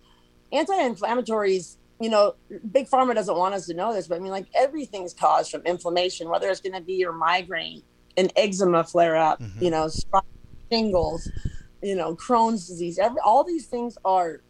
anti-inflammatories. 0.51 1.78
You 2.01 2.10
know, 2.10 2.36
big 2.72 2.88
pharma 2.89 3.14
doesn't 3.14 3.36
want 3.36 3.53
us 3.55 3.66
to 3.68 3.74
know 3.74 3.93
this, 3.93 4.07
but 4.07 4.16
I 4.16 4.20
mean, 4.20 4.32
like 4.32 4.45
everything's 4.55 5.14
caused 5.14 5.51
from 5.51 5.64
inflammation, 5.66 6.30
whether 6.30 6.47
it's 6.49 6.62
going 6.62 6.74
to 6.74 6.82
be 6.82 6.93
your 6.93 7.12
migraine, 7.12 7.82
an 8.16 8.30
eczema 8.38 8.86
flare 8.86 9.18
up, 9.18 9.41
Mhm. 9.41 9.62
you 9.62 9.70
know, 9.70 9.89
shingles, 10.72 11.30
you 11.82 11.95
know, 11.95 12.15
Crohn's 12.15 12.67
disease. 12.67 12.99
Every 12.99 13.19
all 13.23 13.43
these 13.43 13.65
things 13.65 13.97
are 14.05 14.41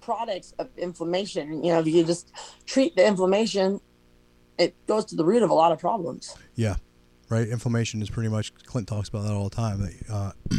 products 0.00 0.54
of 0.58 0.68
inflammation. 0.76 1.62
You 1.64 1.72
know, 1.72 1.80
if 1.80 1.86
you 1.86 2.04
just 2.04 2.32
treat 2.66 2.96
the 2.96 3.06
inflammation, 3.06 3.80
it 4.58 4.74
goes 4.86 5.04
to 5.06 5.16
the 5.16 5.24
root 5.24 5.42
of 5.42 5.50
a 5.50 5.54
lot 5.54 5.72
of 5.72 5.78
problems. 5.78 6.34
Yeah, 6.54 6.76
right? 7.28 7.48
Inflammation 7.48 8.02
is 8.02 8.10
pretty 8.10 8.28
much 8.28 8.54
Clint 8.64 8.88
talks 8.88 9.08
about 9.08 9.22
that 9.22 9.32
all 9.32 9.48
the 9.48 9.56
time. 9.56 9.88
Uh, 10.10 10.32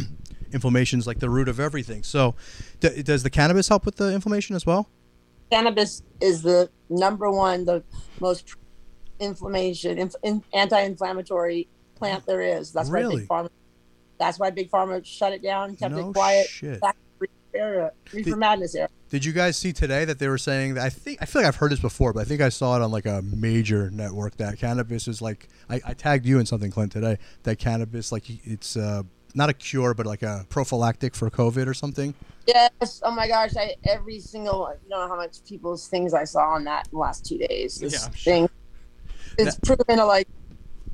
inflammation 0.52 0.98
is 0.98 1.06
like 1.06 1.20
the 1.20 1.30
root 1.30 1.48
of 1.48 1.60
everything. 1.60 2.02
So, 2.02 2.34
d- 2.80 3.02
does 3.02 3.22
the 3.22 3.30
cannabis 3.30 3.68
help 3.68 3.84
with 3.84 3.96
the 3.96 4.12
inflammation 4.12 4.56
as 4.56 4.66
well? 4.66 4.88
Cannabis 5.50 6.02
is 6.20 6.42
the 6.42 6.70
number 6.88 7.30
one, 7.30 7.64
the 7.64 7.84
most 8.20 8.56
inflammation, 9.20 9.98
inf- 9.98 10.42
anti-inflammatory 10.52 11.68
plant 11.94 12.24
there 12.26 12.40
is. 12.40 12.72
That's 12.72 12.90
why 12.90 13.02
big 13.02 13.28
pharma. 13.28 13.50
That's 14.22 14.38
why 14.38 14.50
big 14.50 14.70
pharma 14.70 15.04
shut 15.04 15.32
it 15.32 15.42
down, 15.42 15.74
kept 15.74 15.94
no 15.94 16.10
it 16.10 16.12
quiet. 16.12 16.46
shit. 16.46 16.80
Back 16.80 16.96
to 17.20 17.26
era, 17.54 17.90
reefer 18.12 18.30
Did- 18.30 18.38
madness 18.38 18.74
era. 18.74 18.88
Did 19.10 19.24
you 19.24 19.32
guys 19.32 19.56
see 19.58 19.72
today 19.72 20.04
that 20.06 20.18
they 20.20 20.28
were 20.28 20.38
saying 20.38 20.74
that 20.74 20.84
I 20.86 20.88
think 20.90 21.18
I 21.20 21.26
feel 21.26 21.42
like 21.42 21.48
I've 21.48 21.56
heard 21.56 21.72
this 21.72 21.80
before, 21.80 22.12
but 22.12 22.20
I 22.20 22.24
think 22.24 22.40
I 22.40 22.48
saw 22.48 22.76
it 22.76 22.82
on 22.82 22.90
like 22.92 23.04
a 23.04 23.20
major 23.22 23.90
network 23.90 24.36
that 24.36 24.58
cannabis 24.58 25.06
is 25.08 25.20
like 25.20 25.48
I, 25.68 25.80
I 25.84 25.92
tagged 25.94 26.24
you 26.24 26.38
in 26.38 26.46
something, 26.46 26.70
Clint, 26.70 26.92
today. 26.92 27.18
That 27.42 27.58
cannabis 27.58 28.10
like 28.12 28.24
it's 28.28 28.76
uh, 28.76 29.02
not 29.34 29.50
a 29.50 29.52
cure, 29.54 29.92
but 29.92 30.06
like 30.06 30.22
a 30.22 30.46
prophylactic 30.48 31.14
for 31.14 31.28
COVID 31.28 31.66
or 31.66 31.74
something. 31.74 32.14
Yes. 32.46 33.02
Oh 33.04 33.10
my 33.10 33.26
gosh. 33.28 33.54
I 33.56 33.74
every 33.84 34.18
single 34.20 34.70
you 34.84 34.88
don't 34.88 35.00
know 35.00 35.08
how 35.08 35.16
much 35.16 35.44
people's 35.44 35.88
things 35.88 36.14
I 36.14 36.24
saw 36.24 36.50
on 36.54 36.64
that 36.64 36.88
last 36.92 37.26
two 37.26 37.38
days. 37.38 37.80
This 37.80 37.92
Yeah, 37.94 38.06
I'm 38.06 38.14
sure. 38.14 38.32
thing 38.32 38.48
it's 39.38 39.58
proven 39.58 39.96
to 39.98 40.04
like 40.06 40.28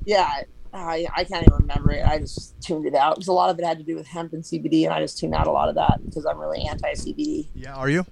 yeah, 0.04 0.42
I 0.72 1.06
I 1.14 1.24
can't 1.24 1.46
even 1.46 1.58
remember 1.60 1.92
it. 1.92 2.04
I 2.04 2.18
just 2.18 2.60
tuned 2.60 2.86
it 2.86 2.94
out 2.94 3.16
because 3.16 3.28
a 3.28 3.32
lot 3.32 3.50
of 3.50 3.58
it 3.58 3.64
had 3.64 3.78
to 3.78 3.84
do 3.84 3.96
with 3.96 4.06
hemp 4.06 4.32
and 4.32 4.42
CBD, 4.42 4.84
and 4.84 4.92
I 4.92 5.00
just 5.00 5.18
tuned 5.18 5.34
out 5.34 5.46
a 5.46 5.50
lot 5.50 5.68
of 5.68 5.74
that 5.76 6.00
because 6.04 6.26
I'm 6.26 6.38
really 6.38 6.62
anti 6.62 6.92
CBD. 6.92 7.48
Yeah, 7.54 7.74
are 7.74 7.88
you? 7.88 8.04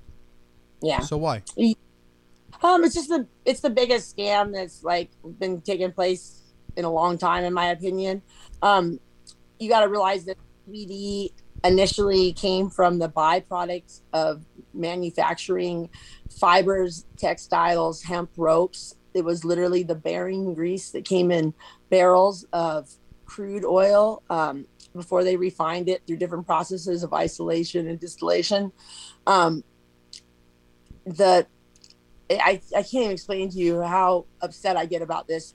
Yeah. 0.82 1.00
So 1.00 1.16
why? 1.16 1.42
Um, 2.62 2.84
it's 2.84 2.94
just 2.94 3.09
the 3.09 3.26
it's 3.44 3.61
the 3.61 3.70
biggest 3.70 4.16
scam 4.16 4.52
that's 4.52 4.82
like 4.82 5.11
been 5.38 5.61
taking 5.61 5.92
place 5.92 6.42
in 6.76 6.84
a 6.84 6.90
long 6.90 7.18
time, 7.18 7.44
in 7.44 7.52
my 7.52 7.66
opinion. 7.66 8.22
Um, 8.62 9.00
you 9.59 9.68
got 9.68 9.80
to 9.80 9.88
realize 9.88 10.24
that 10.24 10.36
CBD 10.68 11.30
initially 11.64 12.32
came 12.32 12.70
from 12.70 12.98
the 12.98 13.09
byproducts 13.09 14.02
of 14.12 14.44
manufacturing 14.74 15.88
fibers, 16.30 17.07
textiles, 17.16 18.02
hemp 18.02 18.30
ropes. 18.36 18.94
It 19.16 19.24
was 19.24 19.44
literally 19.44 19.82
the 19.82 19.94
bearing 19.94 20.54
grease 20.54 20.90
that 20.90 21.04
came 21.04 21.30
in 21.30 21.54
barrels 21.90 22.44
of 22.52 22.90
crude 23.24 23.64
oil 23.64 24.22
um, 24.30 24.66
before 24.94 25.24
they 25.24 25.36
refined 25.36 25.88
it 25.88 26.02
through 26.06 26.16
different 26.18 26.46
processes 26.46 27.02
of 27.02 27.12
isolation 27.12 27.88
and 27.88 27.98
distillation. 27.98 28.72
Um, 29.26 29.64
the 31.04 31.46
I, 32.28 32.60
I 32.76 32.82
can't 32.82 32.94
even 32.94 33.10
explain 33.12 33.50
to 33.50 33.58
you 33.58 33.82
how 33.82 34.26
upset 34.40 34.76
I 34.76 34.86
get 34.86 35.02
about 35.02 35.28
this. 35.28 35.54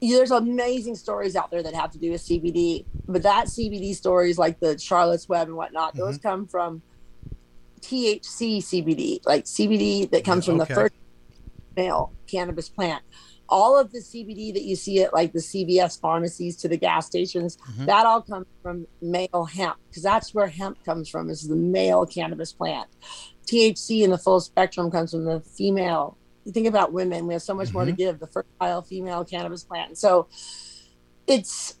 There's 0.00 0.30
amazing 0.30 0.96
stories 0.96 1.34
out 1.34 1.50
there 1.50 1.62
that 1.62 1.74
have 1.74 1.90
to 1.92 1.98
do 1.98 2.10
with 2.12 2.22
CBD, 2.22 2.84
but 3.08 3.22
that 3.22 3.46
CBD 3.46 3.94
stories 3.94 4.38
like 4.38 4.60
the 4.60 4.78
Charlotte's 4.78 5.28
Web 5.28 5.48
and 5.48 5.56
whatnot, 5.56 5.96
those 5.96 6.18
come 6.18 6.46
from 6.46 6.82
THC 7.80 8.58
CBD, 8.58 9.20
like 9.26 9.44
CBD 9.44 10.10
that 10.10 10.24
comes 10.24 10.46
from 10.46 10.60
okay. 10.60 10.68
the 10.68 10.74
first 10.74 10.94
male 11.76 12.12
cannabis 12.26 12.68
plant. 12.68 13.02
All 13.48 13.78
of 13.78 13.92
the 13.92 13.98
CBD 14.00 14.52
that 14.54 14.62
you 14.64 14.74
see 14.74 15.02
at 15.02 15.12
like 15.12 15.32
the 15.32 15.40
CVS 15.40 16.00
pharmacies 16.00 16.56
to 16.58 16.68
the 16.68 16.76
gas 16.78 17.06
stations, 17.06 17.58
Mhm. 17.76 17.86
that 17.86 18.06
all 18.06 18.22
comes 18.22 18.46
from 18.62 18.86
male 19.02 19.44
hemp 19.44 19.76
because 19.88 20.02
that's 20.02 20.32
where 20.34 20.46
hemp 20.46 20.82
comes 20.84 21.08
from 21.08 21.28
is 21.28 21.46
the 21.46 21.56
male 21.56 22.06
cannabis 22.06 22.52
plant. 22.52 22.88
THC 23.46 24.02
in 24.02 24.10
the 24.10 24.18
full 24.18 24.40
spectrum 24.40 24.90
comes 24.90 25.10
from 25.10 25.24
the 25.24 25.40
female. 25.40 26.16
You 26.44 26.52
think 26.52 26.66
about 26.66 26.92
women, 26.92 27.26
we 27.26 27.34
have 27.34 27.42
so 27.42 27.54
much 27.54 27.72
more 27.72 27.84
to 27.84 27.92
Mhm. 27.92 27.96
give 27.96 28.18
the 28.18 28.26
fertile 28.26 28.82
female 28.82 29.24
cannabis 29.24 29.64
plant. 29.64 29.90
And 29.90 29.98
so 29.98 30.26
it's 31.26 31.76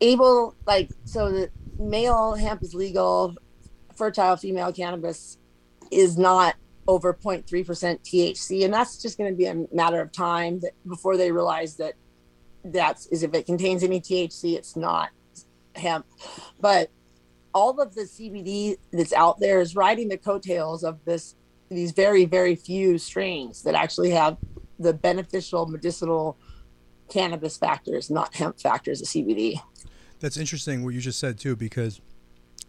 able 0.00 0.54
like 0.66 0.90
so 1.04 1.30
the 1.30 1.50
male 1.78 2.32
hemp 2.32 2.62
is 2.62 2.74
legal, 2.74 3.34
fertile 3.94 4.36
female 4.36 4.72
cannabis 4.72 5.36
is 5.90 6.16
not 6.16 6.54
over 6.88 7.14
0.3% 7.14 7.44
THC 7.46 8.64
and 8.64 8.74
that's 8.74 9.00
just 9.00 9.16
going 9.18 9.30
to 9.30 9.36
be 9.36 9.46
a 9.46 9.66
matter 9.72 10.00
of 10.00 10.10
time 10.12 10.60
that 10.60 10.72
before 10.86 11.16
they 11.16 11.30
realize 11.30 11.76
that 11.76 11.94
that's 12.64 13.06
is 13.06 13.22
if 13.22 13.34
it 13.34 13.46
contains 13.46 13.82
any 13.82 14.00
THC 14.00 14.56
it's 14.56 14.76
not 14.76 15.10
hemp. 15.74 16.06
But 16.60 16.90
all 17.54 17.80
of 17.80 17.94
the 17.94 18.02
CBD 18.02 18.76
that's 18.92 19.12
out 19.12 19.38
there 19.38 19.60
is 19.60 19.76
riding 19.76 20.08
the 20.08 20.18
coattails 20.18 20.82
of 20.82 21.04
this 21.04 21.36
these 21.68 21.92
very 21.92 22.24
very 22.24 22.56
few 22.56 22.98
strains 22.98 23.62
that 23.62 23.74
actually 23.74 24.10
have 24.10 24.36
the 24.78 24.92
beneficial 24.92 25.66
medicinal 25.66 26.36
cannabis 27.08 27.56
factors 27.56 28.10
not 28.10 28.34
hemp 28.34 28.58
factors 28.58 29.00
of 29.00 29.06
CBD 29.06 29.60
That's 30.20 30.36
interesting 30.36 30.84
what 30.84 30.94
you 30.94 31.00
just 31.00 31.18
said 31.18 31.38
too, 31.38 31.56
because 31.56 32.00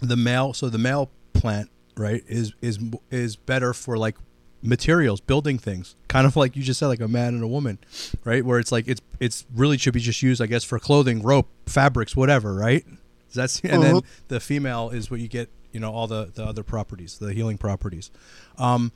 the 0.02 0.18
male, 0.18 0.54
so 0.54 0.70
the 0.70 0.80
male 0.80 1.12
plant, 1.34 1.70
right, 1.96 2.24
is 2.28 2.54
is 2.62 2.80
is 3.12 3.36
better 3.36 3.74
for 3.74 3.98
like 3.98 4.16
materials, 4.62 5.20
building 5.20 5.58
things, 5.58 5.96
kind 6.08 6.26
of 6.26 6.36
like 6.36 6.56
you 6.56 6.64
just 6.64 6.80
said, 6.80 6.88
like 6.88 7.02
a 7.02 7.08
man 7.08 7.34
and 7.34 7.44
a 7.44 7.48
woman, 7.48 7.78
right? 8.24 8.46
Where 8.46 8.60
it's 8.60 8.72
like 8.72 8.88
it's 8.88 9.02
it's 9.20 9.46
really 9.56 9.78
should 9.78 9.94
be 9.94 10.00
just 10.00 10.22
used, 10.22 10.42
I 10.42 10.46
guess, 10.46 10.64
for 10.64 10.80
clothing, 10.80 11.22
rope, 11.22 11.48
fabrics, 11.66 12.16
whatever, 12.16 12.54
right? 12.54 12.86
That's 13.34 13.60
and 13.62 13.82
then 13.84 14.02
the 14.28 14.40
female 14.40 14.90
is 14.90 15.10
what 15.10 15.20
you 15.20 15.28
get, 15.28 15.50
you 15.72 15.80
know, 15.80 15.92
all 15.92 16.08
the 16.08 16.32
the 16.34 16.44
other 16.44 16.64
properties, 16.64 17.18
the 17.18 17.34
healing 17.34 17.58
properties. 17.58 18.12
Um, 18.58 18.92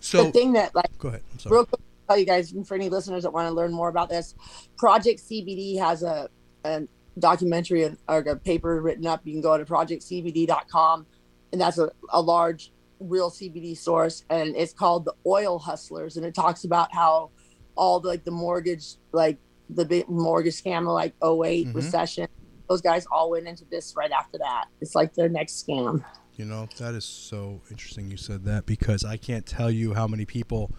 so 0.00 0.24
the 0.24 0.32
thing 0.32 0.52
that 0.52 0.74
like 0.74 0.96
go 0.98 1.08
ahead. 1.08 1.22
I'm 1.32 1.38
sorry. 1.38 1.56
real 1.56 1.66
quick 1.66 1.80
tell 2.08 2.18
you 2.18 2.24
guys 2.24 2.52
and 2.52 2.66
for 2.66 2.74
any 2.74 2.88
listeners 2.88 3.22
that 3.22 3.30
want 3.30 3.46
to 3.46 3.52
learn 3.52 3.72
more 3.72 3.88
about 3.88 4.08
this 4.08 4.34
project 4.76 5.20
cbd 5.20 5.78
has 5.78 6.02
a, 6.02 6.28
a 6.64 6.82
documentary 7.18 7.84
or 8.08 8.18
a 8.18 8.36
paper 8.36 8.80
written 8.80 9.06
up 9.06 9.20
you 9.24 9.32
can 9.32 9.42
go 9.42 9.58
to 9.58 9.64
projectcbd.com 9.64 11.06
and 11.52 11.60
that's 11.60 11.78
a, 11.78 11.90
a 12.10 12.20
large 12.20 12.72
real 13.00 13.30
cbd 13.30 13.76
source 13.76 14.24
and 14.28 14.56
it's 14.56 14.72
called 14.72 15.04
the 15.04 15.14
oil 15.26 15.58
hustlers 15.58 16.16
and 16.16 16.26
it 16.26 16.34
talks 16.34 16.64
about 16.64 16.92
how 16.92 17.30
all 17.76 18.00
the 18.00 18.08
like 18.08 18.24
the 18.24 18.30
mortgage 18.30 18.94
like 19.12 19.38
the 19.70 19.84
big 19.84 20.08
mortgage 20.08 20.60
scam 20.60 20.84
like 20.92 21.14
8 21.22 21.68
Mhm. 21.68 21.74
recession 21.74 22.26
those 22.68 22.80
guys 22.80 23.06
all 23.12 23.30
went 23.30 23.46
into 23.46 23.64
this 23.70 23.94
right 23.96 24.10
after 24.10 24.36
that 24.38 24.64
it's 24.80 24.94
like 24.94 25.14
their 25.14 25.28
next 25.28 25.64
scam 25.64 26.04
You 26.36 26.44
know, 26.44 26.68
that 26.78 26.94
is 26.94 27.04
so 27.04 27.60
interesting 27.70 28.10
you 28.10 28.16
said 28.16 28.44
that 28.44 28.64
because 28.66 29.04
I 29.04 29.16
can't 29.16 29.44
tell 29.46 29.70
you 29.70 29.94
how 29.94 30.06
many 30.06 30.24
people 30.24 30.70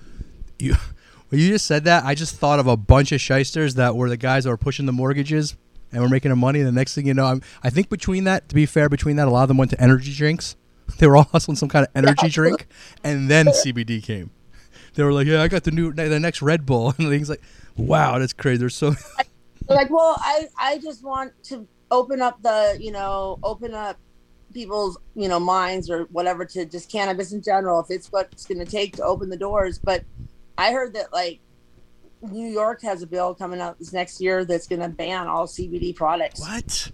you 0.58 0.76
when 1.30 1.40
you 1.42 1.50
just 1.50 1.66
said 1.66 1.84
that, 1.86 2.04
I 2.06 2.16
just 2.16 2.36
thought 2.36 2.60
of 2.60 2.68
a 2.68 2.76
bunch 2.78 3.12
of 3.12 3.22
shysters 3.22 3.76
that 3.76 3.96
were 3.96 4.10
the 4.10 4.18
guys 4.18 4.44
that 4.46 4.50
were 4.50 4.58
pushing 4.58 4.86
the 4.88 4.92
mortgages 4.94 5.56
and 5.92 6.02
we're 6.02 6.10
making 6.10 6.30
the 6.30 6.36
money. 6.36 6.60
And 6.60 6.68
the 6.68 6.74
next 6.74 6.96
thing 6.96 7.06
you 7.06 7.14
know, 7.14 7.26
I'm, 7.26 7.42
I 7.64 7.70
think 7.70 7.90
between 7.90 8.24
that, 8.26 8.50
to 8.50 8.56
be 8.56 8.66
fair, 8.66 8.90
between 8.90 9.16
that, 9.18 9.28
a 9.28 9.32
lot 9.32 9.44
of 9.44 9.48
them 9.48 9.58
went 9.58 9.72
to 9.72 9.82
energy 9.82 10.14
drinks. 10.14 10.56
They 10.98 11.06
were 11.06 11.18
all 11.18 11.30
hustling 11.32 11.56
some 11.56 11.70
kind 11.70 11.86
of 11.86 11.92
energy 11.94 12.30
drink, 12.30 12.66
and 13.04 13.30
then 13.30 13.46
CBD 13.46 14.02
came. 14.02 14.32
They 14.96 15.04
were 15.04 15.14
like, 15.14 15.28
"Yeah, 15.28 15.44
I 15.44 15.48
got 15.48 15.64
the 15.64 15.70
new, 15.70 15.94
the 15.94 16.20
next 16.20 16.42
Red 16.42 16.66
Bull," 16.66 16.88
and 16.98 17.08
things 17.10 17.30
like, 17.30 17.44
"Wow, 17.78 18.18
that's 18.18 18.34
crazy." 18.34 18.58
There's 18.58 18.76
so 18.76 18.96
They're 19.70 19.78
like, 19.78 19.92
well, 19.92 20.16
I, 20.20 20.48
I 20.58 20.78
just 20.80 21.04
want 21.04 21.32
to 21.44 21.68
open 21.92 22.24
up 22.24 22.42
the, 22.42 22.76
you 22.82 22.92
know, 22.92 23.38
open 23.44 23.76
up 23.76 23.98
people's, 24.52 24.98
you 25.14 25.28
know, 25.28 25.40
minds 25.40 25.92
or 25.92 26.06
whatever 26.06 26.44
to 26.44 26.66
just 26.66 26.92
cannabis 26.92 27.34
in 27.34 27.42
general, 27.44 27.80
if 27.80 27.92
it's 27.92 28.12
what 28.12 28.30
it's 28.32 28.48
going 28.48 28.58
to 28.58 28.66
take 28.66 28.96
to 28.96 29.04
open 29.04 29.30
the 29.30 29.38
doors. 29.38 29.78
But 29.78 30.04
I 30.58 30.72
heard 30.72 30.94
that 30.96 31.14
like 31.14 31.40
New 32.22 32.48
York 32.50 32.82
has 32.82 33.02
a 33.02 33.08
bill 33.08 33.34
coming 33.34 33.62
out 33.62 33.80
this 33.80 33.94
next 33.94 34.20
year 34.20 34.44
that's 34.46 34.68
going 34.68 34.82
to 34.82 34.90
ban 34.90 35.28
all 35.28 35.48
CBD 35.48 35.96
products. 35.96 36.40
what. 36.40 36.92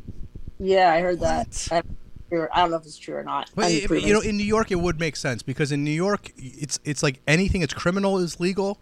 Yeah, 0.59 0.93
I 0.93 1.01
heard 1.01 1.19
What? 1.19 1.51
that. 1.51 1.67
I, 1.71 2.38
I 2.53 2.61
don't 2.61 2.71
know 2.71 2.78
if 2.78 2.84
it's 2.86 2.97
true 2.97 3.15
or 3.15 3.23
not. 3.23 3.49
Well, 3.55 3.69
it- 3.69 3.89
you 3.89 4.13
know, 4.13 4.21
in 4.21 4.38
New 4.38 4.43
York, 4.45 4.71
it 4.71 4.76
would 4.80 4.99
make 4.99 5.15
sense 5.15 5.41
because 5.43 5.71
in 5.71 5.84
New 5.84 5.91
York, 5.91 6.32
it's 6.38 6.80
it's 6.84 7.01
like 7.03 7.21
anything 7.28 7.61
that's 7.61 7.73
criminal 7.73 8.17
is 8.17 8.39
legal, 8.39 8.80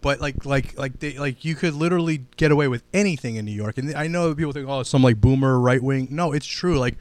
but 0.00 0.20
like 0.20 0.44
like 0.44 0.76
like 0.78 0.98
they, 1.00 1.18
like 1.18 1.44
you 1.44 1.54
could 1.54 1.74
literally 1.74 2.24
get 2.36 2.50
away 2.52 2.68
with 2.68 2.82
anything 2.92 3.36
in 3.36 3.44
New 3.44 3.52
York. 3.52 3.78
And 3.78 3.94
I 3.94 4.06
know 4.06 4.34
people 4.34 4.52
think, 4.52 4.68
oh, 4.68 4.80
it's 4.80 4.90
some 4.90 5.02
like 5.02 5.20
boomer 5.20 5.58
right 5.58 5.82
wing. 5.82 6.08
No, 6.10 6.32
it's 6.32 6.46
true. 6.46 6.78
Like 6.78 6.96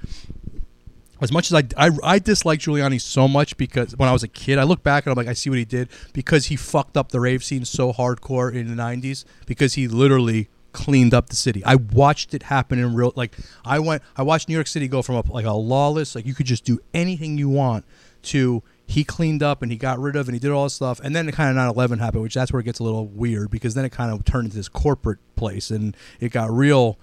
as 1.24 1.32
much 1.32 1.52
as 1.52 1.64
I, 1.78 1.88
I 1.88 1.92
I 2.04 2.20
dislike 2.20 2.60
Giuliani 2.60 3.00
so 3.00 3.28
much 3.28 3.58
because 3.58 3.96
when 3.98 4.10
I 4.10 4.14
was 4.14 4.24
a 4.24 4.28
kid, 4.28 4.60
I 4.60 4.64
look 4.64 4.84
back 4.84 5.06
and 5.06 5.12
I'm 5.12 5.18
like, 5.18 5.28
I 5.28 5.34
see 5.34 5.50
what 5.50 5.58
he 5.58 5.66
did 5.66 5.90
because 6.12 6.48
he 6.48 6.56
fucked 6.56 6.98
up 6.98 7.12
the 7.12 7.20
rave 7.20 7.44
scene 7.44 7.66
so 7.66 7.94
hardcore 7.94 8.54
in 8.54 8.76
the 8.76 8.82
'90s 8.82 9.24
because 9.46 9.74
he 9.76 9.88
literally 9.88 10.50
cleaned 10.74 11.14
up 11.14 11.30
the 11.30 11.36
city. 11.36 11.64
I 11.64 11.76
watched 11.76 12.34
it 12.34 12.44
happen 12.44 12.80
in 12.80 12.94
real 12.94 13.14
like 13.16 13.38
I 13.64 13.80
went 13.80 14.04
I 14.18 14.24
watched 14.24 14.50
New 14.50 14.56
York 14.56 14.68
City 14.68 14.88
go 14.88 15.02
from 15.02 15.16
a, 15.16 15.32
like 15.32 15.46
a 15.46 15.54
lawless 15.54 16.16
like 16.16 16.26
you 16.26 16.34
could 16.34 16.48
just 16.48 16.66
do 16.66 16.80
anything 16.94 17.38
you 17.38 17.48
want 17.48 17.86
to 18.24 18.64
he 18.86 19.04
cleaned 19.04 19.42
up 19.42 19.62
and 19.62 19.72
he 19.72 19.78
got 19.78 20.00
rid 20.00 20.16
of 20.16 20.28
and 20.28 20.36
he 20.36 20.40
did 20.40 20.52
all 20.52 20.64
this 20.64 20.74
stuff 20.74 21.00
and 21.02 21.16
then 21.16 21.26
the 21.26 21.32
kind 21.32 21.58
of 21.58 21.76
9-11 21.76 22.00
happened 22.00 22.24
which 22.24 22.34
that's 22.34 22.52
where 22.52 22.60
it 22.60 22.64
gets 22.64 22.80
a 22.80 22.84
little 22.84 23.08
weird 23.08 23.50
because 23.50 23.76
then 23.76 23.86
it 23.86 23.92
kind 23.92 24.12
of 24.12 24.26
turned 24.26 24.46
into 24.46 24.58
this 24.58 24.68
corporate 24.68 25.20
place 25.36 25.70
and 25.72 25.96
it 26.20 26.32
got 26.32 26.52
real 26.52 26.98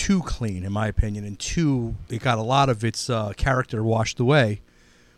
too 0.00 0.22
clean 0.22 0.64
in 0.64 0.72
my 0.72 0.86
opinion 0.86 1.24
and 1.24 1.38
too 1.38 1.94
it 2.08 2.22
got 2.22 2.38
a 2.38 2.42
lot 2.42 2.68
of 2.68 2.84
its 2.84 3.10
uh, 3.10 3.32
character 3.36 3.82
washed 3.84 4.18
away 4.18 4.60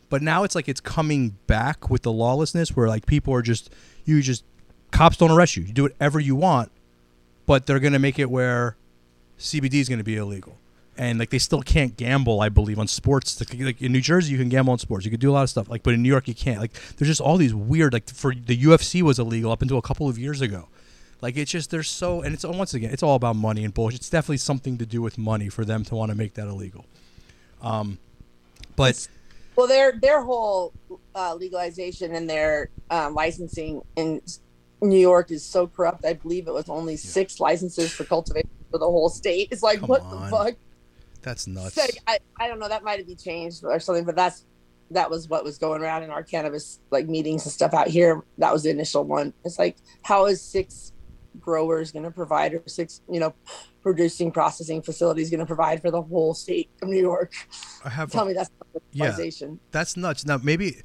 but 0.09 0.23
now 0.23 0.43
it's 0.43 0.55
like 0.55 0.69
it's 0.69 0.81
coming 0.81 1.37
back 1.47 1.89
with 1.89 2.03
the 2.03 2.13
lawlessness 2.13 2.75
where 2.75 2.89
like 2.89 3.07
people 3.07 3.33
are 3.33 3.43
just 3.43 3.71
you 4.05 4.21
just 4.21 4.45
cops 4.91 5.17
don't 5.17 5.31
arrest 5.31 5.57
you 5.57 5.63
you 5.63 5.73
do 5.73 5.85
whatever 5.85 6.19
you 6.19 6.35
want 6.35 6.71
but 7.47 7.67
they're 7.67 7.81
to 7.93 7.99
make 7.99 8.19
it 8.19 8.31
where 8.31 8.77
CBD 9.43 9.75
is 9.75 9.89
to 9.89 10.05
be 10.05 10.17
illegal. 10.17 10.59
And 10.97 11.19
like 11.19 11.31
they 11.31 11.39
still 11.39 11.63
can't 11.63 11.97
gamble, 11.97 12.41
I 12.41 12.49
believe, 12.49 12.79
on 12.79 12.87
sports. 12.87 13.41
Like, 13.41 13.59
like 13.61 13.83
in 13.83 13.93
New 13.93 14.01
Jersey, 14.01 14.33
you 14.33 14.39
can 14.39 14.49
gamble 14.49 14.73
on 14.73 14.79
sports. 14.79 15.05
You 15.05 15.11
can 15.11 15.21
do 15.21 15.31
a 15.31 15.33
lot 15.33 15.43
of 15.43 15.51
stuff. 15.51 15.69
Like, 15.69 15.83
but 15.83 15.95
in 15.95 16.03
New 16.03 16.09
York, 16.09 16.29
you 16.29 16.35
can't. 16.35 16.61
Like, 16.61 16.73
there's 16.97 17.09
just 17.09 17.21
all 17.21 17.39
these 17.39 17.55
weird. 17.55 17.93
Like 17.93 18.09
for 18.11 18.35
the 18.35 18.57
UFC 18.57 19.03
was 19.03 19.19
illegal 19.19 19.51
up 19.51 19.63
until 19.63 19.79
a 19.79 19.83
couple 19.83 20.09
of 20.09 20.19
years 20.19 20.41
ago. 20.41 20.69
Like 21.23 21.37
it's 21.37 21.53
just 21.53 21.71
they're 21.71 21.85
so 21.85 22.21
and 22.21 22.35
it's 22.35 22.45
once 22.45 22.75
again 22.75 22.91
it's 22.93 23.03
all 23.03 23.15
about 23.15 23.37
money 23.37 23.65
and 23.65 23.73
bullshit. 23.73 24.01
It's 24.01 24.11
definitely 24.11 24.39
something 24.39 24.77
to 24.79 24.87
do 24.87 25.01
with 25.01 25.17
money 25.17 25.49
for 25.49 25.65
them 25.65 25.85
to 25.85 25.95
want 25.95 26.11
to 26.11 26.17
make 26.17 26.35
that 26.35 26.49
illegal. 26.49 26.85
Um, 27.63 27.99
but 28.75 29.07
Well, 29.55 29.69
their 29.69 29.93
their 29.93 30.23
whole 30.23 30.73
uh, 31.15 31.35
legalization 31.35 32.15
and 32.15 32.29
their 32.29 32.71
uh, 32.91 33.11
licensing 33.13 33.83
in 33.95 34.21
New 34.81 34.99
York 34.99 35.31
is 35.31 35.45
so 35.45 35.69
corrupt. 35.69 36.05
I 36.05 36.15
believe 36.15 36.49
it 36.49 36.53
was 36.53 36.69
only 36.69 36.97
six 36.97 37.39
licenses 37.39 37.93
for 37.93 38.03
cultivation 38.03 38.51
for 38.73 38.79
the 38.79 38.87
whole 38.87 39.09
state. 39.09 39.49
It's 39.53 39.63
like 39.63 39.79
Come 39.79 39.89
what 39.91 40.03
on. 40.03 40.23
the 40.25 40.29
fuck? 40.37 40.55
that's 41.23 41.47
nuts. 41.47 41.77
So, 41.77 41.83
I 42.09 42.19
I 42.41 42.49
don't 42.49 42.59
know. 42.59 42.69
That 42.69 42.83
might 42.83 42.99
have 42.99 43.07
been 43.07 43.17
changed 43.17 43.63
or 43.63 43.79
something, 43.79 44.05
but 44.05 44.17
that's 44.17 44.45
that 44.91 45.09
was 45.09 45.29
what 45.29 45.45
was 45.45 45.57
going 45.57 45.83
around 45.83 46.03
in 46.03 46.11
our 46.11 46.25
cannabis 46.25 46.81
like 46.91 47.07
meetings 47.09 47.45
and 47.45 47.53
stuff 47.53 47.75
out 47.75 47.87
here. 47.87 48.25
That 48.39 48.53
was 48.53 48.65
the 48.65 48.71
initial 48.71 49.05
one. 49.05 49.33
It's 49.45 49.59
like 49.59 49.77
how 50.03 50.27
is 50.27 50.43
six 50.43 50.92
growers 51.41 51.93
going 51.93 52.05
to 52.05 52.11
provide 52.11 52.55
or 52.55 52.63
six 52.67 53.01
you 53.09 53.21
know 53.21 53.35
producing 53.83 54.31
processing 54.31 54.81
facilities 54.81 55.31
going 55.31 55.41
to 55.41 55.47
provide 55.47 55.81
for 55.83 55.91
the 55.91 56.01
whole 56.01 56.35
state 56.35 56.71
of 56.83 56.89
New 56.89 57.01
York? 57.01 57.33
I 57.85 57.89
have 57.89 58.11
Tell 58.11 58.25
me 58.25 58.33
that's 58.33 58.51
not 58.75 58.83
Yeah. 58.93 59.49
That's 59.71 59.97
nuts. 59.97 60.25
Now 60.25 60.39
maybe 60.43 60.83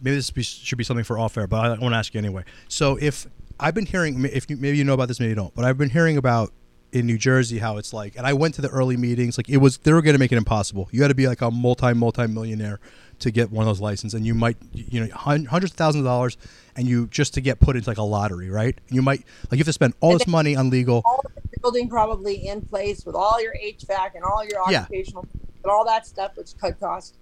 maybe 0.00 0.16
this 0.16 0.30
be, 0.30 0.42
should 0.42 0.78
be 0.78 0.84
something 0.84 1.04
for 1.04 1.18
off 1.18 1.36
air, 1.36 1.46
but 1.46 1.64
I 1.64 1.68
want 1.78 1.92
to 1.92 1.96
ask 1.96 2.14
you 2.14 2.18
anyway. 2.18 2.44
So 2.68 2.96
if 3.00 3.26
I've 3.58 3.74
been 3.74 3.86
hearing, 3.86 4.24
if 4.24 4.48
you, 4.48 4.56
maybe 4.56 4.78
you 4.78 4.84
know 4.84 4.94
about 4.94 5.08
this, 5.08 5.20
maybe 5.20 5.30
you 5.30 5.36
don't, 5.36 5.54
but 5.54 5.64
I've 5.64 5.78
been 5.78 5.90
hearing 5.90 6.16
about 6.16 6.52
in 6.92 7.06
New 7.06 7.18
Jersey 7.18 7.58
how 7.58 7.76
it's 7.76 7.92
like, 7.92 8.16
and 8.16 8.26
I 8.26 8.32
went 8.32 8.54
to 8.54 8.62
the 8.62 8.68
early 8.68 8.96
meetings. 8.96 9.38
Like 9.38 9.48
it 9.48 9.58
was, 9.58 9.78
they 9.78 9.92
were 9.92 10.02
going 10.02 10.14
to 10.14 10.18
make 10.18 10.32
it 10.32 10.38
impossible. 10.38 10.88
You 10.92 11.02
had 11.02 11.08
to 11.08 11.14
be 11.14 11.28
like 11.28 11.40
a 11.40 11.50
multi 11.50 11.92
multi 11.92 12.26
millionaire 12.26 12.80
to 13.20 13.30
get 13.30 13.50
one 13.50 13.62
of 13.62 13.68
those 13.68 13.80
licenses, 13.80 14.14
and 14.14 14.26
you 14.26 14.34
might, 14.34 14.56
you 14.72 15.00
know, 15.06 15.14
hundreds 15.14 15.72
of 15.72 15.76
thousands 15.76 16.00
of 16.02 16.06
dollars, 16.06 16.36
and 16.76 16.86
you 16.88 17.06
just 17.08 17.34
to 17.34 17.40
get 17.40 17.60
put 17.60 17.76
into 17.76 17.88
like 17.88 17.98
a 17.98 18.02
lottery, 18.02 18.50
right? 18.50 18.76
And 18.88 18.94
you 18.96 19.02
might 19.02 19.24
like 19.50 19.52
you 19.52 19.58
have 19.58 19.66
to 19.66 19.72
spend 19.72 19.94
all 20.00 20.12
this 20.12 20.26
money 20.26 20.56
on 20.56 20.70
legal. 20.70 21.02
all 21.04 21.20
the 21.24 21.58
building 21.62 21.88
probably 21.88 22.46
in 22.48 22.62
place 22.62 23.04
with 23.04 23.14
all 23.14 23.40
your 23.42 23.54
HVAC 23.54 24.14
and 24.14 24.24
all 24.24 24.44
your 24.44 24.60
occupational 24.62 25.26
Yeah. 25.32 25.50
and 25.64 25.70
all 25.70 25.84
that 25.86 26.06
stuff, 26.06 26.32
which 26.36 26.56
could 26.60 26.78
cost. 26.80 27.16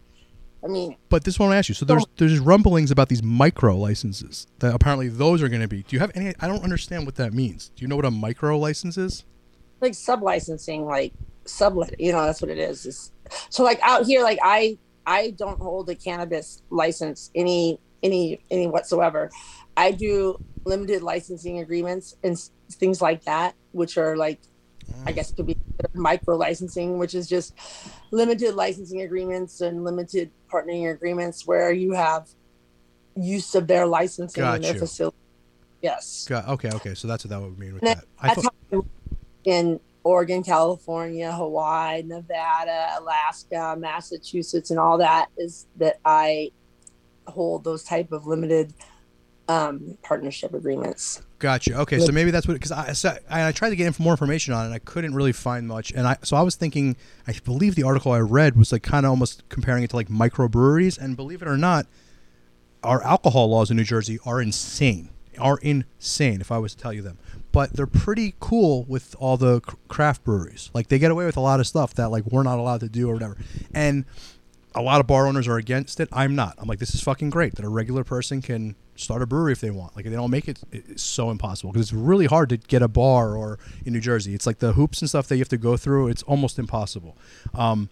I 0.64 0.66
mean, 0.66 0.96
But 1.08 1.22
this 1.22 1.38
one 1.38 1.52
I 1.52 1.56
ask 1.56 1.68
you. 1.68 1.74
So 1.76 1.84
there's 1.84 2.04
there's 2.16 2.38
rumblings 2.40 2.90
about 2.90 3.08
these 3.08 3.22
micro 3.22 3.76
licenses 3.76 4.46
that 4.58 4.74
apparently 4.74 5.08
those 5.08 5.40
are 5.42 5.48
going 5.48 5.60
to 5.62 5.68
be. 5.68 5.82
Do 5.84 5.94
you 5.94 6.00
have 6.00 6.10
any? 6.16 6.34
I 6.40 6.48
don't 6.48 6.64
understand 6.64 7.06
what 7.06 7.14
that 7.16 7.32
means. 7.32 7.70
Do 7.76 7.82
you 7.82 7.88
know 7.88 7.96
what 7.96 8.04
a 8.04 8.10
micro 8.10 8.58
license 8.58 8.96
is? 8.98 9.24
like 9.80 9.94
sub 9.94 10.20
licensing, 10.24 10.84
like 10.86 11.12
sublet. 11.44 11.94
You 12.00 12.10
know, 12.10 12.24
that's 12.24 12.42
what 12.42 12.50
it 12.50 12.58
is. 12.58 12.84
It's, 12.84 13.12
so 13.48 13.62
like 13.62 13.78
out 13.82 14.06
here, 14.06 14.24
like 14.24 14.40
I 14.42 14.76
I 15.08 15.30
don't 15.30 15.58
hold 15.58 15.88
a 15.88 15.94
cannabis 15.94 16.62
license 16.68 17.30
any 17.34 17.80
any 18.02 18.40
any 18.50 18.66
whatsoever. 18.66 19.30
I 19.74 19.90
do 19.92 20.38
limited 20.66 21.02
licensing 21.02 21.60
agreements 21.60 22.14
and 22.22 22.38
things 22.72 23.00
like 23.00 23.24
that, 23.24 23.54
which 23.72 23.96
are 23.96 24.16
like 24.16 24.38
I 25.06 25.12
guess 25.12 25.32
could 25.32 25.46
be 25.46 25.56
micro 25.94 26.36
licensing, 26.36 26.98
which 26.98 27.14
is 27.14 27.26
just 27.26 27.54
limited 28.10 28.54
licensing 28.54 29.00
agreements 29.00 29.62
and 29.62 29.82
limited 29.82 30.30
partnering 30.52 30.92
agreements 30.92 31.46
where 31.46 31.72
you 31.72 31.92
have 31.92 32.28
use 33.16 33.54
of 33.54 33.66
their 33.66 33.86
licensing 33.86 34.44
in 34.44 34.60
their 34.60 34.72
Gotcha. 34.72 34.78
facility. 34.78 35.16
Yes. 35.80 36.26
Got, 36.28 36.48
okay, 36.48 36.70
okay. 36.74 36.94
So 36.94 37.08
that's 37.08 37.24
what 37.24 37.30
that 37.30 37.40
would 37.40 37.58
mean 37.58 37.74
with 37.74 37.82
And 37.82 37.98
that. 37.98 38.04
I 38.20 38.34
thought, 38.34 38.54
how 38.72 38.84
in 39.44 39.80
Oregon, 40.08 40.42
California, 40.42 41.30
Hawaii, 41.30 42.02
Nevada, 42.02 42.94
Alaska, 42.98 43.76
Massachusetts, 43.78 44.70
and 44.70 44.80
all 44.80 44.96
that 44.96 45.28
is 45.36 45.66
that 45.76 45.98
I 46.02 46.50
hold 47.26 47.62
those 47.62 47.84
type 47.84 48.10
of 48.10 48.26
limited 48.26 48.72
um, 49.48 49.98
partnership 50.02 50.54
agreements. 50.54 51.20
Gotcha. 51.38 51.78
Okay, 51.80 51.98
so 51.98 52.10
maybe 52.10 52.30
that's 52.30 52.48
what 52.48 52.54
because 52.54 52.72
I, 52.72 52.92
so 52.94 53.18
I 53.28 53.48
I 53.48 53.52
tried 53.52 53.68
to 53.68 53.76
get 53.76 53.86
inf- 53.86 54.00
more 54.00 54.14
information 54.14 54.54
on 54.54 54.62
it. 54.62 54.66
and 54.66 54.74
I 54.74 54.78
couldn't 54.78 55.14
really 55.14 55.32
find 55.32 55.68
much, 55.68 55.92
and 55.92 56.06
I 56.06 56.16
so 56.22 56.38
I 56.38 56.42
was 56.42 56.56
thinking. 56.56 56.96
I 57.26 57.34
believe 57.44 57.74
the 57.74 57.82
article 57.82 58.10
I 58.10 58.20
read 58.20 58.56
was 58.56 58.72
like 58.72 58.82
kind 58.82 59.04
of 59.04 59.10
almost 59.10 59.46
comparing 59.50 59.84
it 59.84 59.90
to 59.90 59.96
like 59.96 60.08
microbreweries, 60.08 60.96
and 60.98 61.16
believe 61.16 61.42
it 61.42 61.48
or 61.48 61.58
not, 61.58 61.86
our 62.82 63.02
alcohol 63.04 63.50
laws 63.50 63.70
in 63.70 63.76
New 63.76 63.84
Jersey 63.84 64.18
are 64.24 64.40
insane. 64.40 65.10
Are 65.38 65.58
insane. 65.58 66.40
If 66.40 66.50
I 66.50 66.56
was 66.56 66.74
to 66.74 66.82
tell 66.82 66.94
you 66.94 67.02
them, 67.02 67.18
but 67.52 67.72
they're 67.72 67.86
pretty 67.86 68.34
cool 68.40 68.84
with 68.84 69.14
all 69.18 69.36
the 69.36 69.60
craft 69.88 70.24
breweries. 70.24 70.70
Like 70.74 70.88
they 70.88 70.98
get 70.98 71.10
away 71.10 71.24
with 71.26 71.36
a 71.36 71.40
lot 71.40 71.60
of 71.60 71.66
stuff 71.66 71.94
that 71.94 72.10
like 72.10 72.24
we're 72.26 72.42
not 72.42 72.58
allowed 72.58 72.80
to 72.80 72.88
do 72.88 73.08
or 73.08 73.14
whatever, 73.14 73.36
and 73.74 74.04
a 74.74 74.82
lot 74.82 75.00
of 75.00 75.06
bar 75.06 75.26
owners 75.26 75.48
are 75.48 75.56
against 75.56 76.00
it. 76.00 76.08
I'm 76.12 76.34
not. 76.34 76.54
I'm 76.58 76.68
like, 76.68 76.78
this 76.78 76.94
is 76.94 77.00
fucking 77.00 77.30
great 77.30 77.54
that 77.56 77.64
a 77.64 77.68
regular 77.68 78.04
person 78.04 78.42
can 78.42 78.76
start 78.96 79.22
a 79.22 79.26
brewery 79.26 79.52
if 79.52 79.60
they 79.60 79.70
want. 79.70 79.96
Like, 79.96 80.04
they 80.04 80.10
don't 80.12 80.30
make 80.30 80.48
it 80.48 80.60
it's 80.70 81.02
so 81.02 81.30
impossible 81.30 81.72
because 81.72 81.86
it's 81.86 81.92
really 81.92 82.26
hard 82.26 82.48
to 82.50 82.56
get 82.56 82.82
a 82.82 82.88
bar 82.88 83.36
or 83.36 83.58
in 83.84 83.92
New 83.92 84.00
Jersey. 84.00 84.34
It's 84.34 84.46
like 84.46 84.58
the 84.58 84.72
hoops 84.72 85.00
and 85.00 85.08
stuff 85.08 85.26
that 85.28 85.36
you 85.36 85.40
have 85.40 85.48
to 85.48 85.58
go 85.58 85.76
through. 85.76 86.08
It's 86.08 86.22
almost 86.24 86.58
impossible. 86.58 87.16
Um, 87.54 87.88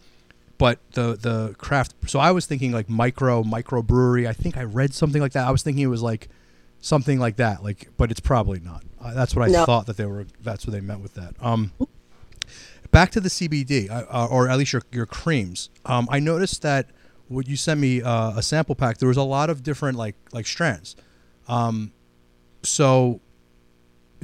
but 0.59 0.79
the 0.93 1.17
the 1.17 1.55
craft. 1.59 1.95
So 2.07 2.19
I 2.19 2.31
was 2.31 2.47
thinking 2.47 2.73
like 2.73 2.89
micro 2.89 3.43
micro 3.43 3.83
brewery. 3.83 4.27
I 4.27 4.33
think 4.33 4.57
I 4.57 4.63
read 4.63 4.95
something 4.95 5.21
like 5.21 5.33
that. 5.33 5.47
I 5.47 5.51
was 5.51 5.63
thinking 5.63 5.83
it 5.83 5.89
was 5.89 6.03
like 6.03 6.29
something 6.81 7.19
like 7.19 7.37
that. 7.37 7.63
Like, 7.63 7.89
but 7.97 8.11
it's 8.11 8.21
probably 8.21 8.61
not. 8.61 8.83
Uh, 9.01 9.15
that's 9.15 9.35
what 9.37 9.49
I 9.49 9.53
No. 9.53 9.65
thought 9.65 9.87
that 9.87 9.97
they 9.97 10.07
were. 10.07 10.27
That's 10.43 10.67
what 10.67 10.73
they 10.73 10.81
meant 10.81 11.01
with 11.01 11.15
that. 11.15 11.35
Um, 11.41 11.73
back 12.91 13.11
to 13.13 13.21
the 13.21 13.29
CBD, 13.29 13.91
uh, 13.91 14.27
or 14.27 14.49
at 14.49 14.59
least 14.59 14.73
your, 14.73 14.83
your 14.93 15.07
creams. 15.07 15.71
Um, 15.85 16.09
I 16.11 16.19
noticed 16.21 16.63
that 16.63 16.91
when 17.29 17.45
you 17.47 17.57
sent 17.57 17.81
me 17.81 18.03
uh, 18.03 18.33
a 18.37 18.43
sample 18.43 18.75
pack, 18.75 18.99
there 18.99 19.09
was 19.09 19.17
a 19.17 19.23
lot 19.23 19.51
of 19.51 19.63
different 19.63 19.99
like 19.99 20.15
like 20.33 20.47
strands. 20.47 20.97
Um, 21.49 21.93
so, 22.63 23.21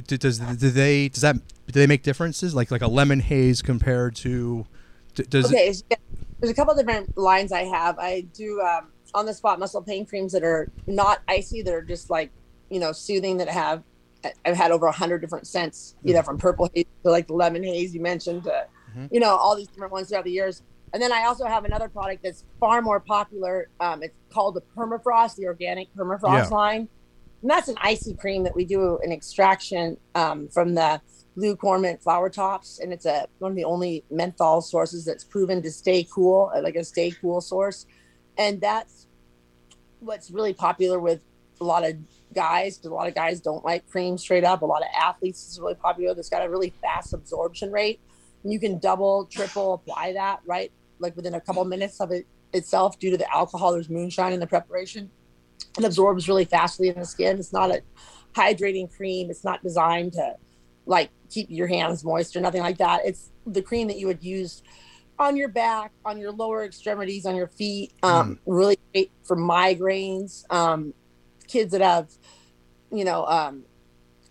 d- 0.07 0.17
does 0.17 0.39
do 0.39 0.69
they 0.69 1.09
does 1.09 1.21
that 1.21 1.35
do 1.35 1.79
they 1.79 1.87
make 1.87 2.03
differences? 2.03 2.53
Like 2.55 2.71
like 2.71 2.81
a 2.81 2.87
lemon 2.87 3.19
haze 3.19 3.61
compared 3.61 4.15
to 4.17 4.65
d- 5.15 5.23
does 5.29 5.51
it, 5.51 5.55
Okay, 5.55 5.73
so 5.73 5.83
there's 6.39 6.51
a 6.51 6.55
couple 6.55 6.75
different 6.75 7.17
lines 7.17 7.51
I 7.51 7.63
have. 7.63 7.97
I 7.99 8.21
do 8.33 8.59
um, 8.61 8.87
on 9.13 9.25
the 9.25 9.33
spot 9.33 9.59
muscle 9.59 9.81
pain 9.81 10.05
creams 10.05 10.31
that 10.33 10.43
are 10.43 10.69
not 10.87 11.21
icy, 11.27 11.61
that 11.61 11.73
are 11.73 11.81
just 11.81 12.09
like 12.09 12.31
you 12.73 12.79
know 12.79 12.91
soothing. 12.91 13.37
That 13.37 13.49
have 13.49 13.83
I've 14.45 14.55
had 14.55 14.71
over 14.71 14.85
a 14.87 14.91
hundred 14.91 15.19
different 15.19 15.47
scents, 15.47 15.95
you 16.03 16.13
know, 16.13 16.21
from 16.23 16.37
purple 16.37 16.69
haze 16.73 16.85
to 17.05 17.11
like 17.11 17.27
the 17.27 17.33
lemon 17.33 17.63
haze 17.63 17.93
you 17.93 18.01
mentioned 18.01 18.43
to 18.45 18.65
Mhm. 18.95 19.09
you 19.11 19.19
know 19.19 19.35
all 19.35 19.55
these 19.55 19.67
different 19.67 19.93
ones 19.93 20.09
throughout 20.09 20.25
the 20.25 20.31
years. 20.31 20.61
And 20.93 21.01
then 21.01 21.11
I 21.11 21.23
also 21.25 21.45
have 21.45 21.65
another 21.65 21.89
product 21.89 22.21
that's 22.23 22.43
far 22.59 22.81
more 22.81 22.99
popular. 22.99 23.67
Um, 23.79 24.03
it's 24.03 24.13
called 24.31 24.53
the 24.55 24.61
Permafrost, 24.77 25.35
the 25.35 25.47
organic 25.47 25.87
Permafrost 25.97 26.49
Yeah. 26.49 26.55
line. 26.55 26.87
And 27.41 27.49
that's 27.49 27.67
an 27.67 27.77
icy 27.81 28.13
cream 28.13 28.43
that 28.43 28.55
we 28.55 28.63
do 28.63 28.99
an 29.03 29.11
extraction 29.11 29.97
um, 30.13 30.47
from 30.49 30.75
the 30.75 31.01
blue 31.35 31.55
cormorant 31.55 32.03
flower 32.03 32.29
tops, 32.29 32.79
and 32.79 32.93
it's 32.93 33.07
a 33.07 33.25
one 33.39 33.51
of 33.51 33.55
the 33.57 33.63
only 33.63 34.05
menthol 34.11 34.61
sources 34.61 35.03
that's 35.03 35.23
proven 35.23 35.61
to 35.63 35.71
stay 35.71 36.05
cool, 36.13 36.51
like 36.61 36.75
a 36.75 36.83
stay 36.83 37.09
cool 37.19 37.41
source, 37.41 37.85
and 38.37 38.61
that's 38.61 39.07
what's 39.99 40.29
really 40.29 40.53
popular 40.53 40.99
with 40.99 41.21
a 41.59 41.63
lot 41.63 41.83
of 41.83 41.95
guys. 42.33 42.77
'cause 42.77 42.85
a 42.87 42.93
lot 42.93 43.07
of 43.07 43.15
guys 43.15 43.39
don't 43.39 43.63
like 43.63 43.87
cream 43.89 44.17
straight 44.17 44.43
up. 44.43 44.61
A 44.61 44.65
lot 44.65 44.81
of 44.81 44.87
athletes 44.97 45.47
is 45.49 45.59
really 45.59 45.75
popular. 45.75 46.13
That's 46.13 46.29
got 46.29 46.45
a 46.45 46.49
really 46.49 46.71
fast 46.81 47.13
absorption 47.13 47.71
rate. 47.71 47.99
And 48.43 48.51
you 48.51 48.59
can 48.59 48.79
double, 48.79 49.25
triple 49.25 49.73
apply 49.75 50.13
that 50.13 50.41
right, 50.45 50.71
like 50.99 51.15
within 51.15 51.33
a 51.35 51.41
couple 51.41 51.63
minutes 51.65 52.01
of 52.01 52.11
it 52.11 52.25
itself, 52.53 52.99
due 52.99 53.11
to 53.11 53.17
the 53.17 53.33
alcohol. 53.33 53.73
There's 53.73 53.89
moonshine 53.89 54.33
in 54.33 54.39
the 54.39 54.47
preparation. 54.47 55.09
It 55.77 55.85
absorbs 55.85 56.27
really 56.27 56.45
fastly 56.45 56.89
in 56.89 56.99
the 56.99 57.05
skin. 57.05 57.39
It's 57.39 57.53
not 57.53 57.71
a 57.71 57.81
hydrating 58.33 58.91
cream. 58.95 59.29
It's 59.29 59.43
not 59.43 59.63
designed 59.63 60.13
to 60.13 60.35
like 60.85 61.09
keep 61.29 61.47
your 61.49 61.67
hands 61.67 62.03
moist 62.03 62.35
or 62.35 62.41
nothing 62.41 62.61
like 62.61 62.77
that. 62.79 63.01
It's 63.05 63.31
the 63.47 63.61
cream 63.61 63.87
that 63.87 63.97
you 63.97 64.07
would 64.07 64.23
use 64.23 64.61
on 65.19 65.37
your 65.37 65.47
back, 65.47 65.91
on 66.05 66.19
your 66.19 66.31
lower 66.31 66.65
extremities, 66.65 67.25
on 67.25 67.35
your 67.35 67.47
feet. 67.47 67.93
Um, 68.03 68.39
Really 68.45 68.77
great 68.91 69.11
for 69.23 69.37
migraines. 69.37 70.43
Um, 70.49 70.93
kids 71.47 71.71
that 71.71 71.81
have, 71.81 72.09
you 72.91 73.05
know, 73.05 73.25
um, 73.25 73.65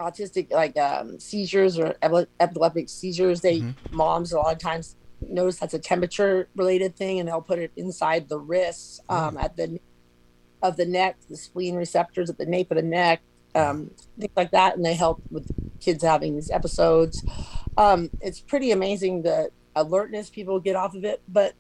autistic 0.00 0.50
like 0.50 0.76
um, 0.76 1.18
seizures 1.20 1.78
or 1.78 1.94
epileptic 2.40 2.88
seizures. 2.88 3.40
They 3.40 3.60
Mhm. 3.60 3.74
moms 3.92 4.32
a 4.32 4.38
lot 4.38 4.54
of 4.54 4.58
times 4.58 4.96
notice 5.20 5.58
that's 5.60 5.74
a 5.74 5.78
temperature 5.78 6.48
related 6.56 6.96
thing, 6.96 7.20
and 7.20 7.28
they'll 7.28 7.42
put 7.42 7.58
it 7.58 7.72
inside 7.76 8.28
the 8.28 8.38
wrists, 8.38 9.00
um, 9.08 9.36
at 9.38 9.56
the 9.56 9.78
of 10.62 10.76
the 10.76 10.86
neck, 10.86 11.16
the 11.28 11.36
spleen 11.36 11.74
receptors 11.74 12.30
at 12.30 12.38
the 12.38 12.46
nape 12.46 12.70
of 12.70 12.76
the 12.76 12.82
neck, 12.82 13.20
um, 13.54 13.90
things 14.18 14.32
like 14.36 14.52
that, 14.52 14.76
and 14.76 14.84
they 14.84 14.94
help 14.94 15.20
with 15.30 15.46
kids 15.80 16.04
having 16.04 16.34
these 16.36 16.50
episodes. 16.50 17.22
Um, 17.76 18.10
it's 18.20 18.40
pretty 18.40 18.70
amazing 18.70 19.22
the 19.22 19.50
alertness 19.74 20.30
people 20.30 20.60
get 20.60 20.76
off 20.76 20.94
of 20.94 21.04
it. 21.04 21.20
But 21.26 21.54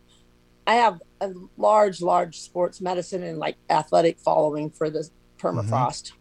I 0.66 0.74
have 0.76 1.00
a 1.20 1.32
large, 1.56 2.00
large 2.00 2.38
sports 2.38 2.80
medicine 2.80 3.24
and 3.24 3.38
like 3.38 3.56
athletic 3.68 4.20
following 4.20 4.70
for 4.70 4.88
the 4.88 5.08
permafrost. 5.42 6.12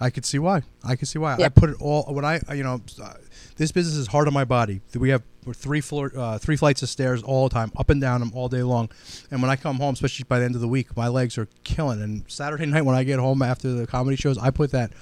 I 0.00 0.10
could 0.10 0.24
see 0.24 0.38
why. 0.38 0.62
I 0.84 0.94
could 0.94 1.08
see 1.08 1.18
why. 1.18 1.34
I 1.36 1.48
put 1.48 1.70
it 1.70 1.76
all 1.80 2.04
when 2.14 2.24
I, 2.24 2.40
you 2.54 2.62
know, 2.62 2.80
uh, 3.02 3.14
this 3.56 3.72
business 3.72 3.96
is 3.96 4.06
hard 4.06 4.28
on 4.28 4.34
my 4.34 4.44
body. 4.44 4.80
We 4.94 5.08
have 5.08 5.22
three 5.52 5.80
floor, 5.80 6.12
uh, 6.16 6.38
three 6.38 6.56
flights 6.56 6.82
of 6.82 6.88
stairs 6.88 7.22
all 7.22 7.48
the 7.48 7.54
time, 7.54 7.72
up 7.76 7.90
and 7.90 8.00
down 8.00 8.20
them 8.20 8.30
all 8.34 8.48
day 8.48 8.62
long. 8.62 8.90
And 9.30 9.42
when 9.42 9.50
I 9.50 9.56
come 9.56 9.76
home, 9.78 9.94
especially 9.94 10.24
by 10.28 10.38
the 10.38 10.44
end 10.44 10.54
of 10.54 10.60
the 10.60 10.68
week, 10.68 10.96
my 10.96 11.08
legs 11.08 11.36
are 11.36 11.48
killing. 11.64 12.00
And 12.00 12.24
Saturday 12.28 12.66
night 12.74 12.82
when 12.82 12.94
I 12.94 13.02
get 13.02 13.18
home 13.18 13.42
after 13.42 13.72
the 13.72 13.86
comedy 13.88 14.16
shows, 14.16 14.38
I 14.38 14.50
put 14.50 14.70
that 14.70 14.92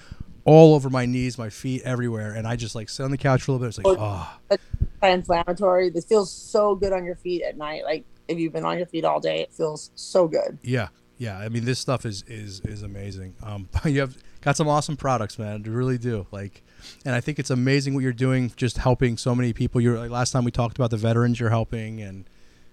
all 0.46 0.74
over 0.74 0.88
my 0.88 1.04
knees, 1.04 1.36
my 1.36 1.50
feet, 1.50 1.82
everywhere, 1.84 2.32
and 2.32 2.46
I 2.46 2.56
just 2.56 2.74
like 2.74 2.88
sit 2.88 3.02
on 3.02 3.10
the 3.10 3.18
couch 3.18 3.42
for 3.42 3.50
a 3.50 3.54
little 3.54 3.66
bit. 3.66 3.76
It's 3.76 3.78
like, 3.84 3.98
oh, 3.98 4.38
It's 4.50 4.62
Inflammatory. 5.02 5.90
This 5.90 6.04
feels 6.06 6.32
so 6.32 6.74
good 6.74 6.92
on 6.92 7.04
your 7.04 7.16
feet 7.16 7.42
at 7.42 7.58
night. 7.58 7.84
Like 7.84 8.04
if 8.28 8.38
you've 8.38 8.52
been 8.52 8.64
on 8.64 8.78
your 8.78 8.86
feet 8.86 9.04
all 9.04 9.20
day, 9.20 9.40
it 9.40 9.52
feels 9.52 9.90
so 9.94 10.26
good. 10.26 10.58
yeah, 10.62 10.88
yeah. 11.18 11.38
I 11.38 11.48
mean, 11.48 11.64
this 11.64 11.78
stuff 11.78 12.04
is 12.04 12.24
is 12.28 12.60
is 12.60 12.82
amazing. 12.82 13.34
Um, 13.42 13.68
you 13.84 14.00
have 14.00 14.16
got 14.40 14.56
some 14.56 14.68
awesome 14.68 14.96
products, 14.96 15.38
man. 15.38 15.64
You 15.64 15.72
really 15.72 15.98
do. 15.98 16.26
Like, 16.30 16.62
and 17.04 17.14
I 17.14 17.20
think 17.20 17.38
it's 17.38 17.50
amazing 17.50 17.94
what 17.94 18.02
you're 18.02 18.12
doing, 18.12 18.52
just 18.56 18.78
helping 18.78 19.16
so 19.16 19.34
many 19.34 19.52
people. 19.52 19.80
You're 19.80 19.98
like 19.98 20.10
last 20.10 20.32
time 20.32 20.44
we 20.44 20.50
talked 20.50 20.76
about 20.78 20.90
the 20.90 20.96
veterans 20.96 21.40
you're 21.40 21.50
helping, 21.50 22.00
and 22.00 22.28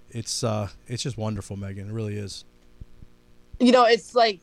it's 0.09 0.43
uh, 0.43 0.69
it's 0.87 1.03
just 1.03 1.17
wonderful, 1.17 1.57
Megan. 1.57 1.89
It 1.89 1.93
really 1.93 2.17
is. 2.17 2.45
you 3.59 3.71
know, 3.71 3.85
it's 3.85 4.15
like 4.15 4.41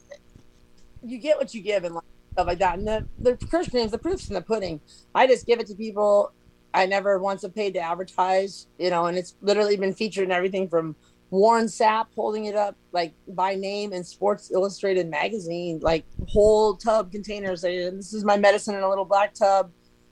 you 1.02 1.18
get 1.18 1.39
what 1.39 1.55
you 1.55 1.62
give 1.62 1.85
and 1.85 1.97
stuff 2.32 2.47
like 2.47 2.59
that. 2.59 2.78
And 2.78 2.86
the 2.86 3.06
the 3.18 3.36
Christians, 3.47 3.90
the 3.90 3.98
proofs 3.98 4.28
in 4.28 4.35
the 4.35 4.40
pudding. 4.40 4.81
I 5.14 5.27
just 5.27 5.47
give 5.47 5.60
it 5.60 5.66
to 5.68 5.74
people. 5.74 6.32
I 6.72 6.86
never 6.86 7.18
once 7.18 7.43
have 7.43 7.55
paid 7.55 7.74
to 7.74 7.81
advertise, 7.81 8.68
you 8.78 8.90
know, 8.90 9.06
and 9.06 9.18
it's 9.18 9.35
literally 9.43 9.77
been 9.77 9.93
featured 9.93 10.24
in 10.24 10.31
everything 10.31 10.68
from 10.68 10.94
Warren 11.31 11.66
Sapp 11.66 12.07
holding 12.15 12.47
it 12.47 12.57
up 12.57 12.77
like 12.93 13.15
by 13.28 13.55
name 13.55 13.93
in 13.93 14.02
Sports 14.02 14.51
Illustrated 14.52 15.09
magazine, 15.09 15.78
like 15.81 16.05
whole 16.28 16.74
tub 16.77 17.12
containers. 17.12 17.62
This 17.62 18.12
is 18.12 18.24
my 18.24 18.36
medicine 18.36 18.74
in 18.74 18.82
a 18.82 18.89
little 18.89 19.05
black 19.05 19.35
tub. 19.35 19.70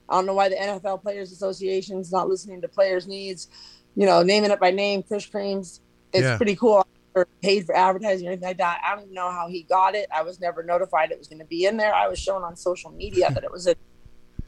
I 0.09 0.15
don't 0.15 0.27
know 0.27 0.35
why 0.35 0.49
the 0.49 0.55
NFL 0.57 1.03
Players 1.03 1.32
Association 1.32 1.99
is 1.99 2.12
not 2.12 2.28
listening 2.28 2.61
to 2.62 2.69
players' 2.69 3.07
needs. 3.09 3.49
You 3.97 4.07
know, 4.07 4.23
naming 4.23 4.51
it 4.53 4.61
by 4.61 4.70
name, 4.70 5.03
Kush 5.03 5.28
Kreams. 5.31 5.81
It's 6.12 6.23
Yeah. 6.23 6.36
pretty 6.36 6.55
cool. 6.57 6.86
Or 7.15 7.27
paid 7.43 7.66
for 7.66 7.74
advertising 7.74 8.28
or 8.28 8.31
anything 8.31 8.49
like 8.49 8.59
that. 8.59 8.81
I 8.86 8.95
don't 8.95 9.05
even 9.05 9.15
know 9.15 9.31
how 9.31 9.49
he 9.49 9.65
got 9.65 9.97
it. 9.97 10.09
I 10.15 10.23
was 10.23 10.39
never 10.40 10.62
notified 10.62 11.11
it 11.11 11.19
was 11.19 11.27
going 11.27 11.40
to 11.40 11.45
be 11.45 11.65
in 11.65 11.77
there. 11.77 11.93
I 11.93 12.07
was 12.07 12.19
shown 12.19 12.43
on 12.45 12.55
social 12.55 12.90
media 12.93 13.28
that 13.35 13.43
it 13.43 13.51
was. 13.51 13.66
A, 13.66 13.74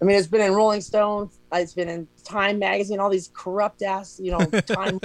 I 0.00 0.04
mean, 0.04 0.16
it's 0.16 0.28
been 0.28 0.40
in 0.40 0.52
Rolling 0.52 0.80
Stone. 0.82 1.30
It's 1.52 1.74
been 1.74 1.88
in 1.88 2.06
Time 2.24 2.58
magazine. 2.60 3.00
All 3.00 3.10
these 3.10 3.30
corrupt 3.34 3.82
ass, 3.82 4.20
you 4.22 4.30
know, 4.30 4.44
Time, 4.60 5.00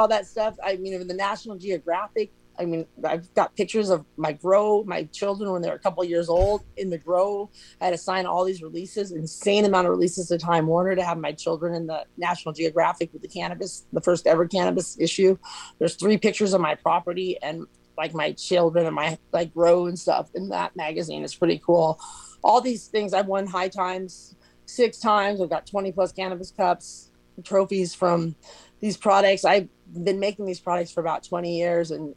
all 0.00 0.08
that 0.08 0.26
stuff. 0.26 0.56
I 0.64 0.76
mean, 0.76 0.94
in 0.94 1.06
the 1.06 1.14
National 1.14 1.56
Geographic. 1.56 2.32
I 2.58 2.66
mean, 2.66 2.86
I've 3.02 3.32
got 3.34 3.56
pictures 3.56 3.88
of 3.88 4.04
my 4.18 4.32
grow, 4.32 4.84
my 4.84 5.04
children 5.04 5.50
when 5.50 5.62
they're 5.62 5.74
a 5.74 5.78
couple 5.78 6.04
years 6.04 6.28
old 6.28 6.62
in 6.76 6.90
the 6.90 6.98
grow. 6.98 7.50
I 7.80 7.86
had 7.86 7.90
to 7.92 7.98
sign 7.98 8.26
all 8.26 8.44
these 8.44 8.62
releases, 8.62 9.10
insane 9.10 9.64
amount 9.64 9.86
of 9.86 9.90
releases 9.92 10.28
to 10.28 10.38
Time 10.38 10.66
Warner 10.66 10.94
to 10.94 11.02
have 11.02 11.16
my 11.16 11.32
children 11.32 11.74
in 11.74 11.86
the 11.86 12.04
National 12.18 12.52
Geographic 12.52 13.10
with 13.12 13.22
the 13.22 13.28
cannabis, 13.28 13.86
the 13.92 14.02
first 14.02 14.26
ever 14.26 14.46
cannabis 14.46 14.98
issue. 15.00 15.38
There's 15.78 15.94
three 15.94 16.18
pictures 16.18 16.52
of 16.52 16.60
my 16.60 16.74
property 16.74 17.38
and 17.42 17.66
like 17.96 18.14
my 18.14 18.32
children 18.32 18.86
and 18.86 18.94
my 18.94 19.18
like 19.32 19.52
grow 19.54 19.86
and 19.86 19.98
stuff 19.98 20.30
in 20.34 20.50
that 20.50 20.76
magazine. 20.76 21.24
It's 21.24 21.34
pretty 21.34 21.60
cool. 21.64 21.98
All 22.44 22.60
these 22.60 22.86
things 22.86 23.14
I've 23.14 23.26
won 23.26 23.46
high 23.46 23.68
times 23.68 24.34
six 24.66 24.98
times. 24.98 25.40
I've 25.40 25.50
got 25.50 25.66
20 25.66 25.92
plus 25.92 26.12
cannabis 26.12 26.50
cups, 26.50 27.10
trophies 27.44 27.94
from 27.94 28.34
these 28.80 28.96
products. 28.96 29.44
I've 29.44 29.68
been 29.92 30.20
making 30.20 30.46
these 30.46 30.60
products 30.60 30.92
for 30.92 31.00
about 31.00 31.24
20 31.24 31.56
years 31.56 31.90
and 31.90 32.14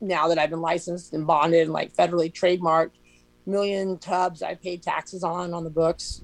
now 0.00 0.28
that 0.28 0.38
I've 0.38 0.50
been 0.50 0.60
licensed 0.60 1.12
and 1.12 1.26
bonded 1.26 1.62
and 1.62 1.72
like 1.72 1.94
federally 1.94 2.32
trademarked, 2.32 2.92
million 3.46 3.98
tubs 3.98 4.42
I 4.42 4.54
paid 4.54 4.82
taxes 4.82 5.22
on 5.22 5.52
on 5.52 5.64
the 5.64 5.70
books. 5.70 6.22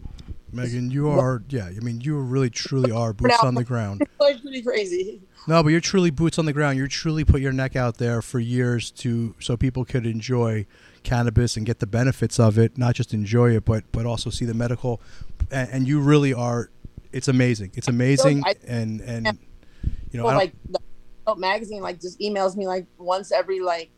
Megan, 0.52 0.90
you 0.90 1.10
are 1.10 1.42
yeah. 1.48 1.66
I 1.66 1.80
mean, 1.80 2.00
you 2.00 2.18
really 2.18 2.50
truly 2.50 2.90
are 2.90 3.12
boots 3.12 3.42
on 3.42 3.54
the 3.54 3.64
ground. 3.64 4.06
Like 4.18 4.40
pretty 4.42 4.62
crazy. 4.62 5.20
No, 5.46 5.62
but 5.62 5.68
you're 5.68 5.80
truly 5.80 6.10
boots 6.10 6.36
on 6.38 6.46
the 6.46 6.52
ground. 6.52 6.78
You're 6.78 6.88
truly 6.88 7.22
put 7.22 7.40
your 7.40 7.52
neck 7.52 7.76
out 7.76 7.98
there 7.98 8.20
for 8.22 8.40
years 8.40 8.90
to 8.92 9.36
so 9.38 9.56
people 9.56 9.84
could 9.84 10.04
enjoy 10.04 10.66
cannabis 11.04 11.56
and 11.56 11.64
get 11.64 11.78
the 11.78 11.86
benefits 11.86 12.40
of 12.40 12.58
it, 12.58 12.76
not 12.76 12.96
just 12.96 13.14
enjoy 13.14 13.54
it, 13.54 13.64
but 13.64 13.84
but 13.92 14.04
also 14.04 14.30
see 14.30 14.44
the 14.44 14.54
medical. 14.54 15.00
And, 15.50 15.70
and 15.70 15.88
you 15.88 16.00
really 16.00 16.34
are. 16.34 16.70
It's 17.12 17.28
amazing. 17.28 17.70
It's 17.74 17.86
amazing, 17.86 18.42
and 18.66 19.00
and 19.00 19.38
you 20.10 20.18
know, 20.18 20.24
Well, 20.26 20.36
like 20.36 20.52
the 20.72 20.80
magazine 21.36 21.82
like 21.82 22.00
just 22.00 22.18
emails 22.20 22.56
me 22.56 22.66
like 22.66 22.86
once 22.98 23.32
every 23.32 23.60
like 23.60 23.90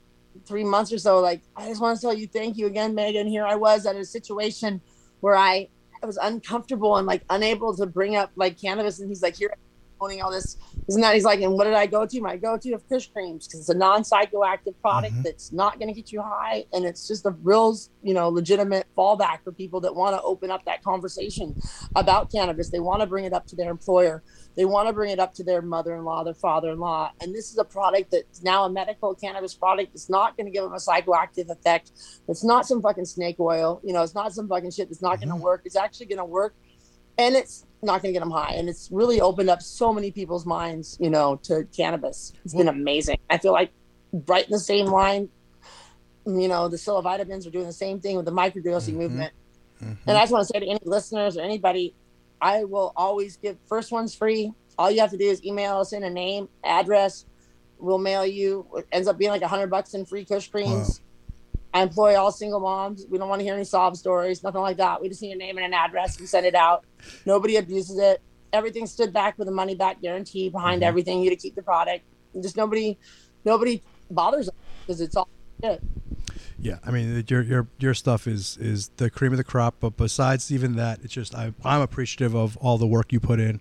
three 0.47 0.65
months 0.65 0.91
or 0.93 0.99
so 0.99 1.21
like 1.21 1.43
i 1.57 1.67
just 1.69 1.81
want 1.81 1.95
to 1.95 2.01
tell 2.01 2.15
you 2.15 2.27
thank 2.27 2.57
you 2.57 2.67
again 2.67 2.95
megan. 2.95 3.27
Here 3.27 3.45
i 3.45 3.55
was 3.55 3.85
at 3.87 3.97
a 3.97 4.05
situation 4.05 4.81
where 5.21 5.37
i 5.37 5.69
i 6.03 6.07
was 6.07 6.17
uncomfortable 6.17 6.97
and 6.97 7.07
like 7.07 7.23
unable 7.29 7.77
to 7.77 7.85
bring 7.87 8.17
up 8.17 8.31
like 8.37 8.59
cannabis. 8.59 9.01
And 9.01 9.09
he's 9.09 9.23
like 9.23 9.37
here 9.37 9.55
owning 10.01 10.23
all 10.23 10.31
this 10.31 10.57
isn't 10.89 11.01
that 11.03 11.13
he's 11.15 11.25
like 11.25 11.41
and 11.41 11.53
what 11.53 11.65
did 11.65 11.75
i 11.75 11.85
go 11.85 12.07
to? 12.07 12.21
My 12.21 12.37
go-to 12.37 12.73
of 12.73 12.89
Kush 12.89 13.11
Kreams 13.11 13.47
because 13.47 13.59
it's 13.61 13.69
a 13.69 13.75
non-psychoactive 13.75 14.75
product 14.81 15.13
Mhm. 15.17 15.25
that's 15.25 15.53
not 15.53 15.79
going 15.81 15.89
to 15.89 15.95
get 15.95 16.13
you 16.13 16.23
high 16.23 16.65
and 16.73 16.85
it's 16.85 17.09
just 17.09 17.27
a 17.27 17.31
real 17.43 17.77
you 18.03 18.15
know 18.15 18.29
legitimate 18.29 18.87
fallback 18.97 19.43
for 19.43 19.51
people 19.53 19.81
that 19.81 19.95
want 19.95 20.15
to 20.17 20.23
open 20.23 20.51
up 20.53 20.65
that 20.67 20.83
conversation 20.85 21.61
about 21.97 22.31
cannabis. 22.31 22.71
They 22.71 22.79
want 22.81 23.01
to 23.03 23.07
bring 23.09 23.25
it 23.25 23.33
up 23.33 23.47
to 23.49 23.57
their 23.57 23.71
employer 23.73 24.23
they 24.59 24.65
want 24.65 24.89
to 24.89 24.93
bring 24.93 25.13
it 25.13 25.21
up 25.21 25.33
to 25.35 25.45
their 25.45 25.63
mother-in-law, 25.63 26.25
their 26.25 26.35
father-in-law, 26.35 27.13
and 27.21 27.33
this 27.33 27.53
is 27.53 27.59
a 27.59 27.65
product 27.65 28.11
that's 28.11 28.43
now 28.43 28.65
a 28.65 28.69
medical 28.69 29.15
cannabis 29.15 29.55
product. 29.55 29.93
It's 29.95 30.11
not 30.11 30.37
going 30.37 30.47
to 30.47 30.51
give 30.51 30.65
them 30.65 30.73
a 30.73 30.79
psychoactive 30.79 31.49
effect. 31.49 31.93
It's 32.27 32.43
not 32.43 32.67
some 32.67 32.83
fucking 32.83 33.05
snake 33.05 33.37
oil. 33.39 33.81
You 33.85 33.93
know, 33.93 34.03
it's 34.03 34.17
not 34.17 34.33
some 34.33 34.49
fucking 34.49 34.73
shit 34.73 34.89
that's 34.89 35.01
not 35.01 35.21
going 35.21 35.29
to 35.29 35.37
work. 35.37 35.63
It's 35.65 35.77
actually 35.77 36.07
going 36.07 36.19
to 36.19 36.25
work, 36.25 36.57
and 37.17 37.37
it's 37.37 37.65
not 37.83 38.03
going 38.03 38.13
to 38.13 38.19
get 38.19 38.19
them 38.19 38.33
high. 38.33 38.55
And 38.55 38.69
it's 38.69 38.89
really 38.91 39.21
opened 39.21 39.49
up 39.49 39.63
so 39.63 39.93
many 39.93 40.11
people's 40.11 40.45
minds, 40.45 40.97
you 40.99 41.09
know, 41.09 41.37
to 41.45 41.63
cannabis. 41.77 42.33
It's 42.45 42.53
been 42.53 42.67
amazing. 42.67 43.21
I 43.31 43.39
feel 43.39 43.53
like 43.53 43.71
right 44.27 44.45
in 44.45 44.51
the 44.51 44.59
same 44.59 44.87
line. 44.87 45.29
You 46.27 46.49
know, 46.49 46.67
the 46.67 46.79
psilocybins 46.79 47.47
are 47.47 47.51
doing 47.51 47.67
the 47.67 47.73
same 47.73 48.01
thing 48.01 48.17
with 48.17 48.25
the 48.27 48.33
microdosing 48.33 48.95
Mhm. 48.95 48.99
movement. 48.99 49.33
Mhm. 49.81 49.99
And 50.05 50.19
I 50.19 50.23
just 50.23 50.33
want 50.33 50.49
to 50.49 50.53
say 50.53 50.59
to 50.59 50.67
any 50.67 50.81
listeners 50.85 51.37
or 51.37 51.43
anybody, 51.43 51.95
I 52.41 52.65
will 52.65 52.93
always 52.97 53.37
give 53.37 53.57
first 53.67 53.93
one's 53.93 54.15
free. 54.15 54.53
All 54.79 54.91
you 54.91 55.01
have 55.01 55.11
to 55.11 55.19
do 55.19 55.25
is 55.25 55.45
email 55.45 55.79
us 55.79 55.93
in 55.93 56.05
a 56.05 56.11
name, 56.11 56.49
address. 56.63 57.25
We'll 57.79 57.99
mail 57.99 58.25
you. 58.27 58.67
It 58.77 58.87
ends 58.93 59.09
up 59.09 59.19
being 59.19 59.31
like 59.31 59.43
a 59.43 59.49
hundred 59.49 59.71
bucks 59.71 59.95
in 59.95 60.05
free 60.05 60.25
Kush 60.25 60.51
Kreams. 60.51 61.01
I 61.75 61.83
employ 61.83 62.17
all 62.17 62.33
single 62.33 62.61
moms. 62.61 63.07
We 63.09 63.19
don't 63.19 63.29
want 63.29 63.41
to 63.41 63.45
hear 63.45 63.55
any 63.55 63.65
sob 63.65 63.97
stories, 63.97 64.43
nothing 64.43 64.63
like 64.63 64.79
that. 64.79 65.01
We 65.01 65.09
just 65.09 65.21
need 65.21 65.33
a 65.33 65.37
name 65.37 65.59
and 65.59 65.67
an 65.67 65.75
address. 65.75 66.19
We 66.19 66.27
send 66.27 66.47
it 66.47 66.55
out. 66.55 66.85
Nobody 67.27 67.57
abuses 67.57 67.99
it. 67.99 68.23
Everything 68.53 68.87
stood 68.87 69.13
back 69.13 69.39
with 69.39 69.49
a 69.49 69.53
money 69.53 69.75
back 69.75 70.01
guarantee 70.01 70.49
behind 70.49 70.83
Mhm. 70.83 70.87
everything. 70.87 71.23
You 71.23 71.31
to 71.31 71.37
keep 71.37 71.55
the 71.55 71.63
product. 71.63 72.05
And 72.33 72.43
just 72.43 72.57
nobody, 72.57 72.99
nobody 73.45 73.83
bothers 74.11 74.49
us 74.49 74.55
because 74.87 75.01
it's 75.01 75.15
all 75.17 75.29
shit. 75.63 75.83
Yeah, 76.61 76.79
I 76.85 76.91
mean 76.91 77.25
your 77.29 77.43
your 77.43 77.69
your 77.79 77.95
stuff 77.95 78.27
is 78.27 78.57
is 78.57 78.89
the 78.97 79.11
cream 79.11 79.33
of 79.33 79.39
the 79.39 79.45
crop. 79.45 79.77
But 79.81 79.97
besides 79.97 80.51
even 80.51 80.77
that, 80.77 81.01
it's 81.05 81.15
just 81.15 81.35
I, 81.35 81.53
I'm 81.65 81.81
appreciative 81.81 82.35
of 82.35 82.57
all 82.57 82.79
the 82.79 82.87
work 82.87 83.13
you 83.13 83.21
put 83.21 83.39
in, 83.39 83.61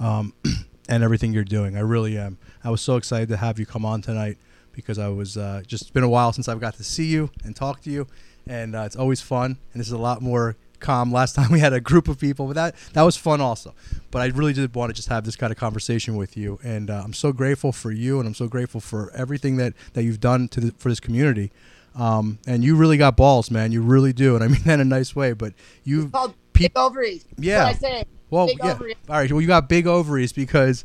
um, 0.00 0.32
and 0.88 1.02
everything 1.02 1.32
you're 1.32 1.44
doing. 1.44 1.76
I 1.76 1.80
really 1.80 2.16
am. 2.16 2.38
I 2.64 2.70
was 2.70 2.80
so 2.80 2.96
excited 2.96 3.28
to 3.28 3.36
have 3.36 3.58
you 3.58 3.66
come 3.66 3.84
on 3.84 4.00
tonight 4.00 4.38
because 4.72 4.98
I 4.98 5.08
was 5.08 5.36
uh, 5.36 5.62
just 5.66 5.92
been 5.92 6.04
a 6.04 6.08
while 6.08 6.32
since 6.32 6.48
I've 6.48 6.60
got 6.60 6.74
to 6.74 6.84
see 6.84 7.06
you 7.06 7.30
and 7.44 7.54
talk 7.54 7.82
to 7.82 7.90
you, 7.90 8.06
and 8.46 8.74
uh, 8.74 8.82
it's 8.86 8.96
always 8.96 9.20
fun. 9.20 9.58
And 9.72 9.80
this 9.80 9.88
is 9.88 9.92
a 9.92 9.98
lot 9.98 10.22
more 10.22 10.56
calm. 10.80 11.12
Last 11.12 11.34
time 11.36 11.52
we 11.52 11.60
had 11.60 11.74
a 11.74 11.80
group 11.80 12.08
of 12.08 12.18
people, 12.18 12.46
but 12.46 12.54
that 12.54 12.74
that 12.94 13.02
was 13.02 13.16
fun 13.16 13.42
also. 13.42 13.74
But 14.10 14.22
I 14.22 14.26
really 14.26 14.54
did 14.54 14.74
want 14.74 14.88
to 14.88 14.94
just 14.94 15.08
have 15.08 15.24
this 15.24 15.36
kind 15.36 15.52
of 15.52 15.58
conversation 15.58 16.16
with 16.16 16.34
you, 16.34 16.58
and 16.62 16.88
uh, 16.88 17.02
I'm 17.04 17.12
so 17.12 17.32
grateful 17.32 17.72
for 17.72 17.90
you, 17.90 18.18
and 18.18 18.26
I'm 18.26 18.34
so 18.34 18.48
grateful 18.48 18.80
for 18.80 19.12
everything 19.12 19.58
that 19.58 19.74
that 19.92 20.04
you've 20.04 20.20
done 20.20 20.48
to 20.48 20.60
the, 20.60 20.72
for 20.78 20.88
this 20.88 21.00
community. 21.00 21.52
Um, 21.98 22.38
and 22.46 22.62
you 22.62 22.76
really 22.76 22.96
got 22.96 23.16
balls, 23.16 23.50
man. 23.50 23.72
You 23.72 23.82
really 23.82 24.12
do, 24.12 24.34
and 24.36 24.44
I 24.44 24.48
mean 24.48 24.62
that 24.64 24.74
in 24.74 24.80
a 24.80 24.84
nice 24.84 25.14
way. 25.16 25.32
But 25.32 25.52
you, 25.84 26.04
It's 26.04 26.12
called 26.12 26.34
Peop- 26.52 26.72
big 26.74 26.78
ovaries. 26.78 27.24
Yeah. 27.36 27.64
what 27.64 27.74
I 27.74 27.78
say. 27.78 28.04
well, 28.30 28.46
big 28.46 28.58
yeah. 28.62 28.72
ovaries. 28.72 28.96
All 29.08 29.16
right. 29.16 29.30
Well, 29.32 29.40
you 29.40 29.48
got 29.48 29.68
big 29.68 29.86
ovaries 29.86 30.32
because 30.32 30.84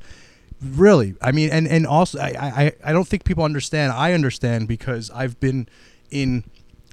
really, 0.62 1.16
I 1.22 1.32
mean, 1.32 1.50
and 1.52 1.68
and 1.68 1.86
also, 1.86 2.20
I 2.20 2.34
I 2.40 2.72
I 2.84 2.94
don't 2.94 3.08
think 3.08 3.26
people 3.26 3.44
understand. 3.44 3.92
I 3.92 4.14
understand 4.14 4.68
because 4.68 5.12
I've 5.12 5.40
been 5.40 5.68
in 6.10 6.44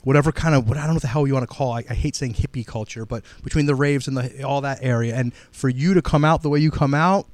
whatever 0.03 0.33
kind 0.33 0.55
of 0.55 0.69
what 0.69 0.77
I 0.77 0.81
don't 0.83 0.89
know 0.91 0.95
what 0.95 1.03
the 1.03 1.09
hell 1.09 1.27
you 1.27 1.33
want 1.35 1.49
to 1.49 1.55
call. 1.55 1.73
I, 1.73 1.85
I 1.89 1.95
hate 1.95 2.15
saying 2.15 2.35
hippie 2.35 2.67
culture, 2.67 3.07
but 3.07 3.25
between 3.43 3.65
the 3.67 3.75
raves 3.75 4.07
and 4.07 4.17
the 4.19 4.43
all 4.43 4.61
that 4.61 4.81
area, 4.83 5.15
and 5.17 5.33
for 5.51 5.69
you 5.71 5.95
to 5.95 6.03
come 6.03 6.25
out 6.27 6.43
the 6.43 6.49
way 6.51 6.59
you 6.59 6.71
come 6.71 6.93
out, 6.95 7.27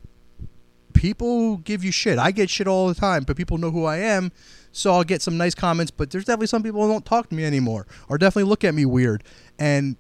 people 0.92 1.58
give 1.58 1.84
you 1.84 1.90
shit. 1.92 2.18
I 2.18 2.30
get 2.30 2.50
shit 2.50 2.66
all 2.66 2.88
the 2.88 2.94
time, 2.94 3.24
but 3.24 3.36
people 3.36 3.58
know 3.58 3.70
who 3.70 3.84
I 3.84 3.98
am, 3.98 4.32
so 4.76 4.92
I'll 4.92 5.04
get 5.04 5.22
some 5.22 5.36
nice 5.36 5.54
comments. 5.54 5.90
But 5.90 6.10
there's 6.10 6.24
definitely 6.24 6.48
some 6.48 6.62
people 6.62 6.82
who 6.82 6.92
don't 6.92 7.04
talk 7.04 7.28
to 7.30 7.34
me 7.34 7.44
anymore, 7.44 7.86
or 8.08 8.18
definitely 8.18 8.48
look 8.48 8.64
at 8.64 8.74
me 8.74 8.84
weird. 8.84 9.24
And 9.58 9.96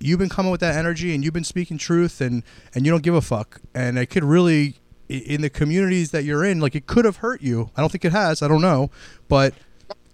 you've 0.00 0.18
been 0.18 0.28
coming 0.28 0.50
with 0.50 0.60
that 0.60 0.76
energy, 0.76 1.14
and 1.14 1.24
you've 1.24 1.34
been 1.34 1.44
speaking 1.44 1.78
truth, 1.78 2.20
and 2.20 2.42
and 2.74 2.84
you 2.84 2.92
don't 2.92 3.02
give 3.02 3.14
a 3.14 3.20
fuck. 3.20 3.60
And 3.74 3.98
it 3.98 4.06
could 4.06 4.24
really, 4.24 4.76
in 5.08 5.42
the 5.42 5.50
communities 5.50 6.10
that 6.10 6.24
you're 6.24 6.44
in, 6.44 6.60
like 6.60 6.74
it 6.74 6.86
could 6.86 7.04
have 7.04 7.18
hurt 7.18 7.42
you. 7.42 7.70
I 7.76 7.80
don't 7.80 7.90
think 7.90 8.04
it 8.04 8.12
has. 8.12 8.42
I 8.42 8.48
don't 8.48 8.62
know, 8.62 8.90
but 9.28 9.54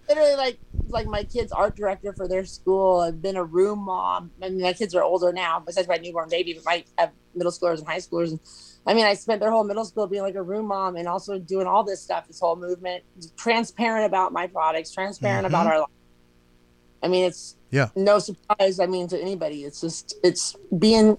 literally 0.07 0.35
like 0.35 0.59
like 0.87 1.07
my 1.07 1.23
kid's 1.23 1.51
art 1.51 1.75
director 1.75 2.13
for 2.13 2.27
their 2.27 2.45
school. 2.45 2.99
I've 2.99 3.21
been 3.21 3.35
a 3.35 3.43
room 3.43 3.79
mom. 3.79 4.31
I 4.41 4.49
mean, 4.49 4.61
my 4.61 4.73
kids 4.73 4.93
are 4.95 5.03
older 5.03 5.31
now, 5.33 5.59
besides 5.65 5.87
my 5.87 5.97
newborn 5.97 6.29
baby, 6.29 6.53
but 6.53 6.65
my 6.65 6.83
I 6.97 7.01
have 7.01 7.11
middle 7.33 7.51
schoolers 7.51 7.79
and 7.79 7.87
high 7.87 7.97
schoolers. 7.97 8.29
And 8.31 8.39
I 8.85 8.93
mean, 8.93 9.05
I 9.05 9.13
spent 9.13 9.39
their 9.41 9.49
whole 9.51 9.63
middle 9.63 9.85
school 9.85 10.07
being 10.07 10.21
like 10.23 10.35
a 10.35 10.43
room 10.43 10.67
mom 10.67 10.95
and 10.95 11.07
also 11.07 11.39
doing 11.39 11.67
all 11.67 11.83
this 11.83 12.01
stuff, 12.01 12.27
this 12.27 12.39
whole 12.39 12.55
movement, 12.55 13.03
transparent 13.37 14.05
about 14.05 14.33
my 14.33 14.47
products, 14.47 14.91
transparent 14.91 15.47
about 15.47 15.65
Mhm. 15.65 15.69
our 15.71 15.79
life. 15.79 15.87
I 17.01 17.07
mean, 17.07 17.25
it's 17.25 17.55
Yeah. 17.71 17.89
no 17.95 18.19
surprise. 18.19 18.79
I 18.79 18.85
mean, 18.85 19.07
to 19.09 19.19
anybody, 19.19 19.63
it's 19.63 19.81
just 19.81 20.15
it's 20.23 20.55
being 20.77 21.17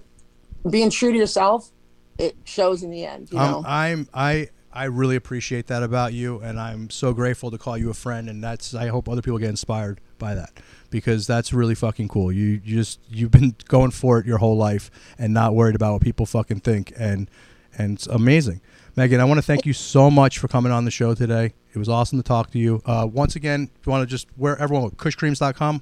being 0.69 0.89
true 0.89 1.11
to 1.11 1.17
yourself. 1.17 1.71
It 2.17 2.35
shows 2.45 2.81
in 2.81 2.89
the 2.91 3.05
end, 3.05 3.29
you 3.31 3.37
know. 3.37 3.57
Um, 3.59 3.65
I'm 3.67 4.09
I 4.13 4.49
I 4.75 4.85
really 4.85 5.15
appreciate 5.15 5.67
that 5.67 5.83
about 5.83 6.13
you, 6.13 6.39
and 6.39 6.59
I'm 6.59 6.89
so 6.89 7.13
grateful 7.13 7.49
to 7.49 7.57
call 7.57 7.77
you 7.77 7.89
a 7.89 7.93
friend. 7.93 8.29
And 8.29 8.43
that's 8.43 8.75
I 8.75 8.87
hope 8.87 9.07
other 9.07 9.21
people 9.21 9.39
get 9.39 9.49
inspired 9.49 10.01
by 10.17 10.35
that 10.35 10.51
because 10.89 11.25
that's 11.25 11.53
really 11.53 11.75
fucking 11.75 12.09
cool. 12.09 12.31
You 12.31 12.61
you 12.63 12.77
just 12.77 12.99
you've 13.09 13.31
been 13.31 13.55
going 13.67 13.91
for 13.91 14.19
it 14.19 14.25
your 14.25 14.37
whole 14.37 14.57
life 14.57 14.91
and 15.17 15.33
not 15.33 15.55
worried 15.55 15.75
about 15.75 15.93
what 15.93 16.01
people 16.01 16.25
fucking 16.25 16.59
think, 16.59 16.91
and 16.97 17.29
and 17.77 17.95
it's 17.97 18.07
amazing. 18.07 18.59
Megan, 18.97 19.19
I 19.19 19.25
want 19.25 19.37
to 19.37 19.41
thank 19.41 19.65
you 19.65 19.73
so 19.73 20.09
much 20.11 20.39
for 20.39 20.47
coming 20.47 20.71
on 20.71 20.85
the 20.85 20.91
show 20.91 21.13
today. 21.13 21.53
It 21.73 21.77
was 21.77 21.89
awesome 21.89 22.19
to 22.19 22.23
talk 22.23 22.51
to 22.51 22.59
you. 22.59 22.81
Uh, 22.85 23.07
once 23.11 23.35
again, 23.35 23.69
if 23.79 23.85
you 23.85 23.91
want 23.91 24.03
to 24.03 24.07
just 24.07 24.27
where 24.35 24.57
everyone 24.57 24.89
kushkreams.com. 24.91 25.81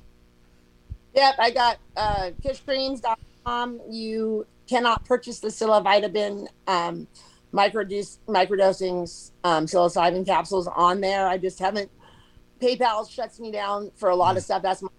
Yep, 1.15 1.35
I 1.39 1.51
got 1.51 1.77
uh. 1.95 2.29
You 3.89 4.47
cannot 4.67 5.05
purchase 5.05 5.39
the 5.39 5.49
psilocybin 5.49 6.47
um, 6.67 7.07
microdose, 7.53 8.17
microdosing 8.27 9.31
um, 9.43 9.65
psilocybin 9.65 10.25
capsules 10.25 10.67
on 10.67 11.01
there. 11.01 11.27
I 11.27 11.37
just 11.37 11.59
haven't. 11.59 11.89
PayPal 12.61 13.09
shuts 13.09 13.39
me 13.39 13.51
down 13.51 13.91
for 13.95 14.09
a 14.09 14.15
lot 14.15 14.37
of 14.37 14.43
stuff. 14.43 14.61
That's 14.61 14.81
my 14.81 14.89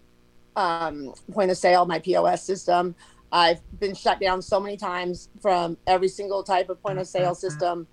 um, 0.57 1.15
point 1.33 1.51
of 1.51 1.57
sale, 1.57 1.85
my 1.87 1.99
POS 1.99 2.43
system. 2.43 2.95
I've 3.33 3.61
been 3.81 3.95
shut 3.95 4.21
down 4.21 4.43
so 4.43 4.61
many 4.61 4.77
times 4.77 5.29
from 5.41 5.77
every 5.87 6.09
single 6.09 6.45
type 6.45 6.69
of 6.69 6.81
point 6.83 6.99
of 6.99 7.09
sale 7.09 7.35
system. 7.35 7.87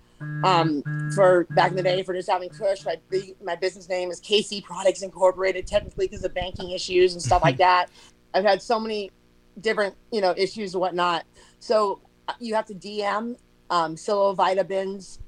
Um, 0.44 0.84
for 1.16 1.48
back 1.50 1.70
in 1.70 1.76
the 1.76 1.82
day, 1.82 2.04
for 2.04 2.14
just 2.14 2.30
having 2.30 2.48
Kush, 2.48 2.84
my 2.84 2.96
my 3.42 3.56
business 3.56 3.88
name 3.88 4.08
is 4.12 4.20
KC 4.20 4.62
Products 4.62 5.02
Incorporated, 5.02 5.66
technically 5.66 6.06
because 6.06 6.22
of 6.22 6.32
banking 6.32 6.70
issues 6.70 7.14
and 7.14 7.20
stuff 7.20 7.42
like 7.42 7.56
that. 7.58 7.90
I've 8.32 8.44
had 8.44 8.62
so 8.62 8.78
many 8.78 9.10
different, 9.60 9.96
you 10.12 10.20
know, 10.20 10.32
issues 10.36 10.74
and 10.74 10.80
whatnot. 10.80 11.24
So 11.58 12.00
uh, 12.28 12.34
you 12.38 12.54
have 12.54 12.66
to 12.66 12.74
DM 12.74 13.36
um, 13.72 13.96
Psilo 13.96 14.36
Vitamins, 14.36 15.18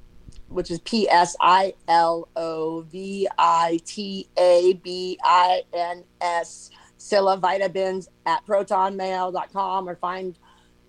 which 0.48 0.70
is 0.70 0.78
P 0.80 1.08
S 1.08 1.34
I 1.40 1.72
L 1.88 2.28
O 2.36 2.82
V 2.82 3.26
I 3.38 3.80
T 3.86 4.28
A 4.38 4.74
B 4.74 5.18
I 5.24 5.62
N 5.72 6.04
S, 6.20 6.70
Psilo 6.98 7.40
Vitamins 7.40 8.08
at 8.26 8.46
protonmail.com 8.46 9.88
or 9.88 9.96
find 9.96 10.38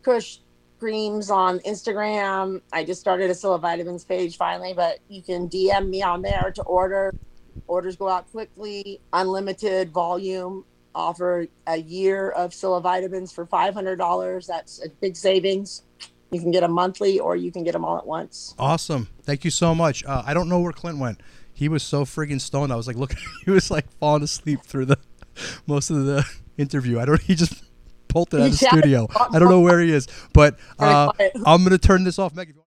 Kush 0.04 0.40
Kreams 0.82 1.32
on 1.32 1.60
Instagram. 1.60 2.62
I 2.74 2.84
just 2.84 3.00
started 3.00 3.32
a 3.32 3.34
Psilo 3.34 3.60
Vitamins 3.60 4.04
page 4.04 4.36
finally, 4.36 4.74
but 4.74 5.00
you 5.08 5.24
can 5.24 5.48
DM 5.48 5.88
me 5.90 6.04
on 6.04 6.22
there 6.22 6.52
to 6.56 6.62
order. 6.64 7.16
Orders 7.68 7.96
go 7.96 8.10
out 8.10 8.30
quickly, 8.32 9.00
unlimited 9.14 9.92
volume. 9.92 10.66
Offer 10.94 11.48
a 11.68 11.78
year 11.78 12.30
of 12.32 12.52
Psilo 12.52 12.82
Vitamins 12.82 13.32
for 13.32 13.46
$500. 13.46 14.46
That's 14.46 14.84
a 14.84 14.90
big 14.90 15.16
savings. 15.16 15.85
You 16.36 16.42
can 16.42 16.52
get 16.52 16.62
them 16.62 16.74
monthly 16.74 17.18
or 17.20 17.36
you 17.38 17.50
can 17.52 17.64
get 17.64 17.72
them 17.72 17.86
all 17.86 17.98
at 17.98 18.06
once. 18.06 18.54
Awesome. 18.60 19.08
Thank 19.24 19.46
you 19.46 19.52
so 19.52 19.74
much. 19.74 20.04
Uh, 20.06 20.22
I 20.26 20.34
don't 20.34 20.50
know 20.50 20.60
where 20.60 20.74
Clint 20.74 21.00
went. 21.00 21.22
He 21.54 21.70
was 21.70 21.82
so 21.82 22.04
friggin' 22.04 22.42
stoned. 22.42 22.74
I 22.74 22.76
was 22.76 22.88
like, 22.88 22.98
look, 22.98 23.14
He 23.46 23.52
was 23.52 23.72
like 23.72 23.90
falling 24.00 24.24
asleep 24.24 24.60
through 24.64 24.86
the 24.88 24.98
most 25.68 25.90
of 25.90 26.06
the 26.06 26.26
interview. 26.58 27.00
I 27.00 27.06
don't. 27.06 27.22
He 27.22 27.36
just 27.36 27.64
bolted 28.10 28.42
out 28.42 28.46
of 28.48 28.52
the 28.52 28.58
studio. 28.58 29.08
I 29.32 29.40
don't 29.40 29.50
know 29.50 29.62
where 29.62 29.80
he 29.80 29.92
is, 29.94 30.08
but 30.34 30.58
uh. 30.80 31.12
I'm 31.46 31.64
gonna 31.64 31.78
turn 31.78 32.04
this 32.04 32.20
off, 32.20 32.36
Meg. 32.36 32.50
if 32.50 32.56
you 32.56 32.56
want- 32.56 32.62